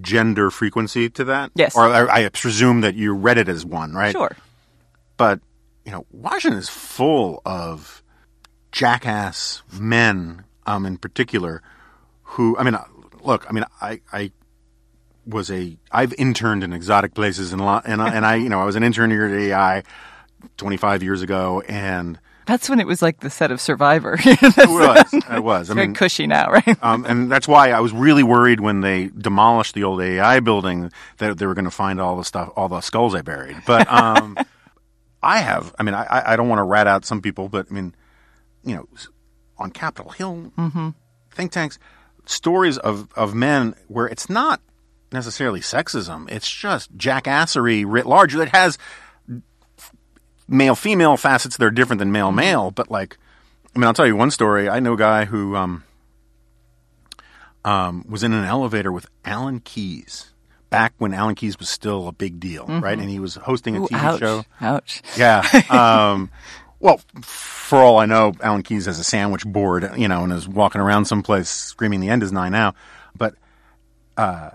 gender 0.00 0.50
frequency 0.50 1.08
to 1.10 1.24
that. 1.24 1.52
Yes. 1.54 1.76
Or 1.76 1.84
I, 1.84 2.24
I 2.24 2.28
presume 2.28 2.80
that 2.80 2.94
you 2.94 3.14
read 3.14 3.38
it 3.38 3.48
as 3.48 3.64
one, 3.64 3.92
right? 3.92 4.12
sure. 4.12 4.36
But 5.16 5.40
you 5.84 5.92
know, 5.92 6.04
Washington 6.10 6.58
is 6.58 6.68
full 6.68 7.40
of 7.46 8.02
jackass 8.72 9.62
men, 9.72 10.44
um, 10.66 10.84
in 10.84 10.98
particular, 10.98 11.62
who 12.22 12.56
I 12.58 12.64
mean, 12.64 12.76
look, 13.22 13.46
I 13.48 13.52
mean, 13.52 13.64
I, 13.80 14.00
I 14.12 14.32
was 15.26 15.50
a 15.50 15.76
I've 15.90 16.12
interned 16.14 16.62
in 16.62 16.72
exotic 16.72 17.14
places 17.14 17.52
and 17.52 17.60
and 17.60 18.02
I, 18.02 18.14
and 18.14 18.24
I 18.26 18.36
you 18.36 18.48
know 18.48 18.60
I 18.60 18.64
was 18.64 18.76
an 18.76 18.82
intern 18.82 19.10
here 19.10 19.26
at 19.26 19.32
AEI 19.32 19.82
25 20.56 21.02
years 21.02 21.22
ago 21.22 21.62
and 21.68 22.18
That's 22.46 22.70
when 22.70 22.78
it 22.80 22.86
was 22.86 23.02
like 23.02 23.20
the 23.20 23.30
set 23.30 23.50
of 23.50 23.60
Survivor. 23.60 24.16
it 24.24 24.40
was 24.68 25.12
it 25.12 25.42
was 25.42 25.68
I 25.70 25.74
Very 25.74 25.86
mean 25.88 25.94
cushy 25.94 26.26
now, 26.26 26.50
right? 26.50 26.76
um, 26.82 27.04
and 27.04 27.30
that's 27.30 27.48
why 27.48 27.70
I 27.72 27.80
was 27.80 27.92
really 27.92 28.22
worried 28.22 28.60
when 28.60 28.80
they 28.80 29.08
demolished 29.08 29.74
the 29.74 29.82
old 29.84 30.00
AEI 30.00 30.40
building 30.40 30.90
that 31.18 31.38
they 31.38 31.46
were 31.46 31.54
going 31.54 31.64
to 31.64 31.70
find 31.70 32.00
all 32.00 32.16
the 32.16 32.24
stuff, 32.24 32.50
all 32.56 32.68
the 32.68 32.80
skulls 32.80 33.14
I 33.14 33.22
buried. 33.22 33.56
But 33.66 33.90
um, 33.92 34.36
I 35.22 35.38
have, 35.38 35.74
I 35.78 35.82
mean, 35.82 35.94
I- 35.94 36.04
I, 36.04 36.32
I 36.32 36.36
don't 36.36 36.48
want 36.48 36.60
to 36.60 36.64
rat 36.64 36.86
out 36.86 37.04
some 37.04 37.20
people, 37.20 37.48
but 37.48 37.66
I 37.70 37.74
mean, 37.74 37.94
you 38.64 38.76
know, 38.76 38.88
on 39.58 39.70
Capitol 39.70 40.12
Hill, 40.12 40.52
think 41.32 41.50
tanks, 41.50 41.78
stories 42.26 42.78
of, 42.78 43.08
of 43.16 43.34
men 43.34 43.74
where 43.88 44.06
it's 44.06 44.28
not 44.30 44.60
necessarily 45.12 45.60
sexism, 45.60 46.30
it's 46.30 46.48
just 46.50 46.96
jackassery 46.96 47.84
writ 47.86 48.06
large 48.06 48.34
that 48.34 48.50
has 48.50 48.76
male 50.48 50.74
female 50.74 51.16
facets 51.16 51.56
that 51.56 51.64
are 51.64 51.70
different 51.70 51.98
than 51.98 52.12
male 52.12 52.32
male, 52.32 52.70
but 52.70 52.90
like, 52.90 53.16
I 53.74 53.78
mean, 53.78 53.86
I'll 53.86 53.94
tell 53.94 54.06
you 54.06 54.16
one 54.16 54.30
story. 54.30 54.68
I 54.68 54.80
know 54.80 54.94
a 54.94 54.98
guy 54.98 55.24
who, 55.24 55.56
um, 55.56 55.84
um, 57.64 58.04
was 58.08 58.22
in 58.22 58.32
an 58.32 58.44
elevator 58.44 58.92
with 58.92 59.06
Alan 59.24 59.60
Keyes 59.60 60.32
back 60.70 60.94
when 60.98 61.12
Alan 61.12 61.34
Keyes 61.34 61.58
was 61.58 61.68
still 61.68 62.06
a 62.08 62.12
big 62.12 62.38
deal, 62.38 62.66
right? 62.66 62.98
And 62.98 63.10
he 63.10 63.18
was 63.18 63.34
hosting 63.34 63.76
a 63.76 63.82
Ooh, 63.82 63.88
TV 63.88 63.98
ouch. 63.98 64.20
show. 64.20 64.44
Ouch. 64.60 65.02
Yeah. 65.16 65.42
Um, 65.70 66.30
well, 66.78 67.00
for 67.22 67.78
all 67.78 67.98
I 67.98 68.06
know, 68.06 68.34
Alan 68.42 68.62
Keyes 68.62 68.84
has 68.84 68.98
a 68.98 69.04
sandwich 69.04 69.44
board, 69.46 69.90
you 69.96 70.08
know, 70.08 70.24
and 70.24 70.32
is 70.32 70.46
walking 70.46 70.80
around 70.80 71.06
someplace 71.06 71.48
screaming, 71.48 72.00
"The 72.00 72.10
end 72.10 72.22
is 72.22 72.32
nigh 72.32 72.50
now." 72.50 72.74
But 73.16 73.34
uh, 74.16 74.50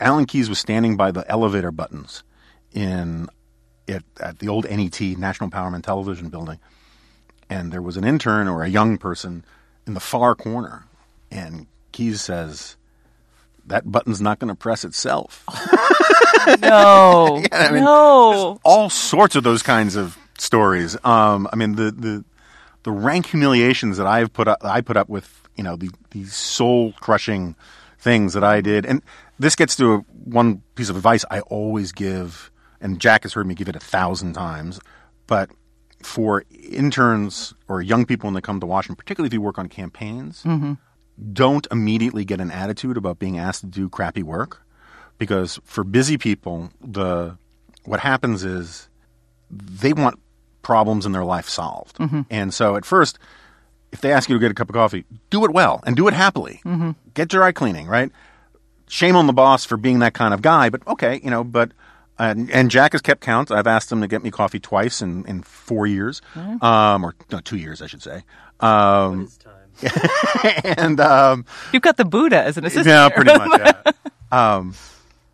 Alan 0.00 0.26
Keyes 0.26 0.48
was 0.48 0.58
standing 0.58 0.96
by 0.96 1.12
the 1.12 1.28
elevator 1.30 1.70
buttons 1.70 2.24
in 2.72 3.28
at, 3.92 4.04
at 4.20 4.38
the 4.38 4.48
old 4.48 4.68
NET 4.68 5.00
National 5.00 5.50
Empowerment 5.50 5.82
Television 5.82 6.28
Building, 6.28 6.58
and 7.48 7.72
there 7.72 7.82
was 7.82 7.96
an 7.96 8.04
intern 8.04 8.48
or 8.48 8.62
a 8.62 8.68
young 8.68 8.98
person 8.98 9.44
in 9.86 9.94
the 9.94 10.00
far 10.00 10.34
corner, 10.34 10.86
and 11.30 11.66
Keyes 11.92 12.20
says, 12.20 12.76
"That 13.66 13.90
button's 13.90 14.20
not 14.20 14.38
going 14.38 14.48
to 14.48 14.54
press 14.54 14.84
itself." 14.84 15.44
No. 16.60 17.42
I 17.52 17.70
mean, 17.70 17.84
no. 17.84 18.58
all 18.64 18.90
sorts 18.90 19.36
of 19.36 19.42
those 19.42 19.62
kinds 19.62 19.96
of 19.96 20.16
stories. 20.38 20.96
Um, 21.04 21.48
I 21.52 21.56
mean, 21.56 21.76
the, 21.76 21.90
the 21.90 22.24
the 22.82 22.90
rank 22.90 23.26
humiliations 23.26 23.98
that 23.98 24.06
I've 24.06 24.32
put 24.32 24.48
up, 24.48 24.58
I 24.62 24.80
put 24.80 24.96
up 24.96 25.08
with, 25.08 25.48
you 25.54 25.62
know, 25.62 25.76
the, 25.76 25.90
these 26.12 26.34
soul 26.34 26.94
crushing 27.00 27.54
things 27.98 28.32
that 28.32 28.42
I 28.42 28.62
did. 28.62 28.86
And 28.86 29.02
this 29.38 29.54
gets 29.54 29.76
to 29.76 29.92
a, 29.92 29.98
one 30.24 30.62
piece 30.76 30.88
of 30.88 30.96
advice 30.96 31.24
I 31.30 31.40
always 31.40 31.92
give, 31.92 32.49
and 32.80 33.00
Jack 33.00 33.22
has 33.24 33.32
heard 33.32 33.46
me 33.46 33.54
give 33.54 33.68
it 33.68 33.76
a 33.76 33.80
thousand 33.80 34.32
times, 34.34 34.80
but 35.26 35.50
for 36.02 36.44
interns 36.50 37.54
or 37.68 37.82
young 37.82 38.06
people 38.06 38.26
when 38.26 38.34
they 38.34 38.40
come 38.40 38.60
to 38.60 38.66
Washington, 38.66 38.96
particularly 38.96 39.26
if 39.28 39.32
you 39.32 39.40
work 39.40 39.58
on 39.58 39.68
campaigns, 39.68 40.42
mm-hmm. 40.44 40.74
don't 41.32 41.66
immediately 41.70 42.24
get 42.24 42.40
an 42.40 42.50
attitude 42.50 42.96
about 42.96 43.18
being 43.18 43.38
asked 43.38 43.60
to 43.60 43.66
do 43.66 43.88
crappy 43.88 44.22
work 44.22 44.62
because 45.18 45.60
for 45.64 45.84
busy 45.84 46.16
people, 46.16 46.70
the 46.80 47.36
what 47.84 48.00
happens 48.00 48.44
is 48.44 48.88
they 49.50 49.92
want 49.92 50.18
problems 50.62 51.06
in 51.06 51.12
their 51.12 51.24
life 51.24 51.48
solved. 51.48 51.98
Mm-hmm. 51.98 52.22
And 52.30 52.52
so 52.52 52.76
at 52.76 52.84
first, 52.84 53.18
if 53.92 54.00
they 54.00 54.12
ask 54.12 54.28
you 54.28 54.36
to 54.36 54.40
get 54.40 54.50
a 54.50 54.54
cup 54.54 54.68
of 54.68 54.74
coffee, 54.74 55.04
do 55.30 55.44
it 55.44 55.50
well 55.50 55.82
and 55.84 55.96
do 55.96 56.08
it 56.08 56.14
happily. 56.14 56.60
Mm-hmm. 56.64 56.92
Get 57.14 57.28
dry 57.28 57.52
cleaning, 57.52 57.86
right? 57.86 58.10
Shame 58.88 59.16
on 59.16 59.26
the 59.26 59.32
boss 59.32 59.64
for 59.64 59.76
being 59.76 60.00
that 60.00 60.14
kind 60.14 60.32
of 60.34 60.42
guy, 60.42 60.70
but 60.70 60.86
okay, 60.88 61.20
you 61.22 61.30
know, 61.30 61.44
but. 61.44 61.72
And, 62.20 62.50
and 62.50 62.70
Jack 62.70 62.92
has 62.92 63.00
kept 63.00 63.22
count. 63.22 63.50
I've 63.50 63.66
asked 63.66 63.90
him 63.90 64.02
to 64.02 64.06
get 64.06 64.22
me 64.22 64.30
coffee 64.30 64.60
twice 64.60 65.00
in, 65.00 65.24
in 65.24 65.42
four 65.42 65.86
years, 65.86 66.20
um, 66.60 67.02
or 67.04 67.14
no, 67.32 67.40
two 67.40 67.56
years, 67.56 67.80
I 67.80 67.86
should 67.86 68.02
say. 68.02 68.24
Um, 68.60 69.30
and 70.64 71.00
um, 71.00 71.46
You've 71.72 71.82
got 71.82 71.96
the 71.96 72.04
Buddha 72.04 72.42
as 72.42 72.58
an 72.58 72.66
assistant. 72.66 72.86
yeah, 72.88 73.08
here. 73.08 73.16
pretty 73.16 73.38
much. 73.38 73.60
Yeah. 73.60 73.92
um, 74.56 74.74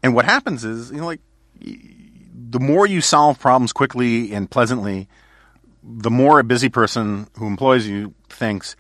and 0.03 0.15
what 0.15 0.25
happens 0.25 0.65
is, 0.65 0.93
you 0.93 0.99
know, 0.99 1.07
like 1.07 1.21
the 1.61 2.61
more 2.61 2.87
you 2.87 3.01
solve 3.01 3.41
problems 3.41 3.73
quickly 3.73 4.33
and 4.33 4.49
pleasantly, 4.49 5.09
the 5.83 6.11
more 6.11 6.39
a 6.39 6.45
busy 6.45 6.69
person 6.69 7.27
who 7.37 7.47
employs 7.47 7.87
you 7.89 8.15
thinks 8.29 8.77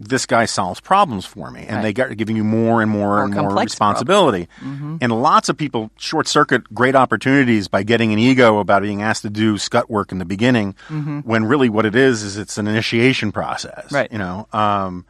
this 0.00 0.24
guy 0.26 0.46
solves 0.46 0.80
problems 0.80 1.26
for 1.26 1.50
me, 1.50 1.60
and 1.60 1.76
Right. 1.76 1.82
they 1.82 1.92
get 1.92 2.16
giving 2.16 2.36
you 2.36 2.44
more 2.44 2.80
and 2.80 2.90
more, 2.90 3.22
and 3.22 3.34
more 3.34 3.54
responsibility. 3.54 4.48
And 4.62 5.12
lots 5.12 5.48
of 5.48 5.56
people 5.56 5.90
short 5.96 6.26
circuit 6.26 6.72
great 6.74 6.96
opportunities 6.96 7.68
by 7.68 7.82
getting 7.82 8.12
an 8.12 8.18
ego 8.18 8.58
about 8.58 8.82
being 8.82 9.02
asked 9.02 9.22
to 9.22 9.30
do 9.30 9.58
scut 9.58 9.90
work 9.90 10.10
in 10.10 10.18
the 10.18 10.24
beginning, 10.24 10.74
when 11.24 11.44
really 11.44 11.68
what 11.68 11.84
it 11.86 11.94
is 11.94 12.22
is 12.22 12.36
it's 12.38 12.56
an 12.58 12.66
initiation 12.66 13.30
process. 13.30 13.92
Right. 13.92 14.10
You 14.10 14.18
know. 14.18 14.48
Um, 14.52 15.04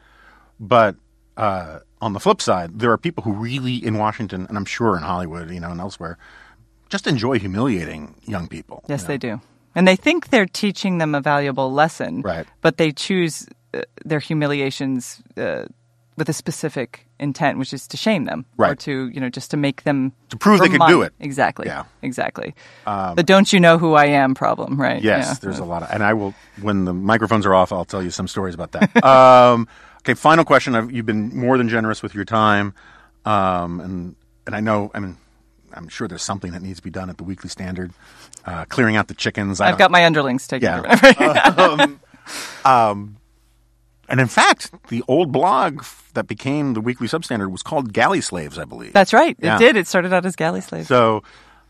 but 0.59 0.97
uh, 1.36 1.78
on 2.03 2.12
the 2.12 2.20
flip 2.20 2.43
side, 2.43 2.78
there 2.80 2.91
are 2.91 2.99
people 2.99 3.22
who 3.24 3.32
really 3.32 3.76
in 3.76 3.97
Washington, 3.97 4.47
and 4.49 4.59
I'm 4.59 4.64
sure 4.64 4.97
in 4.97 5.03
Hollywood, 5.03 5.51
you 5.51 5.61
know, 5.61 5.70
and 5.70 5.80
elsewhere, 5.80 6.18
just 6.88 7.07
enjoy 7.07 7.38
humiliating 7.38 8.16
young 8.26 8.49
people. 8.49 8.82
Yes, 8.88 9.03
you 9.03 9.05
know? 9.05 9.09
they 9.09 9.18
do. 9.18 9.41
And 9.74 9.86
they 9.86 9.95
think 9.95 10.30
they're 10.30 10.47
teaching 10.47 10.99
them 10.99 11.14
a 11.14 11.20
valuable 11.20 11.72
lesson. 11.72 12.22
Right. 12.22 12.45
But 12.61 12.76
they 12.76 12.91
choose 12.91 13.47
uh, 13.74 13.82
their 14.04 14.18
humiliations 14.20 15.22
uh, 15.36 15.64
with 16.16 16.28
a 16.28 16.32
specific 16.32 17.06
intent, 17.18 17.58
which 17.58 17.72
is 17.72 17.86
to 17.88 17.96
shame 17.96 18.24
them. 18.24 18.44
Or 18.58 18.74
to, 18.74 19.08
you 19.08 19.20
know, 19.20 19.28
just 19.28 19.50
to 19.52 19.56
make 19.56 19.84
them. 19.84 20.12
To 20.30 20.36
prove 20.36 20.60
they 20.60 20.66
for 20.68 20.78
could 20.78 20.86
do 20.88 21.02
it. 21.02 21.12
Exactly. 21.20 21.66
Yeah. 21.66 21.80
Um, 21.80 21.86
Exactly. 22.02 22.54
the 22.86 23.22
don't 23.24 23.52
you 23.52 23.60
know 23.60 23.78
who 23.78 23.94
I 23.94 24.06
am 24.06 24.34
problem, 24.34 24.80
right? 24.80 25.02
Yes, 25.02 25.26
Yeah. 25.28 25.34
there's 25.40 25.58
a 25.58 25.64
lot 25.64 25.82
of, 25.82 25.90
and 25.92 26.02
I 26.02 26.14
will 26.14 26.34
when 26.60 26.84
the 26.84 26.92
microphones 26.94 27.46
are 27.46 27.54
off, 27.54 27.72
I'll 27.72 27.84
tell 27.84 28.02
you 28.02 28.10
some 28.10 28.26
stories 28.28 28.54
about 28.54 28.72
that. 28.72 29.04
um, 29.04 29.68
okay, 29.98 30.14
final 30.14 30.44
question. 30.44 30.74
I've, 30.74 30.90
you've 30.90 31.06
been 31.06 31.36
more 31.36 31.56
than 31.58 31.68
generous 31.68 32.02
with 32.02 32.14
your 32.14 32.24
time, 32.24 32.74
um, 33.24 33.80
and 33.80 34.16
and 34.46 34.54
I 34.56 34.60
know, 34.60 34.90
I 34.94 35.00
mean, 35.00 35.16
I'm 35.72 35.88
sure 35.88 36.08
there's 36.08 36.22
something 36.22 36.52
that 36.52 36.62
needs 36.62 36.78
to 36.78 36.82
be 36.82 36.90
done 36.90 37.08
at 37.10 37.18
the 37.18 37.24
Weekly 37.24 37.48
Standard, 37.50 37.92
uh, 38.46 38.64
clearing 38.66 38.96
out 38.96 39.08
the 39.08 39.14
chickens. 39.14 39.60
I 39.60 39.68
I've 39.68 39.78
got 39.78 39.90
my 39.90 40.04
underlings 40.04 40.46
taken 40.46 40.66
Yeah. 40.66 40.96
care 40.96 41.80
of. 41.84 41.98
and 44.11 44.20
in 44.20 44.26
fact, 44.26 44.72
the 44.88 45.02
old 45.08 45.30
blog 45.32 45.84
that 46.14 46.26
became 46.26 46.74
the 46.74 46.80
Weekly 46.80 47.06
Substandard 47.06 47.50
was 47.50 47.62
called 47.62 47.92
Galley 47.92 48.20
Slaves, 48.20 48.58
I 48.58 48.64
believe. 48.64 48.92
That's 48.92 49.12
right. 49.12 49.36
Yeah. 49.40 49.56
It 49.56 49.58
did. 49.61 49.76
It 49.76 49.86
started 49.86 50.12
out 50.12 50.26
as 50.26 50.34
galley 50.34 50.61
slaves. 50.61 50.88
So, 50.88 51.22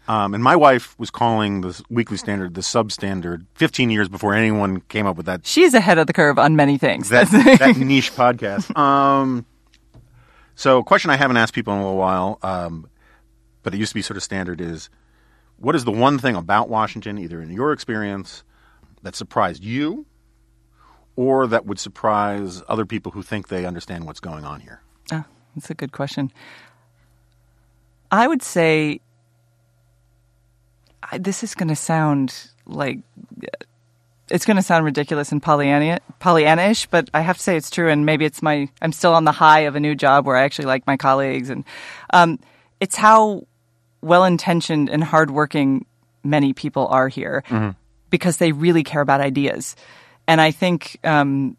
um, 0.08 0.32
and 0.34 0.42
my 0.42 0.56
wife 0.56 0.98
was 0.98 1.10
calling 1.10 1.60
the 1.60 1.80
Weekly 1.90 2.16
Standard 2.16 2.54
the 2.54 2.62
Substandard 2.62 3.44
15 3.54 3.90
years 3.90 4.08
before 4.08 4.34
anyone 4.34 4.80
came 4.88 5.06
up 5.06 5.16
with 5.16 5.26
that 5.26 5.46
She's 5.46 5.74
ahead 5.74 5.98
of 5.98 6.06
the 6.06 6.14
curve 6.14 6.38
on 6.38 6.56
many 6.56 6.78
things. 6.78 7.10
that, 7.10 7.30
that 7.60 7.76
niche 7.76 8.12
podcast. 8.14 8.74
Um, 8.76 9.44
so, 10.54 10.78
a 10.78 10.84
question 10.84 11.10
I 11.10 11.16
haven't 11.16 11.36
asked 11.36 11.54
people 11.54 11.74
in 11.74 11.80
a 11.80 11.82
little 11.82 11.98
while, 11.98 12.38
um, 12.42 12.88
but 13.62 13.74
it 13.74 13.78
used 13.78 13.90
to 13.90 13.94
be 13.94 14.02
sort 14.02 14.16
of 14.16 14.22
standard 14.22 14.60
is 14.60 14.88
what 15.58 15.76
is 15.76 15.84
the 15.84 15.92
one 15.92 16.18
thing 16.18 16.36
about 16.36 16.70
Washington, 16.70 17.18
either 17.18 17.42
in 17.42 17.50
your 17.50 17.72
experience, 17.72 18.42
that 19.02 19.14
surprised 19.14 19.62
you 19.62 20.06
or 21.20 21.46
that 21.46 21.66
would 21.66 21.78
surprise 21.78 22.62
other 22.66 22.86
people 22.86 23.12
who 23.12 23.20
think 23.20 23.48
they 23.48 23.66
understand 23.66 24.06
what's 24.06 24.20
going 24.20 24.42
on 24.42 24.58
here? 24.60 24.80
Oh, 25.12 25.22
that's 25.54 25.68
a 25.68 25.74
good 25.74 25.92
question. 25.92 26.32
I 28.10 28.26
would 28.26 28.40
say 28.40 29.00
I, 31.02 31.18
this 31.18 31.42
is 31.42 31.54
going 31.54 31.68
to 31.68 31.76
sound 31.76 32.50
like 32.64 33.00
uh, 33.42 33.48
it's 34.30 34.46
going 34.46 34.56
to 34.56 34.62
sound 34.62 34.86
ridiculous 34.86 35.30
and 35.30 35.42
Pollyanna, 35.42 35.98
Pollyanna-ish, 36.20 36.86
but 36.86 37.10
I 37.12 37.20
have 37.20 37.36
to 37.36 37.42
say 37.42 37.54
it's 37.54 37.68
true. 37.68 37.90
And 37.90 38.06
maybe 38.06 38.24
it's 38.24 38.40
my 38.40 38.70
I'm 38.80 38.92
still 38.92 39.12
on 39.12 39.24
the 39.24 39.32
high 39.32 39.60
of 39.68 39.76
a 39.76 39.80
new 39.80 39.94
job 39.94 40.24
where 40.24 40.38
I 40.38 40.44
actually 40.44 40.66
like 40.72 40.86
my 40.86 40.96
colleagues, 40.96 41.50
and 41.50 41.66
um, 42.14 42.38
it's 42.80 42.96
how 42.96 43.46
well 44.00 44.24
intentioned 44.24 44.88
and 44.88 45.04
hardworking 45.04 45.84
many 46.24 46.54
people 46.54 46.86
are 46.86 47.08
here 47.08 47.44
mm-hmm. 47.48 47.76
because 48.08 48.38
they 48.38 48.52
really 48.52 48.84
care 48.84 49.02
about 49.02 49.20
ideas. 49.20 49.76
And 50.30 50.40
I 50.40 50.52
think 50.52 50.96
um, 51.02 51.56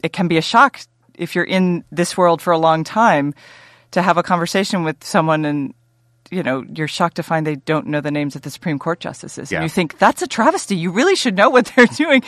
it 0.00 0.12
can 0.12 0.28
be 0.28 0.38
a 0.38 0.42
shock 0.42 0.78
if 1.14 1.34
you're 1.34 1.42
in 1.42 1.82
this 1.90 2.16
world 2.16 2.40
for 2.40 2.52
a 2.52 2.58
long 2.58 2.84
time 2.84 3.34
to 3.90 4.00
have 4.00 4.16
a 4.16 4.22
conversation 4.22 4.84
with 4.84 5.02
someone 5.02 5.44
and 5.44 5.74
you 6.30 6.40
know 6.40 6.64
you're 6.72 6.86
shocked 6.86 7.16
to 7.16 7.24
find 7.24 7.44
they 7.44 7.56
don't 7.56 7.88
know 7.88 8.00
the 8.00 8.12
names 8.12 8.36
of 8.36 8.42
the 8.42 8.50
Supreme 8.50 8.78
Court 8.78 9.00
justices. 9.00 9.50
Yeah. 9.50 9.58
and 9.58 9.64
you 9.64 9.68
think 9.68 9.98
that's 9.98 10.22
a 10.22 10.28
travesty. 10.28 10.76
You 10.76 10.92
really 10.92 11.16
should 11.16 11.36
know 11.36 11.50
what 11.50 11.72
they're 11.76 11.86
doing. 11.86 12.22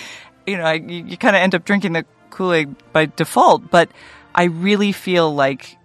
You 0.49 0.57
know 0.57 0.65
I, 0.65 0.75
you, 0.75 1.05
you 1.05 1.17
kind 1.17 1.37
of 1.37 1.41
end 1.41 1.55
up 1.55 1.65
drinking 1.65 1.93
the 1.93 2.05
Kool-Aid 2.31 2.75
by 2.93 3.07
default 3.07 3.71
but 3.71 3.89
I 4.35 4.45
really 4.45 4.91
feel 4.91 5.33
like 5.33 5.79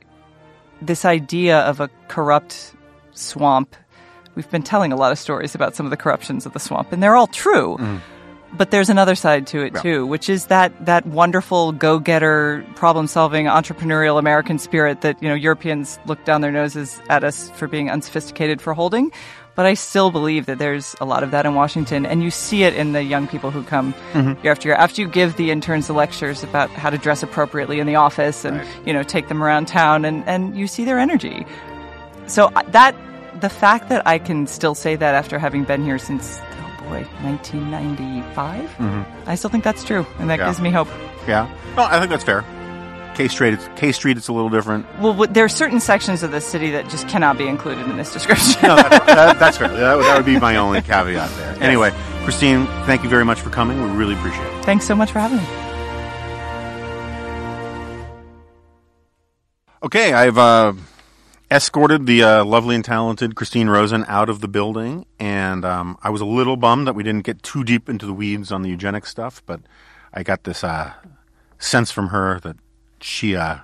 this 0.81 1.05
idea 1.05 1.59
of 1.59 1.79
a 1.79 1.89
corrupt 2.07 2.73
swamp 3.11 3.75
we've 4.33 4.49
been 4.49 4.63
telling 4.63 4.91
a 4.91 4.95
lot 4.95 5.11
of 5.11 5.19
stories 5.19 5.53
about 5.53 5.75
some 5.75 5.85
of 5.85 5.91
the 5.91 5.97
corruptions 5.97 6.47
of 6.47 6.53
the 6.53 6.59
swamp 6.59 6.91
and 6.91 7.03
they're 7.03 7.15
all 7.15 7.27
true 7.27 7.77
but 8.57 8.71
there's 8.71 8.89
another 8.89 9.15
side 9.15 9.47
to 9.47 9.61
it 9.61 9.73
Yeah. 9.75 9.81
too, 9.81 10.05
which 10.05 10.29
is 10.29 10.47
that 10.47 10.73
that 10.85 11.05
wonderful 11.05 11.71
go-getter, 11.71 12.63
problem-solving, 12.75 13.45
entrepreneurial 13.45 14.19
American 14.19 14.59
spirit 14.59 15.01
that 15.01 15.21
you 15.21 15.29
know 15.29 15.35
Europeans 15.35 15.99
look 16.05 16.23
down 16.25 16.41
their 16.41 16.51
noses 16.51 17.01
at 17.09 17.23
us 17.23 17.49
for 17.55 17.67
being 17.67 17.89
unsophisticated 17.89 18.61
for 18.61 18.73
holding. 18.73 19.11
But 19.55 19.65
I 19.65 19.73
still 19.73 20.09
believe 20.09 20.45
that 20.45 20.57
there's 20.57 20.95
a 21.01 21.05
lot 21.05 21.21
of 21.21 21.31
that 21.31 21.45
in 21.45 21.53
Washington, 21.53 22.05
and 22.05 22.23
you 22.23 22.31
see 22.31 22.63
it 22.63 22.73
in 22.75 22.93
the 22.93 23.03
young 23.03 23.27
people 23.27 23.51
who 23.51 23.61
come 23.61 23.93
mm-hmm. 24.13 24.41
year 24.41 24.53
after 24.53 24.69
year. 24.69 24.75
After 24.77 25.01
you 25.01 25.07
give 25.09 25.35
the 25.35 25.51
interns 25.51 25.87
the 25.87 25.93
lectures 25.93 26.43
about 26.43 26.69
how 26.69 26.89
to 26.89 26.97
dress 26.97 27.23
appropriately 27.23 27.81
in 27.81 27.87
the 27.87 27.95
office, 27.95 28.45
and 28.45 28.63
you 28.85 28.93
know 28.93 29.03
take 29.03 29.27
them 29.27 29.43
around 29.43 29.67
town, 29.67 30.05
and 30.05 30.23
and 30.27 30.57
you 30.57 30.65
see 30.65 30.85
their 30.85 30.97
energy. 30.97 31.45
So 32.27 32.51
that 32.67 32.95
the 33.41 33.49
fact 33.49 33.89
that 33.89 34.05
I 34.07 34.17
can 34.19 34.47
still 34.47 34.75
say 34.75 34.95
that 34.95 35.15
after 35.15 35.39
having 35.39 35.63
been 35.65 35.83
here 35.83 35.97
since 35.97 36.39
boy 36.89 37.03
1995, 37.21 38.75
I 39.27 39.35
still 39.35 39.49
think 39.49 39.63
that's 39.63 39.83
true, 39.83 40.05
and 40.19 40.29
that 40.29 40.39
Yeah. 40.39 40.47
gives 40.47 40.59
me 40.59 40.71
hope. 40.71 40.87
Yeah. 41.27 41.47
No, 41.77 41.83
I 41.83 41.99
think 41.99 42.09
that's 42.09 42.23
fair. 42.23 42.43
K 43.15 43.27
Street, 43.27 43.53
it's, 43.53 43.69
K 43.75 43.91
Street, 43.91 44.17
it's 44.17 44.27
a 44.29 44.33
little 44.33 44.49
different. 44.49 44.85
Well, 44.99 45.11
w- 45.13 45.31
there 45.31 45.43
are 45.43 45.49
certain 45.49 45.79
sections 45.79 46.23
of 46.23 46.31
the 46.31 46.39
city 46.41 46.71
that 46.71 46.87
just 46.89 47.07
cannot 47.09 47.37
be 47.37 47.47
included 47.47 47.85
in 47.87 47.97
this 47.97 48.13
description. 48.13 48.61
No, 48.63 48.75
that, 48.77 49.05
that, 49.07 49.39
that's 49.43 49.57
fair. 49.57 49.67
That, 49.67 49.95
would- 49.97 50.05
that 50.05 50.15
would 50.17 50.25
be 50.25 50.39
my 50.39 50.55
only 50.55 50.81
caveat 50.81 51.29
there. 51.35 51.57
Anyway, 51.61 51.91
Christine, 52.23 52.65
thank 52.85 53.03
you 53.03 53.09
very 53.09 53.25
much 53.25 53.41
for 53.41 53.49
coming. 53.49 53.81
We 53.81 53.89
really 53.97 54.13
appreciate 54.15 54.45
it. 54.45 54.63
Thanks 54.65 54.85
so 54.85 54.95
much 54.95 55.11
for 55.11 55.19
having 55.19 55.37
me. 55.37 55.43
Okay, 59.83 60.13
I've 60.13 60.37
uh, 60.37 60.73
escorted 61.51 62.05
the 62.05 62.23
uh, 62.23 62.45
lovely 62.45 62.75
and 62.75 62.85
talented 62.85 63.35
Christine 63.35 63.69
Rosen 63.69 64.05
out 64.07 64.29
of 64.29 64.41
the 64.41 64.47
building, 64.47 65.05
and 65.19 65.65
um, 65.65 65.97
I 66.03 66.09
was 66.09 66.21
a 66.21 66.25
little 66.25 66.57
bummed 66.57 66.87
that 66.87 66.93
we 66.93 67.03
didn't 67.03 67.25
get 67.25 67.41
too 67.43 67.63
deep 67.63 67.89
into 67.89 68.05
the 68.05 68.13
weeds 68.13 68.51
on 68.51 68.61
the 68.61 68.69
eugenic 68.69 69.05
stuff, 69.05 69.41
but 69.45 69.61
I 70.13 70.23
got 70.23 70.43
this 70.43 70.63
uh, 70.63 70.93
sense 71.57 71.91
from 71.91 72.09
her 72.09 72.39
that 72.41 72.57
she, 73.01 73.35
uh, 73.35 73.59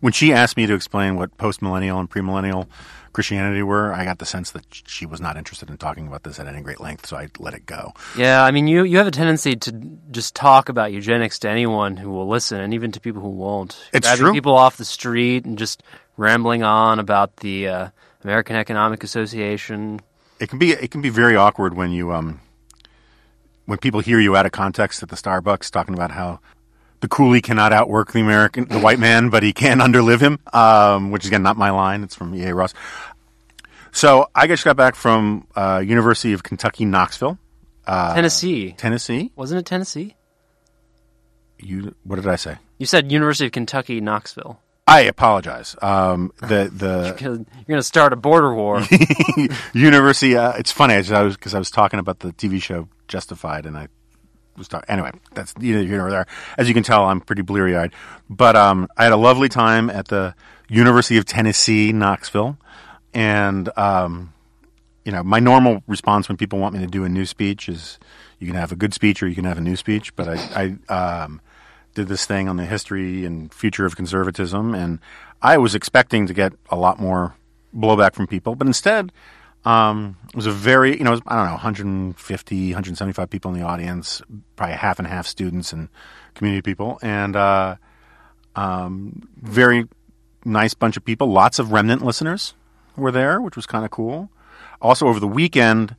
when 0.00 0.12
she 0.12 0.32
asked 0.32 0.56
me 0.56 0.66
to 0.66 0.74
explain 0.74 1.16
what 1.16 1.36
post-millennial 1.38 1.98
and 1.98 2.10
premillennial 2.10 2.66
Christianity 3.12 3.62
were, 3.62 3.92
I 3.92 4.04
got 4.04 4.18
the 4.18 4.26
sense 4.26 4.52
that 4.52 4.64
she 4.70 5.04
was 5.04 5.20
not 5.20 5.36
interested 5.36 5.68
in 5.68 5.78
talking 5.78 6.06
about 6.06 6.22
this 6.22 6.38
at 6.38 6.46
any 6.46 6.60
great 6.60 6.80
length, 6.80 7.06
so 7.06 7.16
I 7.16 7.28
let 7.38 7.54
it 7.54 7.66
go. 7.66 7.92
Yeah, 8.16 8.44
I 8.44 8.52
mean, 8.52 8.68
you, 8.68 8.84
you 8.84 8.98
have 8.98 9.08
a 9.08 9.10
tendency 9.10 9.56
to 9.56 9.72
just 10.10 10.36
talk 10.36 10.68
about 10.68 10.92
eugenics 10.92 11.38
to 11.40 11.50
anyone 11.50 11.96
who 11.96 12.10
will 12.10 12.28
listen, 12.28 12.60
and 12.60 12.72
even 12.72 12.92
to 12.92 13.00
people 13.00 13.20
who 13.20 13.30
won't. 13.30 13.76
It's 13.92 14.06
Grabbing 14.06 14.24
true. 14.26 14.32
people 14.32 14.54
off 14.54 14.76
the 14.76 14.84
street 14.84 15.44
and 15.44 15.58
just 15.58 15.82
rambling 16.20 16.62
on 16.62 16.98
about 16.98 17.36
the 17.38 17.66
uh, 17.66 17.88
American 18.22 18.54
Economic 18.54 19.02
Association. 19.02 20.00
it 20.38 20.48
can 20.50 20.58
be 20.58 20.70
it 20.72 20.90
can 20.90 21.00
be 21.00 21.08
very 21.08 21.34
awkward 21.36 21.74
when 21.74 21.90
you 21.90 22.12
um 22.12 22.40
when 23.64 23.78
people 23.78 24.00
hear 24.00 24.20
you 24.20 24.36
out 24.36 24.44
of 24.46 24.52
context 24.52 25.02
at 25.02 25.08
the 25.08 25.16
Starbucks 25.16 25.70
talking 25.70 25.94
about 25.94 26.10
how 26.10 26.38
the 27.00 27.08
coolie 27.08 27.42
cannot 27.42 27.72
outwork 27.72 28.12
the 28.12 28.20
American 28.20 28.66
the 28.68 28.78
white 28.78 28.98
man, 28.98 29.30
but 29.30 29.42
he 29.42 29.52
can 29.54 29.78
underlive 29.88 30.20
him. 30.20 30.38
Um, 30.52 31.10
which 31.10 31.24
is 31.24 31.28
again 31.28 31.42
not 31.42 31.56
my 31.56 31.70
line; 31.70 32.02
it's 32.02 32.14
from 32.14 32.34
E.A. 32.34 32.54
Ross. 32.54 32.74
So 33.92 34.28
I 34.34 34.46
just 34.46 34.64
got 34.64 34.76
back 34.76 34.94
from 34.94 35.46
uh, 35.56 35.82
University 35.84 36.32
of 36.34 36.42
Kentucky 36.42 36.84
Knoxville, 36.84 37.38
Uh, 37.86 38.14
Tennessee. 38.14 38.72
Tennessee. 38.76 39.32
Wasn't 39.34 39.58
it 39.58 39.66
Tennessee? 39.66 40.14
You 41.58 41.94
what 42.04 42.16
did 42.16 42.26
I 42.28 42.36
say? 42.36 42.56
You 42.78 42.86
said 42.86 43.10
University 43.10 43.46
of 43.46 43.52
Kentucky, 43.52 44.00
Knoxville. 44.00 44.60
I 44.90 45.02
apologize. 45.02 45.76
Um, 45.80 46.32
the 46.40 46.68
the 46.74 47.16
you're 47.20 47.36
going 47.36 47.46
to 47.68 47.82
start 47.82 48.12
a 48.12 48.16
border 48.16 48.52
war. 48.52 48.82
University. 49.72 50.36
Uh, 50.36 50.52
it's 50.52 50.72
funny 50.72 50.94
I 50.94 51.22
was 51.22 51.36
because 51.36 51.54
I 51.54 51.58
was 51.58 51.70
talking 51.70 52.00
about 52.00 52.18
the 52.18 52.32
TV 52.32 52.60
show 52.60 52.88
Justified, 53.06 53.66
and 53.66 53.76
I 53.76 53.86
was 54.56 54.66
talking. 54.66 54.90
Anyway, 54.90 55.12
that's 55.32 55.56
neither 55.58 55.82
here 55.82 55.98
nor 55.98 56.10
there. 56.10 56.26
As 56.58 56.66
you 56.66 56.74
can 56.74 56.82
tell, 56.82 57.04
I'm 57.04 57.20
pretty 57.20 57.42
bleary 57.42 57.76
eyed. 57.76 57.92
But 58.28 58.56
um, 58.56 58.88
I 58.96 59.04
had 59.04 59.12
a 59.12 59.16
lovely 59.16 59.48
time 59.48 59.90
at 59.90 60.08
the 60.08 60.34
University 60.68 61.18
of 61.18 61.24
Tennessee, 61.24 61.92
Knoxville, 61.92 62.58
and 63.14 63.70
um, 63.78 64.32
you 65.04 65.12
know, 65.12 65.22
my 65.22 65.38
normal 65.38 65.84
response 65.86 66.28
when 66.28 66.36
people 66.36 66.58
want 66.58 66.74
me 66.74 66.80
to 66.80 66.86
do 66.86 67.04
a 67.04 67.08
new 67.08 67.26
speech 67.26 67.68
is 67.68 67.98
you 68.40 68.46
can 68.48 68.56
have 68.56 68.72
a 68.72 68.76
good 68.76 68.92
speech 68.92 69.22
or 69.22 69.28
you 69.28 69.36
can 69.36 69.44
have 69.44 69.58
a 69.58 69.62
new 69.62 69.76
speech. 69.76 70.14
But 70.16 70.28
I, 70.28 70.76
I 70.90 71.22
um, 71.22 71.40
did 71.94 72.08
this 72.08 72.26
thing 72.26 72.48
on 72.48 72.56
the 72.56 72.64
history 72.64 73.24
and 73.24 73.52
future 73.52 73.84
of 73.84 73.96
conservatism, 73.96 74.74
and 74.74 74.98
I 75.42 75.58
was 75.58 75.74
expecting 75.74 76.26
to 76.26 76.34
get 76.34 76.52
a 76.70 76.76
lot 76.76 77.00
more 77.00 77.34
blowback 77.76 78.14
from 78.14 78.26
people, 78.26 78.54
but 78.54 78.66
instead, 78.66 79.12
um, 79.64 80.16
it 80.28 80.36
was 80.36 80.46
a 80.46 80.52
very, 80.52 80.96
you 80.96 81.04
know, 81.04 81.10
was, 81.10 81.20
I 81.26 81.36
don't 81.36 81.46
know, 81.46 81.52
150, 81.52 82.68
175 82.68 83.30
people 83.30 83.52
in 83.52 83.60
the 83.60 83.66
audience, 83.66 84.22
probably 84.56 84.76
half 84.76 84.98
and 84.98 85.06
half 85.06 85.26
students 85.26 85.72
and 85.72 85.88
community 86.34 86.62
people, 86.62 86.98
and 87.02 87.36
uh, 87.36 87.76
um, 88.56 89.28
very 89.36 89.86
nice 90.44 90.74
bunch 90.74 90.96
of 90.96 91.04
people. 91.04 91.30
Lots 91.30 91.58
of 91.58 91.72
remnant 91.72 92.02
listeners 92.02 92.54
were 92.96 93.12
there, 93.12 93.40
which 93.40 93.56
was 93.56 93.66
kind 93.66 93.84
of 93.84 93.90
cool. 93.90 94.30
Also, 94.80 95.06
over 95.06 95.20
the 95.20 95.28
weekend, 95.28 95.94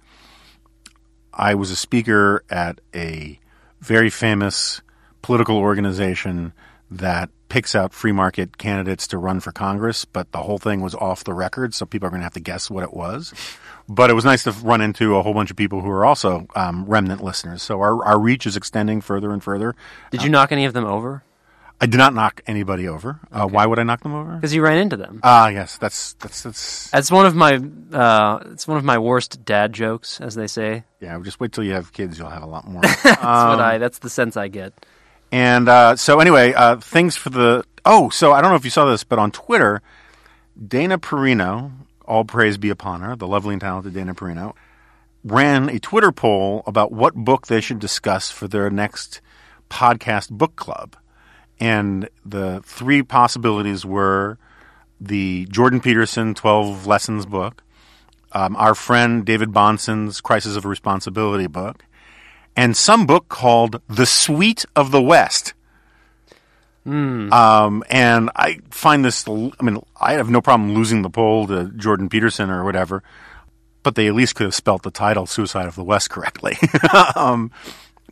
I 1.33 1.53
was 1.53 1.69
a 1.69 1.75
speaker 1.75 2.43
at 2.49 2.81
a 2.95 3.39
very 3.79 4.09
famous 4.09 4.81
political 5.21 5.57
organization 5.57 6.53
that 6.89 7.29
picks 7.47 7.73
out 7.75 7.93
free 7.93 8.11
market 8.11 8.57
candidates 8.57 9.07
to 9.07 9.17
run 9.17 9.39
for 9.39 9.51
Congress, 9.51 10.03
but 10.05 10.31
the 10.31 10.39
whole 10.39 10.57
thing 10.57 10.81
was 10.81 10.93
off 10.95 11.23
the 11.23 11.33
record, 11.33 11.73
so 11.73 11.85
people 11.85 12.07
are 12.07 12.09
going 12.09 12.19
to 12.19 12.25
have 12.25 12.33
to 12.33 12.39
guess 12.39 12.69
what 12.69 12.83
it 12.83 12.93
was. 12.93 13.33
But 13.87 14.09
it 14.09 14.13
was 14.13 14.25
nice 14.25 14.43
to 14.43 14.51
run 14.51 14.81
into 14.81 15.15
a 15.15 15.21
whole 15.21 15.33
bunch 15.33 15.51
of 15.51 15.57
people 15.57 15.81
who 15.81 15.89
are 15.89 16.05
also 16.05 16.47
um, 16.55 16.85
remnant 16.85 17.23
listeners. 17.23 17.61
So 17.61 17.79
our, 17.81 18.03
our 18.05 18.19
reach 18.19 18.45
is 18.45 18.55
extending 18.55 19.01
further 19.01 19.31
and 19.31 19.43
further. 19.43 19.75
Did 20.11 20.23
you 20.23 20.29
knock 20.29 20.51
any 20.51 20.65
of 20.65 20.73
them 20.73 20.85
over? 20.85 21.23
I 21.83 21.87
did 21.87 21.97
not 21.97 22.13
knock 22.13 22.41
anybody 22.45 22.87
over. 22.87 23.19
Uh, 23.31 23.47
Why 23.47 23.65
would 23.65 23.79
I 23.79 23.83
knock 23.83 24.01
them 24.03 24.13
over? 24.13 24.35
Because 24.35 24.53
you 24.53 24.61
ran 24.61 24.77
into 24.77 24.95
them. 24.97 25.19
Ah, 25.23 25.47
yes, 25.47 25.77
that's 25.77 26.13
that's 26.13 26.43
that's 26.43 26.91
That's 26.91 27.09
one 27.09 27.25
of 27.25 27.35
my 27.35 27.59
uh, 27.91 28.43
it's 28.51 28.67
one 28.67 28.77
of 28.77 28.83
my 28.83 28.99
worst 28.99 29.43
dad 29.43 29.73
jokes, 29.73 30.21
as 30.21 30.35
they 30.35 30.45
say. 30.45 30.83
yeah. 30.99 31.19
Just 31.23 31.39
wait 31.39 31.53
till 31.53 31.63
you 31.63 31.73
have 31.73 31.91
kids; 31.91 32.19
you'll 32.19 32.29
have 32.29 32.43
a 32.43 32.47
lot 32.47 32.67
more. 32.67 32.81
That's 33.03 33.03
what 33.03 33.59
I. 33.59 33.79
That's 33.79 33.97
the 33.97 34.11
sense 34.11 34.37
I 34.37 34.47
get. 34.47 34.73
And 35.31 35.69
uh, 35.69 35.95
so, 35.95 36.19
anyway, 36.19 36.53
uh, 36.53 36.77
things 36.77 37.15
for 37.15 37.29
the. 37.29 37.63
Oh, 37.85 38.09
so 38.09 38.33
I 38.33 38.41
don't 38.41 38.51
know 38.51 38.57
if 38.57 38.65
you 38.65 38.71
saw 38.71 38.85
this, 38.85 39.03
but 39.03 39.17
on 39.17 39.31
Twitter, 39.31 39.81
Dana 40.67 40.99
Perino, 40.99 41.71
all 42.05 42.25
praise 42.25 42.57
be 42.57 42.69
upon 42.69 43.01
her, 43.01 43.15
the 43.15 43.27
lovely 43.27 43.53
and 43.53 43.61
talented 43.61 43.93
Dana 43.93 44.13
Perino, 44.13 44.53
ran 45.23 45.69
a 45.69 45.79
Twitter 45.79 46.11
poll 46.11 46.63
about 46.67 46.91
what 46.91 47.15
book 47.15 47.47
they 47.47 47.61
should 47.61 47.79
discuss 47.79 48.29
for 48.29 48.47
their 48.47 48.69
next 48.69 49.21
podcast 49.69 50.29
book 50.29 50.55
club. 50.55 50.95
And 51.59 52.09
the 52.25 52.61
three 52.65 53.01
possibilities 53.03 53.85
were 53.85 54.37
the 54.99 55.45
Jordan 55.49 55.79
Peterson 55.79 56.33
12 56.33 56.85
Lessons 56.85 57.25
book, 57.25 57.63
um, 58.33 58.55
our 58.55 58.75
friend 58.75 59.25
David 59.25 59.51
Bahnsen's 59.51 60.21
Crisis 60.21 60.55
of 60.55 60.65
Responsibility 60.65 61.47
book, 61.47 61.85
and 62.55 62.75
some 62.75 63.05
book 63.05 63.27
called 63.29 63.81
The 63.87 64.05
Suite 64.05 64.65
of 64.75 64.91
the 64.91 65.01
West. 65.01 65.53
Um, 67.31 67.83
and 67.89 68.29
I 68.35 68.59
find 68.71 69.05
this, 69.05 69.27
I 69.27 69.51
mean, 69.61 69.81
I 69.99 70.13
have 70.13 70.29
no 70.29 70.41
problem 70.41 70.73
losing 70.73 71.01
the 71.03 71.09
poll 71.09 71.47
to 71.47 71.69
Jordan 71.75 72.09
Peterson 72.09 72.49
or 72.49 72.63
whatever, 72.63 73.03
but 73.83 73.95
they 73.95 74.07
at 74.07 74.15
least 74.15 74.35
could 74.35 74.45
have 74.45 74.55
spelt 74.55 74.83
the 74.83 74.91
title 74.91 75.25
Suicide 75.25 75.67
of 75.67 75.75
the 75.75 75.83
West 75.83 76.09
correctly. 76.09 76.57
um, 77.15 77.51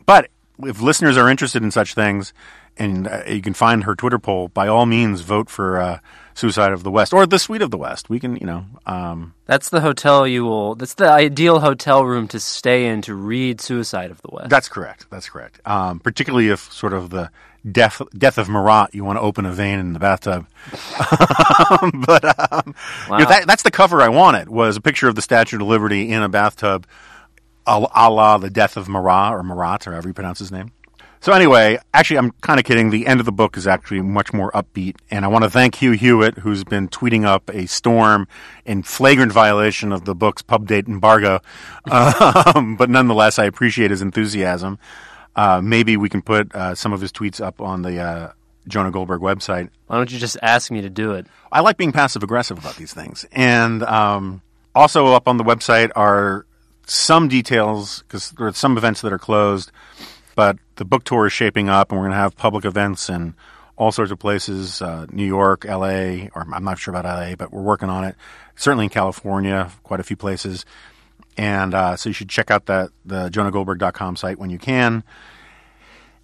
but 0.06 0.30
if 0.60 0.80
listeners 0.80 1.16
are 1.16 1.28
interested 1.28 1.62
in 1.62 1.70
such 1.70 1.94
things, 1.94 2.32
and 2.76 3.08
uh, 3.08 3.22
you 3.26 3.42
can 3.42 3.54
find 3.54 3.84
her 3.84 3.94
Twitter 3.94 4.18
poll, 4.18 4.48
by 4.48 4.68
all 4.68 4.86
means, 4.86 5.20
vote 5.22 5.50
for 5.50 5.80
uh, 5.80 5.98
Suicide 6.34 6.72
of 6.72 6.82
the 6.82 6.90
West 6.90 7.12
or 7.12 7.26
The 7.26 7.38
Suite 7.38 7.62
of 7.62 7.70
the 7.70 7.78
West. 7.78 8.08
We 8.08 8.20
can, 8.20 8.36
you 8.36 8.46
know, 8.46 8.64
um, 8.86 9.34
That's 9.46 9.68
the 9.68 9.80
hotel 9.80 10.26
you 10.26 10.44
will. 10.44 10.74
That's 10.74 10.94
the 10.94 11.10
ideal 11.10 11.60
hotel 11.60 12.04
room 12.04 12.28
to 12.28 12.40
stay 12.40 12.86
in 12.86 13.02
to 13.02 13.14
read 13.14 13.60
Suicide 13.60 14.10
of 14.10 14.22
the 14.22 14.30
West. 14.32 14.50
That's 14.50 14.68
correct. 14.68 15.06
That's 15.10 15.28
correct. 15.28 15.60
Um, 15.64 16.00
particularly 16.00 16.48
if 16.48 16.72
sort 16.72 16.92
of 16.92 17.10
the 17.10 17.30
death 17.70 18.00
death 18.16 18.38
of 18.38 18.48
Marat, 18.48 18.88
you 18.92 19.04
want 19.04 19.18
to 19.18 19.20
open 19.20 19.44
a 19.44 19.52
vein 19.52 19.78
in 19.78 19.92
the 19.92 19.98
bathtub. 19.98 20.46
but 22.06 22.24
um, 22.52 22.74
you 23.10 23.18
know, 23.18 23.24
that, 23.26 23.44
that's 23.46 23.62
the 23.62 23.70
cover 23.70 24.00
I 24.00 24.08
wanted 24.08 24.48
was 24.48 24.76
a 24.76 24.80
picture 24.80 25.08
of 25.08 25.14
the 25.14 25.22
Statue 25.22 25.56
of 25.56 25.62
Liberty 25.62 26.10
in 26.10 26.22
a 26.22 26.28
bathtub, 26.28 26.86
a, 27.66 27.86
a 27.94 28.10
la 28.10 28.38
the 28.38 28.50
death 28.50 28.76
of 28.76 28.88
Marat 28.88 29.32
or 29.32 29.42
Marat 29.42 29.86
or 29.86 29.92
however 29.92 30.08
you 30.08 30.14
pronounce 30.14 30.38
his 30.38 30.52
name. 30.52 30.72
So 31.22 31.32
anyway, 31.32 31.78
actually, 31.92 32.16
I'm 32.16 32.30
kind 32.40 32.58
of 32.58 32.64
kidding. 32.64 32.88
The 32.88 33.06
end 33.06 33.20
of 33.20 33.26
the 33.26 33.32
book 33.32 33.58
is 33.58 33.66
actually 33.66 34.00
much 34.00 34.32
more 34.32 34.50
upbeat, 34.52 34.96
and 35.10 35.22
I 35.22 35.28
want 35.28 35.44
to 35.44 35.50
thank 35.50 35.74
Hugh 35.74 35.92
Hewitt, 35.92 36.38
who's 36.38 36.64
been 36.64 36.88
tweeting 36.88 37.26
up 37.26 37.50
a 37.50 37.66
storm 37.66 38.26
in 38.64 38.82
flagrant 38.82 39.30
violation 39.30 39.92
of 39.92 40.06
the 40.06 40.14
book's 40.14 40.40
pub 40.40 40.66
date 40.66 40.88
embargo. 40.88 41.40
Um, 41.90 42.76
but 42.76 42.88
nonetheless, 42.88 43.38
I 43.38 43.44
appreciate 43.44 43.90
his 43.90 44.02
enthusiasm. 44.02 44.78
Uh, 45.36 45.60
maybe 45.62 45.96
we 45.96 46.08
can 46.08 46.22
put 46.22 46.54
uh, 46.54 46.74
some 46.74 46.92
of 46.92 47.00
his 47.00 47.12
tweets 47.12 47.40
up 47.40 47.60
on 47.60 47.82
the 47.82 47.98
uh, 47.98 48.32
Jonah 48.68 48.90
Goldberg 48.90 49.20
website. 49.20 49.70
Why 49.86 49.96
don't 49.96 50.10
you 50.10 50.18
just 50.18 50.36
ask 50.42 50.70
me 50.70 50.80
to 50.80 50.90
do 50.90 51.12
it? 51.12 51.26
I 51.52 51.60
like 51.60 51.76
being 51.76 51.92
passive 51.92 52.22
aggressive 52.22 52.58
about 52.58 52.76
these 52.76 52.92
things. 52.92 53.26
And 53.32 53.82
um, 53.82 54.42
also 54.74 55.06
up 55.08 55.28
on 55.28 55.36
the 55.36 55.44
website 55.44 55.90
are 55.96 56.46
some 56.86 57.28
details 57.28 58.02
because 58.02 58.30
there 58.32 58.46
are 58.46 58.52
some 58.52 58.76
events 58.76 59.00
that 59.02 59.12
are 59.12 59.18
closed, 59.18 59.70
but 60.40 60.56
the 60.76 60.86
book 60.86 61.04
tour 61.04 61.26
is 61.26 61.34
shaping 61.34 61.68
up, 61.68 61.92
and 61.92 62.00
we're 62.00 62.06
going 62.06 62.16
to 62.16 62.16
have 62.16 62.34
public 62.34 62.64
events 62.64 63.10
in 63.10 63.34
all 63.76 63.92
sorts 63.92 64.10
of 64.10 64.18
places 64.18 64.80
uh, 64.80 65.04
New 65.12 65.26
York, 65.26 65.66
LA, 65.66 66.28
or 66.34 66.46
I'm 66.50 66.64
not 66.64 66.78
sure 66.78 66.94
about 66.96 67.04
LA, 67.04 67.34
but 67.34 67.52
we're 67.52 67.60
working 67.60 67.90
on 67.90 68.04
it. 68.04 68.16
Certainly 68.56 68.86
in 68.86 68.88
California, 68.88 69.70
quite 69.82 70.00
a 70.00 70.02
few 70.02 70.16
places. 70.16 70.64
And 71.36 71.74
uh, 71.74 71.96
so 71.96 72.08
you 72.08 72.14
should 72.14 72.30
check 72.30 72.50
out 72.50 72.64
that 72.66 72.88
the 73.04 73.28
jonahgoldberg.com 73.28 74.16
site 74.16 74.38
when 74.38 74.48
you 74.48 74.56
can. 74.56 75.04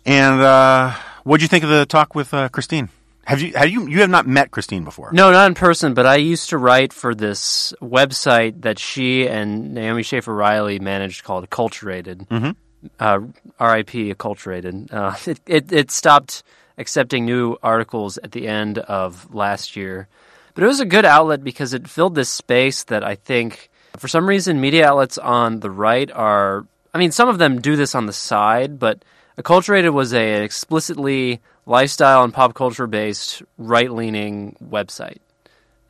And 0.06 0.40
uh, 0.40 0.94
what 1.24 1.36
do 1.36 1.44
you 1.44 1.48
think 1.48 1.64
of 1.64 1.68
the 1.68 1.84
talk 1.84 2.14
with 2.14 2.32
uh, 2.32 2.48
Christine? 2.48 2.88
Have 3.26 3.42
you 3.42 3.52
have 3.52 3.68
you 3.68 3.86
you 3.86 4.00
have 4.00 4.08
not 4.08 4.26
met 4.26 4.50
Christine 4.50 4.84
before? 4.84 5.10
No, 5.12 5.30
not 5.30 5.46
in 5.46 5.54
person, 5.54 5.92
but 5.92 6.06
I 6.06 6.16
used 6.16 6.48
to 6.50 6.58
write 6.58 6.94
for 6.94 7.14
this 7.14 7.74
website 7.82 8.62
that 8.62 8.78
she 8.78 9.28
and 9.28 9.74
Naomi 9.74 10.04
Schaefer 10.04 10.32
Riley 10.32 10.78
managed 10.78 11.22
called 11.22 11.46
Acculturated. 11.50 12.26
Mm-hmm. 12.28 12.50
Uh, 12.98 13.20
R.I.P. 13.58 14.12
Acculturated. 14.12 14.92
Uh, 14.92 15.16
it, 15.26 15.40
it 15.46 15.72
it 15.72 15.90
stopped 15.90 16.42
accepting 16.78 17.24
new 17.24 17.56
articles 17.62 18.18
at 18.18 18.32
the 18.32 18.46
end 18.46 18.78
of 18.78 19.34
last 19.34 19.76
year, 19.76 20.08
but 20.54 20.64
it 20.64 20.66
was 20.66 20.80
a 20.80 20.86
good 20.86 21.04
outlet 21.04 21.42
because 21.42 21.72
it 21.72 21.88
filled 21.88 22.14
this 22.14 22.28
space 22.28 22.84
that 22.84 23.02
I 23.04 23.14
think, 23.14 23.70
for 23.96 24.08
some 24.08 24.28
reason, 24.28 24.60
media 24.60 24.88
outlets 24.88 25.18
on 25.18 25.60
the 25.60 25.70
right 25.70 26.10
are. 26.10 26.66
I 26.94 26.98
mean, 26.98 27.12
some 27.12 27.28
of 27.28 27.38
them 27.38 27.60
do 27.60 27.76
this 27.76 27.94
on 27.94 28.06
the 28.06 28.12
side, 28.12 28.78
but 28.78 29.04
Acculturated 29.38 29.92
was 29.92 30.14
a 30.14 30.42
explicitly 30.42 31.40
lifestyle 31.66 32.24
and 32.24 32.32
pop 32.32 32.54
culture 32.54 32.86
based 32.86 33.42
right 33.58 33.90
leaning 33.90 34.56
website. 34.64 35.18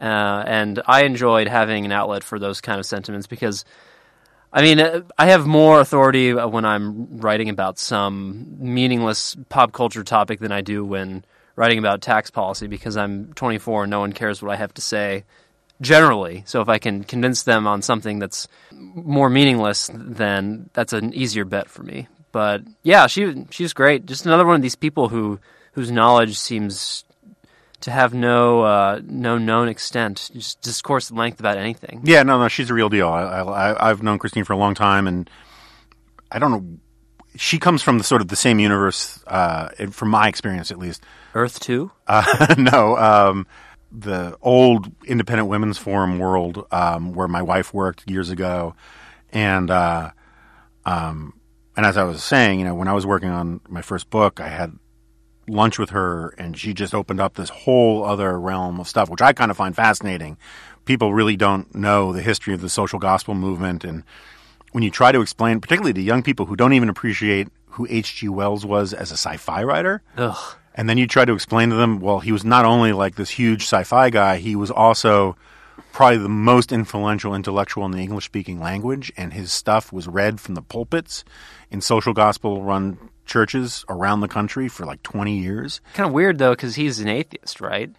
Uh, 0.00 0.42
and 0.46 0.82
I 0.86 1.04
enjoyed 1.04 1.48
having 1.48 1.84
an 1.84 1.92
outlet 1.92 2.24
for 2.24 2.38
those 2.38 2.60
kind 2.60 2.78
of 2.78 2.86
sentiments 2.86 3.26
because, 3.26 3.64
I 4.56 4.62
mean, 4.62 4.80
uh, 4.80 5.02
I 5.18 5.26
have 5.26 5.46
more 5.46 5.80
authority 5.80 6.32
when 6.32 6.64
I'm 6.64 7.18
writing 7.20 7.50
about 7.50 7.78
some 7.78 8.56
meaningless 8.58 9.36
pop 9.50 9.72
culture 9.72 10.02
topic 10.02 10.40
than 10.40 10.50
I 10.50 10.62
do 10.62 10.82
when 10.82 11.26
writing 11.56 11.78
about 11.78 12.00
tax 12.00 12.30
policy 12.30 12.66
because 12.66 12.96
I'm 12.96 13.34
24 13.34 13.84
and 13.84 13.90
no 13.90 14.00
one 14.00 14.14
cares 14.14 14.40
what 14.40 14.50
I 14.50 14.56
have 14.56 14.72
to 14.72 14.80
say 14.80 15.24
generally. 15.82 16.42
So 16.46 16.62
if 16.62 16.70
I 16.70 16.78
can 16.78 17.04
convince 17.04 17.42
them 17.42 17.66
on 17.66 17.82
something 17.82 18.18
that's 18.18 18.48
more 18.72 19.28
meaningless, 19.28 19.90
then 19.92 20.70
that's 20.72 20.94
an 20.94 21.12
easier 21.12 21.44
bet 21.44 21.68
for 21.68 21.82
me. 21.82 22.08
But 22.32 22.62
yeah, 22.82 23.08
she 23.08 23.44
she's 23.50 23.74
great. 23.74 24.06
Just 24.06 24.24
another 24.24 24.46
one 24.46 24.56
of 24.56 24.62
these 24.62 24.74
people 24.74 25.10
who 25.10 25.38
whose 25.72 25.90
knowledge 25.90 26.38
seems 26.38 27.04
to 27.80 27.90
have 27.90 28.14
no 28.14 28.62
uh, 28.62 29.00
no 29.04 29.38
known 29.38 29.68
extent, 29.68 30.30
just 30.32 30.60
discourse 30.62 31.10
at 31.10 31.16
length 31.16 31.40
about 31.40 31.56
anything. 31.56 32.00
Yeah, 32.04 32.22
no, 32.22 32.38
no, 32.38 32.48
she's 32.48 32.70
a 32.70 32.74
real 32.74 32.88
deal. 32.88 33.08
I, 33.08 33.40
I, 33.40 33.90
I've 33.90 34.02
known 34.02 34.18
Christine 34.18 34.44
for 34.44 34.52
a 34.52 34.56
long 34.56 34.74
time, 34.74 35.06
and 35.06 35.28
I 36.30 36.38
don't 36.38 36.50
know. 36.50 36.78
She 37.36 37.58
comes 37.58 37.82
from 37.82 37.98
the 37.98 38.04
sort 38.04 38.22
of 38.22 38.28
the 38.28 38.36
same 38.36 38.58
universe, 38.58 39.22
uh, 39.26 39.68
from 39.90 40.08
my 40.08 40.26
experience 40.28 40.70
at 40.70 40.78
least. 40.78 41.04
Earth 41.34 41.60
two? 41.60 41.90
Uh, 42.08 42.54
no, 42.56 42.96
um, 42.96 43.46
the 43.92 44.36
old 44.40 44.90
Independent 45.04 45.48
Women's 45.48 45.76
Forum 45.76 46.18
world 46.18 46.66
um, 46.70 47.12
where 47.12 47.28
my 47.28 47.42
wife 47.42 47.74
worked 47.74 48.08
years 48.08 48.30
ago, 48.30 48.74
and 49.32 49.70
uh, 49.70 50.10
um, 50.84 51.34
and 51.76 51.84
as 51.84 51.96
I 51.96 52.04
was 52.04 52.24
saying, 52.24 52.58
you 52.58 52.64
know, 52.64 52.74
when 52.74 52.88
I 52.88 52.94
was 52.94 53.04
working 53.04 53.28
on 53.28 53.60
my 53.68 53.82
first 53.82 54.08
book, 54.08 54.40
I 54.40 54.48
had 54.48 54.78
lunch 55.48 55.78
with 55.78 55.90
her, 55.90 56.30
and 56.38 56.58
she 56.58 56.74
just 56.74 56.94
opened 56.94 57.20
up 57.20 57.34
this 57.34 57.50
whole 57.50 58.04
other 58.04 58.38
realm 58.38 58.80
of 58.80 58.88
stuff, 58.88 59.08
which 59.08 59.22
I 59.22 59.32
kind 59.32 59.50
of 59.50 59.56
find 59.56 59.74
fascinating. 59.74 60.36
People 60.84 61.14
really 61.14 61.36
don't 61.36 61.74
know 61.74 62.12
the 62.12 62.22
history 62.22 62.54
of 62.54 62.60
the 62.60 62.68
social 62.68 62.98
gospel 62.98 63.34
movement, 63.34 63.84
and 63.84 64.02
when 64.72 64.82
you 64.82 64.90
try 64.90 65.12
to 65.12 65.20
explain, 65.20 65.60
particularly 65.60 65.92
to 65.94 66.02
young 66.02 66.22
people 66.22 66.46
who 66.46 66.56
don't 66.56 66.72
even 66.72 66.88
appreciate 66.88 67.48
who 67.70 67.86
H.G. 67.90 68.28
Wells 68.28 68.64
was 68.64 68.92
as 68.92 69.10
a 69.10 69.16
sci-fi 69.16 69.62
writer, 69.62 70.02
Ugh. 70.16 70.56
and 70.74 70.88
then 70.88 70.98
you 70.98 71.06
try 71.06 71.24
to 71.24 71.32
explain 71.32 71.70
to 71.70 71.76
them, 71.76 72.00
well, 72.00 72.20
he 72.20 72.32
was 72.32 72.44
not 72.44 72.64
only 72.64 72.92
like 72.92 73.16
this 73.16 73.30
huge 73.30 73.62
sci-fi 73.62 74.10
guy, 74.10 74.38
he 74.38 74.56
was 74.56 74.70
also 74.70 75.36
probably 75.92 76.18
the 76.18 76.28
most 76.28 76.72
influential 76.72 77.34
intellectual 77.34 77.84
in 77.84 77.92
the 77.92 77.98
English-speaking 77.98 78.60
language, 78.60 79.12
and 79.16 79.32
his 79.32 79.52
stuff 79.52 79.92
was 79.92 80.08
read 80.08 80.40
from 80.40 80.54
the 80.54 80.62
pulpits 80.62 81.24
in 81.70 81.80
social 81.80 82.12
gospel-run 82.12 82.98
churches 83.26 83.84
around 83.88 84.20
the 84.20 84.28
country 84.28 84.68
for 84.68 84.86
like 84.86 85.02
20 85.02 85.36
years. 85.38 85.80
Kind 85.94 86.06
of 86.06 86.12
weird 86.12 86.38
though, 86.38 86.52
because 86.52 86.76
he's 86.76 87.00
an 87.00 87.08
atheist, 87.08 87.60
right? 87.60 87.90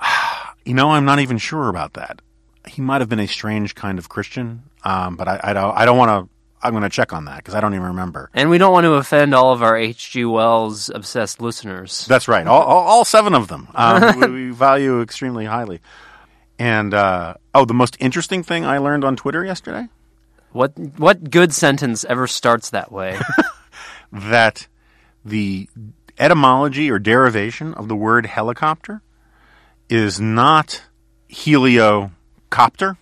You 0.62 0.74
know, 0.74 0.90
I'm 0.90 1.06
not 1.06 1.20
even 1.20 1.38
sure 1.38 1.70
about 1.70 1.94
that. 1.94 2.20
He 2.68 2.82
might 2.82 3.00
have 3.00 3.08
been 3.08 3.18
a 3.18 3.26
strange 3.26 3.74
kind 3.74 3.98
of 3.98 4.10
Christian, 4.10 4.64
um, 4.84 5.16
but 5.16 5.26
I, 5.26 5.40
I 5.42 5.52
don't. 5.54 5.74
I 5.74 5.86
don't 5.86 5.96
want 5.96 6.10
to. 6.10 6.30
I'm 6.62 6.72
going 6.72 6.82
to 6.82 6.90
check 6.90 7.14
on 7.14 7.24
that 7.24 7.38
because 7.38 7.54
I 7.54 7.60
don't 7.62 7.72
even 7.72 7.86
remember. 7.86 8.28
And 8.34 8.50
we 8.50 8.58
don't 8.58 8.70
want 8.70 8.84
to 8.84 8.92
offend 8.92 9.34
all 9.34 9.54
of 9.54 9.62
our 9.62 9.74
H.G. 9.78 10.26
Wells 10.26 10.90
obsessed 10.94 11.40
listeners. 11.40 12.04
That's 12.06 12.28
right. 12.28 12.46
All, 12.46 12.60
all, 12.62 12.86
all 12.86 13.04
seven 13.06 13.32
of 13.34 13.48
them 13.48 13.68
um, 13.74 14.20
we, 14.20 14.28
we 14.28 14.50
value 14.50 15.00
extremely 15.00 15.46
highly. 15.46 15.80
And 16.58 16.92
uh, 16.92 17.34
oh, 17.54 17.64
the 17.64 17.72
most 17.74 17.96
interesting 17.98 18.42
thing 18.42 18.66
I 18.66 18.78
learned 18.78 19.02
on 19.02 19.16
Twitter 19.16 19.42
yesterday 19.42 19.88
What 20.52 20.78
what 20.98 21.30
good 21.30 21.54
sentence 21.54 22.04
ever 22.04 22.26
starts 22.26 22.70
that 22.70 22.92
way? 22.92 23.18
that 24.12 24.66
the 25.24 25.68
etymology 26.18 26.90
or 26.90 26.98
derivation 26.98 27.74
of 27.74 27.88
the 27.88 27.96
word 27.96 28.26
helicopter 28.26 29.02
is 29.88 30.20
not 30.20 30.82
heliocopter, 31.30 32.96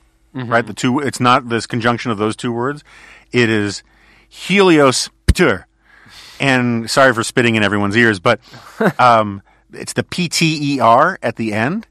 right? 0.48 0.66
The 0.66 0.74
two. 0.74 1.01
It's 1.01 1.20
not 1.20 1.48
this 1.48 1.66
conjunction 1.66 2.10
of 2.10 2.18
those 2.18 2.36
two 2.36 2.52
words. 2.52 2.85
It 3.32 3.51
is 3.51 3.82
heliospter. 4.30 5.64
And 6.40 6.89
sorry 6.89 7.12
for 7.12 7.24
spitting 7.24 7.56
in 7.56 7.62
everyone's 7.62 7.97
ears, 7.97 8.20
but 8.20 8.40
um, 9.01 9.43
it's 9.72 9.93
the 9.94 10.05
pter 10.05 11.16
at 11.22 11.36
the 11.36 11.52
end, 11.52 11.86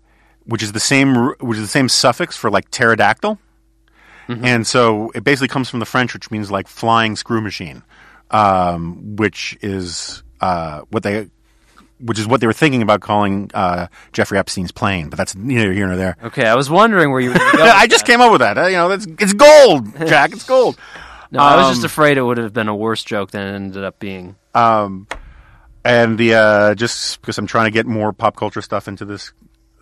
which 0.45 0.63
is 0.63 0.71
the 0.71 0.79
same 0.79 1.15
which 1.39 1.57
is 1.57 1.63
the 1.63 1.69
same 1.69 1.89
suffix 1.89 2.37
for 2.37 2.49
like 2.49 2.71
pterodactyl. 2.71 3.37
And 4.43 4.67
so 4.67 5.11
it 5.15 5.23
basically 5.23 5.47
comes 5.47 5.69
from 5.69 5.79
the 5.79 5.85
French, 5.85 6.13
which 6.13 6.31
means 6.31 6.51
like 6.51 6.67
flying 6.67 7.15
screw 7.15 7.39
machine, 7.39 7.83
um, 8.31 9.15
which 9.15 9.57
is 9.61 10.23
uh, 10.41 10.81
what 10.89 11.03
they, 11.03 11.29
which 11.99 12.19
is 12.19 12.27
what 12.27 12.41
they 12.41 12.47
were 12.47 12.53
thinking 12.53 12.81
about 12.81 13.01
calling 13.01 13.49
uh, 13.53 13.87
Jeffrey 14.13 14.37
Epstein's 14.37 14.71
plane. 14.71 15.09
But 15.09 15.17
that's 15.17 15.35
neither 15.35 15.71
here 15.73 15.87
nor 15.87 15.95
there. 15.95 16.17
okay, 16.25 16.45
I 16.47 16.55
was 16.55 16.69
wondering 16.69 17.11
where 17.11 17.19
you 17.21 17.29
were 17.29 17.35
go. 17.35 17.41
I 17.63 17.87
just 17.87 18.05
came 18.05 18.21
up 18.21 18.31
with 18.31 18.41
that. 18.41 18.57
Uh, 18.57 18.67
You 18.67 18.77
know, 18.77 18.89
that's 18.89 19.05
it's 19.19 19.33
gold, 19.33 19.95
Jack. 20.07 20.31
It's 20.33 20.43
gold. 20.45 20.77
No, 21.29 21.39
I 21.41 21.57
was 21.57 21.67
just 21.67 21.81
Um, 21.81 21.87
afraid 21.87 22.17
it 22.17 22.21
would 22.21 22.37
have 22.37 22.53
been 22.53 22.69
a 22.69 22.75
worse 22.75 23.03
joke 23.03 23.31
than 23.31 23.45
it 23.45 23.53
ended 23.53 23.83
up 23.83 23.99
being. 23.99 24.37
Um, 24.55 25.07
and 25.83 26.17
the 26.17 26.35
uh, 26.35 26.73
just 26.75 27.19
because 27.19 27.37
I'm 27.37 27.47
trying 27.47 27.65
to 27.65 27.71
get 27.71 27.85
more 27.85 28.13
pop 28.13 28.37
culture 28.37 28.61
stuff 28.61 28.87
into 28.87 29.03
this 29.03 29.33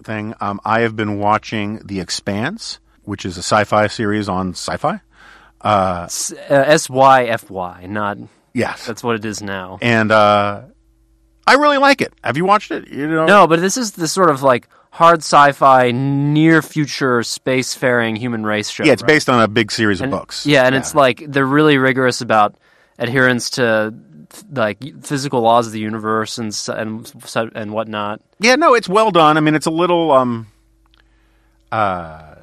thing, 0.03 0.34
um, 0.41 0.59
I 0.65 0.80
have 0.80 0.95
been 0.95 1.19
watching 1.19 1.81
The 1.85 1.99
Expanse, 1.99 2.80
which 3.03 3.27
is 3.27 3.38
a 3.38 3.41
sci-fi 3.43 3.85
series 3.85 4.27
on 4.27 4.53
Syfy. 4.53 5.01
S 5.64 6.32
uh, 6.34 6.77
Y 6.90 7.23
F 7.26 7.49
Y, 7.49 7.86
not. 7.88 8.18
Yes, 8.53 8.86
That's 8.86 9.03
what 9.03 9.15
it 9.15 9.26
is 9.26 9.41
now. 9.41 9.80
and 9.82 10.11
uh, 10.11 10.61
I 11.45 11.53
really 11.56 11.77
like 11.77 12.02
it. 12.02 12.14
Have 12.23 12.38
you 12.38 12.45
watched 12.45 12.72
it? 12.72 12.88
You 12.88 13.07
know, 13.07 13.26
No, 13.26 13.48
but 13.48 13.60
this 13.60 13.76
is 13.77 13.91
the 13.94 14.07
sort 14.07 14.30
of 14.30 14.44
like 14.44 14.68
hard 14.91 15.19
sci-fi, 15.19 15.91
near 15.91 16.61
future 16.61 17.19
spacefaring 17.19 18.18
human 18.18 18.45
race 18.45 18.69
show. 18.69 18.86
yeah, 18.86 18.94
it's 18.94 19.02
right? 19.02 19.07
based 19.07 19.30
on 19.30 19.41
a 19.41 19.48
big 19.49 19.72
series 19.72 19.99
of 19.99 20.10
books. 20.10 20.45
Yeah, 20.45 20.64
and 20.65 20.73
it's 20.73 20.95
like 20.95 21.23
they're 21.27 21.45
really 21.45 21.77
rigorous 21.77 22.22
about 22.22 22.56
adherence 22.98 23.49
to 23.52 23.94
like 24.52 24.80
physical 25.03 25.41
laws 25.41 25.68
of 25.68 25.73
the 25.73 25.80
universe 25.80 26.38
and 26.38 26.57
and 26.69 27.11
and 27.56 27.73
whatnot. 27.73 28.22
Yeah, 28.40 28.56
no, 28.56 28.73
it's 28.73 28.88
well 28.88 29.11
done. 29.11 29.36
I 29.38 29.41
mean, 29.41 29.56
it's 29.56 29.65
a 29.65 29.72
little, 29.72 30.11
um, 30.11 30.48
uh, 31.72 32.36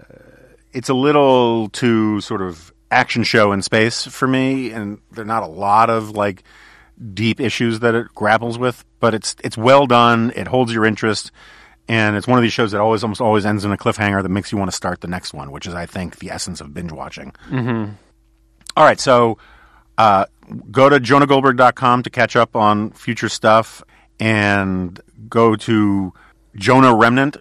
it's 0.72 0.88
a 0.88 0.94
little 0.94 1.68
too 1.70 2.20
sort 2.20 2.42
of 2.42 2.71
action 2.92 3.24
show 3.24 3.52
in 3.52 3.62
space 3.62 4.06
for 4.06 4.28
me, 4.28 4.70
and 4.70 5.00
there 5.10 5.22
are 5.22 5.26
not 5.26 5.42
a 5.42 5.46
lot 5.46 5.90
of 5.90 6.10
like 6.10 6.44
deep 7.14 7.40
issues 7.40 7.80
that 7.80 7.94
it 7.94 8.14
grapples 8.14 8.58
with. 8.58 8.84
But 9.00 9.14
it's 9.14 9.34
it's 9.42 9.56
well 9.56 9.86
done. 9.86 10.32
It 10.36 10.46
holds 10.46 10.72
your 10.72 10.84
interest, 10.84 11.32
and 11.88 12.16
it's 12.16 12.26
one 12.26 12.38
of 12.38 12.42
these 12.42 12.52
shows 12.52 12.72
that 12.72 12.80
always 12.80 13.02
almost 13.02 13.20
always 13.20 13.44
ends 13.44 13.64
in 13.64 13.72
a 13.72 13.76
cliffhanger 13.76 14.22
that 14.22 14.28
makes 14.28 14.52
you 14.52 14.58
want 14.58 14.70
to 14.70 14.76
start 14.76 15.00
the 15.00 15.08
next 15.08 15.34
one, 15.34 15.50
which 15.50 15.66
is, 15.66 15.74
I 15.74 15.86
think, 15.86 16.18
the 16.18 16.30
essence 16.30 16.60
of 16.60 16.72
binge 16.72 16.92
watching. 16.92 17.32
Mm-hmm. 17.50 17.92
All 18.76 18.84
right, 18.84 19.00
so 19.00 19.38
uh, 19.98 20.26
go 20.70 20.88
to 20.88 20.98
jonahgoldberg.com 20.98 22.02
to 22.04 22.10
catch 22.10 22.36
up 22.36 22.56
on 22.56 22.90
future 22.92 23.28
stuff 23.28 23.82
and 24.20 25.00
go 25.28 25.56
to 25.56 26.12
Jonah 26.56 26.94
Remnant. 26.94 27.36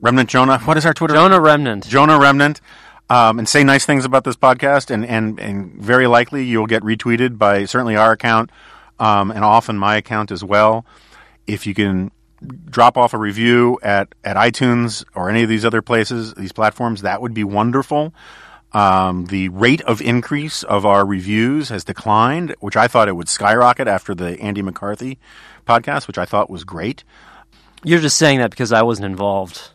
Remnant 0.00 0.28
Jonah. 0.28 0.58
What 0.58 0.76
is 0.76 0.84
our 0.84 0.92
Twitter? 0.92 1.14
Jonah 1.14 1.40
Remnant. 1.40 1.86
Jonah 1.88 2.18
Remnant. 2.18 2.60
Um, 3.08 3.38
and 3.38 3.48
say 3.48 3.62
nice 3.62 3.86
things 3.86 4.04
about 4.04 4.24
this 4.24 4.34
podcast, 4.34 4.90
and, 4.90 5.06
and, 5.06 5.38
and 5.38 5.80
very 5.80 6.08
likely 6.08 6.44
you'll 6.44 6.66
get 6.66 6.82
retweeted 6.82 7.38
by 7.38 7.64
certainly 7.64 7.96
our 7.96 8.10
account 8.10 8.50
um, 8.98 9.30
and 9.30 9.44
often 9.44 9.78
my 9.78 9.96
account 9.96 10.32
as 10.32 10.42
well. 10.42 10.84
If 11.46 11.68
you 11.68 11.74
can 11.74 12.10
drop 12.68 12.96
off 12.96 13.14
a 13.14 13.18
review 13.18 13.78
at, 13.82 14.14
at 14.24 14.36
iTunes 14.36 15.04
or 15.14 15.30
any 15.30 15.42
of 15.42 15.48
these 15.48 15.64
other 15.64 15.82
places, 15.82 16.34
these 16.34 16.52
platforms, 16.52 17.02
that 17.02 17.22
would 17.22 17.34
be 17.34 17.44
wonderful. 17.44 18.12
Um, 18.72 19.26
the 19.26 19.48
rate 19.50 19.80
of 19.82 20.02
increase 20.02 20.62
of 20.64 20.84
our 20.84 21.06
reviews 21.06 21.68
has 21.70 21.84
declined, 21.84 22.54
which 22.60 22.76
I 22.76 22.88
thought 22.88 23.08
it 23.08 23.16
would 23.16 23.28
skyrocket 23.28 23.88
after 23.88 24.14
the 24.14 24.38
Andy 24.40 24.62
McCarthy 24.62 25.18
podcast, 25.66 26.06
which 26.06 26.18
I 26.18 26.24
thought 26.24 26.50
was 26.50 26.64
great. 26.64 27.04
You're 27.84 28.00
just 28.00 28.16
saying 28.16 28.40
that 28.40 28.50
because 28.50 28.72
I 28.72 28.82
wasn't 28.82 29.06
involved. 29.06 29.70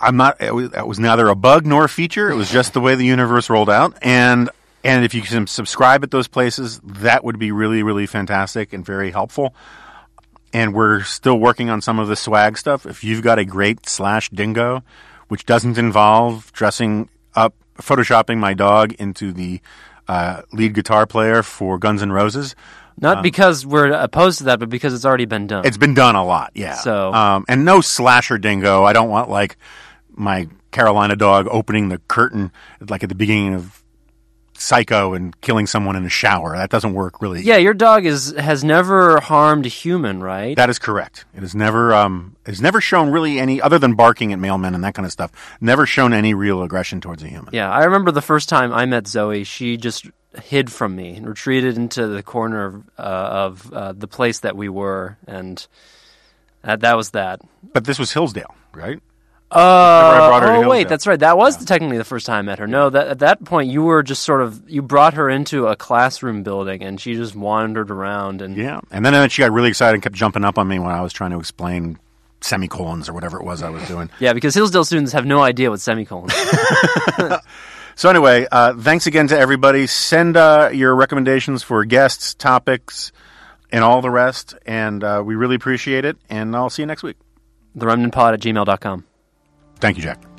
I'm 0.00 0.16
not. 0.16 0.40
It 0.40 0.54
was, 0.54 0.72
it 0.72 0.86
was 0.86 0.98
neither 0.98 1.28
a 1.28 1.34
bug 1.34 1.66
nor 1.66 1.84
a 1.84 1.88
feature. 1.88 2.30
It 2.30 2.36
was 2.36 2.50
just 2.50 2.72
the 2.72 2.80
way 2.80 2.94
the 2.94 3.04
universe 3.04 3.50
rolled 3.50 3.70
out. 3.70 3.96
And 4.02 4.48
and 4.82 5.04
if 5.04 5.12
you 5.14 5.20
can 5.22 5.46
subscribe 5.46 6.02
at 6.04 6.10
those 6.10 6.26
places, 6.28 6.80
that 6.82 7.22
would 7.24 7.38
be 7.38 7.52
really 7.52 7.82
really 7.82 8.06
fantastic 8.06 8.72
and 8.72 8.84
very 8.84 9.10
helpful. 9.10 9.54
And 10.52 10.74
we're 10.74 11.02
still 11.02 11.38
working 11.38 11.70
on 11.70 11.80
some 11.80 11.98
of 11.98 12.08
the 12.08 12.16
swag 12.16 12.58
stuff. 12.58 12.84
If 12.86 13.04
you've 13.04 13.22
got 13.22 13.38
a 13.38 13.44
great 13.44 13.88
slash 13.88 14.30
dingo, 14.30 14.82
which 15.28 15.46
doesn't 15.46 15.78
involve 15.78 16.52
dressing 16.52 17.08
up, 17.36 17.54
photoshopping 17.78 18.38
my 18.38 18.52
dog 18.54 18.92
into 18.94 19.32
the 19.32 19.60
uh, 20.08 20.42
lead 20.52 20.74
guitar 20.74 21.06
player 21.06 21.44
for 21.44 21.78
Guns 21.78 22.02
N' 22.02 22.10
Roses, 22.10 22.56
Not 22.98 23.22
because 23.22 23.64
we're 23.64 23.92
opposed 23.92 24.38
to 24.38 24.44
that, 24.44 24.58
but 24.58 24.68
because 24.70 24.92
it's 24.92 25.04
already 25.04 25.24
been 25.24 25.46
done. 25.46 25.64
it's 25.64 25.76
been 25.76 25.94
done 25.94 26.16
a 26.16 26.24
lot, 26.24 26.50
yeah. 26.54 26.74
So- 26.74 27.14
um, 27.14 27.44
and 27.48 27.64
no 27.64 27.80
slasher 27.80 28.36
dingo. 28.36 28.82
I 28.82 28.92
don't 28.92 29.08
want 29.08 29.30
like 29.30 29.56
my 30.14 30.48
Carolina 30.70 31.16
dog 31.16 31.48
opening 31.50 31.88
the 31.88 31.98
curtain 31.98 32.52
like 32.88 33.02
at 33.02 33.08
the 33.08 33.14
beginning 33.14 33.54
of 33.54 33.82
Psycho 34.54 35.14
and 35.14 35.40
killing 35.40 35.66
someone 35.66 35.96
in 35.96 36.04
a 36.04 36.10
shower. 36.10 36.54
That 36.54 36.68
doesn't 36.68 36.92
work 36.92 37.22
really. 37.22 37.40
yeah, 37.40 37.56
your 37.56 37.72
dog 37.72 38.04
is 38.04 38.34
has 38.36 38.62
never 38.62 39.18
harmed 39.18 39.64
a 39.64 39.70
human, 39.70 40.22
right? 40.22 40.54
That 40.54 40.68
is 40.68 40.78
correct. 40.78 41.24
It 41.34 41.40
has 41.40 41.54
never 41.54 41.94
um 41.94 42.36
has 42.44 42.60
never 42.60 42.78
shown 42.78 43.10
really 43.10 43.40
any 43.40 43.62
other 43.62 43.78
than 43.78 43.94
barking 43.94 44.34
at 44.34 44.38
mailmen 44.38 44.74
and 44.74 44.84
that 44.84 44.94
kind 44.94 45.06
of 45.06 45.12
stuff. 45.12 45.32
Never 45.62 45.86
shown 45.86 46.12
any 46.12 46.34
real 46.34 46.62
aggression 46.62 47.00
towards 47.00 47.22
a 47.22 47.28
human. 47.28 47.54
yeah, 47.54 47.70
I 47.70 47.84
remember 47.84 48.10
the 48.10 48.20
first 48.20 48.50
time 48.50 48.70
I 48.70 48.84
met 48.84 49.06
Zoe. 49.06 49.44
She 49.44 49.78
just 49.78 50.06
hid 50.42 50.70
from 50.70 50.94
me 50.94 51.16
and 51.16 51.26
retreated 51.26 51.78
into 51.78 52.06
the 52.06 52.22
corner 52.22 52.66
of, 52.66 52.74
uh, 52.98 53.02
of 53.02 53.72
uh, 53.72 53.92
the 53.92 54.06
place 54.06 54.40
that 54.40 54.56
we 54.56 54.68
were, 54.68 55.16
and 55.26 55.66
that, 56.62 56.80
that 56.80 56.96
was 56.98 57.10
that. 57.10 57.40
But 57.72 57.84
this 57.86 57.98
was 57.98 58.12
Hillsdale, 58.12 58.54
right? 58.74 59.00
Uh, 59.52 60.62
oh 60.62 60.68
wait, 60.68 60.88
that's 60.88 61.06
right. 61.06 61.18
That 61.18 61.36
was 61.36 61.64
technically 61.64 61.98
the 61.98 62.04
first 62.04 62.26
time 62.26 62.38
I 62.38 62.42
met 62.42 62.58
her. 62.60 62.66
No, 62.68 62.88
that 62.90 63.08
at 63.08 63.18
that 63.18 63.44
point 63.44 63.70
you 63.70 63.82
were 63.82 64.02
just 64.02 64.22
sort 64.22 64.42
of 64.42 64.68
you 64.70 64.80
brought 64.80 65.14
her 65.14 65.28
into 65.28 65.66
a 65.66 65.74
classroom 65.74 66.42
building 66.42 66.82
and 66.82 67.00
she 67.00 67.14
just 67.14 67.34
wandered 67.34 67.90
around 67.90 68.42
and 68.42 68.56
Yeah. 68.56 68.80
And 68.90 69.04
then, 69.04 69.12
then 69.12 69.28
she 69.28 69.42
got 69.42 69.50
really 69.50 69.68
excited 69.68 69.94
and 69.94 70.02
kept 70.02 70.14
jumping 70.14 70.44
up 70.44 70.56
on 70.56 70.68
me 70.68 70.78
when 70.78 70.90
I 70.90 71.00
was 71.00 71.12
trying 71.12 71.32
to 71.32 71.38
explain 71.40 71.98
semicolons 72.40 73.08
or 73.08 73.12
whatever 73.12 73.38
it 73.38 73.44
was 73.44 73.62
I 73.62 73.70
was 73.70 73.86
doing. 73.88 74.08
Yeah, 74.20 74.32
because 74.34 74.54
Hillsdale 74.54 74.84
students 74.84 75.12
have 75.12 75.26
no 75.26 75.42
idea 75.42 75.68
what 75.70 75.80
semicolons. 75.80 76.32
are. 77.18 77.40
So 77.96 78.08
anyway, 78.08 78.46
uh, 78.50 78.74
thanks 78.78 79.06
again 79.06 79.26
to 79.28 79.38
everybody. 79.38 79.86
Send 79.86 80.34
uh, 80.38 80.70
your 80.72 80.94
recommendations 80.94 81.62
for 81.62 81.84
guests, 81.84 82.32
topics, 82.32 83.12
and 83.70 83.84
all 83.84 84.00
the 84.00 84.08
rest. 84.08 84.54
And 84.64 85.04
uh, 85.04 85.22
we 85.22 85.34
really 85.34 85.56
appreciate 85.56 86.06
it. 86.06 86.16
And 86.30 86.56
I'll 86.56 86.70
see 86.70 86.80
you 86.80 86.86
next 86.86 87.02
week. 87.02 87.16
the 87.74 87.84
remnant 87.86 88.14
pod 88.14 88.32
at 88.32 88.40
gmail.com. 88.40 89.04
Thank 89.80 89.96
you, 89.96 90.02
Jack. 90.02 90.29